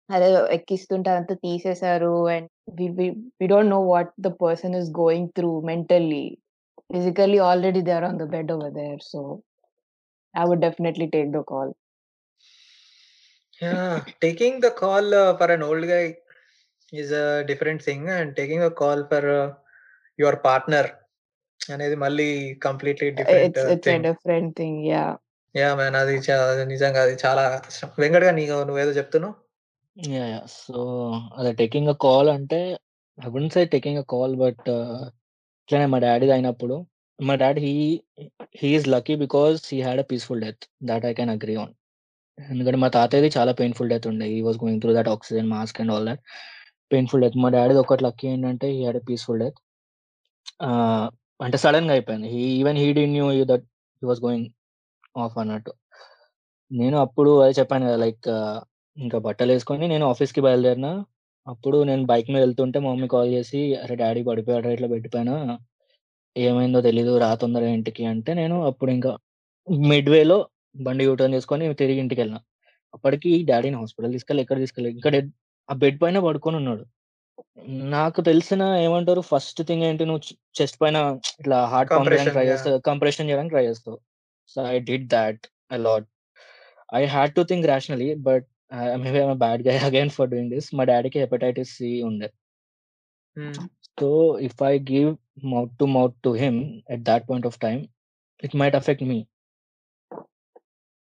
అదేదో 0.09 0.39
ఎక్కిస్తుంటే 0.55 1.09
అదంతా 1.11 1.35
తీసేసారు. 1.45 2.13
And 2.33 2.47
we 2.79 2.87
we 2.97 3.07
we 3.39 3.45
don't 3.51 3.73
know 3.75 3.79
what 3.91 4.11
the 4.25 4.31
person 4.41 4.75
is 4.79 4.89
going 4.99 5.29
through 5.37 5.51
mentally. 5.69 6.25
Physically 6.89 7.39
already 7.49 7.81
they 7.87 7.93
are 7.99 8.07
on 8.09 8.19
the 8.23 8.27
bed 8.35 8.51
over 8.55 8.73
there. 8.79 9.01
So, 9.11 9.21
I 10.35 10.45
would 10.49 10.63
definitely 10.67 11.07
take 11.15 11.31
the 11.31 11.43
call. 11.51 11.71
Yeah! 13.61 13.95
Taking 14.21 14.61
the 14.61 14.69
call 14.77 15.09
for 15.39 15.51
an 15.51 15.65
old 15.65 15.87
guy 15.91 16.05
is 16.93 17.11
a 17.19 17.25
different 17.49 17.83
thing. 17.85 18.07
And 18.15 18.31
taking 18.35 18.65
a 18.65 18.73
call 18.81 19.03
for 19.11 19.29
your 20.19 20.39
partner 20.45 20.89
అనేది 21.61 21.95
మళ్ళీ 21.95 22.27
completely 22.67 23.09
different 23.19 23.57
thing. 23.85 24.03
Different 24.07 24.53
thing. 24.57 24.79
Yeah! 24.91 25.15
Yeah! 25.55 25.75
Man 25.75 25.97
అది 25.97 26.15
నిజంగా 26.73 27.01
అది 27.05 27.15
చాలా 27.25 27.43
కష్టం. 27.65 27.89
వెంకట్‌గా 27.97 28.31
నీకు 28.39 28.57
నువ్వేదో 28.69 28.93
చెప్తున్నావు? 28.99 29.35
యాహ్! 30.15 30.37
సో, 30.57 30.77
అదే 31.39 31.51
టేకింగ్ 31.61 31.89
ఎ 31.89 31.97
కాల్ 32.05 32.29
అంటే 32.37 32.59
I 33.17 33.29
wouldn't 33.33 33.55
say 33.55 33.61
taking 33.73 33.99
a 33.99 34.05
call 34.13 34.33
but 34.43 34.67
ఇట్లనే 35.63 35.87
మా 35.93 35.99
డ్యాడీది 36.05 36.33
అయినప్పుడు 36.35 36.75
మా 37.19 37.33
dad 37.35 37.59
he 37.65 37.73
he 38.61 38.69
is 38.77 38.87
lucky 38.93 39.15
because 39.23 39.57
he 39.71 39.79
had 39.87 40.01
a 40.03 40.07
peaceful 40.11 40.41
death. 40.45 40.63
That 40.89 41.05
I 41.05 41.13
can 41.13 41.31
agree 41.35 41.55
on. 41.63 41.73
ఎందుకంటే 42.37 42.79
మా 42.83 42.89
తాతయ్యది 42.95 43.29
చాలా 43.37 43.51
పెయిన్‌ఫుల్ 43.59 43.91
డెత్ 43.93 44.07
ఉండే. 44.11 44.27
He 44.33 44.39
was 44.47 44.59
going 44.63 44.81
through 44.83 44.93
that 44.97 45.11
oxygen 45.15 45.49
mask 45.55 45.79
and 45.83 45.93
all 45.95 46.07
that. 46.09 46.21
Painful 46.91 47.23
death. 47.23 47.37
మా 47.43 47.49
డాడీ 47.55 47.75
ఒకటి 47.83 48.03
lucky 48.05 48.27
ఏంటంటే 48.31 48.67
he 48.73 48.81
had 48.83 49.01
peaceful 49.07 49.41
death. 49.43 49.59
అంటే 51.39 51.57
సడన్గా 51.63 51.93
అయిపోయింది. 51.95 52.27
He 52.33 52.41
even 52.59 52.77
he 52.81 52.87
D 52.97 53.03
knew 53.13 53.25
that 53.51 53.65
he 54.01 54.07
was 54.09 54.21
going 54.25 54.47
off 55.17 55.37
అన్నట్టు. 55.41 55.71
నేను 56.71 56.97
అప్పుడు 57.05 57.31
అదే 57.43 57.53
చెప్పాను 57.59 57.85
కదా! 57.87 57.97
లైక్ 58.03 58.27
ఇంకా 58.97 59.17
బట్టలు 59.27 59.51
వేసుకొని 59.53 59.85
నేను 59.93 60.05
ఆఫీస్‌కి 60.11 60.41
బయలుదేరిన. 60.47 60.89
అప్పుడు 61.47 61.77
నేను 61.89 62.03
బైక్ 62.11 62.29
మీద 62.33 62.41
వెళ్తుంటే 62.45 62.79
మా 62.81 62.89
మమ్మీ 62.91 63.07
కాల్ 63.13 63.29
చేసి, 63.35 63.61
"అరే! 63.83 63.95
డాడీ 64.01 64.21
పడిపోయాడు 64.29 64.69
ఇట్లా 64.75 64.89
పెట్టిపోయినా 64.93 65.35
ఏమైందో 66.35 66.81
తెలీదు 66.87 67.13
రా 67.23 67.29
తొందరగా 67.41 67.71
ఇంటికి" 67.77 68.03
అంటే 68.13 68.31
నేను 68.41 68.57
అప్పుడు 68.69 68.91
ఇంకా 68.97 69.11
మిడ్‌వేలో 69.87 70.37
బండి 70.79 71.05
యూ 71.07 71.13
టర్న్ 71.19 71.35
చేసుకొని 71.37 71.65
తిరిగి 71.81 72.01
ఇంటికి 72.03 72.21
వెళ్ళిన 72.23 72.39
అప్పటికి 72.93 73.31
డాడీని 73.49 73.77
హాస్పిటల్ 73.81 74.13
తీసుకెళ్ళి 74.17 74.43
ఎక్కడ 74.45 74.59
తీసుకెళ్ళలేదు. 74.63 74.97
ఇక్కడ 75.01 75.15
ఆ 75.71 75.75
బెడ్ 75.75 76.01
పైన 76.01 76.19
పడుకొనున్నాడు. 76.19 76.83
నాకు 77.91 78.21
తెలిసిన 78.21 78.63
ఏమంటారు 78.77 79.21
ఫస్ట్ 79.21 79.61
థింగ్ 79.63 79.83
ఏంటి 79.83 80.05
నువ్వు 80.05 80.23
చె 80.27 80.33
చెస్ట్ 80.57 80.77
పైన 80.81 80.97
ఇట్లా 81.39 81.65
హార్ట్ 81.65 81.91
పంప్ 81.91 82.09
చేయడానికి 82.09 82.33
కంప్రెషన్. 82.33 82.33
Try 82.33 82.45
yeah! 82.45 82.51
చేస్తావు. 82.53 82.79
కంప్రెషన్ 82.81 83.29
చేయడానికి 83.29 83.49
ట్రై 83.49 83.65
చేస్తావు. 83.65 83.97
So, 84.49 84.65
I 84.65 84.79
did 84.89 85.07
thought 85.11 85.43
a 85.71 85.77
lot. 85.77 86.07
I 86.93 87.05
had 87.05 87.35
to 87.35 87.43
think 87.43 87.67
rationally 87.67 88.15
but 88.21 88.45
ah, 88.73 88.97
maybe 88.97 89.17
I'm 89.17 89.31
a 89.31 89.39
bad 89.39 89.61
guy 89.67 89.77
again 89.89 90.09
for 90.09 90.29
doing 90.29 90.51
this. 90.51 90.75
మా 90.75 90.83
డ్యాడీకి 90.83 91.19
హెపటైటిస్ 91.19 91.73
సి 91.77 92.03
ఉండే. 92.03 92.29
హ్మ్. 93.37 93.57
So, 93.97 94.09
if 94.39 94.63
I 94.63 94.73
give 94.91 95.11
mouth 95.45 95.77
to 95.79 95.85
mouth 95.91 96.15
to 96.23 96.29
him 96.35 96.59
at 96.89 97.05
that 97.05 97.29
point 97.29 97.47
of 97.47 97.59
time 97.59 97.81
it 98.43 98.55
might 98.55 98.75
affect 98.75 99.03
me. 99.03 99.19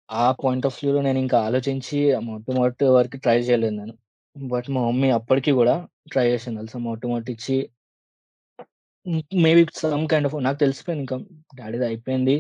ఆ 0.08 0.32
point 0.32 0.66
of 0.66 0.78
వ్యూలో 0.82 1.02
నేను 1.02 1.18
ఇంకా 1.18 1.38
ఆలోచించి 1.40 1.98
mouth 2.20 2.46
to 2.46 2.52
mouth 2.52 2.82
వరకు 2.90 3.16
ట్రై 3.16 3.38
చేయలేదు 3.40 3.74
నేను. 3.74 3.94
బట్ 4.36 4.68
మా 4.70 4.80
మమ్మీ 4.86 5.08
అప్పటికి 5.16 5.52
కూడా 5.52 5.74
ట్రై 6.12 6.24
చేసింది 6.30 6.58
తెలుసా 6.60 6.78
మౌత్ 6.84 7.04
ఇచ్చి 7.30 7.56
హ్మ్. 9.06 9.22
మేబీ 9.44 9.62
సమ్ 9.80 10.04
కైండ్ 10.10 10.26
ఆఫ్ 10.28 10.36
నాకు 10.46 10.58
తెలిసిపోయింది 10.60 11.02
ఇంకా 11.04 11.16
డ్యాడీది 11.58 11.86
అయిపోయింది. 11.88 12.36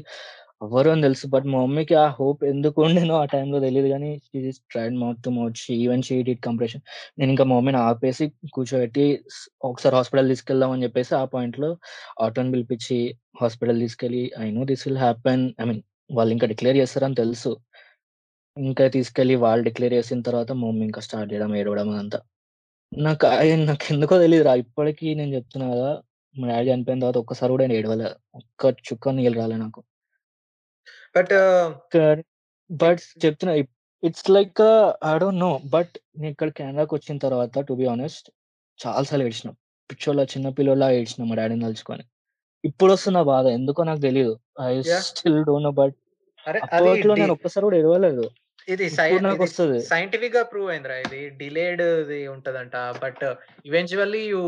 అవ్వరు 0.62 0.90
అని 0.90 1.02
తెలుసు. 1.02 1.26
బట్ 1.34 1.46
మా 1.46 1.58
మమ్మీకి 1.64 1.94
ఆ 1.96 2.16
హోప్ 2.16 2.42
ఎందుకు 2.46 2.78
ఉండేనో 2.84 3.14
ఆ 3.16 3.26
టైంలో 3.32 3.58
తెలీదు 3.60 3.88
గానీ 3.88 4.10
she 4.26 4.38
just 4.44 4.64
tried 4.72 4.96
mouth 5.02 5.20
to 5.22 5.30
mouth. 5.30 5.58
She 5.62 5.74
even 5.84 6.04
she 6.08 6.16
did 6.28 6.42
compression. 6.42 6.82
నేను 7.18 7.30
ఇంకా 7.34 7.44
మా 7.44 7.56
మమ్మీని 7.56 7.80
ఆపేసి 7.84 8.26
కూర్చోబెట్టి 8.54 9.06
స్ 9.36 9.40
ఒకసారి 9.64 9.96
హాస్పిటల్ 9.96 10.30
తీసుకెళ్దాం 10.32 10.72
అని 10.72 10.84
చెప్పేసి 10.84 11.14
ఆ 11.16 11.34
పాయింట్‌లో 11.34 11.70
ఆటోని 12.22 12.52
పిలిపించి 12.56 12.98
హాస్పిటల్ 13.42 13.80
తీసుకెళ్ళి 13.84 14.24
I 14.40 14.50
know 14.52 14.64
this 14.66 14.86
will 14.88 15.02
happen 15.04 15.44
I 15.60 15.66
mean 15.66 15.82
వాళ్ళు 16.10 16.32
ఇంకా 16.34 16.48
డిక్లేర్ 16.52 16.78
చేస్తారని 16.78 17.16
తెలుసు. 17.16 17.52
ఇంకా 18.56 18.84
తీసుకెళ్ళి 18.88 19.34
వాళ్ళు 19.44 19.62
డిక్లేర్ 19.66 19.94
చేసిన 19.96 20.26
తర్వాత 20.26 20.50
మా 20.54 20.66
మమ్మీ 20.66 20.84
ఇంకా 20.88 21.00
స్టార్ట్ 21.06 21.30
చేయడం 21.32 21.52
ఏడవడం 21.60 21.88
అదంతా. 21.94 22.18
నాకు 22.92 23.26
అయి 23.34 23.54
నాకెందుకో 23.64 24.14
తెలీదురా 24.22 24.52
ఇప్పటికి 24.62 25.06
నేను 25.14 25.32
చెప్తున్నా 25.36 25.66
కదా! 25.74 25.90
మా 26.36 26.46
డ్యాడీ 26.50 26.68
చనిపోయిన 26.70 27.00
తర్వాత 27.02 27.18
ఒక్కసారి 27.24 27.50
కూడా 27.54 27.64
నేను 27.64 27.76
ఏడవలే. 27.80 28.08
ఒక్క 28.40 28.62
చుక్క 28.88 29.14
నీళ్ళు 29.18 29.38
రాలే 29.40 29.56
నాకు. 29.64 29.80
బట్ 31.14 31.32
కానీ 31.94 32.22
బట్ 32.70 32.92
ఇట్స్ 32.96 33.10
చెప్తున్నా 33.24 33.52
ఇప్ 33.62 33.70
it's 34.02 34.26
like 34.30 34.60
ah, 34.66 34.90
I 35.06 35.18
don't 35.18 35.40
know. 35.40 35.52
But 35.74 35.92
నేను 36.16 36.32
ఇక్కడ 36.34 36.50
కెనడాకొచ్చిన 36.58 37.16
తర్వాత 37.24 37.64
టు 37.68 37.74
బి 37.74 37.86
హానెస్ట్ 37.90 38.26
చాలా 38.80 39.04
సార్లు 39.10 39.26
ఏడ్చిన. 39.28 39.50
పిచ్చోళ్ళ 39.90 40.22
చిన్న 40.32 40.48
పిల్లోడిలా 40.56 40.88
ఏడ్చిన 40.98 41.24
మా 41.30 41.36
డ్యాడీని 41.40 41.64
తలుచుకొని. 41.66 42.04
ఇప్పుడొస్తుంది 42.64 43.20
ఆ 43.20 43.30
బాధ. 43.32 43.46
ఎందుకో 43.58 43.80
నాకు 43.84 44.02
తెలీదు. 44.02 44.34
I 44.62 44.72
yeah! 44.84 45.06
Still 45.06 45.40
don't 45.48 45.66
know 45.68 45.72
but 45.80 45.96
అరే! 46.46 46.60
అది 46.72 46.94
అప్పట్లో 46.94 47.14
డి 47.14 47.22
నేను 47.22 47.34
ఒక్కసారి 47.36 47.64
కూడా 47.68 47.78
ఏడవలేదు. 47.82 48.24
ఇది 48.68 48.86
సై 48.90 49.06
ఇప్పుడు 49.06 49.16
ఇది 49.16 49.24
నాకొస్తది. 49.26 49.80
సైంటిఫిక్‌గా 49.84 50.42
ప్రూవ్ 50.50 50.68
అయిందిరా 50.72 50.96
ఇది. 51.04 51.20
డిలేడ్‌ది 51.40 52.20
ఉంటదంట. 52.34 52.74
But 53.02 53.24
eventually 53.66 54.22
you 54.26 54.42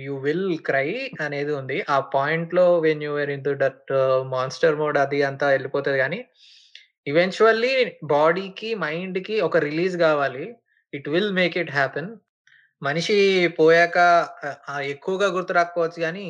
you 0.00 0.14
will 0.26 0.48
cry 0.68 0.88
అనేది 1.26 1.52
ఉంది. 1.60 1.78
ఆ 1.88 1.98
పాయింట్‌లో 2.14 2.66
when 2.86 3.02
you 3.06 3.12
are 3.22 3.32
into 3.36 3.52
that 3.62 3.92
monster 4.34 4.76
mode 4.82 4.98
అది 5.04 5.20
అంతా 5.30 5.46
వెళ్ళిపోతది 5.54 5.98
గానీ, 6.04 6.20
ఈవెన్చువల్లీ 7.06 7.72
బాడీకి, 8.14 8.70
మైండ్‌కి 8.84 9.36
ఒక 9.48 9.56
రిలీజ్ 9.68 9.96
కావాలి. 10.06 10.46
It 10.92 11.08
will 11.14 11.32
make 11.38 11.56
it 11.62 11.72
happen. 11.72 12.10
మనిషి 12.82 13.16
పోయాక 13.58 13.98
ఎక్కువగా 14.92 15.28
గుర్తు 15.36 15.52
రాకపోవచ్చు 15.58 16.00
గానీ, 16.02 16.26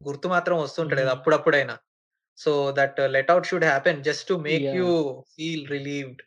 గుర్తు 0.00 0.26
మాత్రం 0.28 0.56
వస్తుంటది 0.60 1.02
hmm. 1.02 1.12
అప్పుడప్పుడైనా. 1.16 1.74
So, 2.38 2.50
that 2.78 3.00
let 3.16 3.32
out 3.32 3.48
should 3.50 3.66
happen 3.70 4.00
just 4.08 4.26
to 4.30 4.36
make 4.46 4.68
you! 4.78 4.90
Feel 5.34 5.66
relieved 5.74 6.22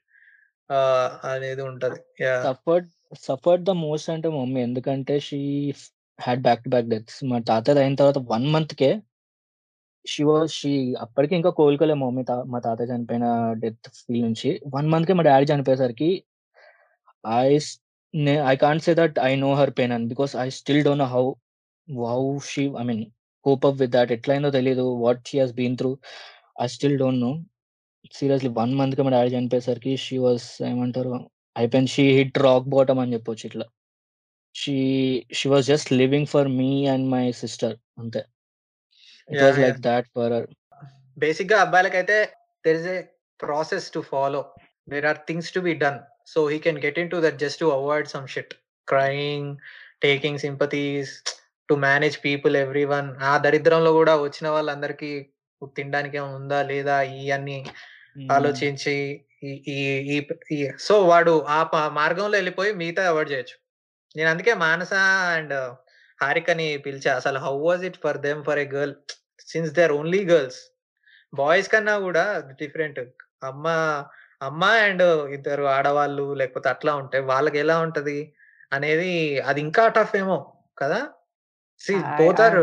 అనేది 1.29 1.61
ఉంటది. 1.63 1.99
Yeah! 2.23 2.45
Suffered 2.45 2.87
suffered 3.21 3.63
the 3.65 3.73
most 3.81 4.09
అంటే 4.13 4.27
మా 4.29 4.39
మమ్మీ. 4.41 4.61
ఎందుకంటే 4.67 5.15
she 5.27 5.39
had 6.19 6.41
back 6.45 6.63
to 6.65 6.71
back 6.73 6.89
deaths. 6.93 7.17
మా 7.29 7.37
తాతది 7.49 7.79
అయిన 7.83 7.95
తర్వాత 8.01 8.19
1 8.31 8.47
మంత్‌కే 8.55 8.91
షీ 10.05 10.21
వాస్ 10.27 10.53
షీ 10.53 10.71
అప్పటికి 11.03 11.33
ఇంకా 11.37 11.51
కోలుకోలే 11.57 11.95
మా 11.95 12.07
మమ్మీ 12.07 12.23
తా 12.23 12.35
మా 12.47 12.59
తాతయ్య 12.65 12.91
చనిపోయిన 12.91 13.25
డెత్ 13.63 13.87
ఫీల్ 13.99 14.23
నుంచి. 14.27 14.49
1 14.71 14.89
మంత్‌కే 14.93 15.13
మా 15.13 15.25
డాడీ 15.29 15.47
చనిపోయేసరికి 15.51 16.09
ఐ 17.23 17.47
స్ 17.59 17.71
నే 18.13 18.33
I 18.45 18.55
can't 18.57 18.83
say 18.85 18.93
that 18.99 19.17
I 19.21 19.31
know 19.37 19.49
her 19.59 19.73
pain 19.77 19.93
అని 19.95 20.07
because 20.11 20.33
I 20.39 20.47
still 20.57 20.83
don't 20.85 21.03
know 21.03 21.09
how 21.13 21.23
how 22.07 22.21
she 22.49 22.63
I 22.79 22.85
mean 22.89 23.03
cope 23.45 23.65
up 23.69 23.77
with 23.81 23.93
that 23.93 24.11
ఎట్లయిందో 24.17 24.51
తెలీదు. 24.57 24.85
What 25.03 25.21
she 25.29 25.37
has 25.41 25.55
been 25.59 25.77
through 25.81 25.91
I 26.59 26.67
still 26.75 26.97
don't 27.01 27.21
know. 27.25 27.31
Seriously 28.13 28.49
1 28.53 28.75
మంత్‌కే 28.79 29.01
మా 29.01 29.11
daddy 29.13 29.31
చనిపోయేసరికి 29.33 29.93
she 29.97 30.17
was 30.17 30.47
ఏమంటారు 30.69 31.13
అయిపోయింది. 31.55 31.91
She 31.95 32.05
hit 32.17 32.37
rock 32.45 32.67
bottom 32.73 33.01
అని 33.03 33.13
చెప్పొచ్చు 33.15 33.45
ఇట్లా. 33.49 33.65
She 34.55 34.75
she 35.37 35.47
was 35.53 35.67
just 35.67 35.91
living 36.01 36.29
for 36.33 36.49
me 36.59 36.71
and 36.93 37.07
my 37.09 37.25
sister 37.41 37.75
అంతే. 37.99 38.21
It 39.29 39.43
was! 39.43 39.59
Like! 39.59 39.79
That 39.83 40.09
for 40.15 40.33
her. 40.35 40.47
బేసిక్‌గా 41.17 41.57
అబ్బాయిలకైతే 41.65 42.17
there 42.65 42.79
is 42.81 42.89
a 42.93 42.99
process 43.39 43.87
to 43.95 44.01
follow. 44.11 44.41
There 44.87 45.07
are 45.11 45.19
things 45.29 45.51
to 45.55 45.61
be 45.61 45.73
done. 45.83 45.99
So, 46.27 46.41
he 46.49 46.59
can 46.65 46.79
get 46.85 46.99
into 47.03 47.17
that 47.25 47.39
just 47.43 47.61
to 47.63 47.69
avoid 47.77 48.09
some 48.13 48.27
shit. 48.35 48.53
Crying, 48.87 49.51
taking 50.01 50.41
sympathies, 50.45 51.13
to 51.69 51.75
manage 51.85 52.17
people 52.25 52.55
everyone. 52.63 53.09
ఆ 53.23 53.33
దరిద్రంలో 53.45 53.91
కూడా 53.99 54.15
వచ్చిన 54.25 54.47
వాళ్ళందరికీ 54.55 55.11
తినడానికి 55.75 56.17
ఏమైనా 56.19 56.37
ఉందా? 56.41 56.59
లేదా? 56.71 56.95
ఇయన్నీ 57.17 57.57
హ్మ్. 57.59 57.73
ఆలోచించి 58.35 58.95
ఈ 59.69 59.77
సో, 60.87 60.95
వాడు 61.11 61.33
ఆ 61.49 61.59
మార్గంలో 61.97 62.35
వెళ్ళిపోయి 62.39 62.71
మిగతా 62.81 63.03
అవాయిడ్ 63.11 63.31
చేయొచ్చు. 63.33 63.57
నేను 64.15 64.29
అందుకే 64.33 64.53
మానస 64.63 64.93
అండ్ 65.35 65.55
హారికని 66.19 66.67
పిలిచా. 66.85 67.11
అసలు 67.21 67.39
how 67.39 67.55
was 67.65 67.83
it 67.89 67.99
for 68.03 68.19
them 68.25 68.41
for 68.43 68.59
a 68.59 68.67
girl 68.75 68.95
since 69.47 69.73
they 69.73 69.83
are 69.83 69.95
only 69.99 70.21
girls. 70.31 70.59
Boys 71.33 71.69
కన్నా 71.73 71.95
కూడా 72.07 72.25
డిఫరెంట్. 72.61 73.01
అమ్మ, 73.43 73.65
అమ్మ 74.41 74.63
అండ్ 74.85 75.05
ఇద్దరు 75.37 75.65
ఆడవాళ్ళు 75.75 76.27
లేకపోతే 76.41 76.69
అట్లా 76.69 76.93
ఉంటే 77.01 77.19
వాళ్ళకెలా 77.31 77.77
ఉంటది 77.85 78.19
అనేది 78.71 79.11
అది 79.45 79.59
ఇంకా 79.67 79.85
టఫ్ 79.97 80.15
ఏమో 80.17 80.37
కదా! 80.77 80.99
See 81.81 81.93
both 82.19 82.39
are. 82.45 82.55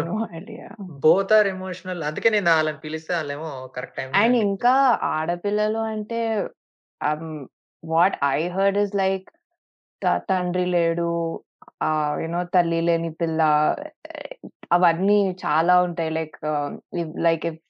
Both 1.05 1.32
are 1.36 1.49
emotional. 1.53 2.01
అందుకే 2.09 2.28
నేను 2.31 2.51
ఆళ్ళని 2.51 2.81
పిలిస్తే 2.85 3.12
ఆళ్ళేమో 3.19 3.49
కరెక్ట్ 3.77 3.97
టైమ్‌లో 3.99 4.16
అండ్ 4.20 4.36
ఇంకా 4.45 4.74
ఆడపిల్లలు 5.12 5.82
అంటే 5.93 6.20
what 7.82 8.16
I 8.32 8.41
heard 8.57 8.78
is 8.85 8.95
like 9.03 9.27
తండ్రి 10.31 10.66
లేడు. 10.77 11.09
ఆహ్, 11.85 12.16
యూ 12.23 12.28
నో 12.28 12.43
తల్లి 12.55 12.81
లేని 12.89 13.11
పిల్ల 13.20 13.41
అవన్నీ 14.70 15.16
చాలా 15.45 15.74
ఉంటాయి. 15.86 16.11
Like 16.19 16.36
like 17.27 17.45
if 17.51 17.61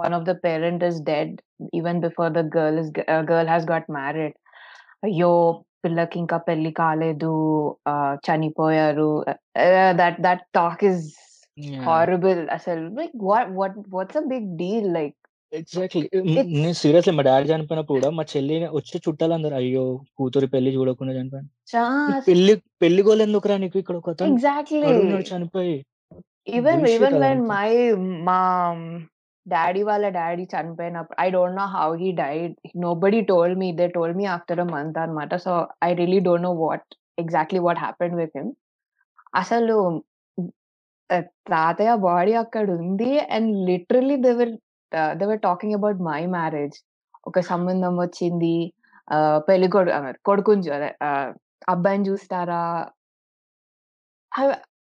one 0.00 0.14
of 0.18 0.24
the 0.24 0.34
parent 0.46 0.82
is 0.88 1.00
dead 1.04 1.34
even 1.78 2.00
before 2.06 2.32
the 2.32 2.42
girl 2.56 2.78
is 2.82 2.90
girl 3.30 3.50
has 3.54 3.68
got 3.72 3.88
married. 3.98 4.36
అయ్యో! 5.04 5.32
పిల్లకి 5.84 6.16
ఇంకా 6.18 6.38
పెళ్ళి 6.46 6.72
కాలేదు. 6.78 7.32
చనిపోయారు. 8.26 9.10
That 10.00 10.18
that 10.22 10.44
talk 10.54 10.84
yeah! 11.58 11.82
Horrible. 11.86 12.42
అసలు 12.56 12.84
like 12.98 13.16
what 13.24 13.50
what 13.54 13.78
what's 13.90 14.18
a 14.18 14.26
big 14.32 14.48
deal 14.58 14.90
like 14.94 15.18
exactly. 15.52 16.02
నేను 16.54 16.74
seriously 16.80 17.12
మా 17.12 17.22
daddy 17.26 17.46
చనిపోయినప్పుడు 17.50 17.96
కూడా 17.98 18.10
మా 18.18 18.24
చెల్లి 18.32 18.56
వచ్చే 18.76 18.96
చుట్టాలందరూ 19.06 19.54
అయ్యో! 19.60 19.84
కూతురి 20.18 20.48
పెళ్ళి 20.54 20.70
చూడకుండా 20.76 21.12
చనిపోయాడు. 21.18 21.48
చా 21.66 21.82
నీకు 22.06 22.22
పెళ్ళి 22.28 22.54
పెళ్ళి 22.82 23.02
గోల 23.06 23.20
ఎందుకురా 23.26 23.56
నీకు 23.64 23.78
ఇక్కడ 23.82 23.96
ఒకతను 24.02 24.36
ఎగ్జాక్ట్‌లీ. 24.84 24.94
చనిపోయి. 25.30 25.76
Even 26.50 26.84
even 26.88 27.18
when. 27.22 27.42
మై 27.50 27.70
మా 28.26 28.38
డాడీ 29.46 29.80
వాళ్ళ 29.82 30.06
డాడీ 30.18 30.44
చనిపోయినప్పుడు 30.52 31.16
I 31.20 31.28
don't 31.30 31.58
know 31.60 31.66
how 31.76 31.88
he 32.02 32.10
died. 32.20 32.52
Nobody 32.84 33.20
told 33.30 33.54
me. 33.62 33.68
They 33.80 33.86
told 33.96 34.14
me 34.20 34.26
after 34.36 34.60
a 34.60 34.68
month 34.74 34.98
అనమాట 35.04 35.34
so, 35.46 35.52
I 35.84 35.90
really 36.00 36.20
don't 36.28 36.46
know 36.48 36.52
what 36.64 36.86
exactly 37.18 37.60
what 37.66 37.80
happened 37.84 38.16
with 38.20 38.36
him. 38.38 38.50
అసలు 39.34 39.76
తాతయ్య 41.50 41.92
body 42.06 42.32
అక్కడ 42.42 42.66
ఉంది 42.78 43.10
and 43.36 43.50
literally 43.68 44.16
they 44.24 44.32
were 45.30 45.40
talking 45.42 45.76
about 45.78 45.98
my 46.10 46.22
marriage. 46.36 46.76
ఒక 47.26 47.40
సంబంధం 47.50 47.94
వచ్చింది. 48.04 48.54
పెళ్ళి 49.48 49.68
పెళ్ళికొడు 49.68 49.90
కొడుకుని 50.28 50.70
అదే 50.76 50.90
అబ్బాయిని 51.68 52.04
చూస్తారా? 52.10 52.62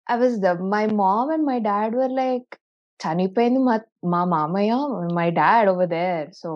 I 0.07 0.17
was 0.21 0.37
the 0.45 0.51
my 0.75 0.85
mom 1.01 1.31
and 1.35 1.47
my 1.51 1.59
dad 1.69 1.95
were 1.97 2.15
like 2.21 2.53
చనిపోయింది 3.03 3.59
మా 3.59 3.81
మా 4.05 4.25
మామయ్య, 4.25 4.73
my 5.15 5.31
dad 5.31 5.69
over 5.69 5.89
there. 5.89 6.29
So, 6.35 6.51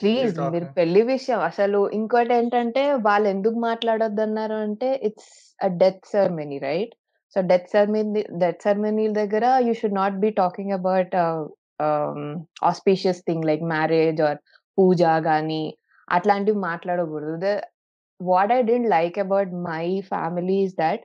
please 0.00 0.38
మీరు 0.52 0.64
పెళ్ళి 0.64 1.02
విషయం 1.02 1.40
అసలు 1.40 1.90
ఇంకోటేంటంటే 1.90 2.92
వాళ్ళెందుకు 2.92 3.58
మాట్లాడొద్దన్నారు 3.58 4.54
అంటే 4.54 4.88
it's 5.02 5.34
a 5.64 5.68
death 5.82 6.06
ceremony 6.12 6.58
right? 6.58 6.94
So, 7.34 7.40
death 7.40 7.70
ceremony 7.70 8.24
death 8.38 8.62
ceremony 8.62 9.08
దగ్గర 9.08 9.44
you 9.66 9.74
should 9.74 9.94
not 9.94 10.14
be 10.14 10.30
talking 10.30 10.72
about 10.72 11.14
auspicious 12.64 13.22
thing 13.28 13.44
like 13.44 13.62
marriage 13.62 14.22
or 14.22 14.38
puja 14.78 15.02
గాని 15.02 15.62
అట్లాంటివి 16.08 16.58
మాట్లాడకూడదు. 16.58 17.36
The 17.46 17.60
what 18.20 18.52
I 18.52 18.62
didn't 18.62 18.88
like 18.88 19.18
about 19.18 19.52
my 19.70 20.00
family 20.00 20.58
is 20.66 20.74
that 20.74 21.04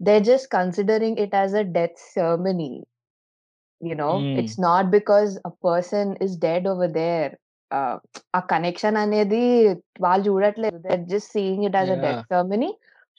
they're 0.00 0.20
just 0.20 0.46
considering 0.50 1.14
it 1.16 1.32
as 1.32 1.54
a 1.54 1.64
death 1.76 1.98
ceremony. 2.14 2.72
You 3.84 3.94
know, 3.94 4.12
హ్మ్. 4.14 4.36
it's 4.36 4.58
not 4.58 4.90
because 4.90 5.32
a 5.44 5.52
person 5.62 6.16
is 6.18 6.36
dead 6.38 6.66
over 6.66 6.88
there. 6.94 7.30
ఆ 8.34 8.40
connection 8.50 8.96
అనేది 9.00 9.40
వాళ్ళు 10.04 10.24
చూడట్లేదు. 10.26 10.78
They 10.82 10.90
are 10.94 11.04
just 11.12 11.30
seeing 11.34 11.64
it 11.68 11.76
as 11.78 11.90
a 11.90 11.98
death! 12.04 12.20
Ceremony. 12.28 12.68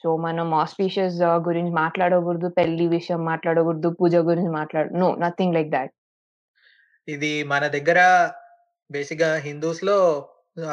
So, 0.04 0.08
మనం 0.24 0.48
auspicious 0.60 1.18
గురించి 1.48 1.72
మాట్లాడకూడదు. 1.80 2.48
పెళ్ళి 2.58 2.86
విషయం 2.94 3.20
మాట్లాడకూడదు. 3.30 3.90
పూజ 4.00 4.14
గురించి 4.28 4.52
మాట్లాడ 4.58 4.86
నో 5.02 5.08
నథింగ్ 5.24 5.56
లైక్ 5.56 5.70
థట్. 5.74 5.92
ఇది 7.08 7.32
మన 7.52 7.64
దగ్గర 7.76 7.98
బేసిక్‌గా 8.90 9.30
హిందూస్‌లో 9.46 9.98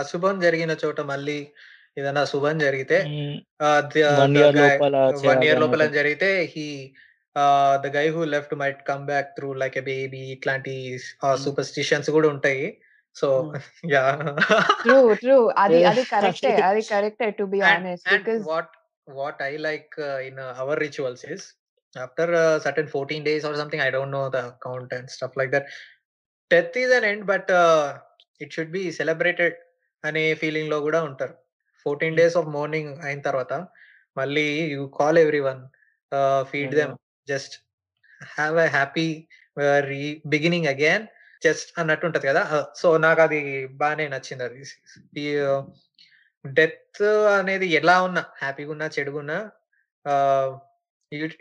అశుభం 0.01 0.35
జరిగిన 0.45 0.71
చోట 0.83 0.99
మళ్ళీ 1.11 1.39
ఏదైనా 1.97 2.23
శుభం 2.31 2.55
జరిగితే 2.65 2.99
హ్మ్. 2.99 3.35
ఆహ్, 3.65 3.81
ద 3.93 3.97
1 4.13 4.35
ద 4.35 4.39
ఇయర్ 4.39 4.55
గై 4.57 4.69
లోపల 4.77 4.95
1 5.07 5.19
చేయాలి 5.23 5.47
ఇయర్ 5.47 5.61
లోపల 5.63 5.81
అన్నట్టు. 5.81 5.97
జరిగితే 5.97 6.29
he 6.53 6.67
the 7.79 7.87
guy 7.95 8.05
who 8.09 8.21
left 8.33 8.55
might 8.61 8.81
come 8.89 9.03
back 9.07 9.29
through 9.37 9.49
like 9.61 9.77
a 9.77 9.85
baby 9.89 10.21
ఇట్లాంటి 10.35 10.73
ఆహ్, 11.23 11.35
హ్మ్. 11.35 11.43
సూపర్‌స్టిషన్స్ 11.43 12.09
కూడా 12.11 12.29
ఉంటాయి. 12.33 12.65
సో. 13.15 13.27
యాహ్! 13.93 14.21
ట్రూ. 14.83 14.95
ట్రూ. 15.21 15.35
అది! 15.63 15.79
అది 15.89 16.03
కరెక్టే. 16.13 16.53
అది 16.63 16.81
కరెక్టే 16.89 17.27
to 17.37 17.45
be 17.47 17.59
because 18.09 18.45
what 18.47 18.73
what 19.07 19.41
I 19.43 19.53
like 19.65 19.93
in 20.27 20.39
our 20.61 20.79
rituals 20.85 21.23
is 21.27 21.45
after 21.95 22.31
certain 22.65 22.89
14 22.89 23.25
days 23.27 23.45
or 23.45 23.57
something 23.61 23.83
I 23.85 23.91
don't 23.95 24.15
know 24.17 24.23
the 24.29 24.41
count 24.65 24.93
and 24.97 25.09
stuff 25.15 25.37
like 25.39 25.51
that. 25.55 25.67
Death 26.51 26.77
an 26.93 27.07
end 27.11 27.25
but 27.31 27.51
it 28.41 28.53
should 28.55 28.73
be 28.77 28.83
celebrated 28.99 29.57
అనే 30.03 30.25
ఫీలింగ్‌లో 30.41 30.79
కూడా 30.87 31.01
ఉంటారు. 31.09 31.35
14 31.85 32.01
హ్మ్. 32.11 32.19
Days 32.19 32.37
of 32.41 32.49
morning 32.57 32.91
అయిన 33.07 33.21
తర్వాత 33.29 33.53
మళ్ళీ 34.17 34.47
you 34.75 34.83
call 34.99 35.19
everyone 35.19 35.61
ah, 36.11 36.43
feed 36.51 36.75
them! 36.79 36.95
Just 37.27 37.55
have 38.35 38.57
a 38.59 38.69
happy 38.77 39.07
beginning 40.33 40.69
again 40.73 41.05
just 41.41 41.69
అన్నట్టు 41.81 42.05
ఉంటది 42.09 42.25
కదా! 42.31 42.43
సో, 42.81 42.87
నాకది 43.05 43.39
బానే 43.81 44.05
నచ్చిందది. 44.13 44.59
ఈ 45.23 45.25
డెత్ 46.45 47.01
అనేది 47.39 47.67
ఎలా 47.79 47.95
ఉన్నా 48.07 48.23
హ్యాపీగున్నా, 48.41 48.87
చెడుగున్నా 48.95 49.37
ఆహ్, 50.05 50.53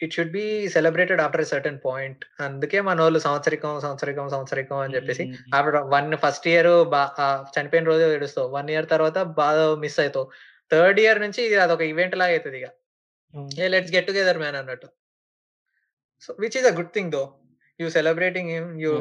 it 0.04 0.14
should 0.16 0.32
be 0.36 0.44
celebrated 0.76 1.22
after 1.24 1.42
a 1.44 1.48
certain 1.52 1.78
point. 1.86 2.22
అందుకే 2.46 2.80
మనోళ్ళు 2.88 3.20
సంవత్సరికం, 3.26 3.74
సంవత్సరికం, 3.86 4.26
సంవత్సరికం 4.34 4.80
అని 4.84 4.96
చెప్పేసి. 4.98 5.24
ఆఫ్టర్ 5.58 5.78
1 5.94 6.18
ఫస్ట్ 6.24 6.48
ఇయర్ 6.52 6.72
బా 6.94 7.02
చనిపోయిన 7.56 7.86
రోజు 7.92 8.04
ఏడుస్తావు. 8.16 8.50
1 8.56 8.70
ఇయర్ 8.74 8.88
తర్వాత 8.94 9.18
బాగా 9.42 9.66
మిస్ 9.84 10.00
అయితావు. 10.04 10.28
థర్డ్ 10.70 11.00
ఇయర్ 11.04 11.20
నుంచి 11.26 11.44
అదొక 11.66 11.84
ఈవెంట్ 11.92 12.16
లాగా. 12.22 12.70
అవును. 13.34 13.50
ఏ 13.62 13.68
లెట్స్ 13.74 13.94
గెట్ 13.96 14.08
టుగెదర్ 14.10 14.40
మ్యాన్ 14.44 14.58
అన్నట్టు. 14.62 14.88
So, 16.25 16.29
which 16.43 16.57
is 16.59 16.67
a 16.71 16.75
good 16.79 16.93
thing 16.97 17.11
though. 17.17 17.23
You 17.79 17.87
celebrating 17.97 18.51
him, 18.55 18.69
you 18.83 18.91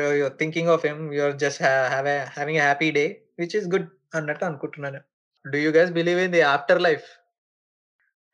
yeah! 0.00 0.12
You're 0.20 0.34
thinking 0.42 0.70
of 0.74 0.84
him, 0.88 1.00
you 1.16 1.22
are 1.28 1.36
just 1.44 1.62
ha 1.66 1.72
have 1.94 2.08
a 2.16 2.18
having 2.36 2.60
a 2.62 2.66
happy 2.68 2.90
day 2.98 3.04
which 3.42 3.56
is 3.60 3.68
good 3.74 3.88
అన్నట్టు 4.18 4.44
అనుకుంటున్నాను. 4.50 5.00
Do 5.44 5.58
you 5.64 5.72
guys 5.78 5.92
believe 6.00 6.20
in 6.26 6.36
the 6.38 6.44
afterlife? 6.88 7.08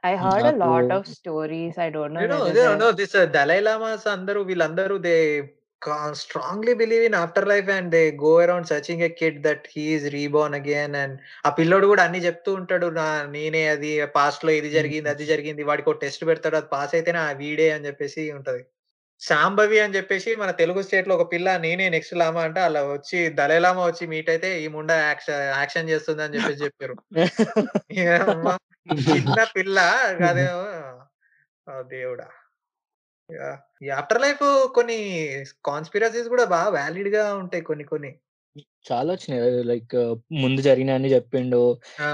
I 0.03 0.15
heard 0.23 0.41
a 0.41 0.43
నాకు 0.47 0.59
lot 0.63 0.91
of 0.97 1.05
stories. 1.19 1.75
I 1.85 1.91
don't 1.95 2.13
know 2.15 2.23
You 2.25 2.29
know, 2.33 2.41
whether 2.43 2.51
you 2.51 2.57
they're 2.57 2.81
know 2.83 2.91
this 2.99 3.13
uh, 3.21 3.27
Dalai 3.37 3.57
Lamas 3.69 4.03
అందరూ 4.15 4.41
వీళ్ళందరూ 4.51 4.97
they 5.07 5.15
కా 5.43 5.60
strongly 6.22 6.74
believe 6.80 7.04
in 7.06 7.18
after 7.22 7.48
life 7.48 7.70
and 7.76 7.90
they 7.96 8.02
go 8.22 8.32
around 8.44 8.68
searching 8.72 9.04
a 9.04 9.12
kid 9.20 9.40
that 9.46 9.66
he 9.74 9.84
is 9.94 10.06
reborn 10.16 10.56
again 10.60 10.96
and 10.98 11.16
ఆ 11.46 11.52
పిల్లోడు 11.58 11.88
కూడా 11.92 12.04
అన్ని 12.08 12.22
చెప్తూ 12.28 12.52
ఉంటాడు. 12.60 12.88
నా 13.00 13.06
నేనే 13.36 13.64
అది 13.70 13.90
పాస్ట్‌లో 14.16 14.52
ఇది 14.60 14.70
జరిగింది, 14.78 15.10
అది. 15.10 15.26
జరిగింది. 15.32 15.64
వాడికో 15.70 15.94
టెస్ట్ 16.04 16.24
పెడతాడు. 16.30 16.58
అది 16.62 16.70
పాస్ 16.76 16.94
అయితేనే 16.98 17.22
ఆ 17.22 17.32
వీడే 17.42 17.68
అని 17.76 17.88
చెప్పేసి 17.90 18.24
ఉంటది. 18.38 18.62
శాంభవి 19.22 19.78
అని 19.82 19.96
చెప్పేసి 19.98 20.32
మన 20.38 20.52
తెలుగు 20.62 20.82
స్టేట్‌లో 20.86 21.16
ఒక 21.18 21.26
పిల్ల 21.34 21.50
నేనే 21.60 21.88
నెక్స్ట్ 21.96 22.16
లామా 22.22 22.42
అంటే 22.48 22.62
అలా 22.62 22.82
వచ్చి 22.90 23.20
దలై 23.40 23.60
లామా 23.66 23.84
వచ్చి 23.88 24.06
మీట్ 24.14 24.30
అయితే 24.30 24.50
ఈ 24.64 24.68
ముండ 24.76 24.92
యాక్ష 25.04 25.28
యాక్షన్ 25.56 25.92
చేస్తుంది 25.92 26.24
అని 26.26 26.36
చెప్పేసి 26.38 26.64
చెప్పారు. 26.66 26.96
చిన్న 29.08 29.40
పిల్ల 29.56 29.78
అదేమో 30.30 30.64
ఆ 31.68 31.76
దేవుడా! 31.92 32.28
ఈ 33.82 33.90
ఆఫ్టర్ 33.96 34.22
లైఫ్ 34.22 34.44
కొన్ని 34.76 34.98
కాన్స్పిరసీస్ 35.66 36.30
కూడా 36.30 36.46
బాగా 36.54 36.70
వాలిడ్‌గా 36.78 37.24
ఉంటాయి 37.42 37.64
కొన్ని 37.64 37.86
కొన్ని. 37.86 38.12
చాలా 38.86 39.10
వచ్చినాయి. 39.14 39.42
లైక్ 39.70 39.96
ముందు 40.42 40.62
జరిగినయన్ని 40.68 41.10
చెప్పిండు. 41.14 41.62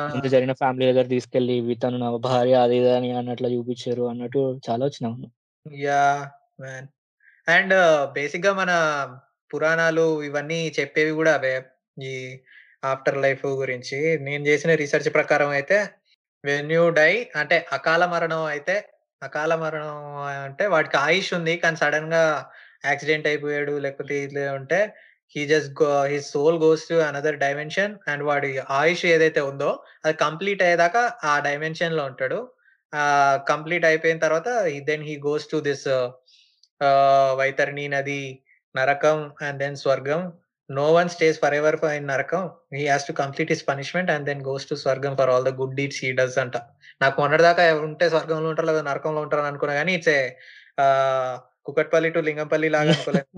ముందు! 0.07 0.27
జరిగిన 0.33 0.53
ఫ్యామిలీ 0.61 0.85
దగ్గర 0.89 1.07
తీసుకెళ్ళి 1.13 1.55
ఇవి 1.61 1.75
తను 1.83 1.99
నా 2.03 2.09
భార్య 2.27 2.55
అది 2.65 2.77
ఇది 2.79 2.91
అని 2.97 3.09
అన్నట్లు 3.19 3.49
చూపిచ్చారు 3.55 4.05
అన్నట్టు 4.11 4.39
చాలా 4.67 4.83
వచ్చినాయి. 4.87 5.13
అవును. 5.13 5.29
యాహ్! 5.81 6.23
మ్యాన్. 6.59 6.87
అండ్ 7.47 7.75
బేసిక్‌గా 8.15 8.51
మన 8.59 8.71
పురాణాలు 9.51 10.05
ఇవన్నీ 10.29 10.59
చెప్పేవి 10.77 11.13
కూడా 11.19 11.33
అవే. 11.37 11.55
ఈ 12.03 12.13
ఆఫ్టర్ 12.83 13.19
లైఫ్ 13.25 13.45
గురించి. 13.61 13.99
నేను 14.27 14.43
చేసిన 14.49 14.71
రిసర్చ్ 14.83 15.09
ప్రకారం 15.17 15.51
అయితే 15.57 15.77
వెన్ 16.43 16.71
యూ 16.75 16.83
డై 16.97 17.11
అంటే 17.41 17.57
అకాల 17.77 18.03
మరణం 18.13 18.43
అయితే 18.53 18.75
అకాల 19.21 19.51
మరణం 19.55 19.99
అంటే 20.45 20.65
వాడికి 20.67 20.97
ఆయుష్ 20.99 21.31
ఉంది. 21.37 21.53
కానీ 21.57 21.77
సడన్గా 21.81 22.23
యాక్సిడెంట్ 22.83 23.27
అయిపోయాడు. 23.27 23.73
లేకపోతే 23.85 24.15
ఇట్లా 24.25 24.43
ఉంటే 24.59 24.79
he 25.35 25.41
just 25.47 25.71
go 25.79 25.89
his 26.11 26.27
soul 26.33 26.57
goes 26.61 26.83
to 26.89 26.97
another 27.07 27.37
dimension 27.41 27.93
and 28.07 28.23
వాడి 28.23 28.49
ఆయుష్ 28.77 29.03
ఏదైతే 29.13 29.41
ఉందో 29.49 29.71
అది 30.05 30.15
కంప్లీట్ 30.23 30.61
అయ్యేదాకా 30.63 31.01
ఆ 31.23 31.33
డైమెన్షన్‌లో 31.39 32.03
ఉంటాడు. 32.11 32.39
ఆ 32.93 33.03
కంప్లీట్ 33.49 33.85
అయిపోయిన 33.89 34.19
తర్వాత 34.19 34.49
then 34.89 35.03
he 35.03 35.15
goes 35.25 35.47
to 35.51 35.57
this 35.67 35.87
ah, 36.81 37.31
Vaitarani 37.39 37.85
నది, 37.89 38.21
నరకం 38.75 39.19
అండ్ 39.41 39.59
దెన్ 39.59 39.77
స్వర్గం. 39.77 40.21
No 40.69 40.85
one 40.93 41.09
stays 41.09 41.37
for 41.41 41.55
in 41.99 42.07
నరకం. 42.11 42.43
He 42.77 42.83
has 42.87 43.07
to 43.09 43.13
complete 43.21 43.51
his 43.53 43.63
punishment 43.69 44.09
and 44.13 44.25
then 44.29 44.41
goes 44.49 44.67
to 44.71 44.75
స్వర్గం 44.83 45.13
for 45.19 45.31
all 45.35 45.45
the 45.49 45.53
good 45.61 45.75
deeds 45.79 46.01
he 46.03 46.09
does 46.19 46.37
అంట. 46.43 46.55
నాకు 47.01 47.15
మొన్నటిదాకా 47.21 47.63
ఉంటే 47.87 48.05
స్వర్గంలో 48.13 48.49
ఉంటారో 48.51 48.67
లేదా 48.71 48.81
నరకంలో 48.89 49.21
ఉంటారో 49.25 49.41
అని 49.43 49.51
అనుకున్నా 49.53 49.75
గాని 49.79 49.93
ఇట్స్ 49.97 50.13
కుకట్పల్లి 51.67 52.09
టు 52.15 52.19
లింగంపల్లి 52.27 52.67
లాగా 52.75 52.91
అనుకోలేదు. 52.95 53.29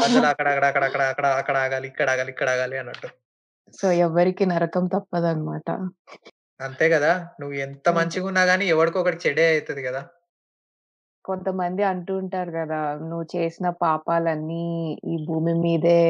మధ్యలో 0.00 0.28
అక్కడ 0.32 0.48
అక్కడ 0.52 0.64
అక్కడ 0.70 0.84
అక్కడ 0.88 1.02
అక్కడ 1.12 1.26
అక్కడ 1.40 1.56
ఆగాలి, 1.64 1.88
ఇక్కడ 1.92 2.08
ఆగాలి, 2.14 2.30
ఇక్కడ 2.34 2.48
ఆగాలి 2.56 2.78
అన్నట్టు. 2.82 3.08
సో, 3.74 3.86
ఎవ్వరికీ 4.06 4.44
నరకం 4.46 4.84
తప్పదన్నమాట. 4.94 5.68
అంతే 6.60 6.86
గదా! 6.94 7.12
నువ్వు 7.40 7.54
ఎంత 7.66 7.86
అంతే. 7.88 7.96
మంచిగున్నా 7.98 8.42
గాని 8.44 8.64
ఎవడికో 8.68 9.00
ఒకడికి 9.00 9.28
చెడే 9.28 9.44
అయితది 9.52 9.82
గదా! 9.82 10.02
కొంతమంది 11.30 11.82
అంటూ 11.90 12.12
ఉంటారు 12.22 12.52
గదా! 12.56 12.80
నువ్వు 13.08 13.26
చేసిన 13.34 13.66
పాపాలన్నీ 13.82 14.64
ఈ 15.06 15.16
భూమి 15.28 15.54
మీదే 15.62 16.00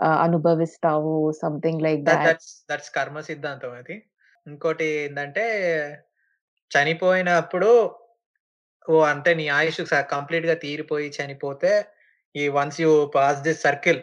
ఆహ్, 0.00 0.18
అనుభవిస్తావు. 0.24 1.14
Something 1.40 1.84
like 1.86 2.02
that 2.02 2.18
thought. 2.18 2.28
That's 2.30 2.52
that's 2.70 2.92
karma 2.96 3.18
సిద్ధాంతం 3.28 3.72
అది. 3.80 3.96
ఇంకోటి 4.46 4.88
ఏందంటే 5.00 5.44
చనిపోయినప్పుడు 6.70 7.70
ఓహ్! 8.86 9.06
అంటే 9.10 9.30
నీ 9.38 9.46
ఆయుష్ 9.54 9.80
స 9.90 9.96
కంప్లీట్‌గా 10.12 10.54
తీరిపోయి 10.62 11.08
చనిపోతే 11.16 11.72
ఈ 12.34 12.44
once 12.56 12.78
you 12.82 12.92
pass 13.14 13.42
this 13.46 13.60
circle 13.64 14.00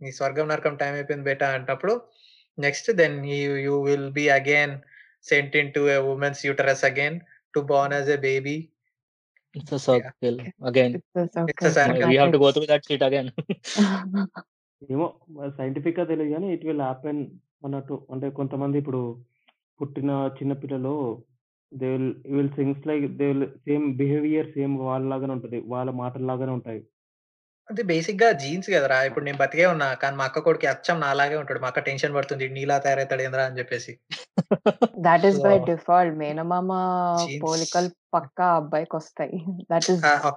నీ 0.00 0.10
స్వర్గం, 0.16 0.46
నరకం 0.50 0.74
టైం 0.80 0.94
అయిపోయింది 0.98 1.26
బేటా 1.28 1.46
అన్నప్పుడు 1.56 1.94
next 2.58 2.88
then 3.00 3.16
you 3.32 3.52
you 3.66 3.74
will 3.86 4.10
be 4.16 4.24
again 4.36 4.74
sent 5.26 5.56
into 5.62 5.82
a 5.90 5.98
women's 6.08 6.40
uterus 6.48 6.84
again 6.90 7.16
to 7.54 7.60
born 7.70 7.94
as 7.96 8.10
a 8.10 8.20
baby. 8.26 8.56
It's 9.56 9.72
a 9.72 9.78
circle 9.78 10.36
again. 10.70 10.92
A 10.94 11.22
it's 11.50 11.66
a 11.66 11.70
circle. 11.70 11.72
Circle. 11.76 12.08
We 12.10 12.16
have 12.20 12.32
to 12.32 12.40
go 12.44 12.48
through 12.54 12.68
that 12.72 12.82
shit 12.88 13.02
again. 13.08 13.28
ఏమో 14.82 15.06
మరి 15.28 15.50
సైంటిఫిక్‌గా 15.58 16.04
తెలీదు 16.04 16.32
గానీ 16.34 16.48
it 16.54 16.64
will 16.66 16.80
happen 16.80 17.20
అన్నట్టు. 17.64 18.06
అంటే 18.12 18.26
కొంతమంది 18.30 18.76
ఇప్పుడు 18.78 19.00
పుట్టిన 19.80 20.10
చిన్న 20.38 20.52
పిల్లలు 20.62 20.92
they 21.72 21.88
will 21.94 22.10
will 22.34 22.52
things 22.58 22.86
like 22.86 23.06
they 23.20 23.26
will 23.26 23.46
same 23.66 23.86
behaviour 23.96 24.50
same 24.52 24.74
వాళ్ళలాగానే 24.88 25.32
ఉంటది. 25.32 25.60
వాళ్ళ 25.74 25.90
మాటల్లాగానే 26.02 26.52
ఉంటాయి. 26.52 26.80
అది 27.70 27.82
బేసిక్‌గా 27.88 28.28
జీన్స్ 28.40 28.68
గదరా! 28.72 28.98
ఇప్పుడు 29.08 29.24
నేను 29.24 29.38
బతికే 29.40 29.64
ఉన్నా. 29.70 29.88
కానీ 30.02 30.16
మా 30.18 30.26
అక్క 30.28 30.42
కొడుకు 30.46 30.66
అచ్చం 30.72 30.98
నాలాగే 31.04 31.36
ఉంటాడు. 31.40 31.60
మా 31.60 31.70
అక్క 31.70 31.82
టెన్షన్ 31.88 32.16
పడుతుంది. 32.16 32.44
"ఈడు 32.46 32.54
నీలా 32.58 32.76
తయారైతాడు 32.84 33.24
ఏందిరా" 33.26 33.44
అని 33.48 33.58
చెప్పేసి. 33.60 33.92
That 34.96 35.26
is 35.28 35.38
by 35.42 35.54
default. 35.64 36.16
మేనమామ 36.20 36.70
పోలికలు 37.40 37.90
పక్కా 38.14 38.48
ఈస్ 39.90 40.04
ఆ! 40.04 40.10
ఆ! 40.22 40.30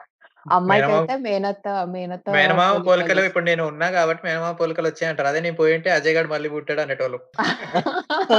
మేనమామ 0.68 1.06
అమ్మాయికైతే 1.06 1.16
మేనత్త 1.26 1.66
మేనత్త 1.94 2.30
మేనమామ 2.30 2.74
పోలికలు. 2.86 3.24
ఇప్పుడు 3.30 3.46
నేను 3.50 3.64
ఉన్నా 3.70 3.88
కాబట్టి 3.96 4.22
మేనమామ 4.28 4.54
పోలికలు 4.60 4.88
వచ్చాయంటారు. 4.92 5.30
అదే 5.32 5.40
నేను 5.46 5.58
పోయుంటే 5.62 5.90
అజయ్ 5.98 6.16
గాడు 6.18 6.30
మళ్ళీ 6.34 6.50
పుట్టాడు 6.56 6.82
అనేటోళ్ళు. 6.86 7.20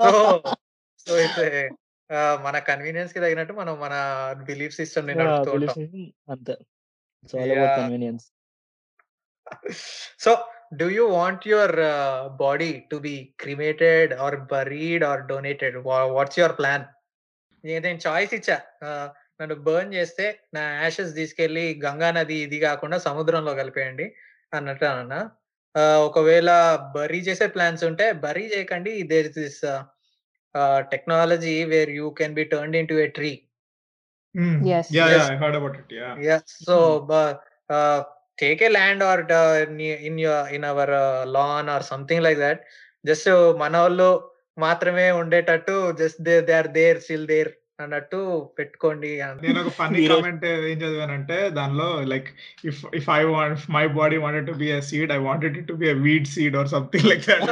సో, 0.00 0.08
మన 2.44 2.56
కన్వీనియన్స్‌కి 2.68 3.20
తగినట్టు 3.20 3.54
మనం 3.60 3.74
మన 3.80 3.94
బిలీఫ్ 4.44 4.74
ఉంటాం. 5.54 5.78
system 5.80 5.88
అంతే. 6.28 6.54
It's 7.24 7.34
all 7.34 7.50
about 7.50 7.68
yeah! 7.68 7.78
convenience. 7.80 8.24
You 10.96 11.04
want 11.10 11.44
your 11.50 11.74
ah, 11.88 12.24
body 12.42 12.70
to 12.90 12.96
be 13.04 13.12
cremated 13.42 14.12
or 14.24 14.36
buried 14.52 15.04
or 15.10 15.22
donated? 15.30 15.76
వా 15.88 15.98
వాట్స్ 16.16 16.38
యువర్ 16.40 16.56
ప్లాన్? 16.60 16.84
నే 17.64 17.74
నేను 17.86 18.00
చాయిస్ 18.06 18.32
ఇచ్చా. 18.38 18.56
నన్ను 19.40 19.56
బర్న్ 19.66 19.94
చేస్తే 19.96 20.24
నా 20.56 20.62
యాషెస్ 20.82 21.12
తీసుకెళ్ళి 21.20 21.64
గంగా 21.84 22.10
నది 22.16 22.36
ఇది 22.46 22.58
కాకుండా 22.66 22.98
సముద్రంలో 23.06 23.54
కలిపేయండి 23.60 24.06
అన్నట్టు 24.52 24.86
అన్నా. 24.92 25.20
ఒకవేళ 26.08 26.50
బరీ 26.96 27.20
చేసే 27.28 27.46
ప్లాన్స్ 27.54 27.84
ఉంటే 27.90 28.06
బరీ 28.26 28.44
చేయకండి. 28.52 28.92
There 29.12 29.28
is 29.30 29.38
this 29.40 29.60
technology 30.92 31.56
where 31.72 31.92
you 31.98 32.08
can 32.20 32.36
be 32.38 32.44
turned 32.52 32.78
into 32.82 32.96
a 33.06 33.08
tree. 33.18 33.32
Hmm. 34.35 34.55
Yes. 34.67 34.89
Yeah, 34.91 35.07
yeah, 35.07 35.13
Just 35.13 35.31
I 35.31 35.37
heard 35.37 35.55
about 35.55 35.75
it. 35.75 35.87
Yeah. 35.99 36.13
yeah. 36.27 36.41
So, 36.65 36.75
Hmm. 36.77 37.05
బ 37.09 37.13
ఆహ్, 37.69 38.01
టేక్ 38.39 38.61
ఎ 38.63 38.69
ల్యాండ్ 38.75 39.03
ఆర్ 39.03 39.21
డ 39.31 39.35
ని 39.77 39.87
in 40.09 40.19
your 40.19 40.51
in 40.57 40.67
our 40.71 40.93
lawn 41.37 41.69
or 41.69 41.85
something 41.91 42.25
like 42.27 42.39
that. 42.39 42.61
Just 43.05 43.29
మనోళ్ళు 43.61 44.09
మాత్రమే 44.57 45.07
ఉండేటట్టు 45.21 45.75
just 46.01 46.19
they 46.27 46.35
they 46.47 46.53
are 46.61 46.69
there 46.77 46.99
still 47.05 47.27
there 47.27 47.49
అన్నట్టు 47.78 48.18
పెట్టుకోండి. 48.58 49.08
నేను 49.44 49.58
ఒక 49.62 49.70
ఫన్నీ 49.78 50.00
కామెంట్ 50.10 50.44
ఏం 50.66 50.76
చదివానంటే 50.82 51.36
దానిలో 51.56 51.86
like 52.12 52.28
if 52.70 52.80
if 52.98 53.08
I 53.10 53.22
want 53.30 53.64
my 53.74 53.82
body 53.96 54.18
wanted 54.24 54.46
to 54.50 54.54
be 54.60 54.68
a 54.70 54.80
seed 54.90 55.12
I 55.12 55.18
wanted 55.26 55.56
it 55.60 55.66
to 55.70 55.76
be 55.80 55.88
a 55.88 55.96
weed 56.04 56.28
seed 56.34 56.56
or 56.60 56.68
something 56.74 57.08
like 57.10 57.24
that. 57.30 57.50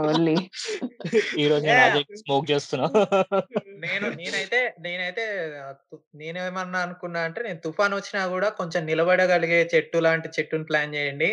Only. 0.00 0.36
ఈరోజు 1.42 1.64
నేను 1.64 1.74
yeah! 1.74 1.86
అజయ్‌కి 1.88 2.18
smoke 2.22 2.46
చేస్తున్నా. 2.52 2.88
నేను 3.84 4.06
నేనైతే 4.18 4.58
నేనైతే 4.84 5.24
నేనేమన్నా 6.20 6.80
అనుకున్నా 6.86 7.20
అంటే 7.28 7.40
నేను 7.46 7.60
తుఫాన్ 7.64 7.94
వచ్చినా 7.98 8.22
గూడా 8.32 8.48
కొంచెం 8.60 8.82
నిలబడగలిగే 8.90 9.60
చెట్టు 9.74 9.98
లాంటి 10.06 10.28
చెట్టుని 10.36 10.66
ప్లాన్ 10.70 10.94
చేయండి. 10.96 11.30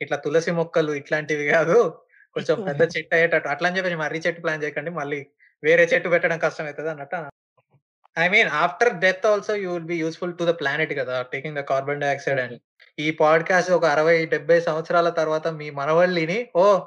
ఇట్లా 0.00 0.18
తులసి 0.24 0.52
మొక్కలు 0.58 0.92
ఇట్లాంటివి 1.00 1.46
గాదు. 1.52 1.78
కొంచెం 2.36 2.56
పెద్ద 2.66 2.82
చెట్టు 2.92 3.12
అయ్యేటట్టు 3.16 3.48
అట్లా 3.52 3.68
అని 3.68 3.76
చెప్పేసి 3.78 3.98
మర్రి 4.02 4.18
చెట్టు 4.26 4.40
ప్లాన్ 4.44 4.62
చేయకండి. 4.64 4.90
మళ్ళీ 4.98 5.20
వేరే 5.62 5.84
చెట్టు 5.90 6.08
పెట్టడం 6.12 6.38
కష్టమైతది 6.44 6.90
అన్నట్టు 6.92 7.18
I 8.16 8.26
mean 8.30 8.48
after 8.62 8.92
death 9.02 9.26
also 9.30 9.54
you 9.56 9.70
will 9.74 9.88
be 9.90 9.96
useful 10.02 10.34
to 10.38 10.44
the 10.44 10.54
planet 10.60 10.94
గదా! 11.00 11.16
టేకింగ్ 11.32 11.58
ద 11.58 11.64
కార్బన్ 11.70 12.02
డయాక్సైడ్ 12.04 12.40
అని. 12.44 12.58
ఈ 12.98 13.08
పాడ్‌కాస్ట్ 13.20 13.72
ఒక 13.76 13.86
60, 13.92 14.14
70 14.28 14.60
సంవత్సరాల 14.68 15.10
తర్వాత 15.20 15.48
మీ 15.60 15.68
మనవళ్ళు 15.80 16.20
ఇని 16.24 16.38
ఓహ్! 16.64 16.80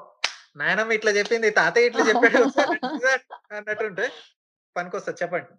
నాయనమ్మ 0.60 0.98
ఇట్లా 0.98 1.12
చెప్పింది. 1.18 1.50
తాతయ్య 1.58 1.90
ఇట్లా 1.90 2.04
చెప్పాడు. 2.10 2.42
అన్నట్టుంటే 3.52 4.06
పనికొస్తది 4.76 5.20
చెప్పండి. 5.22 5.50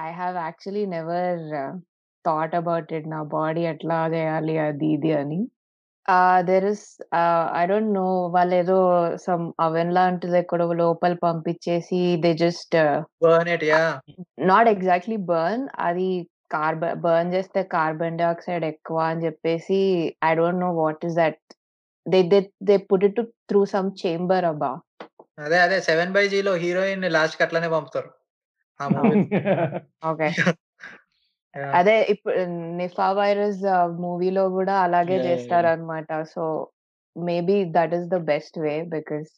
I 0.00 0.10
have 0.16 0.36
actually 0.40 0.84
never 0.92 1.42
thought 2.24 2.54
about 2.58 2.90
it. 2.96 3.08
నా 3.12 3.20
బాడీ 3.34 3.62
ఎట్లా 3.72 3.98
చేయాలి 4.14 4.54
అది 4.64 4.88
ఇది 4.96 5.12
అని. 5.20 5.40
There 6.48 6.66
is 6.66 6.84
ah, 7.14 7.46
I 7.54 7.64
don't 7.66 7.92
know 7.94 8.06
వాళ్ళేదో 8.30 8.78
సమ్ 9.24 9.44
అవెన్ 9.60 9.92
లాంటిది 9.92 10.38
ఎక్కడో 10.38 10.66
లోపల 10.80 11.14
పంపించేసి 11.22 12.00
they 12.24 12.32
just 12.42 12.76
burn 13.22 13.50
it 13.54 13.64
yeah! 13.70 13.94
Not 14.48 14.70
exactly 14.74 15.18
burn 15.30 15.64
అది 15.86 16.08
కార్బ 16.50 16.84
బర్న్ 17.04 17.32
చేస్తే 17.34 17.60
కార్బన్ 17.72 18.18
డయాక్సైడ్ 18.18 18.64
ఎక్కువ 18.66 18.98
అని 19.10 19.24
చెప్పేసి 19.26 19.80
I 20.24 20.32
don't 20.40 20.62
know 20.62 20.70
what 20.80 21.04
is 21.08 21.16
that. 21.16 21.40
They 22.06 22.20
they 22.32 22.40
they 22.68 22.76
put 22.90 23.06
it 23.08 23.20
through 23.50 23.62
some 23.72 23.90
chamber 24.02 24.46
అబ్బా! 24.46 24.72
అదే 25.38 25.58
అదే 25.60 25.78
7/జీలో 25.88 26.52
హీరోయిన్ 26.62 27.06
లాస్ట్‌కి 27.16 27.44
అట్లనే 27.46 27.70
పంపుతారు. 27.74 28.10
ఆ 28.80 28.86
మూవీలో. 28.90 29.16
ఓకే. 30.10 30.28
అదే 31.78 31.96
ఇప్పుడు 32.12 32.36
నిఫా 32.80 33.08
వైరస్ 33.18 33.62
మూవీలో 34.04 34.44
గూడా 34.56 34.74
అలాగే! 34.86 35.16
యాహ్! 35.16 35.26
చేస్తారన్నమాట. 35.28 36.08
So, 36.34 36.42
maybe 37.16 37.56
that 37.76 37.94
is 37.98 38.08
the 38.14 38.18
best 38.32 38.56
way 38.66 38.74
because 38.96 39.28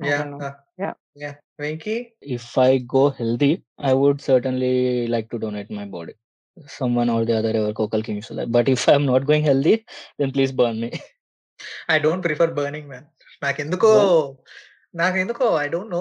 I 0.00 0.08
yeah! 0.08 0.20
Don't 0.22 0.34
know. 0.34 0.40
Ah, 0.48 0.56
yeah! 0.84 0.96
Yeah! 1.24 1.36
Venky? 1.64 1.96
If 2.36 2.46
I 2.68 2.72
go 2.94 3.04
healthy, 3.20 3.52
I 3.90 3.94
would 4.00 4.20
certainly 4.30 4.74
like 5.14 5.28
to 5.34 5.38
donate 5.46 5.70
my 5.80 5.86
body. 5.96 6.14
Someone 6.78 7.10
or 7.14 7.20
the 7.28 7.34
other 7.40 7.52
ఎవరికో 7.60 7.82
ఒకళ్ళకి 7.88 8.12
మిగులుతది. 8.14 8.44
But 8.56 8.68
if 8.74 8.84
I 8.90 8.94
am 8.96 9.06
not 9.12 9.26
going 9.30 9.48
healthy 9.50 9.74
then 10.20 10.32
please 10.36 10.52
burn 10.60 10.80
me. 10.84 10.90
I 11.94 11.98
don't 12.06 12.24
prefer 12.28 12.52
burning 12.60 12.88
man. 12.92 13.06
నాకెందుకో 13.42 13.90
burn 14.94 15.02
నాకెందుకో 15.02 15.46
I 15.58 15.66
don't 15.72 15.92
no. 15.94 16.00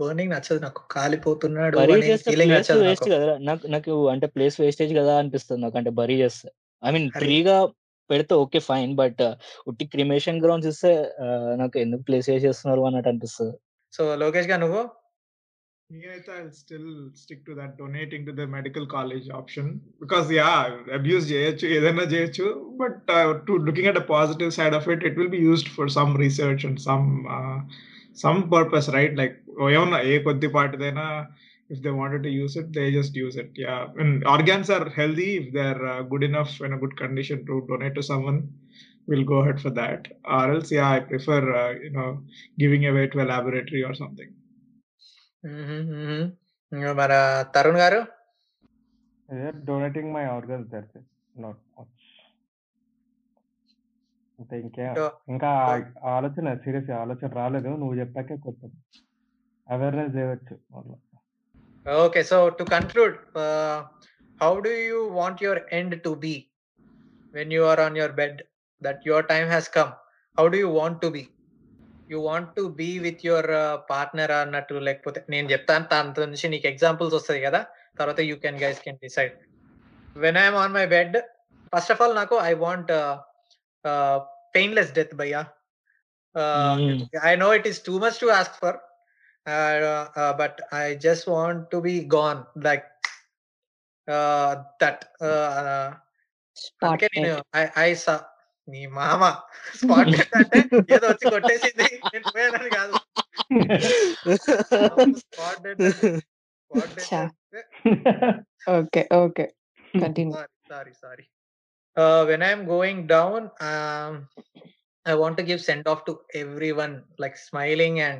burning 0.00 0.32
నచ్చదు 0.34 0.60
నాకు. 0.64 0.80
కాలిపోతున్నాడు 0.94 1.76
waste 1.82 2.28
నాకు. 2.82 3.06
కదరా! 3.12 3.34
నాకు 3.48 3.64
నాకు 3.74 3.92
అంటే 4.12 4.26
ప్లేస్ 4.34 4.56
వేస్టేజ్ 4.62 4.92
కదా 5.00 5.12
అనిపిస్తది 5.20 5.60
నాకు. 5.64 5.76
అంటే 5.80 5.90
బరీ 6.00 6.16
చేస్తే. 6.22 6.48
I 6.82 6.90
mean! 6.96 7.08
ట్రీగా 7.20 7.56
పెడితే 8.10 8.34
ఓకే 8.44 8.60
ఫైన్. 8.68 8.92
బట్ 9.00 9.22
ఉట్టి 9.70 9.84
క్రిమేషన్ 9.92 10.40
గ్రౌండ్స్ 10.44 10.68
ఇస్తే 10.72 10.92
నాకు 11.62 11.76
ఎందుకు 11.84 12.02
ప్లేస్ 12.08 12.28
వేస్ట్ 12.30 12.46
చేస్తున్నారు 12.48 12.82
అన్నట్టు 12.88 13.10
అనిపిస్తది. 13.12 13.54
సో, 13.92 14.02
లోకేష్ 14.22 14.50
గారు 14.50 14.62
నువ్వు? 14.64 14.82
నేనైతే 15.90 16.34
still 16.58 16.90
stick 17.22 17.42
to 17.46 17.52
that 17.58 17.74
donating 17.80 18.26
to 18.28 18.34
the 18.38 18.44
medical 18.54 18.86
college 18.94 19.26
option. 19.40 19.68
Because 20.02 20.28
yeah! 20.38 20.68
Abuse 20.98 21.26
చేయొచ్చు. 21.32 21.66
ఏదైనా 21.76 22.06
చేయొచ్చు. 22.14 22.46
But 22.82 23.00
to 23.48 23.54
looking 23.68 23.90
at 23.92 24.00
the 24.00 24.04
positive 24.14 24.52
side 24.58 24.76
of 24.80 24.88
it, 24.94 25.04
it 25.10 25.18
will 25.20 25.34
be 25.36 25.42
used 25.48 25.72
for 25.76 25.92
some 25.98 26.12
research 26.24 26.64
and 26.70 26.80
some 26.88 27.08
ఆహ్, 28.11 28.17
some 28.17 28.41
purpose 28.53 28.89
right? 28.95 29.15
Like 29.19 29.35
ఏమన్నా 29.75 29.99
ఏ 30.11 30.17
కొద్దిపాటిదైనా 30.27 31.05
if 31.69 31.81
they 31.85 31.91
wanted 31.99 32.23
to 32.23 32.31
use 32.39 32.57
it, 32.57 32.69
they 32.77 32.91
just 32.91 33.17
use 33.17 33.37
it. 33.43 33.55
Yeah! 33.65 33.85
And 34.03 34.25
organs 34.33 34.71
are 34.71 34.87
healthy 34.99 35.29
if 35.41 35.49
they 35.57 35.63
are 35.71 35.81
good 36.13 36.23
enough 36.23 36.55
in 36.67 36.73
a 36.73 36.81
good 36.83 36.97
condition 37.03 37.45
to 37.49 37.57
donate 37.71 37.95
to 37.95 38.05
someone, 38.11 38.39
will 39.09 39.27
go 39.33 39.39
ahead 39.43 39.61
for 39.65 39.75
that. 39.81 40.05
Or 40.37 40.51
else 40.55 40.73
yeah! 40.73 40.93
I 40.95 41.01
prefer 41.11 41.47
you 41.85 41.91
know 41.91 42.07
giving 42.63 42.85
away 42.91 43.05
to 43.13 43.19
a 43.19 43.27
laboratory 43.33 43.83
or 43.83 43.97
something. 44.03 44.33
హుహు. 45.43 45.79
హుహు. 45.91 46.19
ఇంగ 46.71 46.85
మన 47.01 47.13
తరుణ్ 47.57 47.81
గారు? 47.85 48.01
Yeah, 49.29 49.51
donating 49.65 50.05
my 50.13 50.25
organs 50.29 50.67
that's 50.73 50.93
it. 50.95 51.05
Not 51.35 51.57
much. 51.77 52.00
అంతే 54.42 54.60
ఇంకే 54.60 54.94
so 54.96 55.12
ఇంకా 55.28 55.50
so 55.66 56.08
ఆలోచన 56.08 56.54
సీరియస్‌గా 56.54 57.00
ఆలోచన 57.00 57.28
రాలేదు. 57.32 57.68
నువ్వు 57.68 57.94
చెప్పాకే 57.94 58.36
కొత్తది. 58.36 59.00
Awareness. 59.70 60.54
Okay, 61.86 62.22
so 62.22 62.38
to 62.48 62.64
conclude, 62.64 63.14
uh, 63.40 63.76
how 64.40 64.52
do 64.64 64.72
you 64.88 64.98
want 65.18 65.36
your 65.46 65.56
end 65.78 65.92
to 65.94 66.12
be 66.24 66.34
when 67.34 67.48
you 67.48 67.62
are 67.70 67.80
on 67.86 67.94
your 68.00 68.10
bed? 68.20 68.34
That 68.82 68.98
your 69.08 69.20
time 69.22 69.48
has 69.54 69.66
come. 69.78 69.92
How 70.38 70.46
do 70.52 70.58
you 70.64 70.70
want 70.80 70.96
to 71.04 71.10
be? 71.14 71.22
You 72.10 72.20
want 72.20 72.50
to 72.56 72.62
be 72.68 72.98
with 72.98 73.26
your 73.26 73.46
partner 73.90 74.30
అన్నట్టు 74.30 74.74
లేకపోతే 74.74 75.24
నేను 75.30 75.50
చెప్తాను 75.50 75.84
దాని 75.92 76.26
నుంచి 76.26 76.48
నీకు 76.48 76.66
examples 76.66 77.14
వస్తాయి 77.14 77.40
కదా 77.40 77.66
తర్వాత 77.98 78.20
you 78.20 78.36
can 78.36 78.58
guys 78.62 78.80
can 78.80 78.96
decide 78.96 79.32
when 80.16 80.36
I'm 80.36 80.56
on 80.56 80.72
my 80.72 80.86
bed 80.86 81.16
first 81.74 81.92
of 81.92 82.02
all 82.02 82.16
నాకు 82.16 82.36
I 82.42 82.54
want 82.54 82.92
పెయిన్లెస్ 84.55 84.93
డెత్ 84.99 85.15
భయ్యా 85.21 85.43
Mm. 86.35 86.97
I 87.29 87.31
know 87.35 87.47
it 87.57 87.67
is 87.69 87.79
too 87.85 87.93
much 87.99 88.17
to 88.19 88.27
ask 88.33 88.55
for 88.61 88.75
but 90.39 90.57
I 90.73 90.83
just 91.05 91.25
want 91.29 91.61
to 91.71 91.77
be 91.85 91.93
gone 92.13 92.41
like 92.65 92.85
that 94.81 95.01
అందుకే 96.81 97.07
నేను 97.15 97.37
I 97.79 97.89
saw 98.03 98.15
నీ 98.67 98.81
మామ 98.97 99.23
spot 99.79 100.11
అంటే 100.39 100.59
ఏదో 100.95 101.05
వచ్చి 101.07 101.25
కొట్టేసింది 101.33 101.87
నేను 102.11 102.25
పోయానని 102.35 102.71
కాదు 102.77 102.93
spot 105.23 105.67
Cha. 107.03 107.19
Okay 108.77 109.01
okay 109.19 109.45
continue 109.93 110.37
sorry 110.69 110.93
sorry 111.03 111.25
uh, 111.96 112.24
when 112.24 112.42
i'm 112.42 112.64
going 112.66 113.06
down 113.06 113.38
um, 113.60 114.12
i 115.06 115.14
want 115.14 115.36
to 115.36 115.42
give 115.42 115.60
send 115.60 115.86
off 115.86 116.04
to 116.04 116.12
everyone 116.34 116.94
like 117.18 117.36
smiling 117.38 118.00
and 118.00 118.18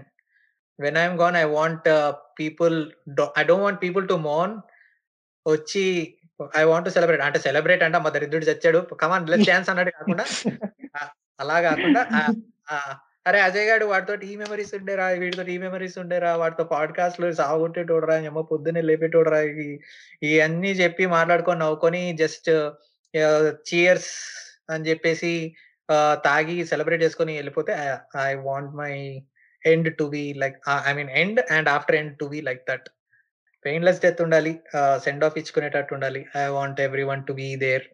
when 0.78 0.96
i'm 0.96 1.16
gone 1.16 1.36
i 1.36 1.46
want 1.58 1.86
uh, 1.88 2.12
people 2.36 2.76
do- 3.14 3.32
i 3.36 3.44
don't 3.44 3.64
want 3.66 3.80
people 3.80 4.06
to 4.06 4.18
mourn. 4.28 4.52
వచ్చి 5.46 5.84
I 6.58 6.62
want 6.62 6.88
celebrate 6.88 7.22
అంటే 7.22 7.38
celebrate 7.38 7.82
అంటే 7.82 7.98
మా 7.98 8.10
దరిద్రుడు 8.10 8.46
చచ్చాడు. 8.50 8.80
Come on 9.00 9.24
let 9.30 9.46
chance 9.48 9.68
అన్నట్టు 9.70 9.92
కాకుండా 9.98 10.24
అలా 11.42 11.56
కాకుండా 11.60 12.02
అరే 13.26 13.38
అజయ్ 13.40 13.66
గారు 13.70 13.84
వాడితో 13.92 14.14
ఈ 14.28 14.32
మెమరీస్ 14.36 14.72
ఉండేరా 14.78 15.06
వీడితో 15.22 15.42
ఈ 15.54 15.56
మెమరీస్ 15.64 15.96
ఉండేరా 16.02 16.30
వాడితో 16.42 16.64
పాడ్కాస్ట్లో 16.72 17.28
సాగుంటేటోడరా 17.40 18.16
ఏమో 18.28 18.42
పొద్దున్నే 18.52 18.82
లేపేటోడరా 18.90 19.40
ఇవి 19.50 19.68
ఇవన్నీ 20.30 20.72
చెప్పి 20.82 21.06
మాట్లాడుకొని 21.16 21.60
నవ్వుకొని 21.64 22.02
జస్ట్ 22.22 22.50
చీయర్స్ 23.68 24.12
అని 24.70 24.86
చెప్పేసి 24.90 25.32
తాగి 26.26 26.56
సెలబ్రేట్ 26.64 27.02
చేసుకొని 27.02 27.32
వెళ్ళిపోతే 27.36 27.72
I 28.28 28.32
want 28.48 28.74
my 28.82 28.92
end 29.62 29.88
to 29.98 30.04
be 30.14 30.24
like 30.42 30.56
I 30.88 30.92
mean 30.98 31.10
end 31.22 31.40
and 31.56 31.68
after 31.68 31.96
end 32.00 32.14
to 32.18 32.26
be 32.32 32.40
like 32.40 32.62
that 32.70 32.86
painless 33.64 34.00
death 34.04 34.22
ఉండాలి 34.24 34.52
సెండ్ 35.04 35.24
ఆఫ్ 35.24 35.36
ఇచ్చుకునేటట్టు 35.40 35.92
ఉండాలి. 35.96 36.20
I 36.36 36.46
want 36.56 36.80
everyone 37.10 37.22
to 37.28 37.32
be 37.40 37.48
there 37.64 37.84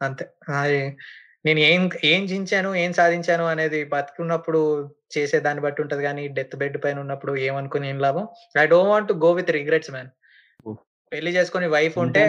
అంతే. 0.00 0.24
నేను 1.46 1.60
ఏం 1.68 1.82
ఏం 2.12 2.22
జించాను 2.30 2.70
ఏం 2.82 2.90
సాధించాను 2.98 3.44
అనేది 3.52 3.78
బతుకున్నప్పుడు 3.92 4.60
చేసే 5.16 5.38
దాన్ని 5.46 5.62
బట్టి 5.66 5.80
ఉంటది 5.84 6.02
కానీ 6.08 6.22
డెత్ 6.38 6.56
బెడ్ 6.62 6.78
పైన 6.84 6.98
ఉన్నప్పుడు 7.04 7.32
ఏమనుకుని 7.46 7.86
ఏం 7.92 7.98
లాభం? 8.06 8.24
I 8.62 8.66
don't 8.72 8.90
want 8.92 9.12
go 9.24 9.30
with 9.38 9.52
regrets 9.58 9.92
man. 9.94 10.10
పెళ్ళి 11.12 11.30
చేసుకొని 11.36 11.68
వైఫ్ 11.76 11.96
ఉంటే. 12.04 12.24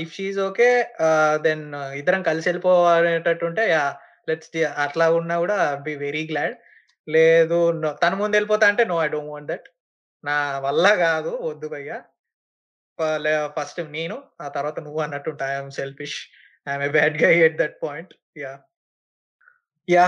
ఇఫ్ 0.00 0.12
షీఈ్ 0.14 0.38
ఓకే 0.42 0.68
దెన్ 1.42 1.64
ఇద్దరం 1.94 2.22
కలిసి 2.22 2.48
వెళ్ళిపోవాలనేటట్టుంటే 2.48 3.44
ఉంటే 3.48 3.64
లెట్స్ 4.28 4.50
అట్లా 4.84 5.06
ఉన్నా 5.18 5.34
కూడా 5.38 5.56
బి 5.84 5.94
వెరీ 5.98 6.22
గ్లాడ్ 6.30 6.54
లేదు 7.08 7.58
తన 8.02 8.12
ముందు 8.20 8.36
వెళ్ళిపోతా 8.36 8.66
అంటే 8.70 8.84
no 8.84 8.96
I 9.02 9.08
don't 9.08 9.32
want 9.32 9.50
that 9.52 9.66
నా 10.24 10.36
వల్ల 10.58 10.86
కాదు 11.02 11.32
వద్దు 11.42 11.66
భయ్యా. 11.68 11.98
ఫస్ట్ 13.56 13.80
నేను 13.90 14.16
ఆ 14.40 14.48
తర్వాత 14.48 14.78
నువ్వు 14.80 15.00
అన్నట్టుంటా 15.00 15.46
I'm 15.52 15.70
selfish 15.78 16.16
I'm 16.66 16.82
a 16.82 16.90
bad 16.90 17.16
guy 17.22 17.32
at 17.46 17.58
that 17.58 17.76
point 17.82 18.12
yeah. 18.36 18.52
Yeah. 19.88 20.06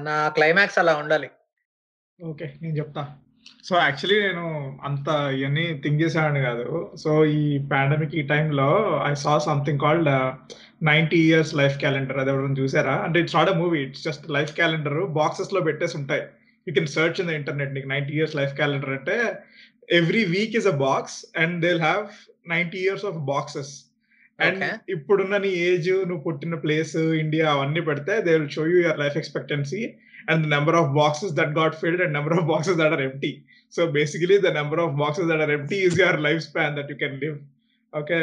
నా 0.00 0.16
క్లైమాక్స్ 0.36 0.78
అలా 0.78 0.94
ఉండాలి. 0.96 1.28
ఓకే 2.20 2.46
నేను 2.62 2.76
చెప్తా. 2.76 3.02
సో 3.68 3.74
యాక్చువల్లీ 3.84 4.18
నేను 4.26 4.44
అంత 4.88 5.08
ఇవన్నీ 5.38 5.64
థింక్ 5.84 6.02
చేశాను 6.02 6.40
కాదు. 6.48 6.66
సో 7.02 7.10
ఈ 7.40 7.42
పాండమిక్ 7.72 8.14
ఈ 8.20 8.22
టైంలో 8.32 8.68
I 9.08 9.12
saw 9.24 9.34
something 9.46 9.82
called 9.84 10.10
ninety 10.90 11.20
years 11.28 11.52
life 11.60 11.76
calendar 11.82 12.20
అది 12.22 12.30
ఎవరైనా 12.32 12.58
చూసారా? 12.62 12.94
అంటే 13.06 13.20
it's 13.22 13.36
not 13.38 13.50
a 13.54 13.56
movie 13.62 13.80
it's 13.86 14.04
just 14.08 14.26
life 14.36 14.52
calendar 14.60 14.98
బాక్సెస్లో 15.20 15.62
పెట్టేసి 15.68 15.96
ఉంటాయి. 16.00 16.24
You 16.66 16.72
can 16.78 16.90
search 16.96 17.20
in 17.22 17.28
the 17.30 17.34
internet 17.40 17.74
నీకు 17.76 17.90
నైన్టీ 17.94 18.14
ఇయర్స్ 18.18 18.36
లైఫ్ 18.40 18.54
క్యాలెండర్ 18.60 18.94
అంటే 18.98 19.16
every 20.00 20.24
week 20.36 20.56
is 20.60 20.70
a 20.74 20.76
box 20.86 21.18
and 21.42 21.54
they 21.66 21.72
have 21.86 22.06
ninety 22.54 22.80
years 22.86 23.06
of 23.10 23.18
boxes 23.32 23.72
and. 24.38 24.64
ఇప్పుడున్న 24.94 25.36
నీ 25.46 25.52
age 25.68 25.88
నువ్వు 26.08 26.22
పుట్టిన 26.26 26.56
place 26.64 26.96
India 27.24 27.46
అవన్నీ 27.54 27.80
పెడితే 27.88 28.14
they 28.26 28.32
will 28.38 28.52
show 28.56 28.64
you 28.72 28.76
your 28.84 29.00
life 29.04 29.16
expectancy 29.22 29.82
and 30.26 30.44
the 30.44 30.48
number 30.48 30.74
of 30.74 30.94
boxes 30.94 31.34
that 31.34 31.54
got 31.54 31.74
filled 31.74 32.00
and 32.00 32.12
number 32.12 32.32
of 32.32 32.46
boxes 32.46 32.76
that 32.76 32.92
are 32.92 33.00
empty. 33.00 33.44
So 33.68 33.92
basically, 33.92 34.38
the 34.38 34.52
number 34.52 34.78
of 34.78 34.96
boxes 34.96 35.28
that 35.28 35.40
are 35.40 35.50
empty 35.50 35.80
is 35.80 35.96
your 35.96 36.14
lifespan 36.18 36.76
that 36.76 36.88
you 36.88 36.96
can 36.96 37.14
live. 37.20 37.38
Okay. 37.92 38.22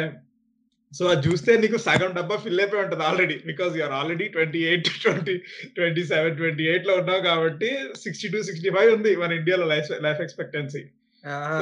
So 0.92 1.04
అది 1.12 1.22
చూస్తే 1.26 1.52
నీకు 1.62 1.78
సగం 1.84 2.10
డబ్బా 2.18 2.36
fill 2.42 2.60
అయిపోయి 2.62 2.82
ఉంటుంది 2.82 3.04
already 3.06 3.36
because 3.48 3.72
you're 3.78 3.94
already 4.00 4.26
twenty 4.34 4.60
eight 4.68 4.88
twenty 5.02 5.34
twenty 5.76 6.02
seven 6.12 6.36
twenty 6.40 6.64
ఎయిట్లో 6.72 6.94
ఉన్నావు 7.00 7.22
కాబట్టి 7.26 7.70
సిక్స్టీ 8.02 8.28
టూ 8.34 8.40
సిక్స్టీ 8.48 8.70
ఫైవ్ 8.76 8.90
ఉంది 8.96 9.12
మన 9.22 9.32
ఇండియాలో 9.40 9.66
లైఫ్ 9.72 9.90
లైఫ్ 10.06 10.20
ఎక్స్పెక్టెన్సీ 10.26 10.82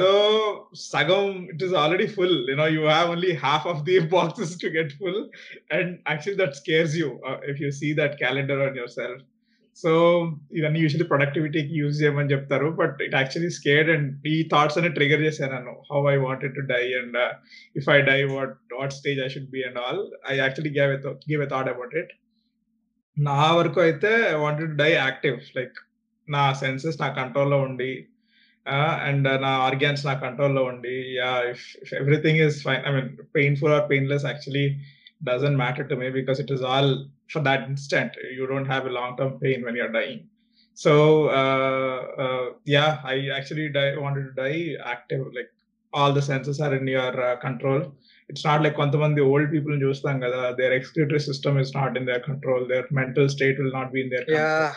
సో 0.01 0.11
సగం 0.91 1.25
it 1.53 1.63
is 1.67 1.73
already 1.83 2.07
full 2.15 2.37
you know 2.51 2.67
you 2.75 2.83
have 2.91 3.07
only 3.13 3.31
half 3.45 3.65
of 3.71 3.81
the 3.89 3.97
boxes 4.15 4.53
to 4.63 4.69
get 4.77 4.93
full 4.99 5.21
and 5.77 5.91
actually 6.11 6.39
that 6.43 6.57
scares 6.61 6.95
you 7.01 7.09
if 7.53 7.61
you 7.65 7.71
see 7.81 7.89
that 8.01 8.15
calendar 8.23 8.61
on 8.67 8.77
your 8.81 8.93
self 8.99 9.23
so 9.81 9.91
ఇవన్నీ 10.57 10.79
usually 10.81 11.07
ప్రొడక్టివిటీకి 11.11 11.73
use 11.79 11.95
చేయమని 12.01 12.31
చెప్తారు. 12.33 12.67
But 12.81 12.97
it 13.05 13.15
actually 13.19 13.49
scared 13.57 13.89
and 13.93 14.27
ఈ 14.33 14.35
thoughts 14.53 14.77
అనే 14.79 14.89
trigger 14.97 15.23
చేశాను 15.27 15.53
నన్ను. 15.55 15.73
How 15.91 16.01
I 16.13 16.15
wanted 16.27 16.55
to 16.59 16.63
die 16.73 16.83
and 16.99 17.17
uh, 17.23 17.31
if 17.79 17.87
I 17.95 17.97
die 18.11 18.19
what 18.35 18.55
what 18.77 18.93
stage 18.99 19.19
I 19.25 19.27
should 19.33 19.51
be 19.57 19.63
and 19.69 19.79
all. 19.85 20.01
I 20.31 20.35
actually 20.43 20.73
give 20.79 20.93
give 21.31 21.43
a 21.47 21.49
thought 21.53 21.71
about 21.73 21.95
it 22.01 22.13
నా 23.17 23.41
వరకు 23.59 23.79
అయితే 23.87 24.11
I 24.31 24.37
wanted 24.45 24.71
to 24.73 24.77
die 24.83 24.91
active. 24.95 25.39
Like 25.59 25.77
నా 26.27 26.43
senses 26.63 26.99
నా 27.03 27.09
కంట్రోల్లో 27.21 27.59
ఉండి 27.69 27.91
uh, 28.65 28.93
and 29.09 29.29
నా 29.45 29.53
organs 29.67 30.03
నా 30.09 30.15
కంట్రోల్లో 30.25 30.63
ఉండి 30.73 30.97
yeah 31.19 31.31
if 31.53 31.65
everything 32.01 32.41
is 32.47 32.59
fine 32.67 32.83
I 32.89 32.93
mean 32.97 33.11
painful 33.39 33.75
or 33.77 33.87
painless 33.93 34.27
actually 34.31 34.67
doesn't 35.22 35.56
matter 35.56 35.84
to 35.86 35.96
me 35.96 36.10
because 36.10 36.40
it 36.40 36.50
is 36.50 36.62
all 36.62 37.06
for 37.28 37.40
that 37.40 37.68
instant. 37.68 38.12
You 38.36 38.46
don't 38.46 38.66
have 38.66 38.86
a 38.86 38.90
long 38.90 39.16
term 39.16 39.38
pain 39.38 39.64
when 39.64 39.76
you're 39.76 39.92
dying. 39.92 40.28
So 40.74 41.28
uh, 41.28 41.98
uh, 42.24 42.46
yeah, 42.64 43.00
I 43.04 43.28
actually 43.36 43.68
die, 43.68 43.96
wanted 43.96 44.24
to 44.28 44.32
die 44.42 44.76
active. 44.84 45.26
Like 45.34 45.50
all 45.92 46.12
the 46.12 46.22
senses 46.22 46.60
are 46.60 46.74
in 46.74 46.86
your 46.86 47.12
uh, 47.22 47.36
control. 47.36 47.92
It's 48.28 48.44
not 48.44 48.62
like 48.64 48.76
కొంతమంది 48.80 49.20
old 49.30 49.46
people 49.54 49.76
చూస్తాం 49.84 50.16
కదా 50.24 50.42
their 50.58 50.72
excretory 50.78 51.20
system 51.28 51.54
is 51.62 51.70
not 51.78 51.96
in 52.00 52.04
their 52.10 52.22
control. 52.28 52.60
Their 52.72 52.86
mental 53.00 53.28
state 53.36 53.58
will 53.62 53.72
not 53.78 53.92
be 53.94 54.02
in 54.04 54.10
their 54.14 54.24
control. 54.24 54.48
Yeah 54.52 54.72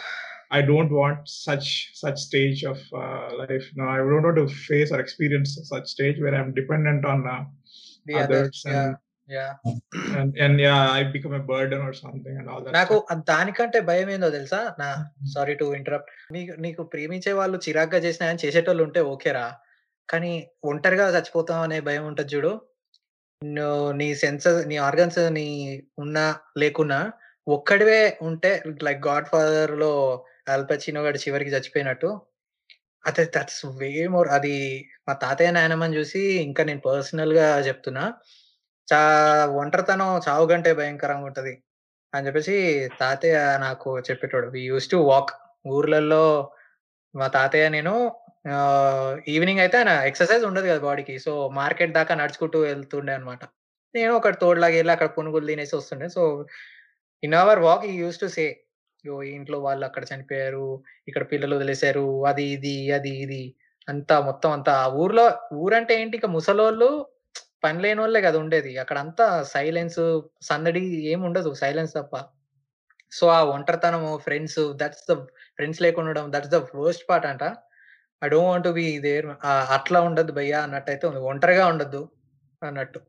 I 0.58 0.62
don't 0.70 0.92
want 1.00 1.20
such 1.46 1.68
such 2.02 2.18
stage 2.28 2.60
of 2.72 2.80
uh, 3.04 3.28
life. 3.42 3.68
No, 3.78 3.86
I 3.94 3.98
don't 4.10 4.26
want 4.28 4.40
to 4.42 4.48
face 4.70 4.92
or 4.96 5.00
experience 5.06 5.52
such 5.74 5.88
stage 5.96 6.18
where 6.24 6.36
I'm 6.40 6.52
dependent 6.60 7.06
on 7.14 7.22
uh, 7.36 7.42
the 8.08 8.16
others 8.24 8.24
others 8.24 8.62
yeah 8.74 8.74
and, 8.74 8.76
yeah 8.76 8.82
and 8.82 8.82
and 8.82 8.82
yeah, 8.82 8.82
I 8.82 8.82
become 8.82 8.82
a 8.82 8.82
burden 8.82 8.82
or 8.82 8.82
something 8.82 8.82
and 8.82 8.82
all 8.84 9.00
that. 9.00 9.07
నాకు 12.79 12.97
దానికంటే 13.31 13.79
భయం 13.81 14.09
ఏందో 14.11 14.31
తెలుసా? 14.31 14.61
నా 14.81 14.89
sorry 15.35 15.55
to 15.55 15.67
interrupt 15.75 16.11
నీకు 16.33 16.55
నీకు 16.61 16.83
ప్రేమించే 16.85 17.33
వాళ్ళు 17.33 17.59
చిరాగ్గా 17.67 17.99
చేసినా 17.99 18.29
చేసేటోళ్ళు 18.45 18.85
ఉంటే 18.85 19.01
ఓకేరా 19.13 19.47
కానీ 20.09 20.33
ఒంటరిగా 20.65 21.07
చచ్చిపోతాం 21.09 21.61
అనే 21.63 21.79
భయం 21.81 22.05
ఉంటుంది 22.07 22.33
చూడు. 22.35 22.53
నువ్వు 23.43 23.93
నీ 23.93 24.09
సెన్సెస్ 24.15 24.61
నీ 24.67 24.77
ఆర్గన్స్ 24.79 25.21
నీ 25.39 25.47
ఉన్నా 25.99 26.25
లేకున్నా 26.57 27.01
ఒక్కడివే 27.47 28.01
ఉంటే 28.21 28.51
లైక్ 28.83 29.03
గాడ్ 29.07 29.29
ఫాదర్లో 29.29 29.93
అల్పచినో 30.55 31.01
గడి 31.03 31.19
చివరికి 31.19 31.53
చచ్చిపోయినట్టు. 31.55 32.11
అదే 33.05 33.25
దట్స్ 33.37 33.63
వే 33.79 33.91
మోర్ 34.07 34.29
అది 34.29 34.57
మా 35.09 35.13
తాతయ్య 35.15 35.51
నాయనమ్మని 35.51 35.97
చూసి 35.97 36.23
ఇంకా 36.39 36.63
నేను 36.65 36.81
పర్సనల్గా 36.81 37.47
చెప్తున్నా. 37.69 38.05
చా 38.89 39.01
ఒంటరితనం 39.61 40.11
చావు 40.27 40.47
గంటే 40.47 40.71
భయంకరంగా 40.73 41.27
ఉంటది. 41.31 41.53
అని 42.13 42.27
చెప్పేసి 42.27 42.55
తాతయ్య 43.01 43.39
నాకు 43.61 43.89
చెప్పేటోడు. 44.09 44.47
వి 44.47 44.61
యూస్ 44.71 44.89
టు 44.91 44.97
వాక్ 45.11 45.33
ఊర్లలో 45.67 46.25
మా 47.15 47.27
తాతయ్య 47.27 47.67
నేను 47.69 47.95
ఈవినింగ్ 49.29 49.61
అయితే 49.61 49.77
ఆయన 49.79 49.93
ఎక్సర్సైజ్ 50.11 50.45
ఉండదు 50.45 50.67
కదా 50.67 50.81
బాడీకి. 50.81 51.15
సో 51.19 51.33
మార్కెట్ 51.61 51.93
దాకా 51.93 52.15
నడుచుకుంటూ 52.15 52.59
వెళ్తుండే 52.61 53.13
అనమాట 53.15 53.43
నేను 53.95 54.13
ఒక 54.15 54.29
తోడులాగా 54.43 54.77
వెళ్ళి 54.77 54.93
అక్కడ 54.93 55.09
పునుగులు 55.17 55.47
తినేసి 55.47 55.75
వస్తుండే. 55.77 56.09
సో 56.09 56.23
ఇన్ 57.23 57.35
అవర్ 57.35 57.59
వాక్ 57.59 57.85
ఈ 57.85 57.95
యూస్ 57.95 58.21
టు 58.21 58.27
సే 58.37 58.45
యో 59.05 59.23
ఇంట్లో 59.37 59.59
వాళ్ళు 59.61 59.85
అక్కడ 59.87 60.05
చనిపోయారు 60.13 60.67
ఇక్కడ 61.09 61.25
పిల్లలు 61.33 61.57
వదిలేశారు 61.57 62.27
అది 62.27 62.45
ఇది 62.57 62.77
అది 62.93 63.13
ఇది 63.25 63.43
అంతా 63.89 64.21
మొత్తం 64.21 64.51
అంతా. 64.53 64.73
ఆ 64.85 64.87
ఊర్లో 65.03 65.27
ఊరంటే 65.65 65.95
ఏంటి? 66.03 66.17
ఇక 66.17 66.27
ముసలోళ్ళు 66.37 66.91
పని 67.65 67.83
లేని 67.83 68.01
వాళ్ళే 68.01 68.21
కదా 68.21 68.39
ఉండేది 68.39 68.79
అక్కడ 68.79 68.99
అంతా 68.99 69.43
సైలెన్స్ 69.43 70.23
సందడి 70.43 70.85
ఏం 71.07 71.23
ఉండదు 71.23 71.55
సైలెన్స్ 71.55 71.95
తప్ప 71.95 72.17
సో, 73.13 73.27
ఆ 73.29 73.43
ఒంటరితనము, 73.45 74.17
ఫ్రెండ్స్ 74.17 74.73
దట్స్ 74.77 75.05
ద 75.11 75.13
ఫ్రెండ్స్ 75.57 75.83
లేకుండా 75.83 76.25
దట్స్ 76.29 76.51
ద 76.51 76.55
వర్స్ట్ 76.55 77.05
పార్ట్ 77.11 77.27
అంట. 77.27 77.43
I 78.25 78.29
don't 78.29 78.49
want 78.49 78.69
be 78.69 78.99
there 78.99 79.27
అట్లా 79.47 80.01
ఉండదు 80.01 80.33
భయ్యా 80.33 80.61
అన్నట్టయితే 80.61 81.07
ఉంది. 81.07 81.21
ఒంటరిగా 81.21 81.67
ఉండద్దు 81.67 82.11
అన్నట్టు. 82.63 83.01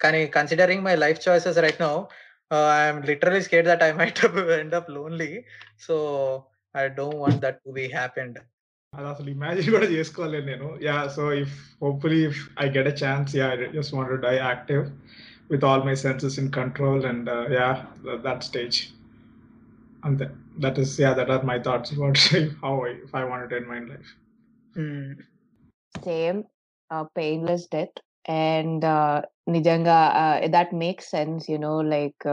కానీ 0.00 0.26
considering 0.26 0.84
my 0.84 0.96
life 0.96 1.28
choices 1.28 1.58
right 1.58 1.80
now 1.80 2.02
I'm 2.74 3.06
literally 3.06 3.42
scared 3.42 3.66
that 3.66 3.82
I 3.82 3.92
might 3.92 4.36
end 4.60 4.74
up 4.74 4.90
lonely. 4.90 5.44
So, 5.80 5.94
I 6.76 6.88
don't 6.88 7.16
want 7.16 7.40
that 7.40 7.56
to 7.56 7.70
be 7.70 7.86
happened. 7.86 8.38
అది 8.96 9.06
అసలు 9.06 9.30
ఇమాజిన్ 9.30 9.70
కూడా 9.70 9.86
చేసుకోలేను 9.86 10.46
నేను. 10.46 10.68
Yeah! 10.82 11.08
So, 11.08 11.32
if 11.42 11.54
hopefully 11.82 12.20
if 12.24 12.40
I 12.60 12.66
get 12.68 12.88
a 12.88 12.96
chance 13.02 13.36
yeah! 13.36 13.52
I 13.56 13.68
just 13.72 13.94
want 13.94 14.10
to 14.10 14.18
die 14.26 14.34
active 14.40 14.82
with 15.50 15.64
all 15.64 15.84
my 15.84 15.94
senses 16.04 16.38
in 16.38 16.50
control 16.52 17.06
and 17.06 17.28
yeah! 17.54 17.80
That 18.26 18.42
stage. 18.42 18.78
అంతే. 20.04 20.26
That 20.58 20.78
is 20.78 21.00
yeah! 21.00 21.16
That 21.16 21.30
are 21.30 21.44
my 21.44 21.58
thoughts 21.60 21.92
about 21.92 22.20
how 22.64 22.74
I 22.88 22.92
if 23.04 23.14
I 23.16 23.24
want 23.24 23.50
to 23.50 23.56
end 23.56 23.68
my 23.68 23.80
life. 23.92 24.10
Hmm. 24.74 25.12
Same 26.02 26.40
ah, 26.90 27.06
painless 27.16 27.68
death 27.72 27.98
and 28.40 28.84
ah, 28.94 29.20
నిజంగా 29.48 29.98
ఆహ్, 30.22 30.48
that 30.48 30.74
makes 30.76 31.10
sense 31.10 31.50
you 31.50 31.58
know 31.60 31.82
like 31.88 32.26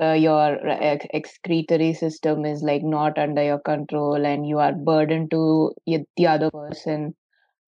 Hmm, 0.00 0.06
ah, 0.06 0.18
your 0.24 0.54
ex 0.90 1.08
excretory 1.18 1.92
system 2.02 2.42
is 2.52 2.62
like 2.70 2.84
not 2.92 3.18
under 3.24 3.46
your 3.50 3.64
control 3.70 4.26
and 4.32 4.46
you 4.50 4.58
are 4.66 4.76
burden 4.90 5.28
to 5.34 5.42
య 5.94 5.98
the 6.18 6.26
other 6.34 6.56
person. 6.60 7.06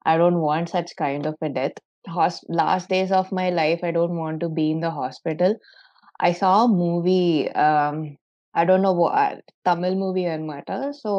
I 0.06 0.16
don't 0.16 0.40
want 0.40 0.68
such 0.68 0.90
kind 0.96 1.26
of 1.26 1.36
a 1.42 1.50
death. 1.50 1.78
Hos 2.06 2.36
last 2.50 2.88
days 2.88 3.10
of 3.12 3.26
my 3.32 3.50
life, 3.50 3.80
I 3.82 3.90
don't 3.90 4.16
want 4.16 4.40
to 4.40 4.48
be 4.50 4.70
in 4.70 4.80
the 4.80 4.90
hospital. 4.92 5.52
I 6.20 6.32
saw 6.32 6.64
a 6.64 6.68
movie, 6.74 7.30
um, 7.56 7.96
I 8.54 8.64
don't 8.64 8.82
know 8.82 8.94
wha 8.94 9.10
Tamil 9.66 9.94
movie 9.96 10.26
అనమాట. 10.34 10.68
So, 11.02 11.10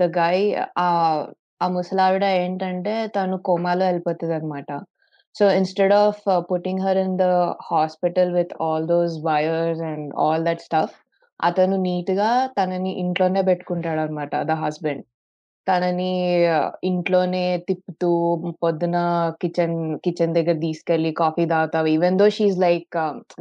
the 0.00 0.04
guy 0.18 0.38
ఆహ్, 0.78 1.22
ఆ 1.60 1.68
ముసలావిడ 1.68 2.24
ఏంటంటే 2.42 2.94
తను 3.16 3.38
కోమాలో 3.42 3.86
ఎళ్ళిపోతదనమాట. 5.35 5.35
So, 5.35 5.45
instead 5.57 5.93
of 5.97 6.21
putting 6.49 6.83
her 6.85 6.99
in 7.03 7.15
the 7.17 7.25
hospital 7.69 8.31
with 8.37 8.53
all 8.67 8.85
those 8.87 9.15
wires 9.27 9.81
and 9.91 10.07
all 10.25 10.43
that 10.47 10.63
stuff 10.65 10.95
అతను 11.39 11.77
నీట్‌గా 11.85 12.29
తనని 12.57 12.91
ఇంట్లోనే 13.03 13.41
పెట్టుకుంటాడనమాట 13.49 14.33
ద 14.49 14.55
హస్బెండ్. 14.61 15.03
తనని 15.67 16.11
ఇంట్లోనే 16.89 17.41
తిప్పుతూ 17.67 18.09
పొద్దున 18.61 18.97
కిచెన్ 19.41 19.75
కిచెన్ 20.05 20.35
దగ్గర 20.37 20.55
తీసుకెళ్ళి 20.63 21.11
కాఫీ 21.21 21.43
తాగుతావు. 21.51 21.87
Even 21.95 22.17
though 22.21 22.27
she 22.29 22.45
is 22.47 22.59
like 22.63 22.97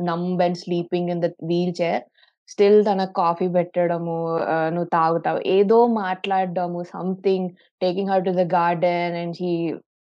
numb 0.09 0.43
and 0.47 0.59
sleeping 0.63 1.11
in 1.15 1.23
the 1.23 1.31
wheel 1.51 1.75
chair. 1.81 2.03
Still 2.49 2.79
తనకు 2.87 3.15
కాఫీ 3.21 3.47
పెట్టడము, 3.57 4.17
ఆహ్, 4.55 4.71
నువ్వు 4.75 4.91
తాగుతావు. 4.95 5.41
ఏదో 5.57 5.79
మాట్లాడడము 6.01 6.81
something 6.95 7.49
taking 7.83 8.11
her 8.13 8.25
to 8.25 8.35
the 8.35 8.47
garden 8.57 9.17
and 9.17 9.37
she 9.37 9.53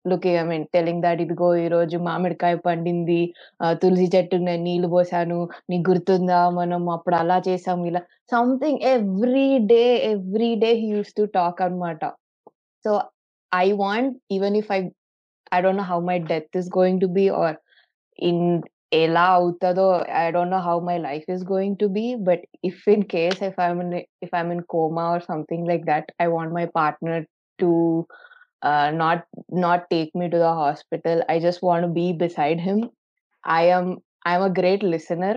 looking 0.09 0.37
I 0.37 0.43
mean 0.43 0.67
telling 0.75 1.03
that 1.03 1.21
ఇదిగో 1.21 1.57
ఈరోజు 1.57 1.97
మామిడికాయ 1.99 2.55
పండింది. 2.55 3.35
తులసి 3.73 4.11
చెట్టు 4.17 4.37
నేను 4.37 4.63
నీళ్ళు 4.63 4.89
పోసాను. 4.89 5.49
నీకు 5.71 5.91
గుర్తుందా? 5.91 6.51
మనం 6.51 6.89
అప్పుడు 6.91 7.17
అలా 7.17 7.43
చేసాం 7.49 7.85
ఇలా 7.85 8.01
something 8.33 8.79
every 8.83 9.59
day, 9.59 9.85
every 10.11 10.55
day 10.55 10.73
use 10.75 11.13
to 11.19 11.25
talk 11.25 11.63
అనమాట. 11.63 12.03
So, 12.85 13.01
I 13.55 13.73
want 13.73 14.19
even 14.33 14.57
if 14.57 14.73
I 14.73 14.89
I 15.55 15.61
don't 15.61 15.79
know 15.79 15.85
how 15.85 16.01
my 16.01 16.19
death 16.19 16.57
is 16.57 16.69
going 16.79 17.01
to 17.01 17.07
be 17.07 17.29
or 17.29 17.57
in 18.21 18.63
ఎలా 18.93 19.25
అవుతుందో 19.25 20.05
I 20.17 20.31
don't 20.31 20.51
know 20.51 20.59
how 20.59 20.81
my 20.81 20.99
life 20.99 21.31
is 21.31 21.45
going 21.53 21.77
to 21.81 21.87
be. 21.87 22.15
But 22.15 22.45
if 22.65 22.89
in 22.89 23.03
case 23.03 23.43
if 23.43 23.61
I'm 23.61 23.83
in 23.83 23.95
if 24.23 24.35
I'm 24.35 24.53
in 24.53 24.63
coma 24.63 25.03
or 25.03 25.23
something 25.23 25.69
like 25.69 25.85
that 25.85 26.13
I 26.23 26.27
want 26.27 26.55
my 26.55 26.67
partner 26.67 27.25
to 27.59 27.71
Ah, 28.70 28.92
not 29.04 29.24
not 29.66 29.86
take 29.94 30.12
me 30.22 30.28
to 30.34 30.40
the 30.46 30.50
hospital. 30.62 31.22
I 31.34 31.40
just 31.48 31.62
want 31.70 31.84
to 31.88 31.92
be 32.02 32.08
beside 32.26 32.60
him. 32.68 32.80
I 33.44 33.64
am 33.78 33.88
I'm 34.30 34.44
a 34.44 34.54
great 34.62 34.84
listener. 34.94 35.36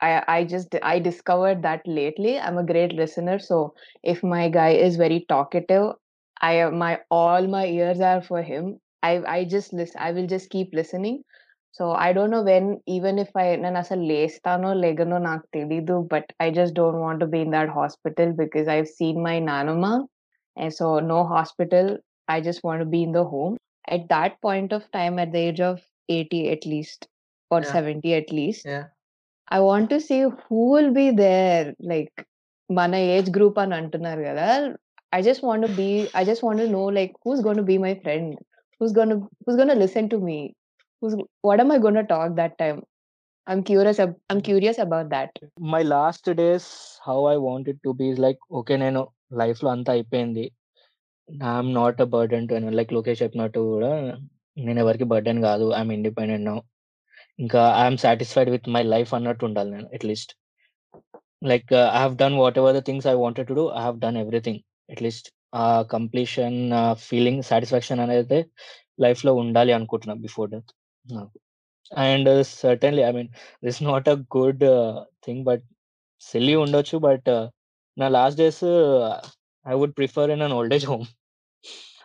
I 0.00 0.10
I 0.36 0.44
just 0.44 0.76
I 0.92 0.96
discovered 1.00 1.62
that 1.62 1.82
lately. 2.00 2.34
I'm 2.46 2.58
a 2.58 2.68
great 2.72 2.92
listener. 3.00 3.38
So 3.50 3.56
if 4.12 4.22
my 4.34 4.44
guy 4.58 4.70
is 4.86 4.96
very 5.04 5.20
talkative, 5.34 5.86
I 6.40 6.52
my 6.84 6.92
all 7.10 7.46
my 7.56 7.66
ears 7.78 8.00
are 8.12 8.22
for 8.30 8.42
him. 8.42 8.66
I 9.02 9.12
I 9.36 9.44
just 9.56 9.72
listen. 9.80 10.00
I 10.08 10.12
will 10.12 10.28
just 10.34 10.50
keep 10.56 10.70
listening. 10.80 11.18
So 11.78 11.92
I 11.92 12.12
don't 12.12 12.30
know 12.34 12.42
when 12.50 12.66
even 12.96 13.18
if 13.24 13.30
I 13.42 13.48
నేను 13.64 13.78
అసలు 13.82 14.04
లేస్తానో 14.12 14.70
లెగనో 14.84 15.18
నాకు 15.28 15.46
తెలీదు. 15.58 15.96
But 16.12 16.30
I 16.46 16.50
just 16.60 16.74
don't 16.80 16.98
want 17.06 17.20
to 17.24 17.28
be 17.34 17.40
in 17.46 17.52
that 17.56 17.70
hospital 17.80 18.30
because 18.42 18.68
I've 18.76 18.92
seen 19.00 19.16
my 19.28 19.36
నానమ్మ. 19.50 19.86
And 20.56 20.72
so 20.80 20.86
no 21.12 21.20
hospital. 21.34 21.86
I 22.28 22.40
just 22.40 22.62
want 22.62 22.80
to 22.80 22.88
be 22.96 23.02
in 23.02 23.12
the 23.12 23.24
home. 23.24 23.54
At 23.88 24.08
that 24.08 24.40
point 24.40 24.72
of 24.72 24.82
time, 24.92 25.18
at 25.18 25.32
the 25.32 25.42
age 25.48 25.60
of 25.60 25.78
80 26.08 26.42
at 26.50 26.64
least 26.66 27.00
or 27.50 27.60
Yeah. 27.60 27.72
70 27.76 28.10
at 28.14 28.30
least, 28.32 28.64
yeah! 28.66 28.86
I 29.48 29.60
want 29.60 29.86
to 29.90 29.98
see 30.00 30.20
who 30.42 30.60
will 30.74 30.90
be 30.92 31.06
there. 31.24 31.64
Like 31.92 32.14
మన 32.70 32.94
age 33.14 33.28
group 33.36 33.58
అని 33.62 33.74
అంటున్నారు 33.80 34.22
గదా! 34.28 34.50
I 35.12 35.22
just 35.28 35.42
want 35.48 35.62
to 35.66 35.70
be 35.80 35.88
I 36.18 36.24
just 36.24 36.42
want 36.46 36.58
to 36.64 36.68
know 36.74 36.84
like 36.98 37.12
who's 37.24 37.40
going 37.46 37.60
to 37.62 37.66
be 37.72 37.76
my 37.86 37.94
friend? 38.04 38.26
Who's 38.80 38.92
gonna 38.98 39.16
who's 39.42 39.56
gonna 39.60 39.78
listen 39.84 40.04
to 40.12 40.18
me? 40.28 40.38
Who's 41.02 41.14
what 41.48 41.60
am 41.64 41.70
I 41.76 41.78
gonna 41.86 42.04
talk 42.12 42.28
that 42.36 42.54
time? 42.62 42.78
I'm 43.46 43.62
curious 43.70 43.98
ab 44.04 44.12
I'm 44.30 44.42
curious 44.50 44.78
about 44.86 45.08
that. 45.14 45.30
My 45.72 45.82
last 45.94 46.28
days 46.42 46.68
how 47.08 47.18
I 47.32 47.36
want 47.46 47.68
it 47.72 47.80
to 47.86 47.92
be 48.00 48.06
is 48.12 48.20
like 48.26 48.40
okay. 48.58 48.76
నేను 48.76 49.02
లైఫ్‌లో 49.32 49.70
అంతా 49.76 49.92
అయిపోయింది. 49.96 50.44
I'm 51.29 51.69
not 51.73 51.99
a 52.01 52.07
burden 52.13 52.47
to 52.49 52.55
anyone. 52.57 52.77
Like 52.79 52.91
Lokesh 52.93 53.21
చెప్పినట్టు 53.23 53.59
గూడా 53.69 53.91
నేను 54.57 54.79
ఎవరికీ 54.79 55.05
burden 55.13 55.41
గాదు. 55.45 55.67
I'm 55.73 55.93
independent 55.97 56.47
now. 56.49 56.57
ఇంకా 57.39 57.61
I'm 57.79 57.99
satisfied 58.03 58.51
with 58.55 58.67
my 58.75 58.83
life 58.93 59.11
అన్నట్టు 59.17 59.45
ఉండాలి 59.49 59.71
నేను 59.75 59.87
at least. 59.97 60.31
Like 61.51 61.71
I 61.89 61.99
have 61.99 62.15
done 62.17 62.37
whatever 62.43 62.75
the 62.77 62.83
things 62.87 63.07
I 63.07 63.15
wanted 63.23 63.49
to 63.51 63.57
do. 63.59 63.65
I 63.77 63.83
have 63.87 63.99
done 63.99 64.19
everything. 64.23 64.61
At least 64.89 65.27
ఆ 65.63 65.67
కంప్లీషన్ 65.95 66.57
ఫీలింగ్ 67.07 67.41
సాటిస్ఫాక్షన్ 67.51 68.03
అనేది 68.05 68.39
లైఫ్‌లో 68.99 69.33
ఉండాలి 69.43 69.73
అనుకుంటున్నా 69.79 70.15
బిఫోర్ 70.25 70.49
డెత్ 70.51 70.71
నాకు. 71.05 71.35
And 71.91 72.29
certainly 72.63 73.03
I 73.03 73.13
mean 73.17 73.31
this 73.63 73.81
not 73.89 74.09
a 74.09 74.17
good 74.37 74.65
thing 75.27 75.43
but 75.49 75.65
silly 76.21 76.55
ఉండొచ్చు. 76.65 76.97
But 77.09 77.29
నా 77.97 78.07
last 78.17 78.39
days 78.39 78.63
I 79.65 79.75
would 79.81 79.95
prefer 79.99 80.31
in 80.35 80.43
an 80.47 80.55
old 80.57 80.75
age 80.77 80.87
home. 80.91 81.05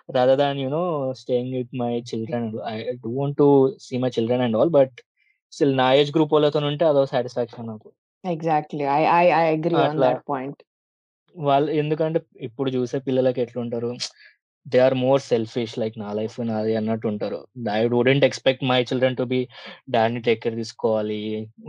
Rather 0.09 0.41
than 0.41 0.61
you 0.63 0.69
know 0.71 0.85
staying 1.21 1.53
with 1.59 1.75
my 1.83 1.93
children. 2.11 2.47
I 2.73 2.77
want 3.19 3.39
to 3.43 3.49
see 3.87 3.97
my 4.05 4.11
children 4.17 4.45
and 4.47 4.59
all. 4.61 4.73
But 4.79 4.97
still 5.53 5.75
నా 5.77 5.89
age 6.01 6.13
group 6.17 6.35
వాళ్ళతోనుంటే 6.37 6.87
అదో 6.93 7.05
satisfaction 7.15 7.71
నాకు. 7.73 7.89
Exactly. 8.25 8.85
I 8.93 9.03
I 9.13 9.27
I 9.35 9.45
agree 9.53 9.79
on 9.79 9.85
అట్లా 9.87 10.09
that 10.09 10.25
point. 10.25 10.57
వాళ్ళు 11.35 11.71
ఎందుకంటే 11.83 12.19
ఇప్పుడు 12.41 12.71
చూసే 12.75 12.99
పిల్లలకి 13.07 13.41
ఎట్లుంటారు 13.45 13.91
they 14.67 14.79
are 14.87 14.97
more 15.03 15.21
selfish 15.29 15.75
like 15.83 15.97
నా 16.03 16.09
లైఫ్ 16.19 16.35
నాది 16.49 16.73
అన్నట్టు 16.81 17.07
ఉంటారు. 17.13 17.39
I 17.77 17.81
wouldn't 17.95 18.27
expect 18.29 18.65
my 18.71 18.79
children 18.91 19.19
to 19.21 19.25
be 19.33 19.41
డాడ్‌ని 19.95 20.21
take 20.27 20.43
care 20.45 20.57
తీసుకోవాలి, 20.63 21.21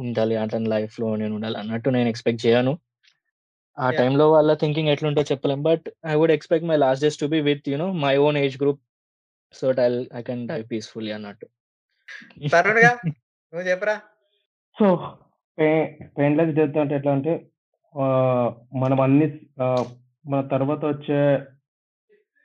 ఉండాలి 0.04 0.36
అతని 0.44 0.70
లైఫ్‌లో 0.76 1.10
నేను 1.22 1.36
ఉండాలి 1.38 1.58
అన్నట్టు 1.64 1.90
నేను 1.98 2.10
ఎక్స్‌పెక్ట్ 2.14 2.44
చేయను. 2.46 2.74
ఆ! 3.82 3.88
టైంలో 4.00 4.26
వాళ్ళ 4.34 4.52
థింకింగ్ 4.62 4.92
ఎట్లుంటదో 4.94 5.24
చెప్పలేం. 5.32 5.60
But 5.68 5.86
I 6.06 6.16
would 6.20 6.34
expect 6.36 6.68
my 6.70 6.78
last 6.84 7.04
days 7.06 7.20
to 7.22 7.28
be 7.34 7.40
with 7.50 7.68
you 7.72 7.78
know 7.78 7.88
my 8.04 8.14
own 8.26 8.38
age 8.44 8.56
group. 8.62 8.82
So 9.54 9.68
I'll 9.82 10.00
I 10.14 10.24
can 10.28 10.44
die 10.52 10.60
peacefully 10.72 11.12
అన్నట్టు. 11.18 11.48
తరుణ్‌గా 12.54 12.92
నువ్వు 13.54 13.66
చెప్పురా? 13.70 13.96
సో 14.78 14.86
పె 15.58 15.68
పెయిన్‌లెస్ 16.18 16.54
డెత్ 16.58 16.78
అంటే 16.84 16.96
ఎట్లా 17.00 17.14
అంటే 17.18 17.34
మనం 18.82 19.00
అన్ని 19.06 19.28
మన 20.26 20.42
తర్వాత 20.54 20.82
వచ్చే 20.92 21.20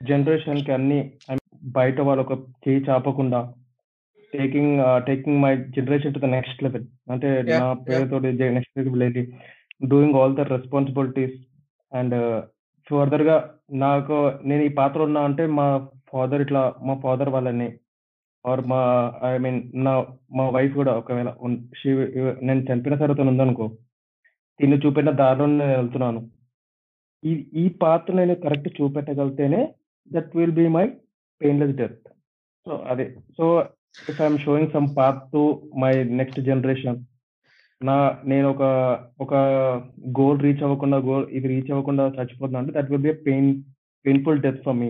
జనరేషన్‌కి 0.00 0.72
అన్నీ 0.72 0.98
ఐ 1.30 1.36
బయట 1.78 1.98
వాళ్ళు 2.08 2.22
ఒక 2.24 2.34
చెయ్యి 2.64 2.82
చాపకుండా 2.88 3.40
taking 4.32 4.74
taking 5.06 5.40
my 5.44 5.52
generation 5.76 6.14
to 6.16 6.22
the 6.24 6.30
next 6.34 6.62
level. 6.66 6.84
అంటే! 7.12 7.28
నా 7.52 7.66
జ 7.88 8.00
నెక్స్ట్ 8.56 8.74
లెవెల్ 8.78 9.04
వెళ్ళి 9.04 9.24
doing 9.80 10.18
all 10.20 10.36
the 10.36 10.44
responsibilities 10.52 11.36
and 11.92 12.14
ఫర్దర్‌గా 12.90 13.36
నాకు 13.84 14.16
నేను 14.48 14.62
ఈ 14.62 14.70
పాత్ర 14.78 15.00
ఉన్నా 15.02 15.20
అంటే 15.28 15.44
మా 15.58 15.66
ఫాదర్ 16.12 16.42
ఇట్లా 16.44 16.62
మా 16.86 16.94
ఫాదర్ 17.04 17.30
వాళ్ళని 17.34 17.68
ఆర్ 18.44 18.62
మా 18.72 18.80
ఐ 19.28 19.32
మీన్ 19.44 19.58
నా 19.86 19.92
మా 20.36 20.44
వైఫ్ 20.48 20.74
కూడా 20.74 20.92
ఒకవేళ 21.00 21.30
షీ 21.80 21.90
నేను 22.48 22.60
చనిపోయిన 22.68 22.96
సరే 23.00 23.14
తను 23.14 23.32
ఉందనుకో, 23.32 23.66
తిని 24.60 24.76
చూపెట్టిన 24.84 25.12
దారిలో 25.22 25.46
నేను 25.52 25.74
వెళ్తున్నాను. 25.76 26.20
ఈ 27.22 27.32
ఈ 27.54 27.64
పాత్ర 27.82 28.14
నేను 28.14 28.34
correct 28.44 28.68
చూపెట్టగలిగితేనే 28.78 29.60
that 30.10 30.30
will 30.38 30.56
be 30.60 30.66
my 30.76 30.86
painless 31.40 31.74
death. 31.80 31.98
So 32.66 32.72
అదే. 32.92 33.06
So 33.36 33.44
if 34.10 34.20
I'm 34.22 34.40
showing 34.46 34.72
some 34.76 34.88
path 34.98 35.20
to 35.34 35.42
my 35.82 35.92
next 36.20 36.40
generation 36.48 36.98
నా 37.80 37.94
నేను 38.24 38.46
ఒక 38.52 38.62
ఒక 39.20 39.34
గోల్ 40.18 40.38
రీచ్ 40.44 40.62
అవ్వకుండా 40.66 40.98
గోల్ 41.06 41.24
ఇది 41.30 41.46
రీచ్ 41.52 41.70
అవ్వకుండా 41.72 42.04
చచ్చిపోతున్నా 42.16 42.60
అంటే 42.60 42.72
that 42.76 42.90
will 42.92 43.04
be 43.06 43.12
pain 43.26 43.50
painful 44.04 44.40
death 44.44 44.62
for 44.64 44.78
me 44.80 44.88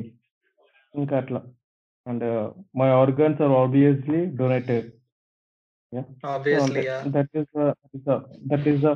ఇంకా 0.94 1.14
అట్లా. 1.18 1.40
And 2.06 2.24
my 2.80 2.88
organs 2.98 3.40
are 3.42 3.54
obviously 3.62 4.20
donated 4.40 4.86
that 7.16 7.34
is 7.40 7.52
that 8.50 8.66
is 8.72 8.80
the 8.84 8.92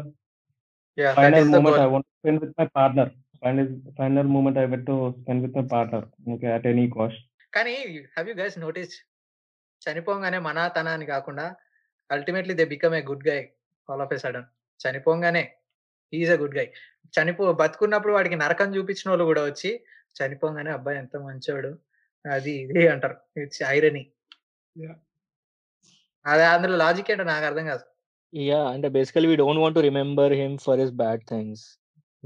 final 1.18 1.50
moment 1.52 1.80
I 1.80 1.88
want 1.92 2.08
spend 2.14 2.40
with 2.44 2.54
my 2.58 2.68
partner 2.76 3.10
final 3.42 3.68
final 3.98 4.30
moment 4.34 4.58
I 4.58 4.66
want 4.66 4.88
to 4.88 4.96
spend 5.18 5.44
with 5.46 5.56
my 5.58 5.66
partner 5.74 6.06
okay 6.34 6.48
at 6.56 6.66
any 6.66 6.86
cost 6.96 7.22
కానీ 7.52 7.74
have 8.08 8.28
you 8.30 8.36
guys 8.40 8.58
notice 8.60 8.94
చనిపోగానే 9.82 10.38
మన 10.48 10.68
తన 10.76 10.88
అని 10.96 11.06
కాకుండా 11.06 11.46
ultimately 12.10 12.54
they 12.54 12.66
become 12.72 12.94
a 12.94 13.04
good 13.08 13.26
guy 13.28 13.40
all 13.90 14.00
of 14.00 14.12
a 14.12 14.16
sudden 14.16 14.44
చనిపోగానే 14.86 15.52
is 16.14 16.30
a 16.30 16.34
good 16.34 16.58
guy 16.58 16.72
చనిపో 17.04 17.52
బతుకున్నప్పుడు 17.52 18.12
వాడికి 18.12 18.36
నరకం 18.36 18.76
చూపించిన 18.76 19.10
వాళ్ళు 19.10 19.24
కూడా 19.24 19.44
వచ్చి 19.44 19.84
చనిపోగానే 20.22 20.70
అబ్బాయి 20.70 20.98
ఎంత 20.98 21.16
మంచోడు 21.16 21.78
అది 22.32 22.50
ఇది 22.50 22.88
అంటారు. 22.88 23.40
It's 23.40 23.62
irony. 23.66 24.12
అదే 26.26 26.44
అందులో 26.44 26.76
లాజిక్ 26.76 27.10
ఏంటో 27.10 27.24
నాకు 27.24 27.44
అర్థం 27.44 27.66
కాదు. 27.66 27.80
And 28.36 28.86
basically 28.86 29.24
we 29.26 29.36
don't 29.36 29.58
want 29.58 29.74
to 29.74 29.88
remember 29.88 30.28
him 30.28 30.56
for 30.56 30.74
his 30.80 30.90
bad 30.90 31.16
things. 31.16 31.56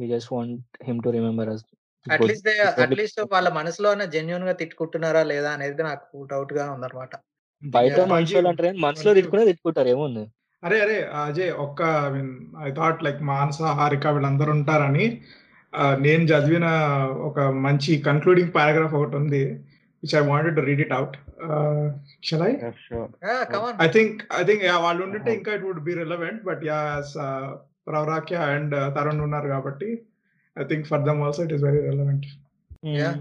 We 0.00 0.06
just 0.06 0.24
want 0.34 0.50
him 0.58 0.96
to 0.96 1.06
remember 1.06 1.44
us. 1.44 1.58
good- 1.58 2.12
at least 2.12 2.48
at least 2.80 3.20
వాళ్ళ 3.32 3.48
మనసులో 3.48 4.06
జెన్యున్గా 4.06 4.52
తిట్టుకుంటున్నారా 4.52 5.22
లేదా 5.22 5.50
అనేది 5.50 5.82
నాకు 5.82 6.24
డౌట్గా 6.24 6.72
ఉందన్నమాట. 6.72 7.10
బయట 7.64 8.00
మనుషులు 8.00 8.48
అంటారు 8.48 8.76
మనసులో 8.76 9.14
తిట్టుకునే 9.14 9.44
తిట్టుకుంటారు 9.44 9.88
ఏముంది? 9.88 10.32
అరే 10.64 10.76
అరే 10.80 10.96
అజయ్ 11.22 11.52
ఒక్క 11.64 11.82
I 12.06 12.10
mean 12.10 12.32
I 12.66 12.70
thought 12.70 13.02
like 13.02 13.20
Manasa 13.32 13.62
Harika 13.80 14.06
వీళ్ళందరూ 14.06 14.52
ఉంటారని 14.52 15.06
నేను 16.00 16.24
చదివిన 16.24 16.66
ఒక 17.28 17.40
మంచి 17.66 17.92
కన్క్లూడింగ్ 18.00 18.52
పారాగ్రాఫ్ 18.52 18.94
ఒకటి 18.94 19.16
ఉంది 19.16 19.42
which 20.02 20.14
I 20.14 20.22
wanted 20.28 20.56
to 20.56 20.60
read 20.60 20.80
it 20.80 20.92
out 20.92 21.16
shall 22.24 22.44
I 23.86 23.88
think 23.88 24.18
I 24.40 24.44
think 24.44 24.64
వాళ్ళు 24.86 25.02
ఉండింటే 25.06 25.32
ఇంకా 25.34 25.52
it 25.52 25.66
would 25.68 25.84
be 25.84 25.94
relevant 26.02 26.42
but 26.44 26.64
yeah 26.64 26.78
ప్రవరాక్య 27.88 28.36
and 28.52 28.74
Tarun 28.96 29.20
ఉన్నారు 29.20 29.48
కాబట్టి 29.48 29.88
I 30.56 30.64
think 30.64 30.86
for 30.86 31.04
them 31.08 31.20
also 31.22 31.42
it 31.42 31.52
is 31.52 31.64
very 31.64 31.82
relevant. 31.90 32.26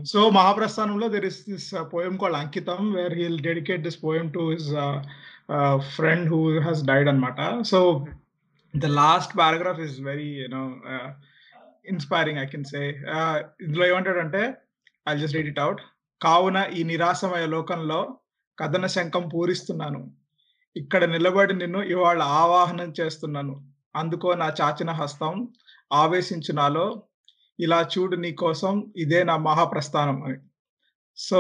So 0.06 0.20
మహాప్రస్థానంలో 0.30 1.07
there 1.07 1.26
is 1.26 1.41
this 1.49 1.68
poem 1.94 2.15
called 2.18 2.38
Ankitam 2.38 2.82
where 2.94 3.14
he'll 3.14 3.40
dedicate 3.41 3.84
this 3.84 3.99
poem 4.03 4.28
to 4.30 4.44
his 4.52 4.70
friend 5.95 6.28
who 6.30 6.60
has 6.60 6.84
died 6.84 7.10
అనమాట 7.10 7.64
so 7.64 8.06
the 8.74 8.86
last 8.86 9.38
paragraph 9.38 9.80
is 9.80 10.02
very 10.02 10.30
you know 10.41 10.64
inspiring 11.88 12.40
I 12.40 12.45
can 12.45 12.65
say 12.65 12.82
ఇందులో 13.65 13.86
ఏమంటాడంటే 13.86 14.44
I 15.10 15.14
just 15.18 15.36
read 15.36 15.48
it 15.48 15.60
out 15.60 15.82
కావున 16.22 16.57
ఈ 16.78 16.84
నిరాశమయ 16.84 17.45
లోకంలో 17.45 18.18
కథన 18.57 18.86
శంఖం 18.86 19.24
పూరిస్తున్నాను. 19.34 20.02
ఇక్కడ 20.76 21.03
నిలబడి 21.06 21.53
నిన్ను 21.53 21.82
ఇవాళ 21.94 22.22
ఆవాహనం 22.22 22.94
చేస్తున్నాను. 22.99 23.56
అందుకో 23.95 24.34
నా 24.34 24.48
చాచిన 24.61 24.91
హస్తం 24.91 25.48
ఆవేశించు 25.94 26.53
నాలో 26.56 26.86
ఇలా 27.60 27.90
చూడు 27.94 28.15
నీ 28.15 28.32
కోసం 28.32 28.74
ఇదే 28.98 29.24
నా 29.24 29.38
మహాప్రస్థానం 29.38 30.24
అని. 30.24 30.38
So 31.18 31.40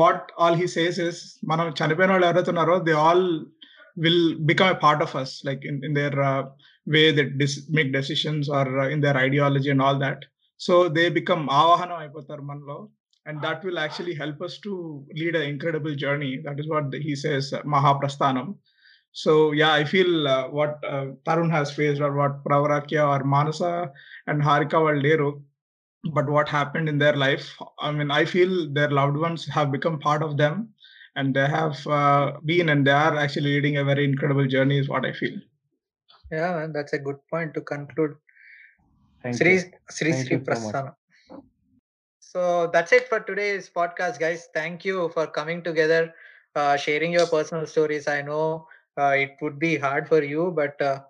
what 0.00 0.26
all 0.42 0.56
he 0.60 0.66
says 0.76 0.98
is 1.08 1.20
మనం 1.50 1.66
చనిపోయిన 1.80 2.12
వాళ్ళు 2.12 2.26
ఎవరైతే 2.28 2.50
ఉన్నారో 2.54 2.76
they 2.88 2.94
all 3.06 3.26
will 4.04 4.26
become 4.50 4.70
a 4.74 4.78
part 4.84 5.02
of 5.06 5.14
us 5.22 5.34
like 5.48 5.62
in 5.70 5.78
in 5.88 5.96
their 6.00 6.18
way 6.86 7.02
they 7.18 7.24
make 7.78 7.90
decisions 7.98 8.48
or 8.58 8.70
in 8.94 9.04
their 9.06 9.18
ideology 9.26 9.70
and 9.74 9.84
all 9.86 10.00
that 10.06 10.24
so 10.60 10.74
they 10.96 11.04
become 11.20 11.44
ఆవాహనం 11.60 11.98
అయిపోతారు 12.02 12.42
మనలో. 12.50 12.78
And 13.26 13.40
that 13.46 13.62
will 13.66 13.80
actually 13.84 14.14
help 14.22 14.42
us 14.46 14.58
to 14.66 14.72
lead 15.20 15.36
a 15.40 15.44
incredible 15.52 15.94
journey 16.04 16.30
that 16.46 16.60
is 16.62 16.70
what 16.74 16.96
he 17.06 17.14
says 17.24 17.50
Mahaprasthanam. 17.74 18.46
So 19.22 19.32
yeah 19.60 19.68
I 19.80 19.84
feel 19.92 20.16
what 20.58 20.78
Tarun 21.28 21.52
has 21.56 21.72
faced 21.78 22.04
or 22.08 22.16
what 22.20 22.36
ప్రవరాక్య 22.48 23.00
or 23.14 23.24
Manasa 23.36 23.62
and 24.26 24.42
Harika 24.42 24.78
Valderu. 24.86 25.42
but 26.04 26.28
what 26.28 26.48
happened 26.48 26.88
in 26.88 26.98
their 26.98 27.14
life 27.16 27.56
i 27.78 27.90
mean 27.90 28.10
i 28.10 28.24
feel 28.24 28.68
their 28.72 28.90
loved 28.90 29.16
ones 29.16 29.46
have 29.46 29.70
become 29.72 29.98
part 29.98 30.22
of 30.22 30.36
them 30.36 30.68
and 31.16 31.34
they 31.34 31.46
have 31.46 31.86
uh, 31.86 32.32
been 32.44 32.68
and 32.70 32.86
they 32.86 32.90
are 32.90 33.16
actually 33.16 33.50
leading 33.56 33.76
a 33.76 33.84
very 33.84 34.04
incredible 34.04 34.46
journey 34.46 34.78
is 34.78 34.88
what 34.88 35.04
i 35.04 35.12
feel. 35.12 35.38
Yeah 36.30 36.54
man, 36.54 36.72
that's 36.72 36.92
a 36.92 36.98
good 36.98 37.16
point 37.30 37.54
to 37.54 37.60
conclude. 37.60 38.16
Thank 39.22 39.36
sri 39.36 39.54
you. 39.54 39.64
sri 39.90 40.12
Thank 40.12 40.26
sri 40.26 40.36
so, 42.18 42.68
that's 42.72 42.92
it 42.92 43.08
for 43.08 43.20
today's 43.20 43.68
podcast 43.68 44.18
guys. 44.18 44.48
Thank 44.54 44.84
you 44.84 45.08
for 45.10 45.26
coming 45.26 45.62
together 45.62 46.14
uh, 46.54 46.76
sharing 46.76 47.12
your 47.12 47.26
personal 47.26 47.66
stories. 47.66 48.08
I 48.08 48.22
know 48.22 48.66
uh, 48.98 49.14
it 49.16 49.36
would 49.42 49.58
be 49.58 49.76
hard 49.76 50.08
for 50.08 50.22
you 50.22 50.52
but 50.54 50.80
uh, 50.80 51.00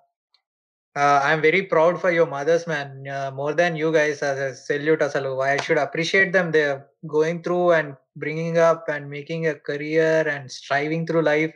uh, 0.95 0.99
uh, 0.99 1.21
I'm 1.23 1.41
very 1.41 1.63
proud 1.63 2.01
for 2.01 2.11
your 2.11 2.25
mothers, 2.25 2.67
man. 2.67 3.07
Uh, 3.07 3.31
more 3.31 3.53
than 3.53 3.75
you 3.75 3.91
guys, 3.91 4.21
as 4.21 4.39
a 4.39 4.55
salute 4.55 4.99
asalu. 4.99 5.43
I 5.43 5.57
should 5.61 5.77
appreciate 5.77 6.33
them. 6.33 6.51
They're 6.51 6.87
going 7.07 7.43
through 7.43 7.71
and 7.71 7.95
bringing 8.15 8.57
up 8.57 8.85
and 8.89 9.09
making 9.09 9.47
a 9.47 9.55
career 9.55 10.27
and 10.27 10.51
striving 10.51 11.05
through 11.05 11.21
life. 11.21 11.53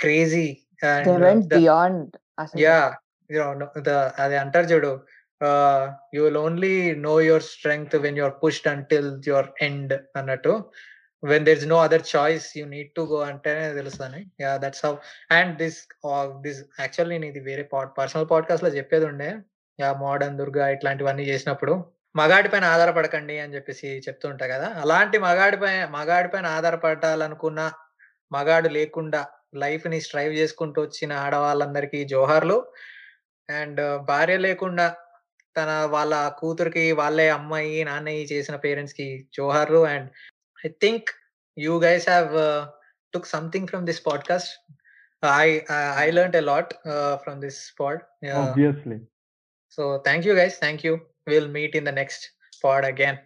Crazy. 0.00 0.66
And 0.82 1.06
They 1.06 1.16
uh, 1.16 1.18
went 1.18 1.48
the- 1.48 1.58
beyond. 1.58 2.16
అసలు. 2.38 2.60
yeah 2.66 2.94
you 3.28 3.38
know 3.40 3.52
no- 3.60 3.82
the 3.88 4.14
అది 4.22 4.36
అంటారు 4.36 4.66
చూడు 4.72 4.92
uh, 5.40 5.92
you 6.14 6.22
will 6.22 6.38
only 6.46 6.94
know 6.94 7.18
your 7.18 7.40
strength 7.40 7.92
when 8.04 8.14
you're 8.16 8.36
pushed 8.42 8.66
until 8.74 9.06
your 9.30 9.44
end 9.60 9.90
అన్నట్టు 10.16 10.54
when 11.23 11.43
there's 11.43 11.65
no 11.65 11.77
other 11.79 11.99
choice 11.99 12.55
you 12.55 12.65
need 12.65 12.89
to 12.97 13.03
go 13.11 13.19
అంటేనే 13.25 13.73
తెలుస్తుంది 13.73 14.19
yeah 14.41 14.57
that's 14.57 14.85
how 14.85 14.95
and 15.31 15.57
this 15.57 15.79
this 16.41 16.59
actually 16.79 17.17
నేను 17.17 17.31
ఇది 17.31 17.39
వేరే 17.39 17.63
pod 17.63 17.89
personal 17.97 18.27
పాడ్కాస్ట్లో 18.31 18.69
చెప్పేది 18.69 19.05
ఉండే. 19.05 19.29
Yeah 19.79 19.93
modern 19.93 20.37
Durga 20.37 20.69
ఇట్లాంటివన్నీ 20.69 21.23
చేసినప్పుడు. 21.23 21.73
మగాడి 22.15 22.49
పైన 22.49 22.63
ఆధారపడకండి 22.63 23.39
అని 23.39 23.55
చెప్పేసి 23.55 23.87
చెప్తుంటా 24.07 24.47
కదా. 24.47 24.67
అలాంటి 24.81 25.17
మగాడి 25.17 25.57
పైన 25.57 25.85
మగాడి 25.85 26.27
పైన 26.27 26.45
ఆధారపడాలనుకున్న 26.45 27.71
మగాడు 28.31 28.69
లేకుండా 28.69 29.27
లైఫ్ని 29.55 30.01
స్ట్రైవ్ 30.01 30.33
చేసుకుంటూ 30.33 30.81
వచ్చిన 30.81 31.13
ఆడవాళ్ళందరికీ 31.13 32.03
జోహార్లు. 32.03 32.57
అండ్ 33.49 33.81
భార్య 34.05 34.37
లేకుండా 34.37 34.95
తన 35.57 35.87
వాళ్ళ 35.89 36.29
కూతురికి 36.39 36.91
వాళ్ళే 36.91 37.29
అమ్మాయి 37.29 37.83
నాన్నయ్య 37.83 38.23
చేసిన 38.23 38.55
పేరెంట్స్కి 38.55 39.27
జోహార్లు. 39.37 39.85
And 39.85 40.09
I 40.63 40.73
think 40.81 41.11
you 41.55 41.79
guys 41.79 42.05
have 42.05 42.33
uh, 42.35 42.69
took 43.13 43.25
something 43.25 43.67
from 43.67 43.85
this 43.85 43.99
podcast. 43.99 44.47
I 45.23 45.63
I, 45.69 46.07
I 46.07 46.09
learned 46.11 46.35
a 46.35 46.41
lot 46.41 46.73
uh, 46.85 47.17
from 47.17 47.39
this 47.39 47.71
pod. 47.77 48.01
Yeah. 48.21 48.39
Obviously. 48.39 49.01
So 49.69 49.99
thank 49.99 50.25
you 50.25 50.35
guys. 50.35 50.57
Thank 50.57 50.83
you. 50.83 51.01
We'll 51.25 51.47
meet 51.47 51.75
in 51.75 51.83
the 51.83 51.91
next 51.91 52.31
pod 52.61 52.85
again. 52.85 53.19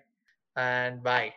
And 0.55 1.03
bye. 1.03 1.33